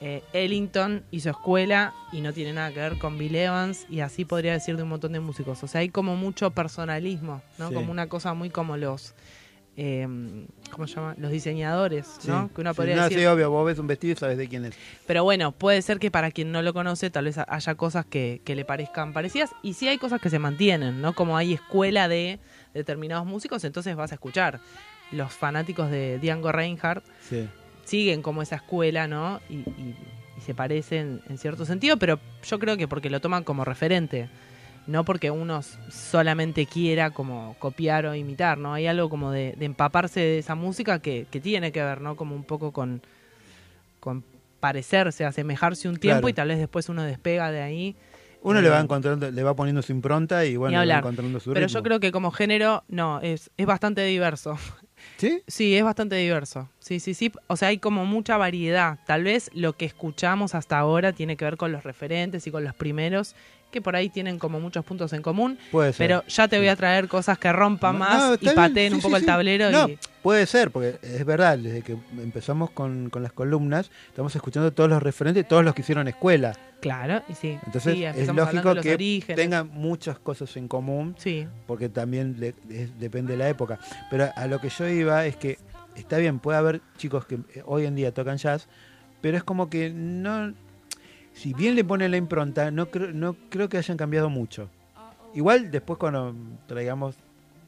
eh, 0.00 0.22
Ellington 0.32 1.02
hizo 1.10 1.30
escuela 1.30 1.92
y 2.12 2.20
no 2.20 2.32
tiene 2.32 2.52
nada 2.52 2.70
que 2.72 2.78
ver 2.78 2.98
con 2.98 3.18
Bill 3.18 3.34
Evans 3.34 3.84
y 3.90 3.98
así 4.00 4.24
podría 4.24 4.52
decir 4.52 4.76
de 4.76 4.84
un 4.84 4.90
montón 4.90 5.12
de 5.12 5.18
músicos. 5.20 5.62
O 5.64 5.66
sea, 5.66 5.80
hay 5.80 5.88
como 5.88 6.14
mucho 6.14 6.50
personalismo, 6.52 7.42
¿no? 7.58 7.68
Sí. 7.68 7.74
Como 7.74 7.90
una 7.90 8.06
cosa 8.08 8.32
muy 8.34 8.48
como 8.48 8.76
los, 8.76 9.14
eh, 9.76 10.06
¿cómo 10.70 10.86
se 10.86 10.94
llama? 10.94 11.16
Los 11.18 11.32
diseñadores, 11.32 12.06
¿no? 12.26 12.44
Sí. 12.46 12.54
Que 12.54 12.60
uno 12.60 12.72
Sí, 12.72 12.76
podría 12.76 12.94
no, 12.96 13.02
decir. 13.04 13.18
sí, 13.18 13.26
obvio, 13.26 13.50
vos 13.50 13.66
ves 13.66 13.78
un 13.80 13.88
vestido 13.88 14.12
y 14.12 14.16
sabes 14.16 14.38
de 14.38 14.46
quién 14.48 14.66
es. 14.66 14.74
Pero 15.06 15.24
bueno, 15.24 15.50
puede 15.50 15.82
ser 15.82 15.98
que 15.98 16.12
para 16.12 16.30
quien 16.30 16.52
no 16.52 16.62
lo 16.62 16.72
conoce 16.72 17.10
tal 17.10 17.24
vez 17.24 17.38
haya 17.38 17.74
cosas 17.74 18.06
que, 18.06 18.40
que 18.44 18.54
le 18.54 18.64
parezcan 18.64 19.12
parecidas 19.12 19.50
y 19.64 19.74
sí 19.74 19.88
hay 19.88 19.98
cosas 19.98 20.20
que 20.20 20.30
se 20.30 20.38
mantienen, 20.38 21.00
¿no? 21.00 21.12
Como 21.14 21.36
hay 21.36 21.54
escuela 21.54 22.06
de 22.06 22.38
determinados 22.72 23.26
músicos, 23.26 23.64
entonces 23.64 23.96
vas 23.96 24.12
a 24.12 24.14
escuchar. 24.14 24.60
Los 25.12 25.32
fanáticos 25.32 25.90
de 25.90 26.18
Django 26.18 26.52
Reinhardt 26.52 27.04
Sí. 27.20 27.48
siguen 27.84 28.22
como 28.22 28.42
esa 28.42 28.56
escuela, 28.56 29.06
¿no? 29.08 29.40
Y, 29.48 29.54
y- 29.56 29.96
y 30.36 30.40
se 30.40 30.54
parecen 30.54 31.20
en 31.28 31.36
cierto 31.38 31.64
sentido, 31.64 31.96
pero 31.96 32.20
yo 32.44 32.58
creo 32.58 32.76
que 32.76 32.86
porque 32.86 33.10
lo 33.10 33.20
toman 33.20 33.42
como 33.42 33.64
referente, 33.64 34.28
no 34.86 35.04
porque 35.04 35.30
uno 35.32 35.62
solamente 35.90 36.66
quiera 36.66 37.10
como 37.10 37.56
copiar 37.58 38.06
o 38.06 38.14
imitar, 38.14 38.56
¿no? 38.56 38.72
Hay 38.74 38.86
algo 38.86 39.08
como 39.10 39.32
de, 39.32 39.54
de 39.58 39.64
empaparse 39.66 40.20
de 40.20 40.38
esa 40.38 40.54
música 40.54 41.00
que, 41.00 41.26
que 41.30 41.40
tiene 41.40 41.72
que 41.72 41.82
ver, 41.82 42.00
¿no? 42.00 42.14
Como 42.16 42.34
un 42.36 42.44
poco 42.44 42.72
con, 42.72 43.02
con 44.00 44.22
parecerse, 44.60 45.24
asemejarse 45.24 45.88
un 45.88 45.96
tiempo 45.96 46.20
Claro. 46.20 46.28
y 46.28 46.32
tal 46.34 46.48
vez 46.48 46.58
después 46.58 46.88
uno 46.88 47.02
despega 47.02 47.50
de 47.50 47.62
ahí. 47.62 47.96
Uno 48.42 48.60
Eh, 48.60 48.62
le 48.62 48.68
va 48.68 48.78
encontrando, 48.80 49.30
le 49.30 49.42
va 49.42 49.54
poniendo 49.56 49.82
su 49.82 49.90
impronta 49.92 50.44
y 50.44 50.56
bueno, 50.56 50.84
le 50.84 50.92
va 50.92 50.98
encontrando 51.00 51.40
su 51.40 51.52
Pero 51.52 51.66
ritmo. 51.66 51.78
yo 51.80 51.82
creo 51.82 52.00
que 52.00 52.12
como 52.12 52.30
género, 52.30 52.84
no, 52.88 53.20
es, 53.20 53.50
es 53.56 53.66
bastante 53.66 54.04
diverso. 54.04 54.56
¿Sí? 55.18 55.42
Sí, 55.48 55.76
es 55.76 55.82
bastante 55.82 56.14
diverso. 56.14 56.68
Sí, 56.78 57.00
sí, 57.00 57.12
sí. 57.12 57.32
O 57.48 57.56
sea, 57.56 57.68
hay 57.68 57.78
como 57.78 58.06
mucha 58.06 58.36
variedad. 58.36 59.00
Tal 59.04 59.24
vez 59.24 59.50
lo 59.52 59.76
que 59.76 59.84
escuchamos 59.84 60.54
hasta 60.54 60.78
ahora 60.78 61.12
tiene 61.12 61.36
que 61.36 61.44
ver 61.44 61.56
con 61.56 61.72
los 61.72 61.82
referentes 61.82 62.46
y 62.46 62.52
con 62.52 62.62
los 62.62 62.74
primeros, 62.74 63.34
que 63.70 63.82
por 63.82 63.94
ahí 63.96 64.08
tienen 64.08 64.38
como 64.38 64.60
muchos 64.60 64.84
puntos 64.84 65.12
en 65.12 65.20
común. 65.22 65.58
Puede 65.70 65.92
ser. 65.92 66.06
Pero 66.08 66.24
ya 66.26 66.48
te 66.48 66.58
voy 66.58 66.68
a 66.68 66.76
traer 66.76 67.06
cosas 67.08 67.38
que 67.38 67.52
rompan 67.52 67.98
más 67.98 68.18
no, 68.22 68.34
y 68.40 68.54
pateen 68.54 68.90
sí, 68.92 68.94
un 68.94 69.00
sí, 69.00 69.04
poco 69.04 69.16
el 69.16 69.26
tablero. 69.26 69.70
No, 69.70 69.88
y 69.88 69.98
puede 70.22 70.46
ser, 70.46 70.70
porque 70.70 70.98
es 71.02 71.24
verdad, 71.24 71.58
desde 71.58 71.82
que 71.82 71.96
empezamos 72.18 72.70
con, 72.70 73.10
con 73.10 73.22
las 73.22 73.32
columnas, 73.32 73.90
estamos 74.08 74.34
escuchando 74.34 74.72
todos 74.72 74.88
los 74.88 75.02
referentes, 75.02 75.46
todos 75.46 75.64
los 75.64 75.74
que 75.74 75.82
hicieron 75.82 76.08
escuela. 76.08 76.54
Claro, 76.80 77.22
y 77.28 77.34
sí. 77.34 77.58
Entonces 77.66 77.94
Sí, 77.94 78.04
es 78.04 78.28
lógico 78.28 78.74
que 78.76 78.94
orígenes. 78.94 79.36
tengan 79.36 79.68
muchas 79.72 80.18
cosas 80.18 80.56
en 80.56 80.68
común, 80.68 81.14
Sí. 81.18 81.46
porque 81.66 81.88
también 81.88 82.36
le- 82.38 82.54
es- 82.70 82.98
depende 82.98 83.32
de 83.32 83.38
la 83.38 83.48
época. 83.48 83.78
Pero 84.10 84.30
a 84.34 84.46
lo 84.46 84.60
que 84.60 84.68
yo 84.70 84.88
iba 84.88 85.26
es 85.26 85.36
que 85.36 85.58
está 85.96 86.18
bien, 86.18 86.38
puede 86.38 86.56
haber 86.58 86.80
chicos 86.96 87.26
que 87.26 87.34
eh, 87.34 87.62
hoy 87.66 87.84
en 87.84 87.96
día 87.96 88.14
tocan 88.14 88.36
jazz, 88.38 88.68
pero 89.20 89.36
es 89.36 89.42
como 89.42 89.68
que 89.68 89.90
no, 89.90 90.54
si 91.38 91.54
bien 91.54 91.74
le 91.74 91.84
ponen 91.84 92.10
la 92.10 92.16
impronta, 92.16 92.70
no 92.70 92.90
creo, 92.90 93.12
no 93.12 93.34
creo 93.48 93.68
que 93.68 93.78
hayan 93.78 93.96
cambiado 93.96 94.28
mucho. 94.28 94.68
Igual 95.34 95.70
después 95.70 95.98
cuando 95.98 96.34
traigamos 96.66 97.14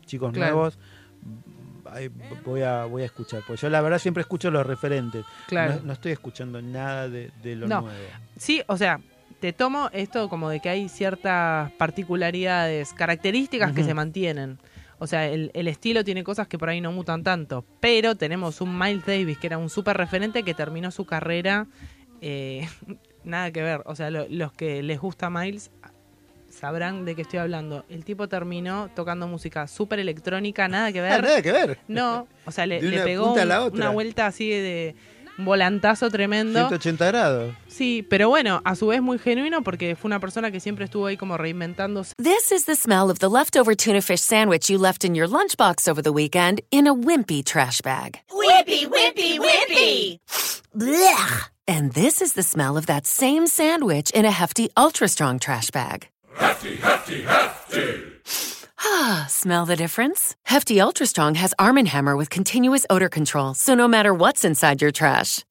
chicos 0.06 0.32
Claro. 0.32 0.54
nuevos, 0.54 0.78
mm, 1.22 2.44
voy 2.44 2.62
a, 2.62 2.84
voy 2.84 3.02
a 3.02 3.06
escuchar. 3.06 3.42
Pues 3.46 3.60
yo 3.60 3.68
la 3.70 3.80
verdad 3.80 3.98
siempre 3.98 4.22
escucho 4.22 4.50
los 4.50 4.66
referentes. 4.66 5.24
Claro. 5.46 5.74
No, 5.76 5.80
no 5.82 5.92
estoy 5.92 6.12
escuchando 6.12 6.60
nada 6.62 7.08
de, 7.08 7.30
de 7.42 7.56
lo 7.56 7.68
No. 7.68 7.82
nuevo. 7.82 8.06
Sí, 8.36 8.62
o 8.66 8.76
sea, 8.76 9.00
te 9.40 9.52
tomo 9.52 9.88
esto 9.92 10.28
como 10.28 10.48
de 10.50 10.60
que 10.60 10.68
hay 10.68 10.88
ciertas 10.88 11.70
particularidades, 11.72 12.92
características 12.92 13.72
que 13.72 13.84
se 13.84 13.94
mantienen. 13.94 14.58
O 14.98 15.06
sea, 15.06 15.26
el, 15.28 15.50
el 15.54 15.66
estilo 15.68 16.04
tiene 16.04 16.22
cosas 16.24 16.46
que 16.46 16.58
por 16.58 16.68
ahí 16.68 16.80
no 16.80 16.92
mutan 16.92 17.22
tanto. 17.22 17.64
Pero 17.80 18.16
tenemos 18.16 18.60
un 18.60 18.78
Miles 18.78 19.06
Davis 19.06 19.38
que 19.38 19.46
era 19.46 19.56
un 19.58 19.70
súper 19.70 19.96
referente 19.96 20.42
que 20.42 20.52
terminó 20.54 20.90
su 20.90 21.04
carrera. 21.06 21.66
eh, 22.20 22.68
nada 23.24 23.50
que 23.50 23.62
ver. 23.62 23.82
O 23.86 23.94
sea, 23.96 24.10
lo- 24.10 24.26
los 24.28 24.52
que 24.52 24.82
les 24.82 24.98
gusta 25.00 25.30
Miles 25.30 25.70
sabrán 26.48 27.04
de 27.04 27.14
qué 27.14 27.22
estoy 27.22 27.38
hablando. 27.38 27.84
El 27.88 28.04
tipo 28.04 28.28
terminó 28.28 28.90
tocando 28.94 29.28
música 29.28 29.66
súper 29.68 30.00
electrónica, 30.00 30.68
nada 30.68 30.92
que 30.92 31.00
ver. 31.02 31.12
Ah, 31.12 31.22
nada 31.22 31.42
que 31.42 31.52
ver. 31.52 31.78
No, 31.88 32.26
o 32.44 32.50
sea, 32.50 32.66
le, 32.66 32.80
De 32.80 32.88
le 32.88 32.96
una 32.96 33.04
pegó 33.04 33.24
punta 33.26 33.40
a 33.40 33.44
un- 33.44 33.48
la 33.48 33.64
otra. 33.64 33.76
una 33.76 33.90
vuelta 33.90 34.26
así 34.26 34.50
de 34.50 34.94
un 35.40 35.44
volantazo 35.46 36.10
tremendo. 36.10 36.60
180 36.68 37.06
grados. 37.06 37.54
Sí, 37.66 38.06
pero 38.08 38.28
bueno, 38.28 38.60
a 38.64 38.74
su 38.76 38.88
vez 38.88 39.00
muy 39.00 39.18
genuino 39.18 39.62
porque 39.62 39.96
fue 39.96 40.08
una 40.08 40.20
persona 40.20 40.50
que 40.50 40.60
siempre 40.60 40.84
estuvo 40.84 41.06
ahí 41.06 41.16
como 41.16 41.36
reinventándose. 41.36 42.14
This 42.22 42.52
is 42.52 42.66
the 42.66 42.76
smell 42.76 43.10
of 43.10 43.18
the 43.18 43.28
leftover 43.28 43.74
tuna 43.74 44.02
fish 44.02 44.20
sandwich 44.20 44.68
you 44.70 44.78
left 44.78 45.04
in 45.04 45.14
your 45.14 45.28
lunchbox 45.28 45.88
over 45.88 46.02
the 46.02 46.12
weekend 46.12 46.60
in 46.70 46.86
a 46.86 46.94
wimpy 46.94 47.42
trash 47.42 47.80
bag. 47.80 48.20
Whippy, 48.30 48.86
whippy, 48.86 49.38
whippy. 49.38 50.18
Blech! 50.76 51.48
And 51.66 51.92
this 51.92 52.20
is 52.20 52.34
the 52.34 52.42
smell 52.42 52.76
of 52.76 52.86
that 52.86 53.06
same 53.06 53.46
sandwich 53.46 54.10
in 54.10 54.24
a 54.24 54.30
hefty, 54.30 54.70
ultra 54.76 55.08
strong 55.08 55.38
trash 55.38 55.70
bag. 55.70 56.08
Hefty, 56.36 56.76
hefty, 56.76 57.22
hefty. 57.22 58.59
Ah, 58.82 59.26
smell 59.28 59.66
the 59.66 59.76
difference? 59.76 60.36
Hefty 60.44 60.80
Ultra 60.80 61.06
Strong 61.06 61.34
has 61.34 61.54
Arm 61.58 61.76
& 61.76 61.86
Hammer 61.86 62.16
with 62.16 62.30
continuous 62.30 62.86
odor 62.88 63.08
control, 63.08 63.54
so 63.54 63.74
no 63.74 63.86
matter 63.86 64.14
what's 64.14 64.44
inside 64.44 64.80
your 64.80 64.90
trash, 64.90 65.44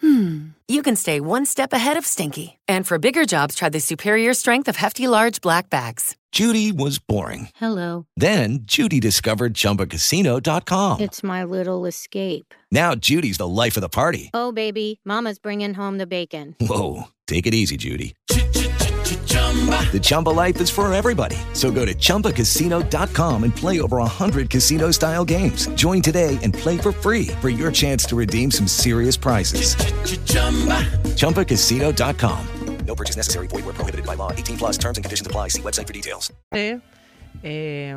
hmm, 0.00 0.48
you 0.66 0.82
can 0.82 0.96
stay 0.96 1.20
one 1.20 1.44
step 1.44 1.72
ahead 1.74 1.96
of 1.98 2.06
stinky. 2.06 2.58
And 2.66 2.86
for 2.86 2.98
bigger 2.98 3.26
jobs, 3.26 3.54
try 3.54 3.68
the 3.68 3.80
superior 3.80 4.32
strength 4.34 4.66
of 4.66 4.76
Hefty 4.76 5.06
Large 5.06 5.40
Black 5.42 5.68
Bags. 5.68 6.16
Judy 6.32 6.72
was 6.72 6.98
boring. 6.98 7.48
Hello. 7.56 8.06
Then 8.16 8.60
Judy 8.62 8.98
discovered 9.00 9.52
ChumbaCasino.com. 9.52 11.00
It's 11.00 11.22
my 11.22 11.44
little 11.44 11.84
escape. 11.86 12.54
Now 12.70 12.94
Judy's 12.94 13.36
the 13.38 13.48
life 13.48 13.76
of 13.76 13.82
the 13.82 13.88
party. 13.88 14.30
Oh, 14.32 14.52
baby, 14.52 15.00
Mama's 15.04 15.38
bringing 15.38 15.74
home 15.74 15.98
the 15.98 16.06
bacon. 16.06 16.56
Whoa, 16.60 17.08
take 17.26 17.46
it 17.46 17.52
easy, 17.54 17.76
Judy. 17.76 18.14
The 19.50 19.98
Chumba 20.00 20.30
life 20.30 20.60
is 20.60 20.70
for 20.70 20.92
everybody. 20.92 21.36
So 21.54 21.72
go 21.72 21.84
to 21.84 21.92
ChumbaCasino.com 21.92 23.42
and 23.42 23.52
play 23.54 23.80
over 23.80 23.96
100 23.98 24.48
casino 24.48 24.92
style 24.92 25.24
games. 25.24 25.66
Join 25.74 26.00
today 26.02 26.38
and 26.44 26.54
play 26.54 26.78
for 26.78 26.92
free 26.92 27.26
for 27.40 27.48
your 27.50 27.72
chance 27.72 28.04
to 28.06 28.16
redeem 28.16 28.52
some 28.52 28.68
serious 28.68 29.16
prizes. 29.16 29.74
ChumbaCasino.com. 31.16 32.38
No 32.86 32.94
purchase 32.94 33.16
necessary. 33.16 33.48
Void 33.48 33.64
where 33.64 33.74
prohibited 33.74 34.06
by 34.06 34.14
law. 34.16 34.30
18 34.32 34.56
plus 34.56 34.78
terms 34.78 34.98
and 34.98 35.04
conditions 35.04 35.26
apply. 35.26 35.48
See 35.48 35.62
website 35.62 35.86
for 35.86 35.92
details. 35.92 36.32
Eh, 37.42 37.94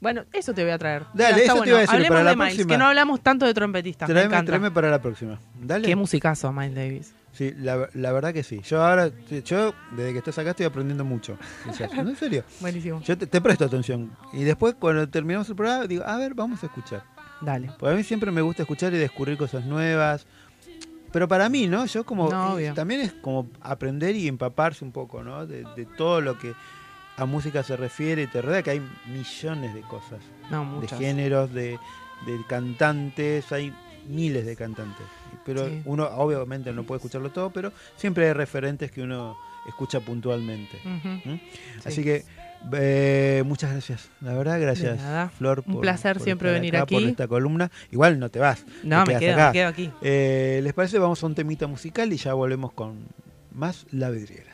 bueno, 0.00 0.24
eso 0.32 0.54
te 0.54 0.62
voy 0.62 0.72
a 0.72 0.78
traer. 0.78 1.06
Dale, 1.12 1.34
Mira, 1.34 1.42
está 1.42 1.42
eso 1.42 1.52
te 1.54 1.58
bueno. 1.58 1.70
iba 1.70 1.78
a 1.78 1.80
decir, 1.80 1.94
Hablemos 1.96 2.16
para 2.18 2.24
la 2.24 2.36
Miles, 2.36 2.54
próxima. 2.54 2.72
que 2.74 2.78
no 2.78 2.86
hablamos 2.86 3.20
tanto 3.20 3.46
de 3.46 3.54
trompetistas. 3.54 4.08
me 4.08 4.14
Tráeme, 4.14 4.34
encanta. 4.34 4.50
tráeme 4.50 4.70
para 4.70 4.90
la 4.90 5.00
próxima. 5.02 5.40
Dale. 5.60 5.86
Qué 5.88 5.96
musicazo, 5.96 6.52
Miles 6.52 6.74
Davis. 6.76 7.14
Sí, 7.38 7.54
la, 7.56 7.88
la 7.94 8.10
verdad 8.10 8.34
que 8.34 8.42
sí. 8.42 8.62
Yo 8.64 8.82
ahora, 8.82 9.12
yo 9.44 9.72
desde 9.92 10.12
que 10.12 10.18
estás 10.18 10.36
acá 10.38 10.50
estoy 10.50 10.66
aprendiendo 10.66 11.04
mucho. 11.04 11.38
en 11.64 12.16
serio. 12.16 12.42
Buenísimo. 12.60 13.00
Yo 13.02 13.16
te, 13.16 13.28
te 13.28 13.40
presto 13.40 13.64
atención. 13.64 14.10
Y 14.32 14.42
después, 14.42 14.74
cuando 14.74 15.08
terminamos 15.08 15.48
el 15.48 15.54
programa, 15.54 15.86
digo, 15.86 16.02
a 16.04 16.16
ver, 16.16 16.34
vamos 16.34 16.64
a 16.64 16.66
escuchar. 16.66 17.04
Dale. 17.40 17.70
Porque 17.78 17.94
a 17.94 17.96
mí 17.96 18.02
siempre 18.02 18.32
me 18.32 18.40
gusta 18.42 18.62
escuchar 18.62 18.92
y 18.92 18.98
descubrir 18.98 19.38
cosas 19.38 19.64
nuevas. 19.64 20.26
Pero 21.12 21.28
para 21.28 21.48
mí, 21.48 21.68
¿no? 21.68 21.86
Yo 21.86 22.04
como... 22.04 22.28
No, 22.28 22.48
eh, 22.50 22.54
obvio. 22.54 22.74
también 22.74 23.02
es 23.02 23.12
como 23.12 23.48
aprender 23.60 24.16
y 24.16 24.26
empaparse 24.26 24.84
un 24.84 24.90
poco, 24.90 25.22
¿no? 25.22 25.46
De, 25.46 25.62
de 25.76 25.86
todo 25.96 26.20
lo 26.20 26.36
que 26.40 26.54
a 27.16 27.24
música 27.24 27.62
se 27.62 27.76
refiere 27.76 28.22
y 28.22 28.26
te 28.26 28.42
rodea, 28.42 28.64
que 28.64 28.70
hay 28.70 28.82
millones 29.06 29.74
de 29.74 29.82
cosas. 29.82 30.18
No, 30.50 30.80
de 30.80 30.88
géneros, 30.88 31.54
de, 31.54 31.78
de 32.26 32.40
cantantes, 32.48 33.52
hay 33.52 33.72
miles 34.08 34.44
de 34.44 34.56
cantantes. 34.56 35.06
Pero 35.44 35.66
Sí. 35.68 35.82
uno 35.84 36.04
obviamente 36.04 36.72
no 36.72 36.84
puede 36.84 36.98
escucharlo 36.98 37.30
todo, 37.30 37.50
pero 37.50 37.72
siempre 37.96 38.26
hay 38.26 38.32
referentes 38.32 38.90
que 38.90 39.02
uno 39.02 39.36
escucha 39.66 40.00
puntualmente. 40.00 40.78
¿Mm? 40.84 41.18
Sí. 41.22 41.40
Así 41.84 42.02
que 42.04 42.24
eh, 42.72 43.42
muchas 43.46 43.70
gracias. 43.72 44.10
La 44.20 44.34
verdad, 44.34 44.60
gracias. 44.60 45.00
Flor. 45.34 45.62
Un 45.66 45.80
placer 45.80 46.20
siempre 46.20 46.50
venir 46.52 46.74
acá, 46.76 46.84
aquí. 46.84 46.94
Por 46.94 47.04
esta 47.04 47.28
columna. 47.28 47.70
Igual 47.90 48.18
no 48.18 48.30
te 48.30 48.38
vas. 48.38 48.64
No, 48.82 49.04
te 49.04 49.14
me 49.14 49.18
quedo, 49.20 49.34
acá. 49.34 49.46
me 49.48 49.52
quedo 49.52 49.68
aquí. 49.68 49.90
Eh, 50.02 50.60
¿Les 50.62 50.72
parece? 50.72 50.98
Vamos 50.98 51.22
a 51.22 51.26
un 51.26 51.34
temita 51.34 51.66
musical 51.66 52.12
y 52.12 52.16
ya 52.16 52.34
volvemos 52.34 52.72
con 52.72 52.96
más 53.52 53.86
La 53.90 54.10
Vidriera. 54.10 54.52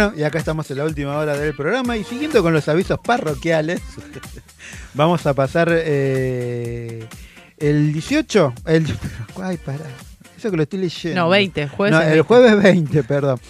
Bueno, 0.00 0.16
y 0.16 0.22
acá 0.22 0.38
estamos 0.38 0.70
en 0.70 0.78
la 0.78 0.84
última 0.86 1.14
hora 1.18 1.36
del 1.36 1.54
programa 1.54 1.94
y 1.94 2.04
siguiendo 2.04 2.42
con 2.42 2.54
los 2.54 2.66
avisos 2.68 2.98
parroquiales, 3.00 3.82
vamos 4.94 5.26
a 5.26 5.34
pasar 5.34 5.68
eh, 5.70 7.06
el 7.58 7.92
18, 7.92 8.54
el, 8.64 8.86
ay, 9.42 9.58
pará, 9.58 9.84
eso 10.38 10.50
que 10.50 10.56
lo 10.56 10.62
estoy 10.62 10.78
leyendo. 10.80 11.20
No, 11.20 11.28
20, 11.28 11.68
jueves 11.68 11.92
No, 11.92 12.00
es 12.00 12.06
el 12.06 12.12
20. 12.14 12.26
jueves 12.26 12.62
20, 12.62 13.02
perdón. 13.02 13.40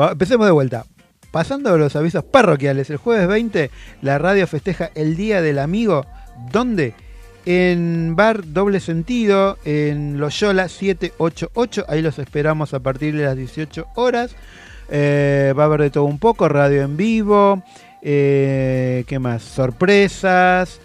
Va- 0.00 0.10
empecemos 0.10 0.46
de 0.46 0.50
vuelta. 0.52 0.84
Pasando 1.30 1.72
a 1.72 1.76
los 1.78 1.94
avisos 1.94 2.24
parroquiales, 2.24 2.90
el 2.90 2.96
jueves 2.96 3.28
20 3.28 3.70
la 4.02 4.18
radio 4.18 4.48
festeja 4.48 4.90
el 4.96 5.16
Día 5.16 5.42
del 5.42 5.60
Amigo. 5.60 6.04
¿Dónde? 6.50 6.94
En 7.46 8.16
Bar 8.16 8.52
Doble 8.52 8.80
Sentido, 8.80 9.58
en 9.64 10.18
Loyola 10.18 10.68
788. 10.68 11.84
Ahí 11.86 12.02
los 12.02 12.18
esperamos 12.18 12.74
a 12.74 12.80
partir 12.80 13.14
de 13.16 13.22
las 13.26 13.36
18 13.36 13.86
horas. 13.94 14.34
Eh, 14.88 15.52
va 15.58 15.62
a 15.64 15.66
haber 15.66 15.80
de 15.82 15.90
todo 15.90 16.04
un 16.04 16.18
poco, 16.18 16.48
radio 16.48 16.82
en 16.82 16.96
vivo. 16.96 17.62
eh, 18.02 19.04
¿Qué 19.06 19.18
más? 19.18 19.42
Sorpresas, 19.42 20.80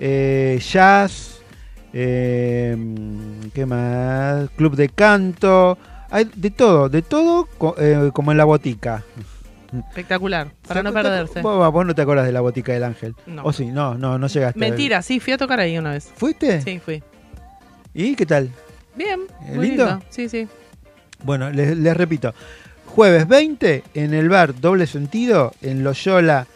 eh, 0.00 0.60
jazz. 0.60 1.40
¿Qué 1.92 3.64
más? 3.66 4.50
Club 4.56 4.74
de 4.76 4.88
canto. 4.88 5.78
Hay 6.10 6.28
de 6.34 6.50
todo, 6.50 6.88
de 6.88 7.02
todo 7.02 7.46
co- 7.58 7.76
como 8.12 8.32
en 8.32 8.38
la 8.38 8.44
botica. 8.44 9.04
Espectacular, 9.88 10.48
para 10.68 10.82
no 10.84 10.92
¿Te- 10.92 10.98
te- 10.98 11.02
perderse. 11.02 11.42
Vos, 11.42 11.72
vos 11.72 11.84
no 11.86 11.94
te 11.94 12.02
acordás 12.02 12.26
de 12.26 12.32
la 12.32 12.40
botica 12.40 12.72
del 12.72 12.84
ángel. 12.84 13.14
No. 13.26 13.42
¿O 13.44 13.52
sí? 13.52 13.66
No, 13.66 13.94
no, 13.96 14.18
no 14.18 14.26
llegaste. 14.28 14.58
Mentira, 14.60 15.02
sí, 15.02 15.18
fui 15.18 15.32
a 15.32 15.38
tocar 15.38 15.58
ahí 15.58 15.76
una 15.78 15.92
vez. 15.92 16.12
¿Fuiste? 16.16 16.60
Sí, 16.60 16.78
fui. 16.78 17.02
¿Y 17.92 18.14
qué 18.14 18.26
tal? 18.26 18.50
Bien, 18.94 19.20
¿Eh, 19.48 19.52
muy 19.56 19.68
lindo? 19.68 19.86
lindo. 19.86 20.02
Sí, 20.10 20.28
sí. 20.28 20.46
Bueno, 21.24 21.50
les, 21.50 21.76
les 21.76 21.96
repito. 21.96 22.32
Jueves 22.94 23.26
20 23.26 23.82
en 23.94 24.14
el 24.14 24.28
bar 24.28 24.60
Doble 24.60 24.86
Sentido 24.86 25.52
en 25.62 25.82
Loyola 25.82 26.46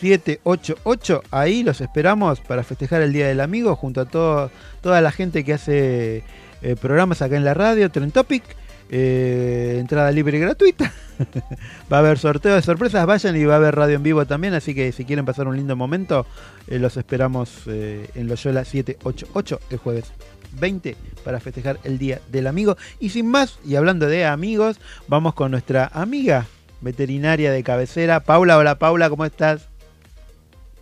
788. 0.00 1.22
Ahí 1.30 1.62
los 1.62 1.80
esperamos 1.80 2.40
para 2.40 2.64
festejar 2.64 3.00
el 3.00 3.12
Día 3.12 3.28
del 3.28 3.40
Amigo 3.40 3.76
junto 3.76 4.00
a 4.00 4.06
todo, 4.06 4.50
toda 4.80 5.00
la 5.00 5.12
gente 5.12 5.44
que 5.44 5.52
hace 5.52 6.24
eh, 6.62 6.74
programas 6.82 7.22
acá 7.22 7.36
en 7.36 7.44
la 7.44 7.54
radio, 7.54 7.92
Trend 7.92 8.12
Topic. 8.12 8.42
eh, 8.90 9.76
entrada 9.78 10.10
libre 10.10 10.38
y 10.38 10.40
gratuita. 10.40 10.92
va 11.92 11.98
a 11.98 12.00
haber 12.00 12.18
sorteo 12.18 12.56
de 12.56 12.62
sorpresas, 12.62 13.06
vayan 13.06 13.36
y 13.36 13.44
va 13.44 13.54
a 13.54 13.58
haber 13.58 13.76
radio 13.76 13.94
en 13.94 14.02
vivo 14.02 14.26
también. 14.26 14.54
Así 14.54 14.74
que 14.74 14.90
si 14.90 15.04
quieren 15.04 15.26
pasar 15.26 15.46
un 15.46 15.56
lindo 15.56 15.76
momento, 15.76 16.26
eh, 16.66 16.80
los 16.80 16.96
esperamos 16.96 17.68
en 17.68 18.26
Loyola 18.26 18.64
788 18.64 19.60
el 19.70 19.78
jueves 19.78 20.12
20 20.52 20.96
para 21.24 21.40
festejar 21.40 21.78
el 21.84 21.98
Día 21.98 22.20
del 22.30 22.46
Amigo. 22.46 22.76
Y 23.00 23.10
sin 23.10 23.26
más, 23.26 23.58
y 23.64 23.76
hablando 23.76 24.06
de 24.06 24.24
amigos, 24.26 24.80
vamos 25.06 25.34
con 25.34 25.50
nuestra 25.50 25.90
amiga 25.92 26.46
veterinaria 26.80 27.50
de 27.52 27.62
cabecera, 27.62 28.20
Paula. 28.20 28.56
Hola 28.58 28.78
Paula, 28.78 29.10
¿cómo 29.10 29.24
estás? 29.24 29.68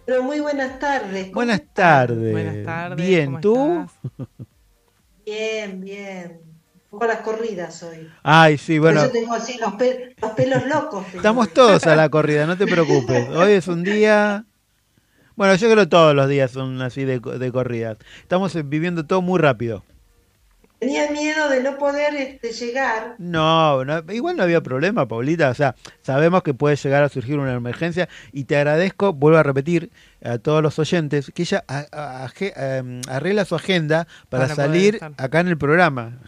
Pero 0.04 0.22
muy 0.22 0.40
buenas 0.40 0.78
tardes. 0.78 1.24
¿cómo 1.24 1.34
Buenas 1.34 1.62
tardes. 1.72 2.32
Buenas 2.32 2.64
tardes, 2.64 3.06
Bien, 3.06 3.26
¿cómo 3.26 3.40
¿tú? 3.40 3.86
Bien, 5.24 5.80
bien. 5.80 6.40
Un 6.84 6.90
poco 6.90 7.04
a 7.04 7.08
las 7.08 7.20
corridas 7.22 7.82
hoy. 7.82 8.08
Ay, 8.22 8.56
sí, 8.58 8.78
bueno. 8.78 9.00
Por 9.00 9.10
eso 9.10 9.12
tengo 9.20 9.34
así 9.34 9.58
los, 9.58 9.74
pe- 9.74 10.14
los 10.22 10.30
pelos 10.32 10.64
locos. 10.66 11.04
Estamos 11.12 11.52
todos 11.52 11.84
a 11.86 11.96
la 11.96 12.08
corrida, 12.08 12.46
no 12.46 12.56
te 12.56 12.66
preocupes. 12.66 13.28
Hoy 13.30 13.52
es 13.52 13.66
un 13.68 13.82
día... 13.82 14.44
Bueno, 15.36 15.54
yo 15.54 15.70
creo 15.70 15.84
que 15.84 15.90
todos 15.90 16.14
los 16.14 16.28
días 16.28 16.50
son 16.50 16.80
así 16.82 17.04
de, 17.04 17.20
de 17.20 17.52
corridas. 17.52 17.98
Estamos 18.20 18.54
eh, 18.56 18.62
viviendo 18.62 19.04
todo 19.06 19.20
muy 19.22 19.38
rápido. 19.38 19.84
Tenía 20.78 21.10
miedo 21.10 21.48
de 21.48 21.62
no 21.62 21.78
poder 21.78 22.14
este, 22.14 22.52
llegar. 22.52 23.14
No, 23.18 23.82
no, 23.84 24.02
igual 24.12 24.36
no 24.36 24.42
había 24.42 24.60
problema, 24.62 25.08
Paulita. 25.08 25.48
O 25.50 25.54
sea, 25.54 25.74
sabemos 26.02 26.42
que 26.42 26.52
puede 26.52 26.76
llegar 26.76 27.02
a 27.02 27.08
surgir 27.08 27.38
una 27.38 27.54
emergencia 27.54 28.08
y 28.32 28.44
te 28.44 28.56
agradezco, 28.58 29.14
vuelvo 29.14 29.38
a 29.38 29.42
repetir 29.42 29.90
a 30.22 30.36
todos 30.38 30.62
los 30.62 30.78
oyentes, 30.78 31.30
que 31.34 31.42
ella 31.42 31.64
a- 31.68 32.28
em, 32.40 33.00
arregla 33.08 33.46
su 33.46 33.54
agenda 33.54 34.06
para, 34.28 34.48
salir 34.54 35.00
acá 35.16 35.40
en 35.40 35.48
el 35.48 35.56
programa. 35.56 36.18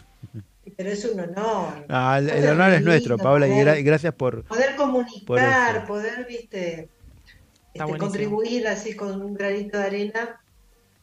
Pero 0.77 0.89
es 0.89 1.05
un 1.05 1.19
honor. 1.19 1.85
Ah, 1.87 2.19
el, 2.19 2.47
honor 2.47 2.73
es 2.73 2.83
nuestro, 2.83 3.17
Paula, 3.17 3.47
y, 3.47 3.51
gra- 3.51 3.63
poder- 3.65 3.79
y 3.79 3.83
gracias 3.83 4.13
por... 4.13 4.43
Poder 4.43 4.75
comunicar, 4.75 5.85
poder, 5.85 6.25
viste, 6.27 6.89
este, 7.73 7.97
contribuir 7.97 8.67
así 8.67 8.95
con 8.95 9.21
un 9.21 9.33
granito 9.33 9.77
de 9.77 9.83
arena 9.83 10.41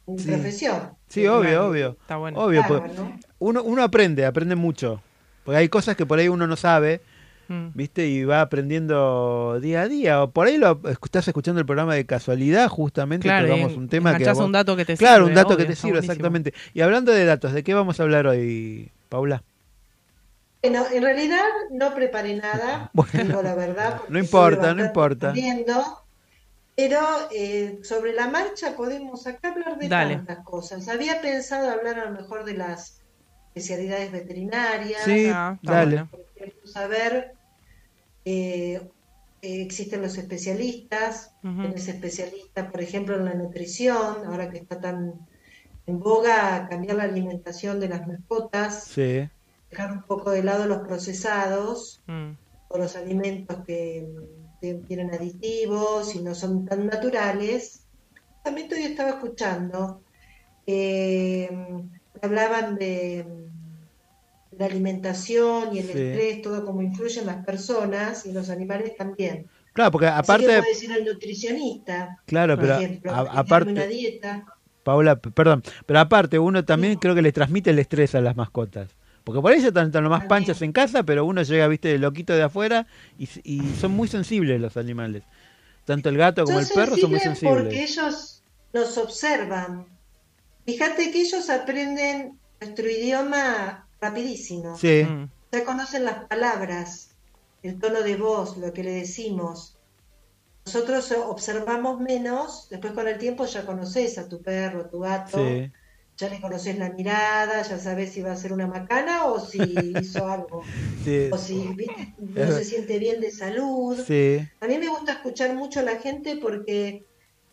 en 0.07 0.19
Sí. 0.19 0.29
profesión. 0.29 0.91
Sí, 1.09 1.27
obvio, 1.27 1.41
Claro. 1.51 1.67
obvio. 1.69 1.97
Está 2.01 2.17
bueno. 2.17 2.39
Obvio, 2.41 2.61
Claro, 2.65 2.81
pues, 2.85 2.99
¿no? 2.99 3.19
uno, 3.39 3.63
uno 3.63 3.83
aprende, 3.83 4.25
aprende 4.27 4.55
mucho. 4.57 5.03
Porque 5.45 5.59
hay 5.59 5.69
cosas 5.69 5.97
que 5.97 6.07
por 6.07 6.19
ahí 6.19 6.29
uno 6.29 6.47
no 6.47 6.57
sabe, 6.57 7.01
Mm. 7.49 7.69
¿viste? 7.75 8.09
Y 8.09 8.25
va 8.25 8.41
aprendiendo 8.41 9.61
día 9.61 9.83
a 9.83 9.89
día. 9.89 10.23
O 10.25 10.31
por 10.33 10.49
ahí 10.49 10.59
lo 10.59 10.81
estás 11.05 11.29
escuchando 11.29 11.61
el 11.61 11.67
programa 11.67 11.95
de 11.95 12.05
casualidad, 12.05 12.69
justamente 12.69 13.29
Claro, 13.29 13.47
tocamos 13.47 13.73
y 13.73 13.77
un 13.77 13.89
tema 13.89 14.19
que. 14.19 14.25
vos- 14.29 14.39
un 14.39 14.51
dato 14.53 14.75
que 14.77 14.85
te 14.85 14.97
Claro, 14.97 15.19
sirve, 15.27 15.29
un 15.29 15.35
dato 15.37 15.49
obvio, 15.49 15.59
que 15.59 15.65
te 15.67 15.77
sirve, 15.77 15.93
buenísimo. 15.93 16.13
exactamente. 16.13 16.55
Y 16.75 16.81
hablando 16.81 17.13
de 17.13 17.25
datos, 17.25 17.53
¿de 17.53 17.63
qué 17.63 17.75
vamos 17.75 18.01
a 18.01 18.03
hablar 18.03 18.27
hoy, 18.27 18.91
Paula? 19.09 19.45
Bueno, 20.63 20.85
en 20.93 21.03
realidad 21.03 21.45
no 21.71 21.95
preparé 21.95 22.35
nada, 22.37 22.91
digo 23.13 23.43
la 23.43 23.55
verdad. 23.55 23.99
porque 23.99 24.13
No 24.13 24.19
importa, 24.19 24.75
no 24.75 24.85
importa. 24.85 25.29
aprendiendo, 25.31 26.05
pero 26.77 27.01
eh, 27.32 27.81
sobre 27.82 28.12
la 28.12 28.28
marcha 28.28 28.77
podemos 28.77 29.27
acá 29.27 29.48
hablar 29.51 29.78
de 29.78 29.89
Dale. 29.89 30.16
tantas 30.16 30.44
cosas. 30.44 30.86
Había 30.89 31.20
pensado 31.23 31.70
hablar 31.70 31.98
a 31.98 32.11
lo 32.11 32.20
mejor 32.20 32.44
de 32.44 32.55
las 32.55 33.03
especialidades 33.55 34.12
veterinarias, 34.12 35.03
Sí, 35.03 35.27
Ah, 35.32 35.59
dale. 35.62 36.05
por 36.05 36.20
ejemplo, 36.36 36.66
saber, 36.69 37.32
eh, 38.27 38.90
eh, 39.43 39.62
existen 39.62 40.03
los 40.03 40.19
especialistas, 40.19 41.32
tenés 41.43 41.89
especialistas, 41.89 42.70
por 42.70 42.81
ejemplo, 42.82 43.16
en 43.16 43.24
la 43.24 43.35
nutrición, 43.35 44.27
ahora 44.27 44.51
que 44.51 44.59
está 44.59 44.81
tan 44.81 45.15
en 45.86 46.01
boga 46.01 46.66
cambiar 46.69 46.97
la 46.97 47.05
alimentación 47.05 47.78
de 47.81 47.89
las 47.89 48.07
mascotas 48.07 48.85
Sí. 48.85 49.28
dejar 49.70 49.93
un 49.93 50.03
poco 50.03 50.31
de 50.32 50.43
lado 50.43 50.66
los 50.66 50.78
procesados 50.86 52.03
Mm. 52.07 52.32
o 52.69 52.78
los 52.78 52.97
alimentos 52.97 53.59
que 53.66 54.05
tienen 54.75 55.13
aditivos 55.15 56.15
y 56.15 56.21
no 56.23 56.35
son 56.35 56.65
tan 56.65 56.87
naturales. 56.87 57.87
También 58.43 58.69
todavía 58.69 58.89
estaba 58.91 59.11
escuchando, 59.11 60.03
eh, 60.67 61.51
hablaban 62.23 62.77
de 62.77 63.27
la 64.53 64.67
alimentación 64.67 65.75
y 65.75 65.81
el 65.81 65.87
Sí. 65.87 65.93
estrés, 65.93 66.43
todo 66.43 66.65
cómo 66.65 66.81
influye 66.83 67.21
en 67.21 67.27
las 67.27 67.45
personas 67.45 68.25
y 68.27 68.33
los 68.33 68.49
animales 68.51 68.97
también. 68.97 69.49
Claro, 69.73 69.91
porque 69.91 70.07
Así 70.07 70.17
que 70.17 70.33
aparte. 70.33 70.47
puede 70.47 70.69
decir 70.73 70.91
el 70.93 71.05
nutricionista, 71.05 72.19
Claro, 72.27 72.57
por 72.57 72.65
pero 72.67 72.79
ejemplo, 72.79 73.13
a- 73.13 73.21
aparte- 73.41 73.73
una 73.73 73.87
dieta. 73.87 74.47
Paula, 74.83 75.17
perdón, 75.21 75.63
pero 75.85 75.99
aparte 75.99 76.39
uno 76.39 76.65
también 76.65 76.97
creo 76.99 77.15
que 77.15 77.21
le 77.23 77.33
transmite 77.33 77.71
el 77.71 77.79
estrés 77.81 78.15
a 78.15 78.21
las 78.21 78.37
mascotas. 78.37 78.95
Porque 79.27 79.43
por 79.43 79.51
ahí 79.51 79.61
ya 79.61 79.69
están, 79.69 79.86
están 79.89 80.05
lo 80.05 80.11
más 80.11 80.27
panchas 80.27 80.62
en 80.62 80.70
casa, 80.70 81.03
pero 81.03 81.24
uno 81.24 81.43
llega, 81.43 81.66
viste, 81.66 81.89
de 81.89 81.98
loquito 81.98 82.32
de 82.32 82.44
afuera 82.44 82.86
y, 83.19 83.27
son 83.74 83.90
muy 83.90 84.07
sensibles 84.07 84.61
los 84.61 84.77
animales. 84.77 85.24
Tanto 85.85 86.11
el 86.11 86.16
gato 86.16 86.44
como 86.44 86.61
el 86.61 86.69
perro 86.69 86.97
son 86.97 87.11
muy 87.11 87.19
sensibles 87.19 87.62
porque 87.65 87.82
ellos 87.82 88.44
nos 88.73 88.97
observan. 88.97 89.85
Fíjate 90.65 91.11
que 91.11 91.23
ellos 91.23 91.51
aprenden 91.51 92.39
nuestro 92.61 92.89
idioma 92.89 93.89
rapidísimo. 94.01 94.78
Sí. 94.78 95.03
Mm. 95.03 95.28
Ya 95.51 95.65
conocen 95.65 96.05
las 96.05 96.24
palabras, 96.27 97.11
el 97.65 97.81
tono 97.81 98.03
de 98.03 98.15
voz, 98.16 98.57
lo 98.59 98.73
que 98.73 98.85
le 98.85 98.93
decimos. 98.93 99.77
Nosotros 100.66 101.11
observamos 101.11 102.01
menos, 102.01 102.69
después 102.70 102.93
con 102.93 103.09
el 103.09 103.19
tiempo 103.19 103.44
ya 103.47 103.66
conoces 103.66 104.19
a 104.19 104.28
tu 104.28 104.40
perro, 104.40 104.82
a 104.82 104.89
tu 104.89 105.01
gato, 105.01 105.39
Sí. 105.39 105.73
Ya 106.17 106.29
le 106.31 106.41
conoces 106.41 106.79
la 106.79 106.91
mirada, 106.91 107.63
ya 107.63 107.79
sabes 107.79 108.13
si 108.13 108.23
va 108.23 108.33
a 108.33 108.37
ser 108.37 108.53
una 108.53 108.67
macana 108.67 109.27
o 109.27 109.39
si 109.41 109.59
hizo 110.01 110.27
algo, 110.27 110.63
Sí. 111.05 111.29
o 111.31 111.37
si 111.39 111.59
¿viste? 111.75 112.15
no 112.19 112.47
se 112.53 112.65
siente 112.65 112.99
bien 112.99 113.21
de 113.21 113.31
salud. 113.31 114.03
Sí. 114.07 114.39
A 114.61 114.67
mí 114.67 114.79
me 114.79 114.89
gusta 114.89 115.13
escuchar 115.13 115.55
mucho 115.55 115.81
a 115.81 115.85
la 115.85 115.97
gente 115.99 116.37
porque 116.37 117.05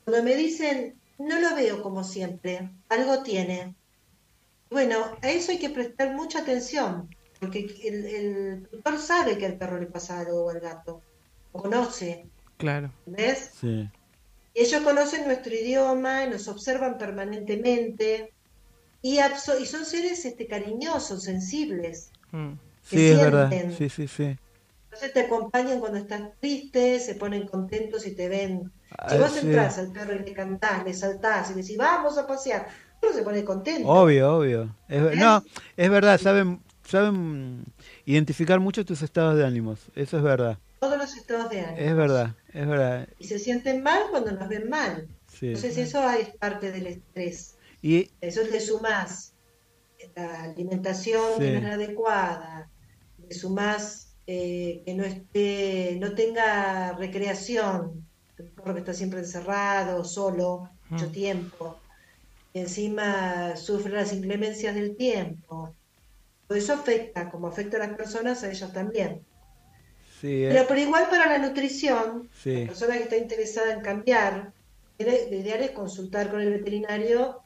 cuando 0.06 0.24
me 0.24 0.36
dicen, 0.36 0.96
no 1.20 1.40
lo 1.40 1.56
veo 1.56 1.82
como 1.84 2.04
siempre, 2.04 2.70
algo 2.90 3.22
tiene. 3.24 3.76
Bueno, 4.70 5.18
a 5.22 5.30
eso 5.30 5.52
hay 5.52 5.60
que 5.60 5.70
prestar 5.70 6.16
mucha 6.16 6.40
atención, 6.40 7.14
porque 7.40 7.60
el, 7.84 8.06
el 8.06 8.68
tutor 8.70 8.98
sabe 8.98 9.38
que 9.38 9.46
al 9.46 9.58
perro 9.58 9.80
le 9.80 9.86
pasa 9.86 10.20
algo 10.20 10.46
o 10.46 10.50
al 10.50 10.60
gato, 10.60 11.02
lo 11.54 11.62
conoce, 11.62 12.26
Claro. 12.58 12.92
¿ves? 13.06 13.52
Sí. 13.60 13.90
Y 14.56 14.62
ellos 14.62 14.82
conocen 14.84 15.26
nuestro 15.26 15.54
idioma 15.54 16.24
y 16.24 16.30
nos 16.30 16.48
observan 16.48 16.98
permanentemente 16.98 18.32
y, 19.04 19.18
son 19.66 19.86
seres 19.86 20.26
este, 20.26 20.48
cariñosos, 20.48 21.24
sensibles. 21.24 22.10
Mm. 22.32 22.54
que 22.90 22.98
Sí, 22.98 23.08
es 23.10 23.18
verdad. 23.20 23.50
sienten. 23.50 23.78
Sí, 23.78 23.90
sí, 23.90 24.08
sí. 24.08 24.38
Entonces 24.86 25.14
te 25.14 25.20
acompañan 25.22 25.80
cuando 25.80 25.98
estás 26.00 26.22
triste, 26.40 27.00
se 27.00 27.16
ponen 27.16 27.46
contentos 27.48 28.06
y 28.08 28.12
te 28.16 28.28
ven. 28.30 28.72
Si 29.10 29.16
Ah, 29.16 29.18
vos 29.18 29.32
sí. 29.34 29.40
entras 29.40 29.78
al 29.80 29.92
perro 29.92 30.16
y 30.16 30.20
le 30.20 30.34
cantás, 30.34 30.84
le 30.86 30.94
saltás 30.94 31.50
y 31.52 31.56
le 31.56 31.62
decís, 31.62 31.78
vamos 31.78 32.18
a 32.18 32.26
pasear, 32.28 32.68
el 32.68 33.00
perro 33.00 33.14
se 33.14 33.24
pone 33.24 33.44
contento. 33.44 33.88
Obvio, 33.90 34.38
obvio. 34.38 34.76
Es, 34.88 35.18
no, 35.18 35.44
es 35.78 35.90
verdad, 35.90 36.20
saben, 36.20 36.62
saben 36.88 37.66
identificar 38.06 38.60
mucho 38.60 38.86
tus 38.86 39.02
estados 39.02 39.36
de 39.36 39.46
ánimos. 39.46 39.80
Eso 39.96 40.18
es 40.18 40.24
verdad. 40.24 40.58
todos 40.80 40.98
los 40.98 41.16
estados 41.18 41.50
de 41.50 41.62
ánimo. 41.62 41.78
Es 41.78 41.96
verdad, 41.96 42.36
es 42.54 42.68
verdad. 42.68 43.08
Y 43.20 43.26
se 43.28 43.40
sienten 43.40 43.82
mal 43.84 44.04
cuando 44.12 44.32
nos 44.32 44.48
ven 44.48 44.70
mal. 44.70 45.08
Sí. 45.28 45.48
Entonces 45.48 45.78
eso 45.78 46.08
es 46.12 46.30
parte 46.38 46.72
del 46.72 46.86
estrés. 46.88 47.56
Y 47.84 48.10
Eso 48.22 48.42
le 48.44 48.60
sumás 48.62 49.36
la 50.16 50.44
alimentación 50.44 51.34
Sí. 51.38 51.44
que 51.44 51.52
no 51.60 51.68
es 51.68 51.74
adecuada, 51.76 52.70
le 53.18 53.34
sumás 53.36 54.16
eh, 54.26 54.82
que 54.86 54.94
no 54.94 55.04
esté, 55.04 55.98
no 56.00 56.14
tenga 56.16 56.94
recreación, 56.94 58.08
el 58.38 58.46
perro 58.52 58.74
que 58.74 58.80
está 58.80 58.94
siempre 58.94 59.20
encerrado, 59.20 60.04
solo, 60.06 60.70
mucho 60.90 61.12
tiempo, 61.12 61.78
y 62.54 62.60
encima 62.60 63.56
sufre 63.58 63.92
las 63.94 64.14
inclemencias 64.14 64.76
del 64.76 64.96
tiempo. 64.96 65.76
Todo 66.48 66.58
eso 66.58 66.74
afecta, 66.74 67.30
como 67.30 67.48
afecta 67.48 67.78
a 67.78 67.88
las 67.88 67.98
personas, 67.98 68.44
a 68.44 68.52
ellos 68.52 68.72
también. 68.72 69.26
sí, 70.22 70.46
eh, 70.46 70.50
Pero 70.54 70.68
por 70.68 70.78
igual 70.78 71.10
para 71.10 71.26
la 71.28 71.38
nutrición, 71.46 72.30
sí. 72.34 72.62
la 72.62 72.68
persona 72.68 72.98
que 72.98 73.04
está 73.04 73.18
interesada 73.18 73.74
en 73.74 73.82
cambiar, 73.82 74.54
lo 75.00 75.08
ideal 75.38 75.62
es 75.64 75.72
consultar 75.72 76.32
con 76.32 76.40
el 76.42 76.52
veterinario 76.52 77.43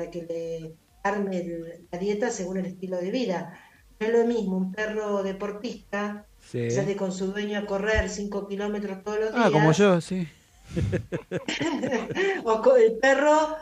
para 0.00 0.10
que 0.10 0.22
le 0.22 0.74
arme 1.02 1.36
el- 1.40 1.86
la 1.92 1.98
dieta 1.98 2.30
según 2.30 2.56
el 2.58 2.66
estilo 2.66 2.96
de 2.98 3.10
vida. 3.10 3.52
No 3.98 4.06
es 4.06 4.12
lo 4.14 4.24
mismo 4.24 4.56
un 4.56 4.72
perro 4.72 5.22
deportista 5.22 6.24
Sí. 6.40 6.58
que 6.58 6.70
sale 6.70 6.96
con 6.96 7.12
su 7.12 7.26
dueño 7.32 7.58
a 7.58 7.66
correr 7.66 8.08
5 8.08 8.48
kilómetros 8.48 9.02
todos 9.04 9.20
los 9.20 9.34
días, 9.34 9.44
Ah, 9.46 9.50
como 9.52 9.72
yo, 9.72 10.00
sí. 10.00 10.26
o 12.44 12.76
el 12.76 12.92
perro 12.96 13.56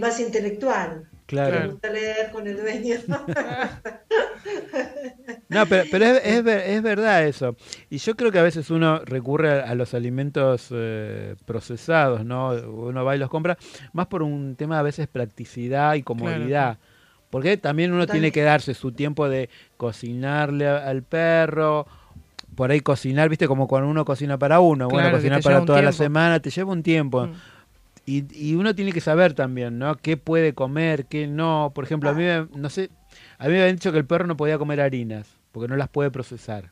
más 0.00 0.18
intelectual. 0.18 1.08
Claro. 1.26 1.60
Le 1.60 1.66
gusta 1.68 1.90
leer 1.90 2.30
con 2.30 2.46
el 2.46 2.56
dueño. 2.56 2.96
No, 5.48 5.66
pero, 5.66 5.84
pero 5.90 6.04
es, 6.04 6.22
es, 6.24 6.46
es 6.46 6.82
verdad 6.82 7.24
eso. 7.24 7.56
Y 7.88 7.98
yo 7.98 8.16
creo 8.16 8.32
que 8.32 8.38
a 8.38 8.42
veces 8.42 8.70
uno 8.70 9.00
recurre 9.04 9.60
a, 9.60 9.70
a 9.70 9.74
los 9.74 9.94
alimentos 9.94 10.68
eh, 10.70 11.36
procesados, 11.44 12.24
¿no? 12.24 12.50
Uno 12.50 13.04
va 13.04 13.14
y 13.14 13.18
los 13.18 13.30
compra, 13.30 13.56
más 13.92 14.06
por 14.06 14.22
un 14.22 14.56
tema 14.56 14.78
a 14.78 14.82
veces 14.82 15.06
practicidad 15.06 15.94
y 15.94 16.02
comodidad. 16.02 16.78
Porque 17.30 17.56
también 17.56 17.92
uno 17.92 18.06
tiene 18.06 18.32
que 18.32 18.42
darse 18.42 18.74
su 18.74 18.92
tiempo 18.92 19.28
de 19.28 19.48
cocinarle 19.76 20.68
al 20.68 21.02
perro, 21.02 21.86
por 22.54 22.70
ahí 22.70 22.80
cocinar, 22.80 23.28
viste, 23.28 23.48
como 23.48 23.66
cuando 23.66 23.88
uno 23.88 24.04
cocina 24.04 24.38
para 24.38 24.60
uno, 24.60 24.88
bueno, 24.88 25.08
Claro, 25.08 25.16
cocinar 25.16 25.42
para 25.42 25.64
toda 25.64 25.82
la 25.82 25.92
semana 25.92 26.40
te 26.40 26.50
lleva 26.50 26.72
un 26.72 26.82
tiempo. 26.82 27.26
Mm. 27.26 27.32
Y, 28.06 28.26
y 28.34 28.54
uno 28.54 28.74
tiene 28.74 28.92
que 28.92 29.00
saber 29.00 29.34
también, 29.34 29.78
¿no? 29.78 29.96
¿Qué 29.96 30.16
puede 30.18 30.54
comer, 30.54 31.06
qué 31.06 31.26
no? 31.26 31.72
Por 31.74 31.84
ejemplo, 31.84 32.10
a 32.10 32.14
mí, 32.14 32.22
me- 32.24 32.48
no 32.54 32.68
sé, 32.70 32.90
a 33.38 33.46
mí 33.46 33.52
me 33.52 33.60
habían 33.62 33.76
dicho 33.76 33.92
que 33.92 33.98
el 33.98 34.06
perro 34.06 34.26
no 34.26 34.36
podía 34.36 34.58
comer 34.58 34.80
harinas, 34.80 35.28
porque 35.52 35.68
no 35.68 35.76
las 35.76 35.88
puede 35.88 36.10
procesar. 36.10 36.70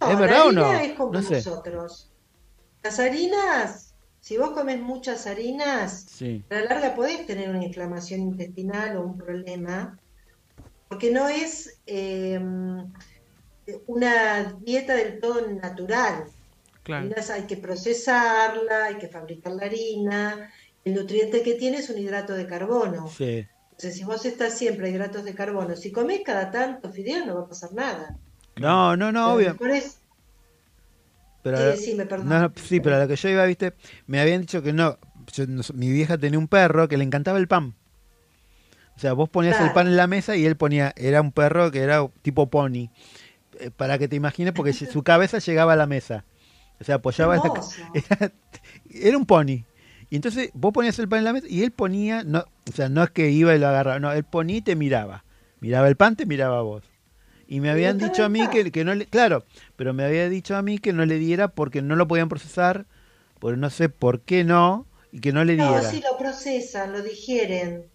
No, 0.00 0.08
¿Es 0.10 0.18
la 0.18 0.18
verdad 0.18 0.46
o 0.48 0.52
no? 0.52 0.84
es 0.84 0.94
como 0.94 1.12
No 1.12 1.22
sé. 1.22 1.46
nosotros. 1.46 2.12
Las 2.82 3.00
harinas, 3.00 3.96
si 4.20 4.38
vos 4.38 4.52
comes 4.52 4.80
muchas 4.80 5.26
harinas, 5.26 6.06
Sí, 6.06 6.44
a 6.50 6.56
la 6.56 6.62
larga 6.66 6.94
podés 6.96 7.26
tener 7.26 7.50
una 7.50 7.64
inflamación 7.64 8.20
intestinal 8.22 8.96
o 8.98 9.02
un 9.06 9.18
problema, 9.18 9.98
porque 10.88 11.12
no 11.12 11.28
es 11.28 11.82
eh, 11.86 12.40
una 13.86 14.54
dieta 14.60 14.94
del 14.94 15.20
todo 15.20 15.46
natural. 15.48 16.30
Claro. 16.82 17.06
Harinas 17.06 17.30
hay 17.30 17.42
que 17.46 17.56
procesarla, 17.56 18.86
hay 18.86 18.96
que 18.98 19.08
fabricar 19.08 19.52
la 19.52 19.66
harina. 19.66 20.50
El 20.84 20.94
nutriente 20.94 21.42
que 21.42 21.54
tiene 21.54 21.78
es 21.78 21.90
un 21.90 21.98
hidrato 21.98 22.34
de 22.34 22.46
carbono. 22.46 23.08
sí. 23.08 23.46
Entonces, 23.70 23.98
si 23.98 24.04
vos 24.04 24.24
estás 24.26 24.58
siempre 24.58 24.88
a 24.88 24.90
hidratos 24.90 25.24
de 25.24 25.34
carbono, 25.34 25.74
si 25.74 25.90
comés 25.90 26.20
cada 26.24 26.50
tanto 26.50 26.92
fideos 26.92 27.26
no 27.26 27.34
va 27.36 27.40
a 27.42 27.48
pasar 27.48 27.72
nada. 27.72 28.14
No, 28.56 28.94
no, 28.94 29.10
no, 29.10 29.34
obvio. 29.34 29.56
es- 29.72 30.00
Pero, 31.42 31.76
Sí, 31.76 31.84
sí, 31.84 31.94
me 31.94 32.04
no, 32.04 32.52
sí, 32.56 32.80
pero 32.80 32.96
a 32.96 32.98
lo 33.00 33.08
que 33.08 33.16
yo 33.16 33.28
iba, 33.30 33.46
viste, 33.46 33.72
me 34.06 34.20
habían 34.20 34.42
dicho 34.42 34.62
que 34.62 34.74
no, 34.74 34.98
yo 35.32 35.46
no 35.46 35.62
mi 35.72 35.90
vieja 35.90 36.18
tenía 36.18 36.38
un 36.38 36.48
perro 36.48 36.88
que 36.88 36.98
le 36.98 37.04
encantaba 37.04 37.38
el 37.38 37.48
pan. 37.48 37.74
O 38.96 39.00
sea, 39.00 39.14
vos 39.14 39.30
ponías 39.30 39.58
el 39.60 39.72
pan 39.72 39.86
en 39.86 39.96
la 39.96 40.06
mesa 40.06 40.36
y 40.36 40.44
él 40.44 40.56
ponía, 40.56 40.92
era 40.96 41.22
un 41.22 41.32
perro 41.32 41.70
que 41.70 41.80
era 41.80 42.06
tipo 42.20 42.50
pony. 42.50 42.90
Eh, 43.58 43.70
Para 43.74 43.96
que 43.96 44.08
te 44.08 44.16
imagines, 44.16 44.52
porque 44.52 44.74
su 44.74 45.02
cabeza 45.02 45.38
llegaba 45.38 45.72
a 45.72 45.76
la 45.76 45.86
mesa. 45.86 46.24
O 46.80 46.84
sea, 46.84 46.96
apoyaba 46.96 47.38
la, 47.38 47.52
era, 47.92 48.32
era 48.90 49.18
un 49.18 49.26
pony. 49.26 49.66
Y 50.08 50.16
entonces 50.16 50.50
vos 50.54 50.72
ponías 50.72 50.98
el 50.98 51.08
pan 51.08 51.20
en 51.20 51.24
la 51.24 51.32
mesa 51.32 51.46
y 51.48 51.62
él 51.62 51.72
ponía, 51.72 52.24
no, 52.24 52.40
o 52.68 52.72
sea, 52.72 52.88
no 52.88 53.02
es 53.04 53.10
que 53.10 53.30
iba 53.30 53.54
y 53.54 53.58
lo 53.58 53.68
agarraba, 53.68 54.00
no, 54.00 54.12
él 54.12 54.24
ponía 54.24 54.56
y 54.58 54.62
te 54.62 54.76
miraba. 54.76 55.24
Miraba 55.60 55.88
el 55.88 55.96
pan, 55.96 56.16
te 56.16 56.26
miraba 56.26 56.58
a 56.58 56.62
vos. 56.62 56.84
Y 57.46 57.60
me 57.60 57.70
habían 57.70 57.98
dicho 57.98 58.24
a 58.24 58.28
mí 58.28 58.48
que, 58.48 58.70
que 58.72 58.84
no 58.84 58.94
le, 58.94 59.06
claro, 59.06 59.44
pero 59.76 59.92
me 59.94 60.04
había 60.04 60.28
dicho 60.28 60.56
a 60.56 60.62
mí 60.62 60.78
que 60.78 60.92
no 60.92 61.04
le 61.06 61.18
diera 61.18 61.48
porque 61.48 61.82
no 61.82 61.96
lo 61.96 62.08
podían 62.08 62.28
procesar, 62.28 62.86
porque 63.40 63.58
no 63.58 63.70
sé 63.70 63.88
por 63.88 64.22
qué 64.22 64.44
no, 64.44 64.86
y 65.12 65.20
que 65.20 65.32
no 65.32 65.44
le 65.44 65.56
No, 65.56 65.56
diera. 65.56 65.80
sí 65.82 66.00
lo 66.00 66.16
procesan, 66.18 66.92
lo 66.92 67.02
digieren, 67.02 67.90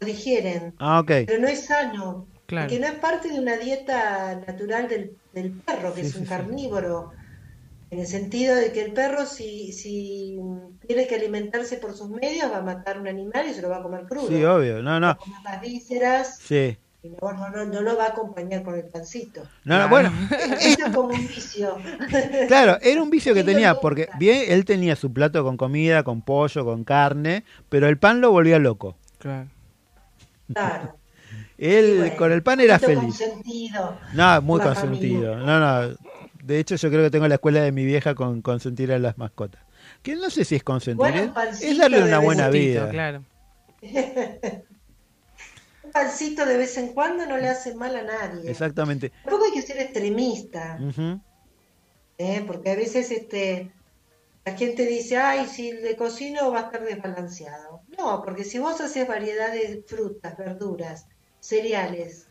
lo 0.00 0.06
digieren, 0.06 0.78
Ah, 0.78 1.00
ok. 1.00 1.10
pero 1.24 1.40
no 1.40 1.48
es 1.48 1.66
sano, 1.66 2.32
Claro. 2.46 2.68
porque 2.68 2.78
no 2.78 2.86
es 2.86 2.98
parte 2.98 3.28
de 3.30 3.40
una 3.40 3.56
dieta 3.56 4.36
natural 4.46 4.88
del, 4.88 5.20
del 5.32 5.62
perro, 5.62 5.94
que 5.94 6.00
Sí, 6.00 6.06
es 6.06 6.14
un 6.14 6.24
sí. 6.24 6.26
carnívoro, 6.26 7.14
en 7.90 8.00
el 8.00 8.06
sentido 8.06 8.56
de 8.56 8.72
que 8.72 8.84
el 8.84 8.92
perro 8.92 9.26
si, 9.26 9.72
si 9.72 10.38
tiene 10.86 11.06
que 11.06 11.14
alimentarse 11.14 11.76
por 11.76 11.96
sus 11.96 12.08
medios 12.10 12.50
va 12.50 12.58
a 12.58 12.62
matar 12.62 12.98
un 13.00 13.06
animal 13.08 13.48
y 13.48 13.54
se 13.54 13.62
lo 13.62 13.68
va 13.68 13.76
a 13.78 13.82
comer 13.82 14.04
crudo. 14.06 14.28
Sí, 14.28 14.44
obvio, 14.44 14.82
no, 14.82 14.98
no, 14.98 15.16
Comer 15.18 15.38
las 15.44 15.60
vísceras 15.60 16.38
sí. 16.38 16.76
y 17.02 17.10
no, 17.10 17.32
no, 17.32 17.48
no, 17.50 17.64
no 17.64 17.80
lo 17.82 17.96
va 17.96 18.06
a 18.06 18.08
acompañar 18.08 18.64
con 18.64 18.74
el 18.74 18.84
pancito. 18.86 19.42
No, 19.64 19.78
no, 19.78 19.88
bueno, 19.88 20.12
Eso 20.60 20.86
es 20.86 20.92
como 20.94 21.10
un 21.10 21.26
vicio. 21.28 21.76
claro, 22.48 22.78
era 22.82 23.00
un 23.02 23.10
vicio 23.10 23.34
que 23.34 23.40
Sí, 23.40 23.46
tenía, 23.46 23.76
porque 23.76 24.08
bien, 24.18 24.42
él 24.48 24.64
tenía 24.64 24.96
su 24.96 25.12
plato 25.12 25.44
con 25.44 25.56
comida, 25.56 26.02
con 26.02 26.22
pollo, 26.22 26.64
con 26.64 26.82
carne, 26.82 27.44
pero 27.68 27.88
el 27.88 27.98
pan 27.98 28.20
lo 28.20 28.32
volvía 28.32 28.58
loco. 28.58 28.96
Claro. 29.18 29.48
Claro. 30.52 30.96
Él 31.58 31.98
bueno, 31.98 32.16
con 32.16 32.32
el 32.32 32.42
pan 32.42 32.60
era 32.60 32.78
feliz. 32.78 33.00
consentido. 33.00 33.98
No, 34.12 34.42
muy 34.42 34.60
consentido. 34.60 35.32
familia. 35.34 35.46
No, 35.46 35.60
no. 35.88 35.96
De 36.46 36.58
hecho, 36.60 36.76
yo 36.76 36.90
creo 36.90 37.02
que 37.02 37.10
tengo 37.10 37.26
la 37.26 37.34
escuela 37.34 37.60
de 37.62 37.72
mi 37.72 37.84
vieja 37.84 38.14
con 38.14 38.40
consentir 38.40 38.92
a 38.92 38.98
las 39.00 39.18
mascotas. 39.18 39.62
Que 40.02 40.14
no 40.14 40.30
sé 40.30 40.44
si 40.44 40.54
es 40.54 40.62
consentir, 40.62 40.98
Bueno, 40.98 41.34
¿eh? 41.40 41.50
es 41.60 41.76
darle 41.78 42.02
una 42.02 42.18
buena 42.20 42.46
en 42.46 42.52
vida. 42.52 42.88
Claro. 42.90 43.24
Un 45.82 45.90
pancito 45.92 46.44
de 46.46 46.56
vez 46.56 46.76
en 46.78 46.88
cuando 46.92 47.26
no 47.26 47.36
le 47.36 47.48
hace 47.48 47.74
mal 47.74 47.96
a 47.96 48.02
nadie. 48.02 48.50
Exactamente. 48.50 49.10
Tampoco 49.24 49.44
hay 49.46 49.52
que 49.52 49.62
ser 49.62 49.78
extremista. 49.78 50.78
¿eh? 52.18 52.44
porque 52.46 52.70
a 52.70 52.76
veces 52.76 53.10
este, 53.10 53.70
la 54.44 54.56
gente 54.56 54.86
dice, 54.86 55.16
ay, 55.18 55.46
si 55.46 55.72
le 55.72 55.96
cocino 55.96 56.50
va 56.50 56.60
a 56.60 56.62
estar 56.62 56.84
desbalanceado. 56.84 57.82
No, 57.98 58.22
porque 58.24 58.44
si 58.44 58.58
vos 58.58 58.80
haces 58.80 59.06
variedad 59.06 59.52
de 59.52 59.82
frutas, 59.86 60.36
verduras, 60.36 61.06
cereales 61.40 62.28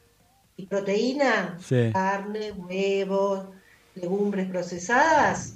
y 0.57 0.65
proteína, 0.67 1.57
Sí. 1.61 1.91
carne, 1.93 2.51
huevos, 2.53 3.47
legumbres 3.95 4.49
procesadas, 4.49 5.55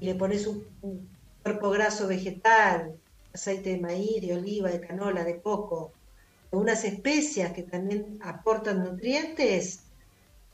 y 0.00 0.06
le 0.06 0.14
pones 0.14 0.46
un, 0.46 0.64
un 0.82 1.08
cuerpo 1.42 1.70
graso 1.70 2.06
vegetal, 2.08 2.94
aceite 3.32 3.70
de 3.70 3.80
maíz, 3.80 4.20
de 4.22 4.34
oliva, 4.34 4.70
de 4.70 4.80
canola, 4.80 5.24
de 5.24 5.40
coco, 5.40 5.92
unas 6.50 6.84
especias 6.84 7.52
que 7.52 7.62
también 7.62 8.18
aportan 8.22 8.82
nutrientes, 8.82 9.80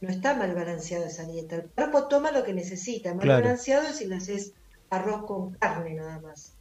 no 0.00 0.10
está 0.10 0.34
mal 0.34 0.54
balanceada 0.54 1.06
esa 1.06 1.24
dieta. 1.24 1.56
El 1.56 1.70
cuerpo 1.70 2.06
toma 2.06 2.30
lo 2.30 2.44
que 2.44 2.52
necesita. 2.52 3.14
Mal 3.14 3.24
Claro. 3.24 3.42
balanceado 3.44 3.88
es 3.88 3.96
si 3.96 4.06
le 4.06 4.16
haces 4.16 4.52
arroz 4.90 5.24
con 5.24 5.54
carne 5.54 5.94
nada 5.94 6.20
más. 6.20 6.52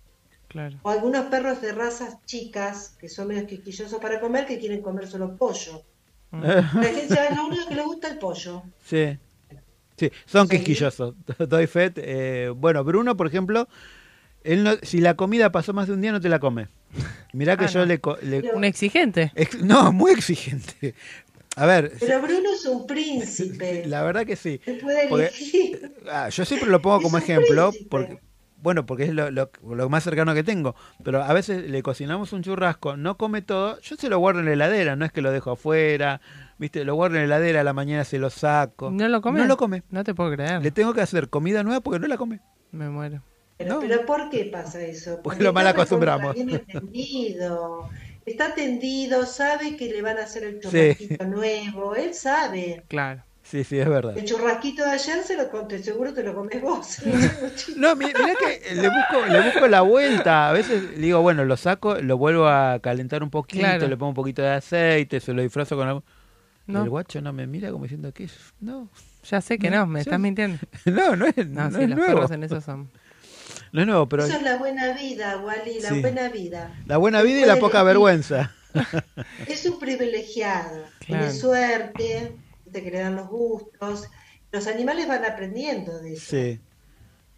Claro. 0.48 0.78
O 0.84 0.90
algunos 0.90 1.26
perros 1.26 1.62
de 1.62 1.74
razas 1.74 2.18
chicas, 2.26 2.96
que 2.98 3.10
son 3.10 3.28
medio 3.28 3.46
quisquillosos 3.46 4.00
para 4.00 4.22
comer, 4.22 4.46
que 4.46 4.58
quieren 4.58 4.82
comer 4.82 5.08
solo 5.08 5.36
pollo. 5.36 5.84
La 6.32 6.64
gente 6.64 7.10
sabe 7.14 7.36
lo 7.36 7.48
único 7.48 7.68
que 7.68 7.76
le 7.76 7.84
gusta 7.84 8.08
es 8.08 8.14
el 8.14 8.20
pollo. 8.20 8.64
Sí. 8.86 9.20
Sí, 9.98 10.12
son 10.26 10.48
Sí. 10.48 10.58
quisquillosos. 10.58 11.16
Doy 11.50 11.68
fe. 11.68 11.92
eh, 11.98 12.52
bueno, 12.56 12.84
Bruno, 12.84 13.16
por 13.18 13.28
ejemplo, 13.28 13.68
él 14.44 14.64
no- 14.64 14.76
si 14.82 15.00
la 15.00 15.16
comida 15.16 15.52
pasó 15.52 15.74
más 15.74 15.88
de 15.88 15.94
un 15.94 16.02
día, 16.02 16.12
no 16.12 16.22
te 16.22 16.30
la 16.30 16.40
come. 16.40 16.68
Mirá 17.34 17.58
que 17.58 17.66
Ah, 17.66 17.70
yo 17.70 17.80
no. 17.80 17.86
le, 17.86 18.00
co- 18.00 18.18
le- 18.22 18.52
Un 18.54 18.64
exigente. 18.64 19.32
ex- 19.36 19.62
No, 19.62 19.92
muy 19.92 20.12
exigente. 20.12 20.96
A 21.58 21.66
ver, 21.66 21.94
Pero 22.00 22.22
Bruno 22.22 22.50
es 22.54 22.66
un 22.66 22.86
príncipe. 22.86 23.84
la 23.88 24.04
verdad 24.04 24.26
que 24.26 24.36
sí. 24.36 24.60
Puede 24.82 25.08
Porque- 25.08 25.26
elegir. 25.28 25.92
Ah, 26.12 26.30
yo 26.30 26.44
siempre 26.46 26.70
lo 26.70 26.82
pongo 26.82 27.02
como 27.02 27.18
ejemplo, 27.18 27.70
príncipe. 27.70 27.90
porque, 27.90 28.20
bueno, 28.62 28.86
porque 28.86 29.04
es 29.06 29.14
lo, 29.14 29.32
lo- 29.32 29.50
lo 29.74 29.90
más 29.90 30.04
cercano 30.04 30.34
que 30.34 30.44
tengo. 30.44 30.76
Pero 31.04 31.24
a 31.24 31.32
veces 31.34 31.70
le 31.70 31.82
cocinamos 31.84 32.34
un 32.34 32.44
churrasco, 32.44 32.98
no 32.98 33.16
come 33.18 33.42
todo, 33.42 33.80
yo 33.82 33.96
se 33.96 34.10
lo 34.10 34.20
guardo 34.20 34.40
en 34.42 34.46
la 34.48 34.54
heladera, 34.54 34.96
no 34.98 35.06
es 35.06 35.12
que 35.14 35.22
lo 35.22 35.32
dejo 35.32 35.52
afuera, 35.52 36.20
¿viste? 36.58 36.84
Lo 36.86 36.96
guardo 36.96 37.16
en 37.18 37.30
la 37.30 37.36
heladera, 37.38 37.62
a 37.62 37.64
la 37.64 37.74
mañana 37.74 38.04
se 38.04 38.18
lo 38.20 38.30
saco. 38.30 38.92
¿No 38.92 39.08
lo 39.08 39.22
come? 39.22 39.40
No 39.40 39.46
lo 39.46 39.58
come. 39.58 39.84
No 39.90 40.04
te 40.04 40.14
puedo 40.14 40.32
creer. 40.32 40.62
Le 40.62 40.72
tengo 40.72 40.94
que 40.94 41.02
hacer 41.02 41.30
comida 41.30 41.64
nueva 41.64 41.82
porque 41.82 42.00
no 42.00 42.08
la 42.08 42.18
come. 42.18 42.40
Me 42.72 42.90
muero. 42.90 43.22
Pero, 43.58 43.76
No. 43.76 43.80
pero 43.80 44.06
¿por 44.06 44.30
qué 44.30 44.46
pasa 44.52 44.82
eso? 44.82 45.20
Porque 45.24 45.44
lo 45.44 45.54
mal 45.54 45.66
está 45.66 45.78
acostumbramos. 45.82 46.36
recontra 46.36 46.56
bien 46.56 46.62
entendido. 46.68 47.90
Está 48.26 48.48
atendido, 48.48 49.26
sabe 49.26 49.78
que 49.78 49.86
le 49.88 50.02
van 50.02 50.18
a 50.18 50.24
hacer 50.24 50.44
el 50.44 50.56
Sí. 50.56 50.70
churrasquito 50.70 51.26
nuevo, 51.26 51.96
él 51.96 52.14
sabe. 52.14 52.84
Claro. 52.88 53.24
Sí, 53.44 53.64
sí, 53.64 53.78
es 53.78 53.88
verdad. 53.88 54.18
El 54.18 54.26
churrasquito 54.26 54.84
de 54.84 54.90
ayer 54.90 55.22
se 55.24 55.38
lo 55.38 55.52
conté, 55.52 55.78
seguro 55.84 56.12
te 56.16 56.24
lo 56.24 56.34
comes 56.34 56.60
vos. 56.64 56.98
No, 57.78 57.96
mi- 57.96 58.06
mirá 58.08 58.34
que 58.40 58.74
le 58.74 58.90
busco, 58.90 59.26
le 59.30 59.42
busco 59.42 59.68
la 59.68 59.82
vuelta. 59.82 60.50
A 60.50 60.52
veces 60.52 60.82
le 60.82 60.98
digo, 60.98 61.22
bueno, 61.22 61.46
lo 61.46 61.56
saco, 61.56 61.94
lo 62.02 62.18
vuelvo 62.18 62.48
a 62.48 62.80
calentar 62.82 63.22
un 63.22 63.30
poquito, 63.30 63.60
Claro. 63.62 63.88
le 63.88 63.96
pongo 63.98 64.10
un 64.10 64.16
poquito 64.16 64.42
de 64.42 64.50
aceite, 64.50 65.20
se 65.20 65.32
lo 65.34 65.44
disfrazo 65.44 65.76
con 65.78 65.88
algo. 65.88 66.04
No. 66.68 66.84
El 66.84 66.90
guacho 66.90 67.22
no 67.22 67.32
me 67.32 67.46
mira 67.48 67.72
como 67.72 67.84
diciendo 67.84 68.12
que 68.12 68.24
es. 68.26 68.34
No. 68.60 68.90
Ya 69.30 69.40
sé 69.42 69.58
que 69.60 69.70
no, 69.70 69.86
me 69.86 70.02
estás 70.02 70.20
mintiendo. 70.20 70.58
No, 70.86 71.16
no 71.16 71.26
es, 71.28 71.48
No, 71.48 71.70
no 71.70 71.78
sí, 71.78 71.84
es 71.84 71.90
los 71.90 71.98
nuevo. 72.00 72.14
perros 72.14 72.32
en 72.32 72.44
eso 72.44 72.60
son. 72.62 72.90
No 73.72 73.82
es 73.82 73.88
nuevo, 73.88 74.08
pero 74.10 74.26
Eso 74.26 74.38
es 74.38 74.42
la 74.44 74.58
buena 74.58 74.94
vida, 74.94 75.38
Wally, 75.38 75.80
la 75.82 75.90
Sí. 75.90 76.02
buena 76.02 76.30
vida. 76.30 76.74
la 76.88 76.98
buena 76.98 77.22
vida 77.22 77.42
y 77.42 77.46
la 77.46 77.58
poca 77.58 77.80
elegir. 77.82 77.86
vergüenza. 77.88 78.52
Es 79.48 79.66
un 79.66 79.80
privilegiado, 79.80 80.84
Claro. 81.00 81.26
tiene 81.26 81.32
suerte, 81.32 82.36
de 82.66 82.84
que 82.84 82.92
le 82.92 83.00
dan 83.00 83.16
los 83.16 83.28
gustos. 83.30 84.08
Los 84.52 84.68
animales 84.68 85.08
van 85.08 85.24
aprendiendo 85.26 86.00
de 86.00 86.14
eso. 86.14 86.26
Sí. 86.32 86.60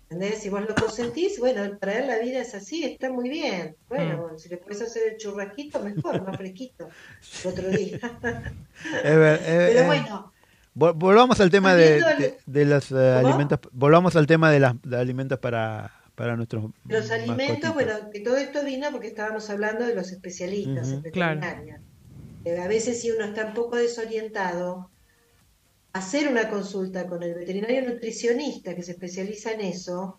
¿Entendés? 0.09 0.39
Si 0.41 0.49
vos 0.49 0.61
lo 0.61 0.73
consentís, 0.73 1.38
bueno, 1.39 1.77
para 1.79 1.99
él 1.99 2.07
la 2.07 2.17
vida 2.19 2.39
es 2.41 2.55
así, 2.55 2.84
está 2.85 3.11
muy 3.11 3.29
bien. 3.29 3.75
Bueno, 3.89 4.29
Mm. 4.34 4.38
si 4.39 4.47
le 4.47 4.57
puedes 4.57 4.81
hacer 4.81 5.03
el 5.11 5.17
churrasquito, 5.17 5.81
mejor, 5.81 6.25
más 6.25 6.38
fresquito. 6.38 6.88
El 7.43 7.51
otro 7.51 7.69
día. 7.69 7.99
Es 9.03 9.15
ver- 9.17 9.41
es- 9.45 9.73
Pero 9.73 9.85
bueno, 9.85 10.31
Vol- 10.75 10.93
Volvamos 10.95 11.39
al 11.41 11.49
tema 11.49 11.73
de, 11.75 11.95
de- 12.01 12.38
de 12.45 12.65
los 12.65 12.91
eh, 12.91 12.95
alimentos. 12.95 13.59
Volvamos 13.71 14.15
al 14.15 14.27
tema 14.27 14.51
de, 14.51 14.59
las, 14.59 14.75
de 14.84 14.95
alimentos 14.97 15.39
para, 15.39 15.91
para 16.15 16.35
nuestros. 16.38 16.65
los 16.88 17.09
alimentos, 17.11 17.73
bueno, 17.73 17.93
que 18.13 18.19
todo 18.21 18.38
esto 18.38 18.63
vino 18.63 18.88
porque 18.91 19.07
estábamos 19.07 19.49
hablando 19.49 19.85
de 19.85 19.95
los 19.95 20.11
especialistas 20.11 20.89
Ujú. 20.89 21.01
en 21.05 21.11
Claro. 21.11 21.39
veterinaria. 21.41 21.81
Eh, 22.45 22.59
a 22.59 22.67
veces 22.67 23.01
si 23.01 23.09
uno 23.11 23.25
está 23.25 23.47
un 23.47 23.53
poco 23.55 23.75
desorientado, 23.75 24.89
hacer 25.98 26.28
una 26.28 26.49
consulta 26.49 27.07
con 27.07 27.24
el 27.24 27.34
veterinario 27.36 27.88
nutricionista 27.90 28.76
que 28.76 28.84
se 28.84 28.91
especializa 28.91 29.52
en 29.52 29.61
eso, 29.61 30.18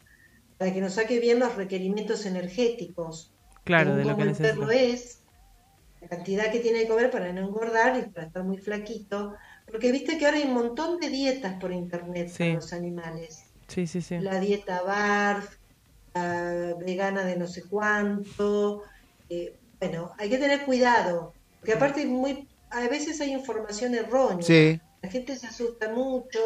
para 0.57 0.73
que 0.73 0.81
nos 0.81 0.95
saque 0.95 1.21
bien 1.21 1.39
los 1.39 1.55
requerimientos 1.55 2.27
energéticos. 2.27 3.33
Claro, 3.65 3.97
de 3.97 4.05
lo 4.05 4.13
cómo 4.13 4.25
que 4.25 4.31
el 4.31 4.37
perro 4.37 4.71
es, 4.71 5.21
la 6.01 6.09
cantidad 6.09 6.51
que 6.51 6.61
tiene 6.61 6.81
que 6.83 6.89
comer 6.89 7.11
para 7.11 7.33
no 7.33 7.41
engordar 7.43 7.99
y 7.99 8.11
para 8.11 8.27
estar 8.27 8.45
muy 8.45 8.59
flaquito. 8.59 9.35
Porque 9.71 9.93
viste 9.93 10.17
que 10.17 10.25
ahora 10.27 10.39
hay 10.39 10.45
un 10.45 10.55
montón 10.55 10.99
de 10.99 11.11
dietas 11.11 11.61
por 11.61 11.73
internet 11.73 12.31
para 12.33 12.51
Sí. 12.51 12.53
los 12.55 12.73
animales. 12.73 13.43
Sí, 13.67 13.87
sí, 13.87 14.01
sí. 14.01 14.19
La 14.19 14.41
dieta 14.41 14.83
BARF, 14.83 15.57
la 16.15 16.75
vegana 16.79 17.25
de 17.25 17.37
no 17.37 17.47
sé 17.47 17.63
cuánto. 17.65 18.83
eh, 19.31 19.55
bueno, 19.79 20.13
hay 20.19 20.31
que 20.31 20.39
tener 20.39 20.65
cuidado. 20.65 21.35
Porque 21.61 21.75
aparte 21.75 22.07
muy, 22.07 22.49
a 22.71 22.89
veces 22.89 23.21
hay 23.21 23.33
información 23.33 23.95
errónea. 23.95 24.43
Sí. 24.43 24.81
La 25.03 25.11
gente 25.11 25.37
se 25.37 25.47
asusta 25.47 25.93
mucho 25.93 26.39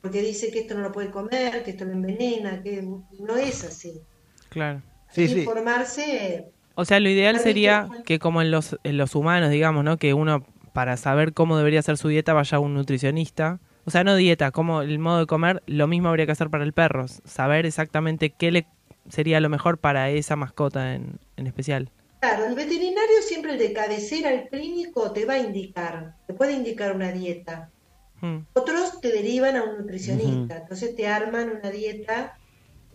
porque 0.00 0.20
dice 0.20 0.50
que 0.50 0.60
esto 0.60 0.74
no 0.74 0.80
lo 0.80 0.92
puede 0.92 1.10
comer, 1.10 1.62
que 1.62 1.70
esto 1.72 1.84
lo 1.84 1.92
envenena, 1.92 2.62
que 2.62 2.82
no 2.82 3.36
es 3.36 3.62
así. 3.64 4.00
Claro. 4.48 4.82
Sí, 5.10 5.28
sí. 5.28 5.40
Informarse 5.40 6.50
O 6.74 6.84
sea, 6.84 6.98
lo 7.00 7.08
ideal 7.08 7.38
sería 7.38 7.88
que- 7.98 8.02
que 8.04 8.18
como 8.18 8.42
en 8.42 8.50
los, 8.50 8.78
en 8.82 8.96
los 8.96 9.14
humanos, 9.14 9.50
digamos, 9.50 9.84
¿no? 9.84 9.98
Que 9.98 10.14
uno, 10.14 10.44
para 10.72 10.96
saber 10.96 11.34
cómo 11.34 11.56
debería 11.56 11.82
ser 11.82 11.98
su 11.98 12.08
dieta, 12.08 12.32
vaya 12.32 12.56
a 12.56 12.60
un 12.60 12.74
nutricionista. 12.74 13.60
O 13.84 13.90
sea, 13.90 14.04
no 14.04 14.16
dieta, 14.16 14.50
como 14.52 14.82
el 14.82 14.98
modo 14.98 15.18
de 15.20 15.26
comer, 15.26 15.62
lo 15.66 15.86
mismo 15.86 16.08
habría 16.08 16.26
que 16.26 16.32
hacer 16.32 16.50
para 16.50 16.64
el 16.64 16.72
perro. 16.72 17.06
Saber 17.08 17.66
exactamente 17.66 18.30
qué 18.30 18.50
le 18.50 18.66
sería 19.08 19.40
lo 19.40 19.48
mejor 19.48 19.78
para 19.78 20.08
esa 20.10 20.34
mascota 20.36 20.94
en, 20.94 21.18
en 21.36 21.46
especial. 21.46 21.90
Claro, 22.22 22.44
el 22.44 22.54
veterinario 22.54 23.20
siempre 23.20 23.54
el 23.54 23.58
de 23.58 23.72
cabecera, 23.72 24.32
el 24.32 24.48
clínico, 24.48 25.10
te 25.10 25.24
va 25.24 25.34
a 25.34 25.38
indicar, 25.38 26.14
te 26.24 26.34
puede 26.34 26.52
indicar 26.52 26.94
una 26.94 27.10
dieta. 27.10 27.72
Mm. 28.20 28.46
Otros 28.52 29.00
te 29.00 29.10
derivan 29.10 29.56
a 29.56 29.64
un 29.64 29.78
nutricionista, 29.78 30.58
entonces 30.58 30.94
te 30.94 31.08
arman 31.08 31.50
una 31.50 31.68
dieta 31.72 32.38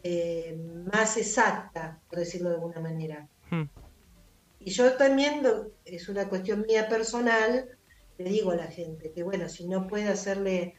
eh, 0.02 0.58
más 0.90 1.18
exacta, 1.18 2.00
por 2.10 2.20
decirlo 2.20 2.48
de 2.48 2.56
alguna 2.56 2.80
manera. 2.80 3.28
Mm. 3.50 3.64
Y 4.62 4.72
yo 4.72 4.94
también, 4.94 5.46
es 5.84 6.08
una 6.08 6.30
cuestión 6.30 6.62
mía 6.66 6.88
personal, 6.88 7.68
le 8.18 8.30
digo 8.30 8.52
a 8.52 8.56
la 8.56 8.68
gente 8.68 9.12
que, 9.12 9.24
bueno, 9.24 9.50
si 9.50 9.68
no 9.68 9.88
puede 9.88 10.08
hacerle 10.08 10.76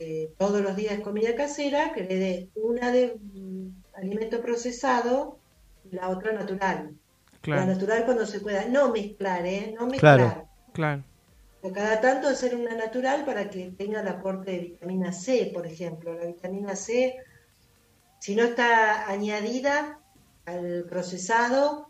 eh, 0.00 0.34
todos 0.36 0.60
los 0.60 0.76
días 0.76 1.00
comida 1.00 1.34
casera, 1.34 1.94
que 1.94 2.02
le 2.02 2.16
dé 2.16 2.50
una 2.56 2.92
de 2.92 3.16
mm, 3.18 3.68
alimento 3.94 4.42
procesado 4.42 5.38
y 5.90 5.96
la 5.96 6.10
otra 6.10 6.32
natural. 6.32 6.99
Claro. 7.40 7.62
La 7.62 7.72
natural 7.72 8.04
cuando 8.04 8.26
se 8.26 8.40
pueda, 8.40 8.66
no 8.66 8.90
mezclar, 8.90 9.46
¿eh? 9.46 9.74
No 9.78 9.86
mezclar. 9.86 10.18
Claro. 10.18 10.48
Claro. 10.72 11.04
Cada 11.74 12.00
tanto 12.00 12.28
hacer 12.28 12.54
una 12.56 12.74
natural 12.74 13.24
para 13.24 13.50
que 13.50 13.70
tenga 13.72 14.00
el 14.00 14.08
aporte 14.08 14.50
de 14.50 14.58
vitamina 14.60 15.12
C, 15.12 15.50
por 15.52 15.66
ejemplo. 15.66 16.14
La 16.14 16.26
vitamina 16.26 16.74
C, 16.74 17.16
si 18.18 18.34
no 18.34 18.44
está 18.44 19.08
añadida 19.10 20.00
al 20.46 20.84
procesado, 20.88 21.89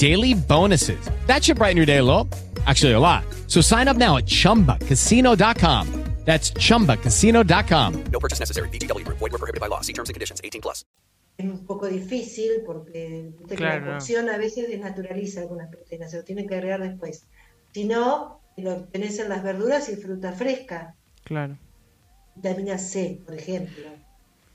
daily 0.00 0.34
bonuses. 0.34 0.98
That 1.26 1.44
should 1.44 1.58
brighten 1.58 1.76
your 1.76 1.86
day 1.86 1.98
a 1.98 2.02
little. 2.04 2.26
Actually, 2.66 2.92
a 2.94 3.00
lot. 3.00 3.22
So 3.46 3.60
sign 3.60 3.86
up 3.88 3.96
now 3.96 4.16
at 4.16 4.26
chumbacasino.com. 4.26 5.86
That's 6.24 6.52
chumbacasino.com. 6.52 8.04
No 8.12 8.20
purchase 8.20 8.38
necessary. 8.40 8.68
VGW 8.68 9.04
Group. 9.04 9.18
Void 9.18 9.32
were 9.32 9.38
prohibited 9.38 9.60
by 9.60 9.68
law. 9.68 9.80
See 9.80 9.94
terms 9.94 10.10
and 10.10 10.14
conditions. 10.14 10.40
18 10.44 10.60
plus. 10.60 10.84
es 11.38 11.46
un 11.46 11.64
poco 11.66 11.86
difícil 11.88 12.50
porque 12.66 13.30
Claro. 13.56 13.86
la 13.86 13.92
cocción 13.94 14.28
a 14.28 14.36
veces 14.36 14.68
desnaturaliza 14.68 15.40
algunas 15.40 15.68
proteínas, 15.70 16.10
se 16.10 16.18
lo 16.18 16.24
tienen 16.24 16.46
que 16.46 16.54
agregar 16.56 16.82
después. 16.82 17.24
Si 17.72 17.84
no, 17.84 18.42
lo 18.58 18.84
tenés 18.84 19.18
en 19.18 19.30
las 19.30 19.42
verduras 19.42 19.88
y 19.88 19.96
fruta 19.96 20.32
fresca, 20.32 20.94
Claro. 21.24 21.56
vitamina 22.36 22.76
C, 22.76 23.20
por 23.24 23.34
ejemplo, 23.34 23.84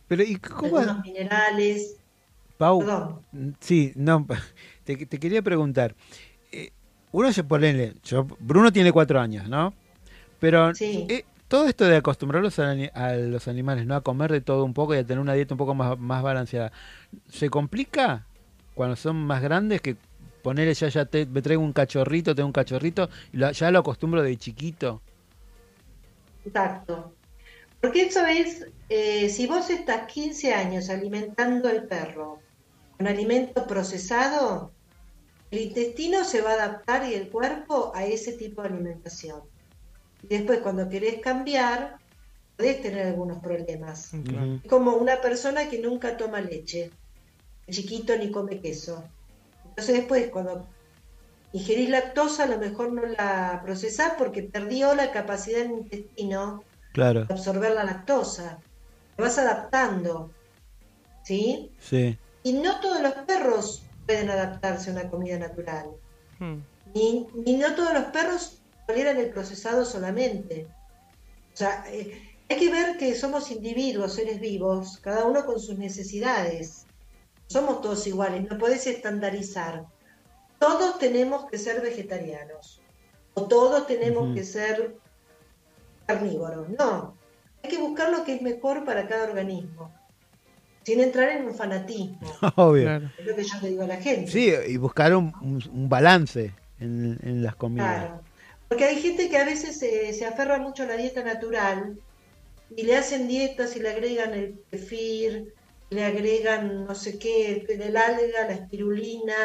Pero, 0.07 0.22
¿y 0.22 0.35
cómo? 0.35 0.77
algunos 0.77 1.03
minerales. 1.03 1.95
Pau, 2.59 2.80
Perdón. 2.81 3.22
sí, 3.59 3.91
no, 3.95 4.27
te, 4.85 4.97
te 5.07 5.19
quería 5.19 5.41
preguntar. 5.43 5.95
Eh, 6.51 6.71
uno 7.11 7.33
se 7.33 7.43
pone, 7.43 7.95
yo, 8.03 8.25
Bruno 8.39 8.71
tiene 8.73 8.91
cuatro 8.93 9.19
años, 9.21 9.49
¿no? 9.49 9.73
Pero 10.39 10.77
eh, 11.07 11.25
todo 11.47 11.67
esto 11.67 11.85
de 11.85 11.97
acostumbrarlos 11.97 12.59
a, 12.59 12.71
a 12.93 13.15
los 13.15 13.47
animales, 13.47 13.85
¿no? 13.87 13.95
A 13.95 14.01
comer 14.03 14.31
de 14.31 14.41
todo 14.41 14.65
un 14.65 14.73
poco 14.73 14.95
y 14.95 14.99
a 14.99 15.05
tener 15.05 15.19
una 15.21 15.33
dieta 15.33 15.53
un 15.53 15.57
poco 15.59 15.75
más, 15.75 15.97
más 15.99 16.23
balanceada, 16.23 16.71
¿se 17.29 17.49
complica 17.49 18.27
cuando 18.73 18.95
son 18.95 19.17
más 19.17 19.41
grandes 19.41 19.81
que 19.81 19.97
ponerle 20.41 20.73
ya, 20.75 20.89
ya 20.89 21.05
te, 21.05 21.25
me 21.25 21.41
traigo 21.41 21.63
un 21.63 21.73
cachorrito, 21.73 22.35
tengo 22.35 22.47
un 22.47 22.53
cachorrito, 22.53 23.09
y 23.33 23.37
lo- 23.37 23.51
ya 23.51 23.71
lo 23.71 23.79
acostumbro 23.79 24.21
de 24.23 24.37
chiquito? 24.37 25.01
Exacto. 26.43 27.17
Porque 27.81 28.03
eso 28.07 28.25
es, 28.27 28.65
eh, 28.89 29.29
si 29.29 29.47
vos 29.47 29.69
estás 29.71 30.11
15 30.11 30.53
años 30.53 30.89
alimentando 30.89 31.69
al 31.69 31.87
perro 31.87 32.45
con 32.97 33.07
alimento 33.07 33.67
procesado, 33.67 34.74
el 35.56 35.61
intestino 35.61 36.26
se 36.26 36.41
va 36.41 36.52
a 36.52 36.53
adaptar 36.56 37.10
y 37.10 37.14
el 37.14 37.30
cuerpo 37.30 37.91
a 37.95 38.06
ese 38.06 38.34
tipo 38.34 38.61
de 38.61 38.69
alimentación. 38.69 39.41
Y 40.23 40.27
después 40.27 40.60
cuando 40.60 40.90
querés 40.90 41.22
cambiar, 41.22 41.98
podés 42.57 42.82
tener 42.82 43.07
algunos 43.07 43.40
problemas. 43.40 44.14
Es 44.14 44.69
como 44.69 44.95
una 44.95 45.22
persona 45.22 45.69
que 45.69 45.80
nunca 45.80 46.18
toma 46.18 46.41
leche, 46.41 46.91
chiquito 47.69 48.18
ni 48.18 48.32
come 48.32 48.60
queso. 48.60 49.03
Entonces 49.69 49.95
después 49.95 50.30
cuando 50.30 50.68
ingerís 51.53 51.90
lactosa 51.90 52.44
a 52.44 52.48
lo 52.48 52.57
mejor 52.57 52.91
no 52.91 53.06
la 53.06 53.61
procesás 53.64 54.14
porque 54.18 54.44
perdió 54.44 54.94
la 54.94 55.11
capacidad 55.11 55.60
del 55.60 55.72
intestino 55.72 56.64
Claro, 56.91 57.26
de 57.26 57.34
absorber 57.34 57.72
la 57.72 57.86
lactosa. 57.86 58.60
Te 59.15 59.22
vas 59.22 59.38
adaptando. 59.38 60.32
¿Sí? 61.23 61.72
sí. 61.80 62.18
Y 62.44 62.53
no 62.53 62.80
todos 62.80 63.02
los 63.02 63.14
perros 63.26 63.84
pueden 64.06 64.30
adaptarse 64.30 64.90
a 64.90 64.94
una 64.94 65.10
comida 65.10 65.38
natural. 65.38 65.91
Mm. 66.40 66.57
Ni, 66.94 67.27
ni 67.34 67.57
no 67.57 67.76
todos 67.76 67.94
los 67.94 68.06
perros 68.06 68.61
toleran 68.88 69.18
el 69.18 69.30
procesado 69.30 69.86
solamente. 69.86 70.68
O 71.53 71.57
sea, 71.57 71.86
eh, 71.88 72.36
hay 72.49 72.57
que 72.57 72.72
ver 72.72 72.98
que 72.98 73.15
somos 73.15 73.52
individuos, 73.52 74.14
seres 74.14 74.40
vivos, 74.40 74.99
cada 75.02 75.26
uno 75.26 75.45
con 75.45 75.60
sus 75.60 75.77
necesidades. 75.77 76.86
Somos 77.48 77.82
todos 77.82 78.06
iguales, 78.07 78.49
no 78.49 78.57
podés 78.57 78.86
estandarizar. 78.88 79.86
Todos 80.60 80.99
tenemos 80.99 81.45
que 81.49 81.57
ser 81.57 81.82
vegetarianos 81.82 82.82
o 83.34 83.44
todos 83.44 83.88
tenemos 83.88 84.34
que 84.34 84.44
ser 84.44 84.95
carnívoros. 86.06 86.69
No, 86.69 87.15
hay 87.61 87.69
que 87.69 87.77
buscar 87.77 88.11
lo 88.11 88.23
que 88.23 88.36
es 88.36 88.41
mejor 88.41 88.86
para 88.86 89.07
cada 89.07 89.26
organismo, 89.26 89.94
sin 90.85 90.99
entrar 91.01 91.29
en 91.29 91.45
un 91.47 91.55
fanatismo. 91.55 92.19
Obvio. 92.55 92.95
Es 93.17 93.25
lo 93.25 93.35
que 93.35 93.43
yo 93.43 93.53
le 93.61 93.69
digo 93.69 93.83
a 93.83 93.87
la 93.87 93.97
gente. 93.97 94.31
Sí, 94.31 94.53
y 94.67 94.77
buscar 94.77 95.15
un, 95.15 95.33
un- 95.41 95.63
un 95.73 95.89
balance 95.89 96.53
en, 96.79 97.19
en 97.23 97.43
las 97.43 97.55
comidas. 97.55 98.05
Claro. 98.05 98.21
Porque 98.69 98.85
hay 98.85 99.01
gente 99.01 99.29
que 99.29 99.37
a 99.37 99.45
veces 99.45 99.77
se, 99.79 100.13
se 100.13 100.25
aferra 100.25 100.57
mucho 100.59 100.83
a 100.83 100.87
la 100.87 100.97
dieta 100.97 101.23
natural 101.23 101.97
y 102.75 102.83
le 102.83 102.95
hacen 102.97 103.27
dietas 103.27 103.75
y 103.75 103.79
le 103.79 103.89
agregan 103.89 104.33
el 104.33 104.59
kefir, 104.71 105.53
le 105.91 106.03
agregan 106.03 106.85
no 106.85 106.95
sé 106.95 107.19
qué, 107.19 107.51
el, 107.69 107.81
el 107.81 107.95
alga, 107.97 108.47
la 108.47 108.53
espirulina 108.53 109.35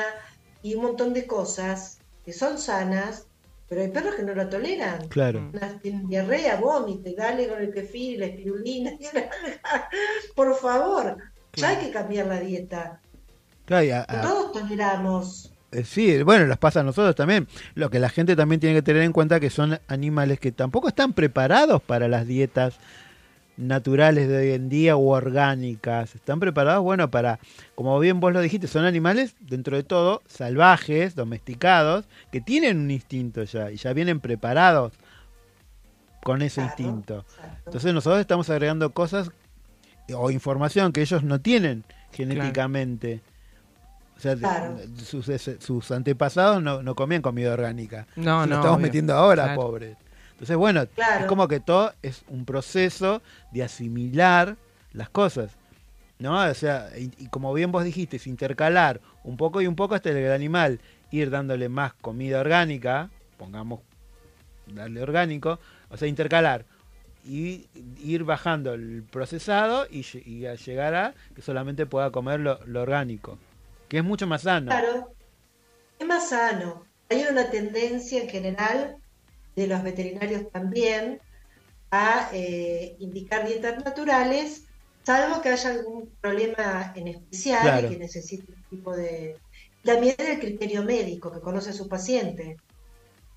y 0.62 0.74
un 0.74 0.82
montón 0.82 1.12
de 1.14 1.26
cosas 1.26 1.98
que 2.24 2.32
son 2.32 2.58
sanas, 2.58 3.26
pero 3.70 3.82
hay 3.82 3.88
perros 3.88 4.16
que 4.16 4.24
no 4.24 4.34
lo 4.34 4.48
toleran. 4.48 5.06
Claro. 5.08 5.50
Tienen 5.80 6.08
diarrea, 6.08 6.56
vómito, 6.56 7.08
y 7.08 7.14
dale 7.14 7.48
con 7.48 7.60
el 7.62 7.72
kefir 7.72 8.18
la 8.18 8.26
espirulina. 8.26 8.90
Por 10.34 10.54
favor, 10.56 11.16
ya 11.54 11.68
hay 11.70 11.76
que 11.86 11.90
cambiar 11.92 12.26
la 12.26 12.40
dieta. 12.40 13.00
Claro, 13.64 13.84
y 13.84 13.90
a- 13.90 14.04
a- 14.08 14.20
Todos 14.22 14.52
toleramos. 14.52 15.52
eh, 15.72 15.84
sí, 15.84 16.22
bueno, 16.24 16.46
las 16.46 16.58
pasa 16.58 16.80
a 16.80 16.82
nosotros 16.82 17.14
también. 17.14 17.46
Lo 17.74 17.90
que 17.90 18.00
la 18.00 18.08
gente 18.08 18.34
también 18.34 18.60
tiene 18.60 18.74
que 18.76 18.82
tener 18.82 19.02
en 19.02 19.12
cuenta 19.12 19.38
que 19.38 19.50
son 19.50 19.78
animales 19.86 20.40
que 20.40 20.50
tampoco 20.52 20.88
están 20.88 21.12
preparados 21.12 21.80
para 21.80 22.08
las 22.08 22.26
dietas 22.26 22.74
naturales 23.60 24.28
de 24.28 24.36
hoy 24.38 24.50
en 24.52 24.68
día 24.68 24.96
u 24.96 25.08
orgánicas. 25.10 26.14
Están 26.14 26.40
preparados, 26.40 26.82
bueno, 26.82 27.10
para, 27.10 27.38
como 27.74 27.98
bien 28.00 28.18
vos 28.20 28.32
lo 28.32 28.40
dijiste, 28.40 28.66
son 28.66 28.84
animales, 28.84 29.34
dentro 29.40 29.76
de 29.76 29.82
todo, 29.84 30.22
salvajes, 30.26 31.14
domesticados, 31.14 32.06
que 32.32 32.40
tienen 32.40 32.78
un 32.78 32.90
instinto 32.90 33.42
ya 33.44 33.70
y 33.70 33.76
ya 33.76 33.92
vienen 33.92 34.20
preparados 34.20 34.92
con 36.22 36.42
ese 36.42 36.62
instinto. 36.62 37.24
Entonces 37.66 37.94
nosotros 37.94 38.20
estamos 38.20 38.50
agregando 38.50 38.90
cosas 38.90 39.30
o 40.14 40.30
información 40.30 40.92
que 40.92 41.02
ellos 41.02 41.22
no 41.22 41.40
tienen 41.40 41.84
genéticamente. 42.12 43.20
O 44.16 44.20
sea, 44.20 44.36
Claro. 44.36 44.76
sus, 45.02 45.28
ese- 45.30 45.60
sus 45.60 45.90
antepasados 45.90 46.62
no, 46.62 46.82
no 46.82 46.94
comían 46.94 47.22
comida 47.22 47.52
orgánica. 47.54 48.06
No, 48.16 48.42
Se 48.42 48.48
lo 48.48 48.54
no, 48.54 48.54
estamos 48.56 48.76
obvio. 48.76 48.86
metiendo 48.86 49.14
ahora, 49.14 49.44
Claro. 49.44 49.60
pobres. 49.62 49.96
Entonces, 50.40 50.56
bueno, 50.56 50.86
Claro. 50.94 51.20
es 51.20 51.26
como 51.26 51.46
que 51.48 51.60
todo 51.60 51.92
es 52.02 52.24
un 52.28 52.46
proceso 52.46 53.20
de 53.52 53.62
asimilar 53.62 54.56
las 54.94 55.10
cosas. 55.10 55.52
¿No? 56.18 56.38
O 56.42 56.54
sea, 56.54 56.90
y, 56.98 57.10
y 57.18 57.28
como 57.28 57.52
bien 57.54 57.72
vos 57.72 57.82
dijiste, 57.84 58.16
es 58.16 58.26
intercalar 58.26 59.00
un 59.24 59.36
poco 59.38 59.60
y 59.62 59.66
un 59.66 59.74
poco 59.76 59.94
hasta 59.94 60.10
el 60.10 60.30
animal, 60.32 60.80
ir 61.10 61.30
dándole 61.30 61.68
más 61.70 61.94
comida 61.94 62.40
orgánica, 62.40 63.08
pongamos, 63.38 63.80
darle 64.66 65.02
orgánico, 65.02 65.58
o 65.88 65.96
sea, 65.96 66.08
intercalar 66.08 66.64
y 67.26 67.66
ir 68.02 68.24
bajando 68.24 68.74
el 68.74 69.02
procesado 69.02 69.86
y, 69.90 70.00
lle- 70.02 70.26
y 70.26 70.44
a 70.46 70.54
llegar 70.56 70.94
a 70.94 71.14
que 71.34 71.40
solamente 71.42 71.86
pueda 71.86 72.10
comer 72.10 72.40
lo, 72.40 72.60
lo 72.66 72.82
orgánico, 72.82 73.38
que 73.88 73.98
es 73.98 74.04
mucho 74.04 74.26
más 74.26 74.42
sano. 74.42 74.70
Claro, 74.70 75.14
es 75.98 76.06
más 76.06 76.28
sano. 76.28 76.84
Hay 77.08 77.24
una 77.30 77.50
tendencia 77.50 78.22
en 78.22 78.28
general 78.28 78.96
de 79.60 79.66
los 79.66 79.82
veterinarios 79.82 80.50
también 80.50 81.20
a 81.90 82.30
eh, 82.32 82.96
indicar 82.98 83.46
dietas 83.46 83.84
naturales, 83.84 84.64
salvo 85.02 85.42
que 85.42 85.50
haya 85.50 85.70
algún 85.70 86.08
problema 86.20 86.92
en 86.94 87.08
especial 87.08 87.62
Claro. 87.62 87.86
y 87.86 87.90
que 87.90 87.98
necesite 87.98 88.52
un 88.52 88.62
tipo 88.70 88.96
de... 88.96 89.36
También 89.84 90.14
el 90.18 90.38
criterio 90.38 90.82
médico 90.82 91.30
que 91.32 91.40
conoce 91.40 91.70
a 91.70 91.72
su 91.72 91.88
paciente. 91.88 92.56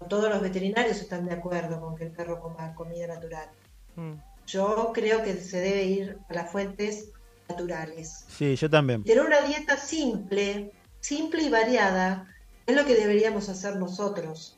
Todos 0.10 0.30
los 0.30 0.42
veterinarios 0.42 1.00
están 1.00 1.26
de 1.26 1.34
acuerdo 1.34 1.80
con 1.80 1.96
que 1.96 2.06
el 2.06 2.12
perro 2.12 2.40
coma 2.42 2.76
comida 2.76 3.08
natural. 3.08 3.50
Mm. 3.96 4.14
Yo 4.48 4.92
creo 4.94 5.24
que 5.24 5.36
se 5.36 5.60
debe 5.62 5.84
ir 5.84 6.18
a 6.30 6.34
las 6.34 6.52
fuentes 6.52 7.12
naturales. 7.48 8.26
Sí, 8.28 8.56
yo 8.56 8.70
también. 8.70 9.04
Tener 9.04 9.26
una 9.26 9.42
dieta 9.42 9.78
simple, 9.78 10.72
simple 11.00 11.44
y 11.44 11.50
variada, 11.50 12.28
es 12.66 12.76
lo 12.76 12.86
que 12.86 12.96
deberíamos 12.96 13.48
hacer 13.50 13.78
nosotros. 13.78 14.58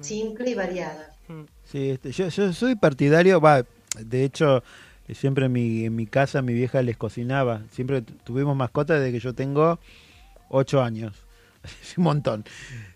Simple 0.00 0.50
y 0.50 0.54
variada. 0.54 1.14
Sí, 1.64 1.90
este, 1.90 2.10
yo, 2.12 2.28
yo 2.28 2.52
soy 2.52 2.74
partidario, 2.74 3.40
va, 3.40 3.64
de 3.98 4.24
hecho, 4.24 4.62
siempre 5.14 5.46
en 5.46 5.52
mi, 5.52 5.84
en 5.84 5.94
mi 5.94 6.06
casa 6.06 6.42
mi 6.42 6.54
vieja 6.54 6.82
les 6.82 6.96
cocinaba, 6.96 7.62
siempre 7.70 8.02
tu- 8.02 8.14
tuvimos 8.24 8.56
mascotas 8.56 8.98
desde 9.00 9.12
que 9.12 9.20
yo 9.20 9.32
tengo 9.34 9.78
ocho 10.48 10.82
años, 10.82 11.14
es 11.82 11.96
un 11.98 12.04
montón, 12.04 12.44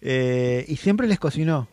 Eh, 0.00 0.64
y 0.68 0.76
siempre 0.76 1.06
les 1.06 1.18
cocinó. 1.20 1.68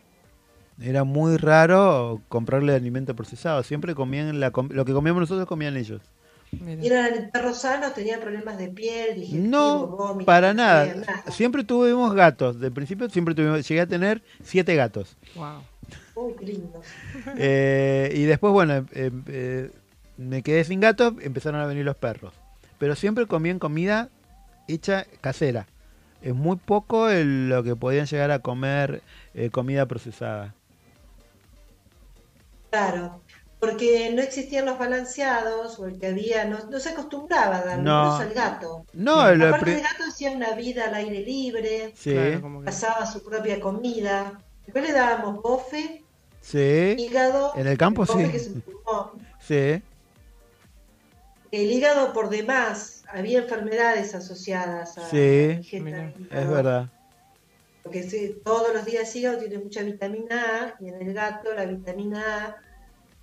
Era 0.80 1.04
muy 1.04 1.36
raro 1.36 2.20
comprarle 2.28 2.74
alimento 2.74 3.14
procesado, 3.14 3.62
siempre 3.62 3.94
comían 3.94 4.40
la 4.40 4.50
com- 4.52 4.70
lo 4.72 4.84
que 4.84 4.92
comíamos 4.92 5.20
nosotros 5.20 5.46
comían 5.46 5.76
ellos. 5.76 6.00
Y 6.60 6.86
eran 6.86 7.30
perros 7.32 7.58
sanos, 7.60 7.94
tenían 7.94 8.20
problemas 8.20 8.58
de 8.58 8.68
piel, 8.68 9.14
digestivo, 9.16 9.48
No, 9.48 9.86
vómito, 9.86 10.26
para 10.26 10.52
nada. 10.54 10.94
Siempre 11.28 11.64
tuvimos 11.64 12.14
gatos. 12.14 12.60
De 12.60 12.70
principio 12.70 13.08
siempre 13.08 13.34
tuvimos, 13.34 13.66
llegué 13.66 13.80
a 13.80 13.86
tener 13.86 14.22
siete 14.44 14.74
gatos. 14.76 15.16
Wow. 15.34 15.62
Uy, 16.14 16.34
qué 16.38 16.46
lindo. 16.46 16.80
Eh, 17.36 18.12
y 18.14 18.22
después, 18.24 18.52
bueno, 18.52 18.74
em- 18.74 18.86
em- 18.92 19.24
eh, 19.28 19.70
me 20.18 20.42
quedé 20.42 20.64
sin 20.64 20.80
gatos, 20.80 21.14
empezaron 21.22 21.60
a 21.60 21.66
venir 21.66 21.84
los 21.84 21.96
perros. 21.96 22.32
Pero 22.78 22.94
siempre 22.96 23.26
comían 23.26 23.58
comida 23.58 24.08
hecha 24.68 25.06
casera. 25.20 25.66
Es 26.20 26.34
muy 26.34 26.56
poco 26.56 27.08
el- 27.08 27.48
lo 27.48 27.62
que 27.62 27.74
podían 27.76 28.06
llegar 28.06 28.30
a 28.30 28.40
comer 28.40 29.02
eh, 29.34 29.50
comida 29.50 29.86
procesada. 29.86 30.54
Claro, 32.70 33.21
porque 33.62 34.10
no 34.12 34.20
existían 34.22 34.66
los 34.66 34.76
balanceados, 34.76 35.78
o 35.78 35.86
el 35.86 35.96
que 36.00 36.08
había, 36.08 36.44
no, 36.46 36.58
no 36.68 36.80
se 36.80 36.88
acostumbraba 36.88 37.58
a 37.58 37.64
darle 37.64 37.84
No. 37.84 38.16
al 38.16 38.34
gato. 38.34 38.84
No, 38.92 39.28
el- 39.28 39.40
Aparte 39.40 39.74
el 39.76 39.82
gato 39.82 40.02
hacía 40.08 40.32
una 40.32 40.50
vida 40.54 40.86
al 40.86 40.94
aire 40.96 41.20
libre, 41.20 41.92
Sí. 41.96 42.10
Claro, 42.12 42.62
cazaba 42.64 43.06
su 43.06 43.22
propia 43.22 43.60
comida. 43.60 44.40
Después 44.66 44.84
le 44.84 44.92
dábamos 44.92 45.40
bofe, 45.40 46.02
Sí. 46.40 46.96
hígado. 46.98 47.52
En 47.54 47.68
el 47.68 47.78
campo, 47.78 48.04
bofe 48.04 48.24
sí. 48.24 48.30
que 48.32 48.36
es 48.36 48.46
el 48.48 48.62
pulmón. 48.62 49.10
Sí. 49.38 49.80
El 51.52 51.70
hígado 51.70 52.12
por 52.12 52.30
demás, 52.30 53.04
había 53.12 53.38
enfermedades 53.38 54.12
asociadas 54.16 54.98
a 54.98 55.08
Sí. 55.08 55.60
la 55.72 56.12
Es 56.32 56.48
verdad. 56.50 56.88
Porque 57.84 58.02
sí, 58.02 58.40
todos 58.44 58.74
los 58.74 58.84
días 58.84 59.14
hígado 59.14 59.38
tiene 59.38 59.58
mucha 59.58 59.82
vitamina 59.82 60.64
A 60.80 60.82
y 60.82 60.88
en 60.88 61.00
el 61.00 61.14
gato 61.14 61.54
la 61.54 61.64
vitamina 61.64 62.46
A 62.46 62.56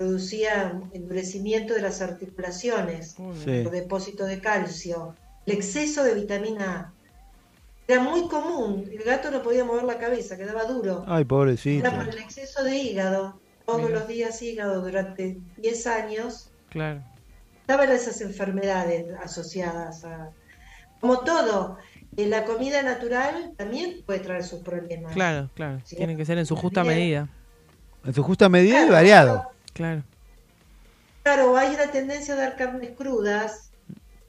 producía 0.09 0.79
endurecimiento 0.93 1.73
de 1.73 1.81
las 1.81 2.01
articulaciones 2.01 3.17
Sí. 3.43 3.61
por 3.63 3.71
depósito 3.73 4.23
de 4.25 4.39
calcio. 4.39 5.13
El 5.45 5.53
exceso 5.55 6.03
de 6.05 6.13
vitamina 6.13 6.75
A. 6.79 6.93
Era 7.85 8.01
muy 8.01 8.27
común, 8.29 8.89
el 8.89 9.03
gato 9.03 9.29
no 9.29 9.41
podía 9.43 9.65
mover 9.65 9.83
la 9.83 9.97
cabeza, 9.97 10.37
quedaba 10.37 10.63
duro. 10.63 11.03
Ay, 11.05 11.25
pobrecito. 11.25 11.85
Era 11.85 11.97
por 11.97 12.07
el 12.07 12.17
exceso 12.17 12.63
de 12.63 12.77
hígado, 12.77 13.41
todos 13.65 13.81
Mira. 13.81 13.99
los 13.99 14.07
días 14.07 14.41
hígado 14.41 14.81
durante 14.81 15.37
10 15.57 15.87
años, 15.87 16.49
Claro. 16.69 17.03
estaban 17.61 17.91
esas 17.91 18.21
enfermedades 18.21 19.13
asociadas 19.21 20.05
a... 20.05 20.29
Como 21.01 21.19
todo, 21.21 21.77
eh, 22.15 22.27
la 22.27 22.45
comida 22.45 22.83
natural 22.83 23.53
también 23.57 24.01
puede 24.05 24.19
traer 24.19 24.43
sus 24.43 24.59
problemas. 24.61 25.13
Claro, 25.13 25.49
claro. 25.55 25.81
Sí. 25.83 25.95
Tiene 25.97 26.15
que 26.15 26.25
ser 26.25 26.37
en 26.37 26.45
su 26.45 26.55
justa 26.55 26.83
medida. 26.85 27.27
En 28.05 28.13
su 28.13 28.23
justa 28.23 28.47
medida 28.49 28.85
y 28.85 28.89
variado. 28.89 29.49
Claro. 29.79 30.03
Claro, 31.23 31.55
hay 31.55 31.73
una 31.73 31.89
tendencia 31.89 32.33
a 32.33 32.37
dar 32.37 32.57
carnes 32.57 32.91
crudas, 32.97 33.71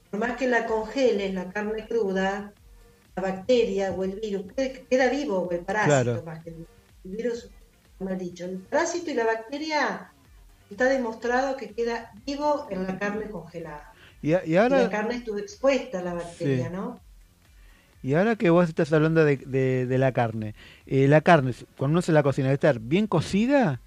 por 0.09 0.21
más 0.21 0.37
que 0.37 0.47
la 0.47 0.65
congeles, 0.65 1.33
la 1.33 1.51
carne 1.51 1.85
cruda, 1.89 2.53
la 3.17 3.21
bacteria 3.21 3.91
o 3.91 4.05
el 4.05 4.17
virus 4.21 4.45
queda, 4.89 5.09
vivo, 5.09 5.39
o 5.39 5.51
el 5.51 5.59
parásito 5.59 6.03
Claro. 6.03 6.23
más 6.23 6.41
que 6.41 6.51
el, 6.51 6.65
el 7.03 7.11
virus, 7.17 7.49
mal 7.99 8.17
dicho. 8.17 8.45
El 8.45 8.59
parásito 8.59 9.11
y 9.11 9.13
la 9.13 9.25
bacteria 9.25 10.09
está 10.69 10.85
demostrado 10.85 11.57
que 11.57 11.73
queda 11.73 12.11
vivo 12.25 12.67
en 12.69 12.87
la 12.87 12.97
carne 12.97 13.29
congelada. 13.29 13.91
Y, 14.21 14.31
a- 14.31 14.45
y 14.45 14.51
Y 14.51 14.53
la 14.53 14.61
ahora, 14.63 14.89
carne 14.89 15.15
estuvo 15.15 15.37
expuesta 15.37 15.99
a 15.99 16.03
la 16.03 16.13
bacteria, 16.13 16.67
Sí. 16.69 16.73
¿no? 16.73 16.97
y 18.03 18.13
ahora 18.13 18.37
que 18.37 18.49
vos 18.49 18.69
estás 18.69 18.91
hablando 18.93 19.25
de, 19.25 19.35
de- 19.35 19.85
de 19.85 19.97
la 19.97 20.13
carne, 20.13 20.55
eh, 20.87 21.09
la 21.09 21.19
carne, 21.19 21.53
cuando 21.77 21.95
uno 21.95 22.01
se 22.01 22.13
la 22.13 22.23
cocina, 22.23 22.47
¿debe 22.47 22.53
estar 22.55 22.79
bien 22.79 23.05
cocida? 23.05 23.81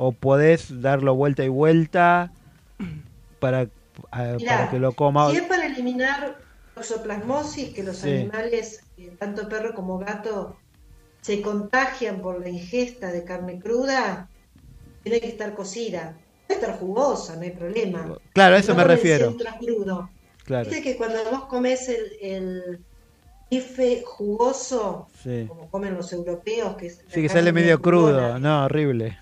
¿O 0.00 0.12
podés 0.12 0.80
darlo 0.80 1.16
vuelta 1.16 1.44
y 1.44 1.48
vuelta 1.48 2.30
para, 3.40 3.68
a- 4.12 4.22
Mirá, 4.38 4.56
para 4.58 4.70
que 4.70 4.78
lo 4.78 4.92
coma? 4.92 5.28
Si 5.32 5.38
es 5.38 5.42
para 5.42 5.66
eliminar 5.66 6.38
toxoplasmosis, 6.74 7.74
que 7.74 7.82
los 7.82 7.96
Sí. 7.96 8.10
animales, 8.10 8.84
eh, 8.96 9.16
tanto 9.18 9.48
perro 9.48 9.74
como 9.74 9.98
gato, 9.98 10.56
se 11.20 11.42
contagian 11.42 12.20
por 12.22 12.40
la 12.40 12.48
ingesta 12.48 13.10
de 13.10 13.24
carne 13.24 13.58
cruda, 13.58 14.28
tiene 15.02 15.20
que 15.20 15.26
estar 15.26 15.52
cocida. 15.56 16.16
Puede 16.46 16.60
estar 16.60 16.78
jugosa, 16.78 17.34
no 17.34 17.42
hay 17.42 17.50
problema. 17.50 18.16
Claro, 18.32 18.54
a 18.54 18.58
eso 18.60 18.72
No 18.72 18.78
me 18.78 18.84
refiero. 18.84 19.34
crudo. 19.60 20.10
Claro. 20.44 20.70
Viste 20.70 20.82
que 20.84 20.96
cuando 20.96 21.18
vos 21.30 21.46
comes 21.46 21.88
el, 21.88 22.12
el 22.22 22.78
bife 23.50 24.04
jugoso, 24.06 25.08
Sí. 25.24 25.44
como 25.48 25.68
comen 25.68 25.94
los 25.94 26.12
europeos, 26.12 26.76
que 26.76 26.88
Sí, 26.88 27.20
que 27.20 27.28
sale 27.28 27.52
medio 27.52 27.82
crudo. 27.82 28.38
No, 28.38 28.64
horrible. 28.64 29.18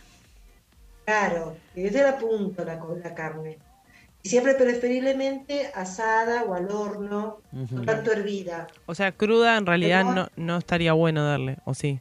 Claro, 1.06 1.56
que 1.74 1.86
es 1.86 1.92
de 1.92 2.02
la 2.02 2.18
punta 2.18 2.64
la, 2.64 2.78
la 3.02 3.14
carne. 3.14 3.58
Y 4.22 4.28
siempre 4.28 4.54
preferiblemente 4.54 5.70
asada 5.72 6.42
o 6.44 6.52
al 6.54 6.68
horno, 6.70 7.38
no 7.52 7.82
tanto 7.84 8.10
hervida. 8.12 8.66
O 8.86 8.94
sea, 8.94 9.12
cruda 9.12 9.56
en 9.56 9.66
realidad 9.66 10.02
Pero- 10.02 10.14
no, 10.14 10.28
no 10.36 10.58
estaría 10.58 10.92
bueno 10.92 11.24
darle, 11.24 11.58
¿o 11.64 11.74
sí? 11.74 12.00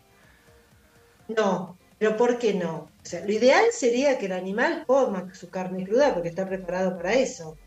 No, 1.27 1.77
pero 1.99 2.17
¿por 2.17 2.39
qué 2.39 2.55
no? 2.55 2.75
O 2.75 3.05
sea, 3.05 3.23
lo 3.23 3.31
ideal 3.31 3.65
sería 3.71 4.17
que 4.17 4.25
el 4.25 4.31
animal 4.31 4.83
coma 4.87 5.31
su 5.35 5.49
carne 5.49 5.85
cruda 5.85 6.13
porque 6.13 6.29
está 6.29 6.47
preparado 6.47 6.97
para 6.97 7.13
eso. 7.13 7.57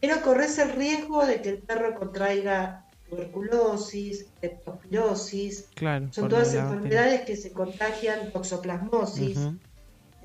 Pero 0.00 0.22
corres 0.22 0.56
el 0.58 0.70
riesgo 0.72 1.26
de 1.26 1.42
que 1.42 1.50
el 1.50 1.58
perro 1.58 1.94
contraiga 1.96 2.86
tuberculosis, 3.08 4.26
leptospirosis. 4.40 5.66
Claro. 5.74 6.06
Son 6.12 6.28
todas 6.28 6.54
enfermedades 6.54 7.22
que 7.22 7.36
se 7.36 7.50
contagian, 7.52 8.30
toxoplasmosis, 8.32 9.36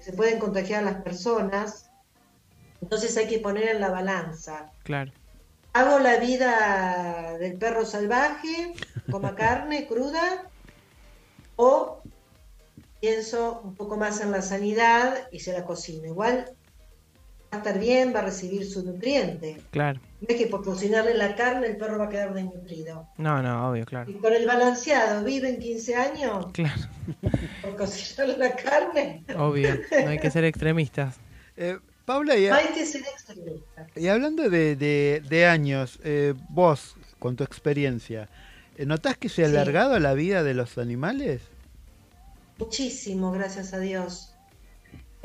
se 0.05 0.13
pueden 0.13 0.37
contagiar 0.37 0.83
a 0.83 0.91
las 0.91 1.01
personas. 1.01 1.89
Entonces 2.79 3.17
hay 3.17 3.27
que 3.27 3.39
poner 3.39 3.69
en 3.69 3.81
la 3.81 3.89
balanza. 3.89 4.71
Claro. 4.83 5.11
¿Hago 5.73 5.97
la 5.97 6.17
vida 6.17 7.39
del 7.39 7.57
perro 7.57 7.85
salvaje, 7.85 8.73
coma 9.09 9.33
carne 9.41 9.87
cruda? 9.87 10.43
¿O 11.55 12.03
pienso 13.01 13.61
un 13.63 13.73
poco 13.73 13.97
más 13.97 14.21
en 14.21 14.29
la 14.29 14.43
sanidad 14.43 15.27
y 15.31 15.39
se 15.39 15.53
la 15.53 15.65
cocino? 15.65 16.05
Igual 16.05 16.55
va 17.51 17.57
a 17.57 17.57
estar 17.57 17.79
bien, 17.79 18.13
va 18.13 18.19
a 18.19 18.25
recibir 18.25 18.69
su 18.69 18.85
nutriente. 18.85 19.59
Claro. 19.71 19.99
No 20.27 20.33
es 20.35 20.41
que 20.41 20.47
por 20.47 20.63
cocinarle 20.63 21.13
la 21.13 21.35
carne 21.35 21.67
el 21.67 21.77
perro 21.77 21.99
va 21.99 22.05
a 22.05 22.09
quedar 22.09 22.33
desnutrido. 22.33 23.07
No, 23.17 23.43
no, 23.43 23.69
obvio, 23.69 23.85
claro. 23.85 24.09
Y 24.09 24.15
con 24.15 24.33
el 24.33 24.45
balanceado, 24.47 25.23
¿viven 25.23 25.59
15 25.59 25.95
años 25.95 26.47
Claro, 26.53 26.81
por 27.61 27.75
cocinarle 27.75 28.37
la 28.37 28.55
carne? 28.55 29.23
obvio. 29.37 29.77
No 30.03 30.09
hay 30.09 30.17
que 30.19 30.31
ser 30.31 30.43
extremistas. 30.45 31.15
Eh, 31.57 31.77
Paula, 32.05 32.35
y, 32.37 32.47
No 32.47 32.55
hay 32.55 32.67
que 32.67 32.85
ser 32.85 33.01
extremista. 33.01 33.87
y 33.95 34.07
hablando 34.07 34.49
de, 34.49 34.75
de- 34.75 35.21
de 35.27 35.45
años, 35.45 35.99
eh, 36.03 36.33
vos, 36.49 36.95
con 37.19 37.35
tu 37.35 37.43
experiencia, 37.43 38.27
eh, 38.77 38.85
¿notás 38.85 39.17
que 39.17 39.29
se 39.29 39.43
ha 39.43 39.49
Sí. 39.49 39.55
alargado 39.55 39.99
la 39.99 40.13
vida 40.13 40.43
de 40.43 40.53
los 40.53 40.77
animales? 40.77 41.41
Muchísimo, 42.57 43.31
gracias 43.31 43.73
a 43.73 43.79
Dios. 43.79 44.34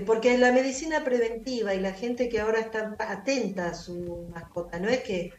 Porque 0.06 0.38
la 0.38 0.52
medicina 0.52 1.04
preventiva 1.04 1.74
y 1.74 1.80
la 1.80 1.92
gente 1.92 2.28
que 2.28 2.40
ahora 2.40 2.60
está 2.60 2.96
atenta 2.98 3.68
a 3.68 3.74
su 3.74 4.26
mascota, 4.32 4.78
no 4.78 4.88
es 4.88 5.00
que 5.02 5.32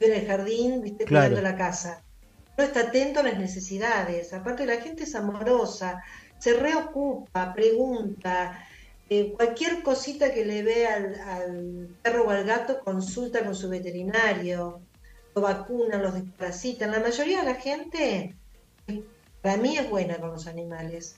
en 0.00 0.12
el 0.12 0.26
jardín, 0.26 0.80
viste, 0.82 1.04
Claro. 1.04 1.28
cuidando 1.34 1.50
la 1.50 1.56
casa. 1.56 2.02
No 2.56 2.64
está 2.64 2.80
atento 2.88 3.20
a 3.20 3.22
las 3.24 3.38
necesidades. 3.38 4.32
Aparte, 4.32 4.66
la 4.66 4.80
gente 4.80 5.04
es 5.04 5.14
amorosa, 5.14 6.02
se 6.38 6.54
reocupa, 6.54 7.52
pregunta. 7.54 8.64
eh, 9.10 9.32
cualquier 9.32 9.82
cosita 9.82 10.32
que 10.34 10.44
le 10.44 10.62
ve 10.62 10.86
al, 10.86 11.14
al 11.20 11.88
perro 12.02 12.26
o 12.26 12.30
al 12.30 12.44
gato, 12.44 12.80
consulta 12.84 13.42
con 13.44 13.54
su 13.54 13.68
veterinario, 13.70 14.82
lo 15.34 15.40
vacunan, 15.42 16.02
los 16.02 16.12
desparasitan. 16.14 16.90
La 16.90 17.00
mayoría 17.00 17.40
de 17.40 17.46
la 17.46 17.54
gente, 17.54 18.36
para 19.40 19.56
mí, 19.56 19.76
es 19.78 19.88
buena 19.88 20.18
con 20.18 20.30
los 20.32 20.46
animales. 20.46 21.16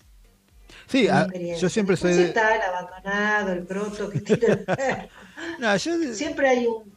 Sí, 0.86 1.02
mi 1.02 1.08
a- 1.08 1.20
experiencia. 1.22 1.60
yo 1.62 1.68
siempre 1.68 1.96
soy 1.96 2.12
de... 2.14 2.24
está 2.24 2.56
el 2.56 2.62
abandonado, 2.62 3.52
el 3.52 3.66
croto 3.66 4.10
que. 4.10 4.20
No, 5.58 5.74
yo, 5.76 6.12
Siempre 6.12 6.48
hay 6.48 6.66
un 6.66 6.92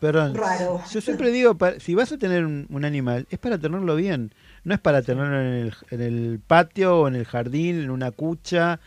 perdón, 0.00 0.34
raro. 0.34 0.82
yo 0.92 1.00
siempre 1.00 1.30
digo, 1.30 1.56
si 1.78 1.94
vas 1.94 2.12
a 2.12 2.18
tener 2.18 2.44
un, 2.44 2.66
un 2.70 2.84
animal, 2.84 3.26
es 3.30 3.38
para 3.38 3.58
tenerlo 3.58 3.96
bien, 3.96 4.32
no 4.64 4.74
es 4.74 4.80
para 4.80 5.02
tenerlo 5.02 5.40
en 5.40 5.46
el, 5.46 5.74
en 5.90 6.00
el 6.02 6.40
patio 6.46 7.00
o 7.00 7.08
en 7.08 7.14
el 7.16 7.24
jardín, 7.24 7.80
en 7.80 7.90
una 7.90 8.10
cucha. 8.10 8.80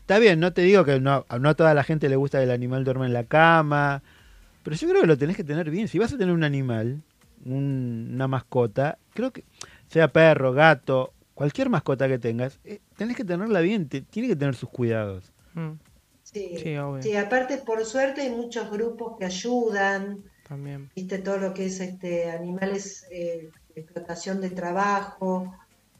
Está 0.00 0.18
bien, 0.20 0.38
no 0.38 0.52
te 0.52 0.62
digo 0.62 0.84
que 0.84 1.00
no, 1.00 1.26
no 1.40 1.48
a 1.48 1.54
toda 1.54 1.74
la 1.74 1.82
gente 1.82 2.08
le 2.08 2.14
gusta 2.16 2.38
que 2.38 2.44
el 2.44 2.50
animal 2.52 2.84
duerma 2.84 3.06
en 3.06 3.12
la 3.12 3.24
cama, 3.24 4.02
pero 4.62 4.76
yo 4.76 4.88
creo 4.88 5.00
que 5.00 5.06
lo 5.08 5.18
tenés 5.18 5.36
que 5.36 5.44
tener 5.44 5.68
bien. 5.70 5.88
Si 5.88 5.98
vas 5.98 6.12
a 6.12 6.18
tener 6.18 6.32
un 6.34 6.44
animal, 6.44 7.00
un- 7.44 8.10
una 8.14 8.28
mascota, 8.28 8.98
creo 9.14 9.32
que 9.32 9.42
sea 9.88 10.08
perro, 10.08 10.52
gato, 10.52 11.12
cualquier 11.36 11.68
mascota 11.70 12.08
que 12.08 12.18
tengas, 12.18 12.58
eh, 12.64 12.80
tenés 12.96 13.16
que 13.16 13.24
tenerla 13.24 13.60
bien, 13.60 13.88
te- 13.88 14.00
tiene 14.00 14.26
que 14.26 14.34
tener 14.36 14.56
sus 14.56 14.70
cuidados. 14.70 15.32
Mm, 15.54 15.72
Sí. 16.24 16.56
Sí, 16.60 16.76
obvio. 16.76 17.02
Sí, 17.04 17.14
aparte, 17.14 17.58
por 17.58 17.84
suerte, 17.84 18.22
hay 18.22 18.30
muchos 18.30 18.68
grupos 18.68 19.16
que 19.16 19.26
ayudan, 19.26 20.18
También. 20.48 20.90
viste, 20.96 21.18
todo 21.18 21.38
lo 21.38 21.54
que 21.54 21.66
es 21.66 21.78
este 21.78 22.28
animales, 22.30 23.06
eh, 23.12 23.50
de 23.74 23.80
explotación 23.80 24.40
de 24.40 24.50
trabajo, 24.50 25.54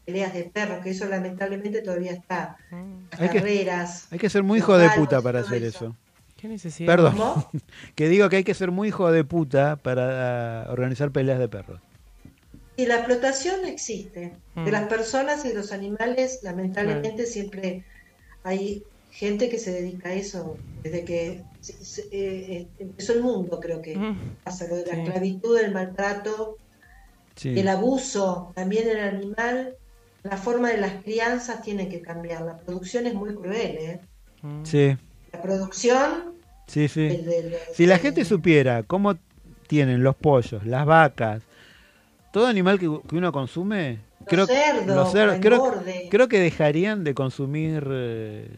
peleas 0.05 0.35
de 0.35 0.45
perros, 0.45 0.83
que 0.83 0.91
eso 0.91 1.07
lamentablemente 1.07 1.81
todavía 1.81 2.11
está. 2.13 2.57
Las 3.13 3.21
Hay 3.21 3.29
que- 3.29 3.39
carreras. 3.39 4.09
Hay 4.11 4.19
que 4.19 4.29
ser 4.29 4.43
muy 4.43 4.59
hijo 4.59 4.77
de 4.77 4.91
puta 4.97 5.23
para 5.23 5.41
hacer 5.41 5.63
eso. 5.63 5.87
eso. 5.87 5.97
¿Qué 6.37 6.49
necesidad? 6.49 6.93
Perdón. 6.93 7.17
¿Cómo? 7.17 7.49
que 7.95 8.09
digo 8.09 8.29
que 8.29 8.37
hay 8.37 8.45
que 8.45 8.55
ser 8.55 8.71
muy 8.73 8.89
hijo 8.89 9.11
de 9.13 9.23
puta 9.25 9.77
para 9.77 10.63
ah, 10.65 10.73
organizar 10.73 11.13
peleas 11.13 11.39
de 11.39 11.49
perros. 11.49 11.81
Y 12.77 12.87
la 12.87 12.97
explotación 12.97 13.65
existe. 13.65 14.33
De 14.55 14.63
Mm. 14.63 14.69
las 14.69 14.89
personas 14.89 15.45
y 15.45 15.49
de 15.49 15.55
los 15.55 15.73
animales, 15.73 16.41
lamentablemente 16.43 17.27
siempre 17.27 17.85
hay 18.45 18.83
gente 19.11 19.49
que 19.49 19.59
se 19.59 19.73
dedica 19.73 20.11
a 20.11 20.15
eso. 20.15 20.57
Desde 20.83 21.05
que 21.05 21.43
se- 21.61 21.73
se- 21.85 22.03
eh, 22.13 22.53
eh, 22.53 22.67
empezó 22.79 23.13
el 23.15 23.23
mundo, 23.23 23.59
creo 23.61 23.81
que 23.83 23.97
Mm, 23.97 24.17
pasa 24.45 24.67
lo 24.69 24.77
de 24.77 24.87
la 24.87 24.95
Sí. 24.95 25.01
esclavitud, 25.01 25.59
el 25.59 25.73
maltrato, 25.73 26.59
Sí. 27.35 27.59
el 27.59 27.69
abuso 27.69 28.53
también 28.55 28.89
en 28.89 28.97
el 28.99 29.05
animal. 29.09 29.75
La 30.23 30.37
forma 30.37 30.71
de 30.71 30.79
las 30.79 31.03
crianzas 31.03 31.63
tiene 31.63 31.89
que 31.89 32.01
cambiar. 32.03 32.43
La 32.43 32.57
producción 32.59 33.07
es 33.07 33.15
muy 33.15 33.35
cruel, 33.35 33.77
¿eh? 33.79 34.01
mm. 34.43 34.65
Sí, 34.65 34.97
La 35.33 35.43
producción 35.43 36.35
sí, 36.67 36.89
sí. 36.89 37.21
Si 37.75 37.87
la 37.87 37.99
gente 37.99 38.25
supiera 38.25 38.83
cómo 38.83 39.17
tienen 39.67 40.03
los 40.03 40.15
pollos, 40.17 40.65
las 40.67 40.87
vacas, 40.87 41.43
todo 42.37 42.49
animal 42.49 42.79
que, 42.79 43.01
que 43.09 43.17
uno 43.17 43.33
consume, 43.33 43.99
Los 44.21 44.29
creo, 44.29 44.47
cerdos, 44.47 44.95
los 44.95 45.11
cerdos, 45.11 45.41
la 45.87 45.93
creo, 46.11 46.29
que 46.29 46.39
dejarían 46.39 47.03
de 47.03 47.15
consumir 47.15 47.83
eh, 47.91 48.51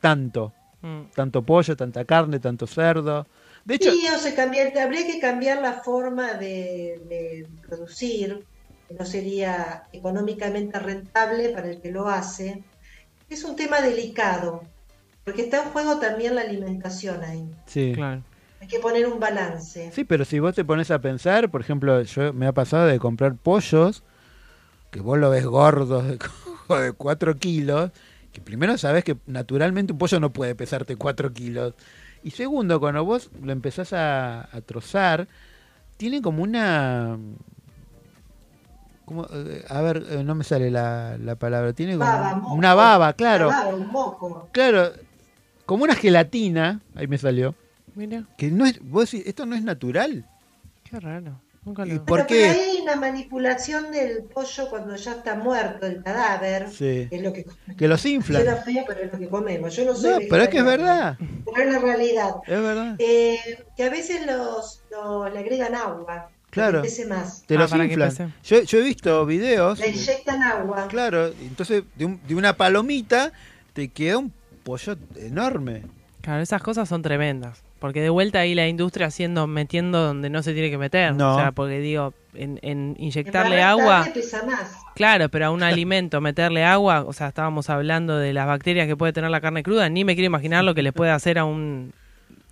tanto, 0.00 0.52
Mm. 0.82 1.04
tanto 1.14 1.40
pollo, 1.42 1.76
tanta 1.76 2.04
carne, 2.04 2.40
tanto 2.40 2.66
cerdo. 2.66 3.28
De 3.64 3.76
hecho, 3.76 3.92
Sí, 3.92 4.08
o 4.12 4.18
sea, 4.18 4.34
cambiar, 4.34 4.76
habría 4.76 5.06
que 5.06 5.20
cambiar 5.20 5.62
la 5.62 5.74
forma 5.74 6.34
de, 6.34 7.00
de 7.08 7.46
producir, 7.64 8.44
que 8.88 8.94
no 8.94 9.06
sería 9.06 9.84
económicamente 9.92 10.76
rentable 10.80 11.50
para 11.50 11.70
el 11.70 11.80
que 11.80 11.92
lo 11.92 12.08
hace. 12.08 12.64
Es 13.30 13.44
un 13.44 13.54
tema 13.54 13.80
delicado, 13.82 14.64
porque 15.24 15.42
está 15.42 15.62
en 15.62 15.70
juego 15.70 16.00
también 16.00 16.34
la 16.34 16.40
alimentación 16.40 17.22
ahí. 17.22 17.46
sí. 17.66 17.92
Claro. 17.94 18.20
Hay 18.60 18.68
que 18.68 18.78
poner 18.78 19.06
un 19.06 19.20
balance. 19.20 19.90
Sí, 19.92 20.04
pero 20.04 20.24
si 20.24 20.38
vos 20.38 20.54
te 20.54 20.64
pones 20.64 20.90
a 20.90 21.00
pensar, 21.00 21.50
por 21.50 21.60
ejemplo, 21.60 22.00
yo 22.02 22.32
me 22.32 22.46
ha 22.46 22.52
pasado 22.52 22.86
de 22.86 22.98
comprar 22.98 23.36
pollos, 23.36 24.02
que 24.90 25.00
vos 25.00 25.18
lo 25.18 25.30
ves 25.30 25.46
gordos 25.46 26.06
de, 26.06 26.18
co- 26.18 26.78
de 26.80 26.92
4 26.92 27.36
kilos, 27.36 27.90
que 28.32 28.40
primero 28.40 28.78
sabés 28.78 29.04
que 29.04 29.16
naturalmente 29.26 29.92
un 29.92 29.98
pollo 29.98 30.20
no 30.20 30.32
puede 30.32 30.54
pesarte 30.54 30.96
4 30.96 31.32
kilos. 31.32 31.74
Y 32.22 32.32
segundo, 32.32 32.80
cuando 32.80 33.04
vos 33.04 33.30
lo 33.42 33.52
empezás 33.52 33.92
a, 33.92 34.42
a 34.56 34.60
trozar, 34.62 35.28
tiene 35.98 36.22
como 36.22 36.42
una... 36.42 37.18
como, 39.04 39.26
eh, 39.30 39.64
a 39.68 39.80
ver, 39.82 40.04
eh, 40.08 40.24
no 40.24 40.34
me 40.34 40.44
sale 40.44 40.70
la, 40.70 41.16
la 41.18 41.36
palabra. 41.36 41.72
Tiene 41.72 41.96
como 41.98 42.10
Baba, 42.10 42.34
moco. 42.34 42.54
una 42.54 42.74
baba, 42.74 43.12
claro. 43.12 43.48
Una 43.48 43.56
baba, 43.60 43.74
un 43.76 43.88
moco. 43.92 44.48
Claro, 44.52 44.92
como 45.66 45.84
una 45.84 45.94
gelatina, 45.94 46.80
ahí 46.94 47.06
me 47.06 47.18
salió. 47.18 47.54
Mira, 47.94 48.24
Que 48.36 48.50
no 48.50 48.66
es, 48.66 48.80
vos 48.82 49.10
decís, 49.10 49.26
esto 49.26 49.46
no 49.46 49.54
es 49.56 49.62
natural. 49.62 50.24
qué 50.88 50.98
raro. 51.00 51.40
Nunca 51.64 51.86
¿Y 51.86 51.92
lo... 51.92 52.04
por 52.04 52.26
Pero, 52.26 52.28
qué? 52.28 52.44
hay 52.44 52.80
una 52.82 52.96
manipulación 52.96 53.90
del 53.90 54.24
pollo 54.24 54.68
cuando 54.68 54.96
ya 54.96 55.12
está 55.12 55.34
muerto 55.34 55.86
el 55.86 56.02
cadáver. 56.02 56.68
Sí. 56.68 57.06
que 57.08 57.16
Es 57.16 57.22
lo 57.22 57.32
que 57.32 57.46
Que 57.78 57.88
los 57.88 58.04
inflan. 58.04 58.42
Suena 58.42 58.58
feo, 58.60 58.84
pero 58.86 59.00
es 59.00 59.12
lo 59.12 59.18
que 59.18 59.28
comemos. 59.28 59.74
Yo 59.74 59.86
no 59.86 59.94
soy 59.94 60.10
No, 60.10 60.18
pero 60.28 60.42
es 60.42 60.48
que 60.50 60.58
es 60.58 60.64
verdad. 60.64 61.16
Pero 61.18 61.66
es 61.68 61.72
la 61.72 61.78
realidad. 61.78 62.34
Es 62.46 62.60
verdad. 62.60 62.96
Eh, 62.98 63.38
que 63.76 63.84
a 63.84 63.88
veces 63.90 64.26
los, 64.26 64.82
los- 64.90 65.32
le 65.32 65.38
agregan 65.38 65.74
agua. 65.74 66.28
Claro. 66.50 66.82
que 66.82 67.04
más. 67.06 67.42
Te 67.46 67.54
Ah, 67.56 67.60
los 67.60 67.72
inflan. 67.74 68.34
Yo, 68.44 68.60
yo 68.62 68.78
he 68.78 68.82
visto 68.82 69.24
videos. 69.26 69.78
Le 69.80 69.88
inyectan 69.88 70.42
agua. 70.42 70.86
Claro, 70.88 71.28
entonces 71.28 71.82
de, 71.96 72.04
un- 72.04 72.20
de 72.28 72.34
una 72.34 72.56
palomita 72.58 73.32
te 73.72 73.88
queda 73.88 74.18
un 74.18 74.32
pollo 74.62 74.96
enorme. 75.16 75.82
Claro, 76.20 76.42
esas 76.42 76.62
cosas 76.62 76.88
son 76.90 77.00
tremendas. 77.02 77.62
Porque 77.78 78.00
de 78.00 78.08
vuelta 78.08 78.40
ahí 78.40 78.54
la 78.54 78.66
industria 78.66 79.08
haciendo, 79.08 79.46
metiendo 79.46 80.00
donde 80.06 80.30
no 80.30 80.42
se 80.42 80.54
tiene 80.54 80.70
que 80.70 80.78
meter. 80.78 81.14
No. 81.14 81.34
O 81.34 81.38
sea, 81.38 81.52
porque 81.52 81.80
digo, 81.80 82.14
en, 82.32 82.58
en 82.62 82.94
En 82.98 83.04
inyectarle 83.04 83.56
barra 83.56 83.70
agua. 83.70 84.06
pesa 84.14 84.42
más. 84.44 84.74
Claro, 84.94 85.28
pero 85.28 85.46
a 85.46 85.50
un 85.50 85.62
alimento 85.62 86.20
meterle 86.20 86.64
agua, 86.64 87.02
o 87.06 87.12
sea, 87.12 87.28
estábamos 87.28 87.68
hablando 87.68 88.16
de 88.16 88.32
las 88.32 88.46
bacterias 88.46 88.86
que 88.86 88.96
puede 88.96 89.12
tener 89.12 89.30
la 89.30 89.40
carne 89.40 89.62
cruda, 89.62 89.88
ni 89.88 90.04
me 90.04 90.14
quiero 90.14 90.26
imaginar 90.26 90.64
lo 90.64 90.74
que 90.74 90.82
le 90.82 90.92
puede 90.92 91.10
hacer 91.10 91.38
a 91.38 91.44
un 91.44 91.92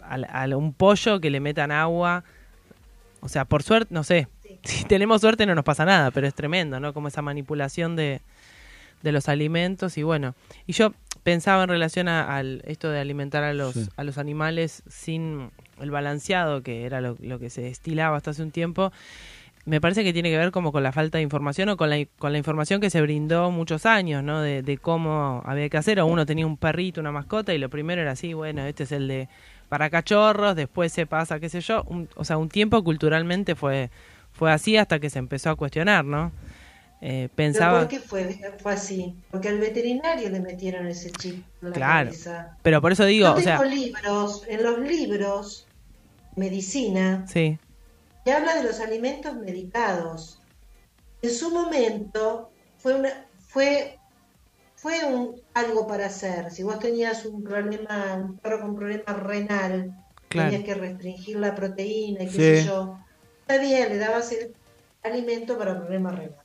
a, 0.02 0.42
a 0.42 0.56
un 0.56 0.72
pollo 0.74 1.20
que 1.20 1.30
le 1.30 1.40
metan 1.40 1.70
agua. 1.70 2.24
O 3.20 3.28
sea, 3.28 3.44
por 3.44 3.62
suerte, 3.62 3.94
no 3.94 4.02
sé, 4.02 4.28
si 4.64 4.84
tenemos 4.86 5.20
suerte 5.20 5.46
no 5.46 5.54
nos 5.54 5.64
pasa 5.64 5.84
nada, 5.84 6.10
pero 6.10 6.26
es 6.26 6.34
tremendo, 6.34 6.80
¿no? 6.80 6.92
Como 6.92 7.08
esa 7.08 7.22
manipulación 7.22 7.94
de, 7.96 8.20
de 9.02 9.12
los 9.12 9.28
alimentos 9.28 9.96
y 9.96 10.02
bueno, 10.02 10.34
y 10.66 10.72
yo 10.72 10.92
pensaba 11.22 11.62
en 11.64 11.68
relación 11.68 12.08
a 12.08 12.36
al, 12.36 12.62
esto 12.66 12.90
de 12.90 12.98
alimentar 13.00 13.44
a 13.44 13.52
los 13.54 13.74
Sí. 13.74 13.88
a 13.96 14.04
los 14.04 14.18
animales 14.18 14.82
sin 14.88 15.50
el 15.80 15.90
balanceado 15.90 16.62
que 16.62 16.84
era 16.84 17.00
lo, 17.00 17.16
lo 17.20 17.38
que 17.38 17.50
se 17.50 17.68
estilaba 17.68 18.16
hasta 18.16 18.30
hace 18.30 18.42
un 18.42 18.50
tiempo 18.50 18.92
me 19.64 19.80
parece 19.80 20.02
que 20.02 20.12
tiene 20.12 20.28
que 20.30 20.36
ver 20.38 20.50
como 20.50 20.72
con 20.72 20.82
la 20.82 20.90
falta 20.90 21.18
de 21.18 21.22
información 21.22 21.68
o 21.68 21.76
con 21.76 21.88
la, 21.88 22.04
con 22.18 22.32
la 22.32 22.38
información 22.38 22.80
que 22.80 22.90
se 22.90 23.00
brindó 23.00 23.52
muchos 23.52 23.86
años, 23.86 24.24
¿no? 24.24 24.40
De, 24.40 24.60
de 24.62 24.76
cómo 24.76 25.40
había 25.46 25.68
que 25.68 25.76
hacer. 25.76 26.00
O 26.00 26.06
uno 26.06 26.26
tenía 26.26 26.44
un 26.48 26.56
perrito, 26.56 27.00
una 27.00 27.12
mascota, 27.12 27.54
y 27.54 27.58
lo 27.58 27.68
primero 27.68 28.02
era 28.02 28.10
así, 28.10 28.32
bueno, 28.34 28.64
este 28.66 28.82
es 28.82 28.90
el 28.90 29.06
de 29.06 29.28
para 29.68 29.88
cachorros, 29.88 30.56
después 30.56 30.92
se 30.92 31.06
pasa, 31.06 31.38
qué 31.38 31.48
sé 31.48 31.60
yo. 31.60 31.84
Un- 31.84 32.08
o 32.16 32.24
sea, 32.24 32.38
un 32.38 32.48
tiempo 32.48 32.82
culturalmente 32.82 33.54
fue, 33.54 33.90
fue 34.32 34.50
así 34.50 34.76
hasta 34.76 34.98
que 34.98 35.10
se 35.10 35.20
empezó 35.20 35.50
a 35.50 35.54
cuestionar, 35.54 36.04
¿no? 36.04 36.32
Eh, 37.04 37.22
¿Pero 37.28 37.34
pensaba... 37.34 37.80
por 37.80 37.88
qué 37.88 37.98
fue, 38.00 38.38
fue 38.62 38.72
así? 38.72 39.16
Porque 39.30 39.48
al 39.48 39.58
veterinario 39.58 40.30
le 40.30 40.40
metieron 40.40 40.86
ese 40.86 41.10
chip 41.10 41.44
en 41.60 41.70
la 41.70 41.74
Claro. 41.74 42.10
cabeza. 42.10 42.58
Pero 42.62 42.80
por 42.80 42.92
eso 42.92 43.04
digo, 43.04 43.26
Yo 43.26 43.32
o 43.32 43.36
tengo 43.36 43.44
sea, 43.44 43.64
libros, 43.64 44.44
en 44.48 44.62
los 44.62 44.78
libros 44.78 45.66
medicina, 46.36 47.26
sí, 47.26 47.58
que 48.24 48.32
habla 48.32 48.54
de 48.54 48.64
los 48.64 48.80
alimentos 48.80 49.34
medicados. 49.36 50.38
En 51.22 51.30
su 51.30 51.50
momento 51.50 52.52
fue 52.78 52.94
una, 52.94 53.10
fue, 53.48 53.98
fue 54.76 55.04
un, 55.04 55.40
algo 55.54 55.86
para 55.86 56.06
hacer. 56.06 56.50
Si 56.50 56.62
vos 56.62 56.78
tenías 56.78 57.24
un 57.26 57.42
problema, 57.42 58.14
un 58.16 58.38
perro 58.38 58.60
con 58.60 58.74
problema 58.76 59.12
renal, 59.14 59.92
Claro. 60.28 60.50
tenías 60.50 60.64
que 60.64 60.74
restringir 60.74 61.36
la 61.38 61.54
proteína 61.54 62.24
y 62.24 62.26
qué 62.26 62.32
Sí. 62.32 62.38
sé 62.40 62.64
yo. 62.66 62.98
Está 63.46 63.60
bien, 63.62 63.88
le 63.90 63.98
dabas 63.98 64.32
el 64.32 64.56
alimento 65.02 65.58
para 65.58 65.78
problema 65.78 66.12
renal. 66.12 66.41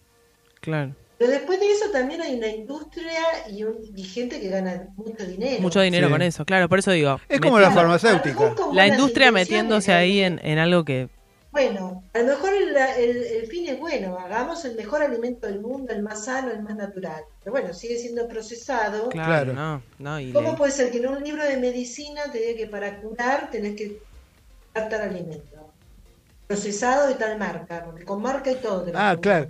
Claro. 0.62 0.96
Pero 1.18 1.32
después 1.32 1.60
de 1.60 1.72
eso 1.72 1.90
también 1.92 2.22
hay 2.22 2.36
una 2.38 2.48
industria 2.48 3.24
y, 3.50 3.64
un, 3.64 3.76
y 3.96 4.04
gente 4.04 4.40
que 4.40 4.50
gana 4.50 4.88
mucho 4.96 5.26
dinero. 5.26 5.62
Mucho 5.62 5.82
dinero 5.82 6.08
Sí. 6.08 6.12
con 6.14 6.22
eso, 6.22 6.46
claro, 6.46 6.70
por 6.70 6.78
eso 6.80 6.92
digo. 6.92 7.20
Es 7.28 7.40
como 7.42 7.60
la 7.60 7.72
farmacéutica. 7.72 8.54
La 8.74 8.86
industria 8.88 9.32
metiéndose 9.32 9.92
ahí 9.94 10.20
en, 10.22 10.40
en 10.44 10.60
algo 10.60 10.86
que... 10.86 11.10
Bueno, 11.50 12.04
a 12.14 12.20
lo 12.20 12.26
mejor 12.26 12.52
el, 12.54 12.78
el- 12.78 13.24
el 13.24 13.48
fin 13.48 13.68
es 13.68 13.80
bueno, 13.80 14.16
hagamos 14.20 14.64
el 14.66 14.76
mejor 14.76 15.02
alimento 15.02 15.48
del 15.48 15.60
mundo, 15.60 15.92
el 15.92 16.04
más 16.04 16.26
sano, 16.26 16.52
el 16.52 16.62
más 16.62 16.76
natural. 16.76 17.24
Pero 17.44 17.52
bueno, 17.52 17.74
sigue 17.74 17.98
siendo 17.98 18.28
procesado. 18.28 19.10
Claro, 19.10 19.54
Claro. 19.54 19.54
no, 19.54 19.82
no, 19.98 20.20
y 20.20 20.32
¿Cómo 20.34 20.52
le- 20.52 20.58
puede 20.58 20.72
ser 20.72 20.92
que 20.92 21.00
en 21.00 21.08
un 21.08 21.24
libro 21.24 21.44
de 21.44 21.58
medicina 21.58 22.32
te 22.32 22.38
diga 22.40 22.58
que 22.58 22.68
para 22.68 23.02
curar 23.02 23.50
tenés 23.50 23.76
que 23.76 23.98
dar 24.76 24.88
tal 24.88 25.02
alimento? 25.02 25.74
Procesado 26.46 27.08
de 27.08 27.16
tal 27.16 27.40
marca, 27.40 27.86
con 28.06 28.22
marca 28.22 28.52
y 28.52 28.56
todo. 28.56 28.86
Ah, 28.94 29.18
claro. 29.20 29.48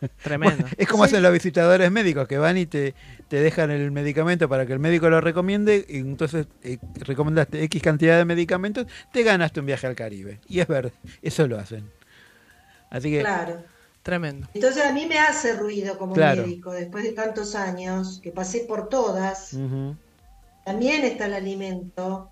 tremendo. 0.22 0.64
Es 0.76 0.88
como 0.88 1.04
hacen 1.04 1.22
los 1.22 1.32
visitadores 1.32 1.90
médicos 1.90 2.26
que 2.28 2.38
van 2.38 2.56
y 2.58 2.66
te, 2.66 2.94
te 3.28 3.36
dejan 3.40 3.70
el 3.70 3.90
medicamento 3.90 4.48
para 4.48 4.66
que 4.66 4.72
el 4.72 4.78
médico 4.78 5.08
lo 5.10 5.20
recomiende 5.20 5.84
y 5.88 5.98
entonces 5.98 6.46
eh, 6.62 6.78
recomendaste 7.00 7.62
X 7.64 7.82
cantidad 7.82 8.18
de 8.18 8.24
medicamentos, 8.24 8.86
te 9.12 9.22
ganaste 9.22 9.60
un 9.60 9.66
viaje 9.66 9.86
al 9.86 9.94
Caribe. 9.94 10.40
Y 10.48 10.60
es 10.60 10.66
verdad, 10.66 10.92
eso 11.22 11.46
lo 11.46 11.58
hacen. 11.58 11.90
Así 12.90 13.10
que, 13.10 13.20
Claro. 13.20 13.62
Tremendo. 14.02 14.48
Entonces 14.54 14.84
a 14.86 14.92
mí 14.92 15.04
me 15.06 15.18
hace 15.18 15.54
ruido 15.54 15.98
como 15.98 16.14
Claro. 16.14 16.42
médico, 16.42 16.72
después 16.72 17.04
de 17.04 17.12
tantos 17.12 17.54
años 17.54 18.20
que 18.22 18.30
pasé 18.30 18.60
por 18.60 18.88
todas. 18.88 19.54
También 20.64 21.04
está 21.04 21.26
el 21.26 21.34
alimento. 21.34 22.30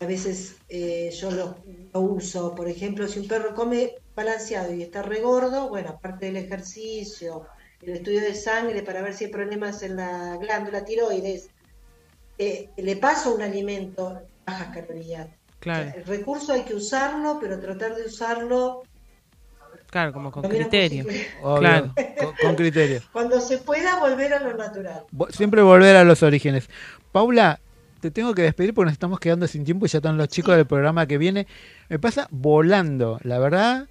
A 0.00 0.06
veces 0.06 0.56
eh, 0.68 1.10
yo 1.18 1.30
lo, 1.30 1.56
lo 1.92 2.00
uso. 2.00 2.54
Por 2.54 2.68
ejemplo, 2.68 3.06
si 3.08 3.20
un 3.20 3.28
perro 3.28 3.54
come 3.54 3.94
balanceado 4.14 4.72
y 4.74 4.82
está 4.82 5.02
regordo, 5.02 5.68
bueno, 5.68 5.90
aparte 5.90 6.26
del 6.26 6.36
ejercicio, 6.36 7.46
el 7.82 7.94
estudio 7.94 8.20
de 8.20 8.34
sangre 8.34 8.82
para 8.82 9.02
ver 9.02 9.14
si 9.14 9.24
hay 9.24 9.30
problemas 9.30 9.82
en 9.82 9.96
la 9.96 10.36
glándula 10.36 10.84
tiroides, 10.84 11.48
eh, 12.38 12.70
le 12.76 12.96
paso 12.96 13.34
un 13.34 13.42
alimento 13.42 14.22
bajas 14.46 14.74
calorías. 14.74 15.28
Claro, 15.60 15.92
El 15.96 16.04
recurso 16.04 16.52
hay 16.52 16.62
que 16.62 16.74
usarlo, 16.74 17.38
pero 17.40 17.58
tratar 17.58 17.94
de 17.94 18.02
usarlo 18.02 18.82
claro, 19.86 20.12
como 20.12 20.30
con 20.30 20.42
criterio. 20.42 21.06
Claro. 21.58 21.94
con, 22.18 22.34
con 22.40 22.56
criterio. 22.56 23.00
Cuando 23.12 23.40
se 23.40 23.58
pueda 23.58 23.98
volver 23.98 24.34
a 24.34 24.40
lo 24.40 24.54
natural. 24.54 25.04
Siempre 25.30 25.62
volver 25.62 25.96
a 25.96 26.04
los 26.04 26.22
orígenes. 26.22 26.68
Paula, 27.12 27.60
te 28.04 28.10
tengo 28.10 28.34
que 28.34 28.42
despedir 28.42 28.74
porque 28.74 28.84
nos 28.86 28.92
estamos 28.92 29.18
quedando 29.18 29.46
sin 29.46 29.64
tiempo 29.64 29.86
y 29.86 29.88
ya 29.88 29.96
están 29.98 30.18
los 30.18 30.28
chicos 30.28 30.54
del 30.56 30.66
programa 30.66 31.06
que 31.06 31.16
viene. 31.16 31.46
Me 31.88 31.98
pasa 31.98 32.28
volando, 32.30 33.18
la 33.22 33.38
verdad, 33.38 33.88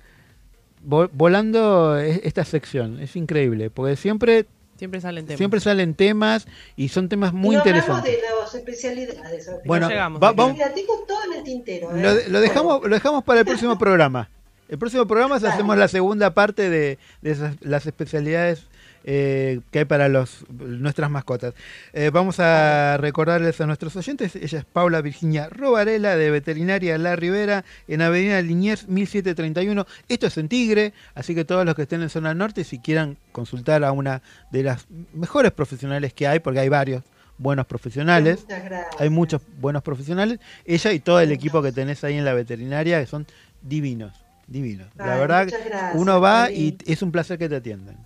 vo- 0.86 1.10
volando 1.14 1.98
es- 1.98 2.22
esta 2.24 2.46
sección. 2.46 3.00
Es 3.00 3.16
increíble, 3.16 3.72
porque 3.72 3.96
siempre, 3.96 4.46
Siempre 4.78 5.02
salen 5.02 5.26
temas. 5.26 5.38
siempre 5.40 5.60
salen 5.60 5.96
temas 5.96 6.46
y 6.76 6.90
son 6.90 7.10
temas 7.10 7.34
muy 7.34 7.56
y 7.56 7.58
no 7.58 7.64
interesantes. 7.66 8.14
hablamos 8.16 8.36
de 8.36 8.40
las 8.44 8.56
especialidades. 8.56 9.50
Bueno, 9.66 9.90
llegamos 9.90 10.22
va- 10.22 10.32
tengo 10.36 11.04
todo 11.08 11.18
en 11.32 11.40
el 11.40 11.44
tintero. 11.44 11.96
¿eh? 11.96 12.02
Lo, 12.02 12.14
de- 12.14 12.30
lo 12.30 12.40
dejamos, 12.40 12.84
lo 12.84 12.90
dejamos 12.94 13.24
para 13.24 13.40
el 13.40 13.46
próximo 13.48 13.80
programa. 13.80 14.30
El 14.70 14.78
próximo 14.78 15.08
programa 15.08 15.36
hacemos 15.38 15.76
la 15.76 15.88
segunda 15.88 16.36
parte 16.36 16.70
de, 16.70 17.00
de 17.24 17.32
esas- 17.32 17.56
las 17.62 17.88
especialidades 17.88 18.68
eh, 19.04 19.60
que 19.72 19.80
hay 19.80 19.86
para 19.86 20.08
los 20.08 20.46
nuestras 20.50 21.10
mascotas. 21.10 21.54
Eh, 21.94 22.10
vamos 22.12 22.40
a 22.40 22.98
recordarles 22.98 23.60
a 23.60 23.66
nuestros 23.66 23.96
oyentes, 23.96 24.36
ella 24.36 24.60
es 24.60 24.66
Paula 24.66 25.02
Virginia 25.02 25.50
Robarela 25.50 26.16
de 26.16 26.32
Veterinaria 26.32 26.98
La 26.98 27.16
Rivera 27.16 27.66
en 27.88 28.02
Avenida 28.02 28.42
Liniers 28.42 28.88
1731. 28.88 29.86
Esto 30.08 30.28
es 30.28 30.38
en 30.38 30.48
Tigre, 30.48 30.94
así 31.16 31.36
que 31.36 31.46
todos 31.46 31.66
los 31.66 31.76
que 31.76 31.84
estén 31.84 32.02
en 32.02 32.10
zona 32.10 32.34
norte, 32.34 32.64
si 32.64 32.80
quieran 32.80 33.18
consultar 33.32 33.84
a 33.84 33.92
una 33.92 34.22
de 34.52 34.64
las 34.64 34.86
mejores 35.14 35.52
profesionales 35.52 36.14
que 36.14 36.28
hay, 36.28 36.40
porque 36.40 36.60
hay 36.60 36.70
varios 36.70 37.04
buenos 37.38 37.66
profesionales, 37.66 38.42
Muchas 38.44 38.64
gracias. 38.64 39.02
hay 39.02 39.10
muchos 39.10 39.42
buenos 39.60 39.84
profesionales, 39.84 40.40
ella 40.66 40.94
y 40.94 41.00
todo 41.00 41.20
el 41.20 41.32
equipo 41.32 41.62
que 41.62 41.72
tenés 41.72 42.04
ahí 42.04 42.18
en 42.18 42.26
la 42.26 42.34
veterinaria, 42.34 43.02
que 43.02 43.08
son 43.08 43.26
divinos, 43.62 44.14
divinos. 44.48 44.88
La 44.96 45.16
verdad, 45.18 45.48
gracias, 45.50 45.96
uno 45.96 46.22
va 46.22 46.52
y 46.52 46.78
es 46.86 47.02
un 47.02 47.12
placer 47.12 47.38
que 47.38 47.50
te 47.50 47.58
atiendan. 47.58 47.98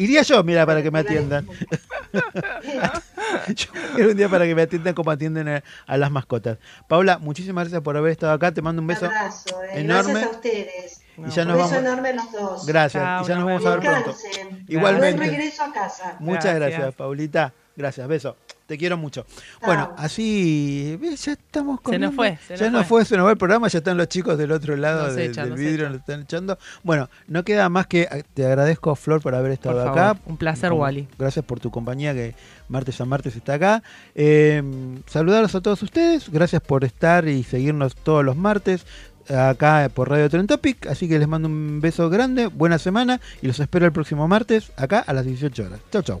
Iría 0.00 0.22
yo, 0.22 0.42
mira, 0.42 0.64
para 0.64 0.82
que 0.82 0.90
me 0.90 1.00
atiendan. 1.00 1.46
yo 3.54 3.66
quiero 3.94 4.10
un 4.12 4.16
día 4.16 4.30
para 4.30 4.46
que 4.46 4.54
me 4.54 4.62
atiendan 4.62 4.94
como 4.94 5.10
atienden 5.10 5.46
a, 5.48 5.62
a 5.86 5.96
las 5.98 6.10
mascotas. 6.10 6.56
Paula, 6.88 7.18
muchísimas 7.18 7.64
gracias 7.64 7.82
por 7.82 7.98
haber 7.98 8.12
estado 8.12 8.32
acá. 8.32 8.50
Te 8.50 8.62
mando 8.62 8.80
un 8.80 8.88
beso 8.88 9.04
abrazo, 9.04 9.62
eh. 9.62 9.80
enorme. 9.80 10.12
Gracias 10.12 10.26
a 10.26 10.30
ustedes. 10.36 11.00
Y 11.18 11.30
ya 11.30 11.42
Un 11.42 11.48
nos 11.48 11.58
vamos. 11.58 11.72
enorme 11.74 12.08
a 12.08 12.12
los 12.14 12.32
dos. 12.32 12.66
Gracias. 12.66 13.02
Chao, 13.02 13.24
y 13.24 13.28
ya 13.28 13.34
nos 13.36 13.44
vamos 13.44 13.66
a 13.66 13.70
ver 13.76 13.80
pronto. 13.80 14.12
Descansen. 14.12 14.64
Igualmente. 14.68 15.16
Buen 15.18 15.30
regreso 15.32 15.64
a 15.64 15.72
casa. 15.72 16.16
Muchas 16.18 16.54
Gracias. 16.54 16.78
gracias, 16.78 16.94
Paulita. 16.94 17.52
Gracias, 17.76 18.08
beso. 18.08 18.36
Te 18.70 18.78
quiero 18.78 18.96
mucho. 18.96 19.26
Bueno, 19.66 19.92
así 19.96 20.96
ya 21.18 21.32
estamos 21.32 21.80
con 21.80 21.92
Se 21.92 21.98
nos 21.98 22.14
fue, 22.14 22.38
se 22.46 22.56
ya 22.56 22.66
nos 22.66 22.72
nos 22.72 22.86
fue. 22.86 23.00
fue, 23.00 23.04
se 23.04 23.16
nos 23.16 23.24
fue 23.24 23.32
el 23.32 23.36
programa, 23.36 23.66
ya 23.66 23.78
están 23.78 23.96
los 23.96 24.06
chicos 24.06 24.38
del 24.38 24.52
otro 24.52 24.76
lado 24.76 25.06
Nos 25.08 25.16
de- 25.16 25.24
echan, 25.24 25.42
del 25.46 25.50
nos 25.50 25.58
vidrio, 25.58 25.74
echan. 25.86 25.92
nos 25.92 26.00
están 26.02 26.20
echando. 26.22 26.58
Bueno, 26.84 27.10
no 27.26 27.42
queda 27.42 27.68
más 27.68 27.88
que 27.88 28.02
eh, 28.02 28.22
te 28.32 28.46
agradezco, 28.46 28.94
Flor, 28.94 29.20
por 29.22 29.34
haber 29.34 29.50
estado 29.50 29.82
Por 29.82 29.88
acá. 29.90 30.16
un 30.24 30.36
placer, 30.36 30.70
Como- 30.70 30.82
Wally. 30.82 31.08
Gracias 31.18 31.44
por 31.44 31.58
tu 31.58 31.72
compañía, 31.72 32.14
que 32.14 32.36
martes 32.68 33.00
a 33.00 33.04
martes 33.06 33.34
está 33.34 33.54
acá. 33.54 33.82
Eh, 34.14 34.62
saludaros 35.06 35.52
a 35.56 35.60
todos 35.60 35.82
ustedes, 35.82 36.30
gracias 36.30 36.62
por 36.62 36.84
estar 36.84 37.26
y 37.26 37.42
seguirnos 37.42 37.96
todos 37.96 38.24
los 38.24 38.36
martes 38.36 38.86
acá 39.28 39.90
por 39.92 40.08
Radio 40.10 40.30
Tren 40.30 40.46
Topic. 40.46 40.86
Así 40.86 41.08
que 41.08 41.18
les 41.18 41.26
mando 41.26 41.48
un 41.48 41.80
beso 41.80 42.08
grande, 42.08 42.46
buena 42.46 42.78
semana 42.78 43.20
y 43.42 43.48
los 43.48 43.58
espero 43.58 43.84
el 43.86 43.90
próximo 43.92 44.28
martes 44.28 44.70
acá 44.76 45.00
a 45.00 45.12
las 45.12 45.24
18 45.24 45.64
horas. 45.64 45.80
Chau, 45.90 46.02
chau. 46.02 46.20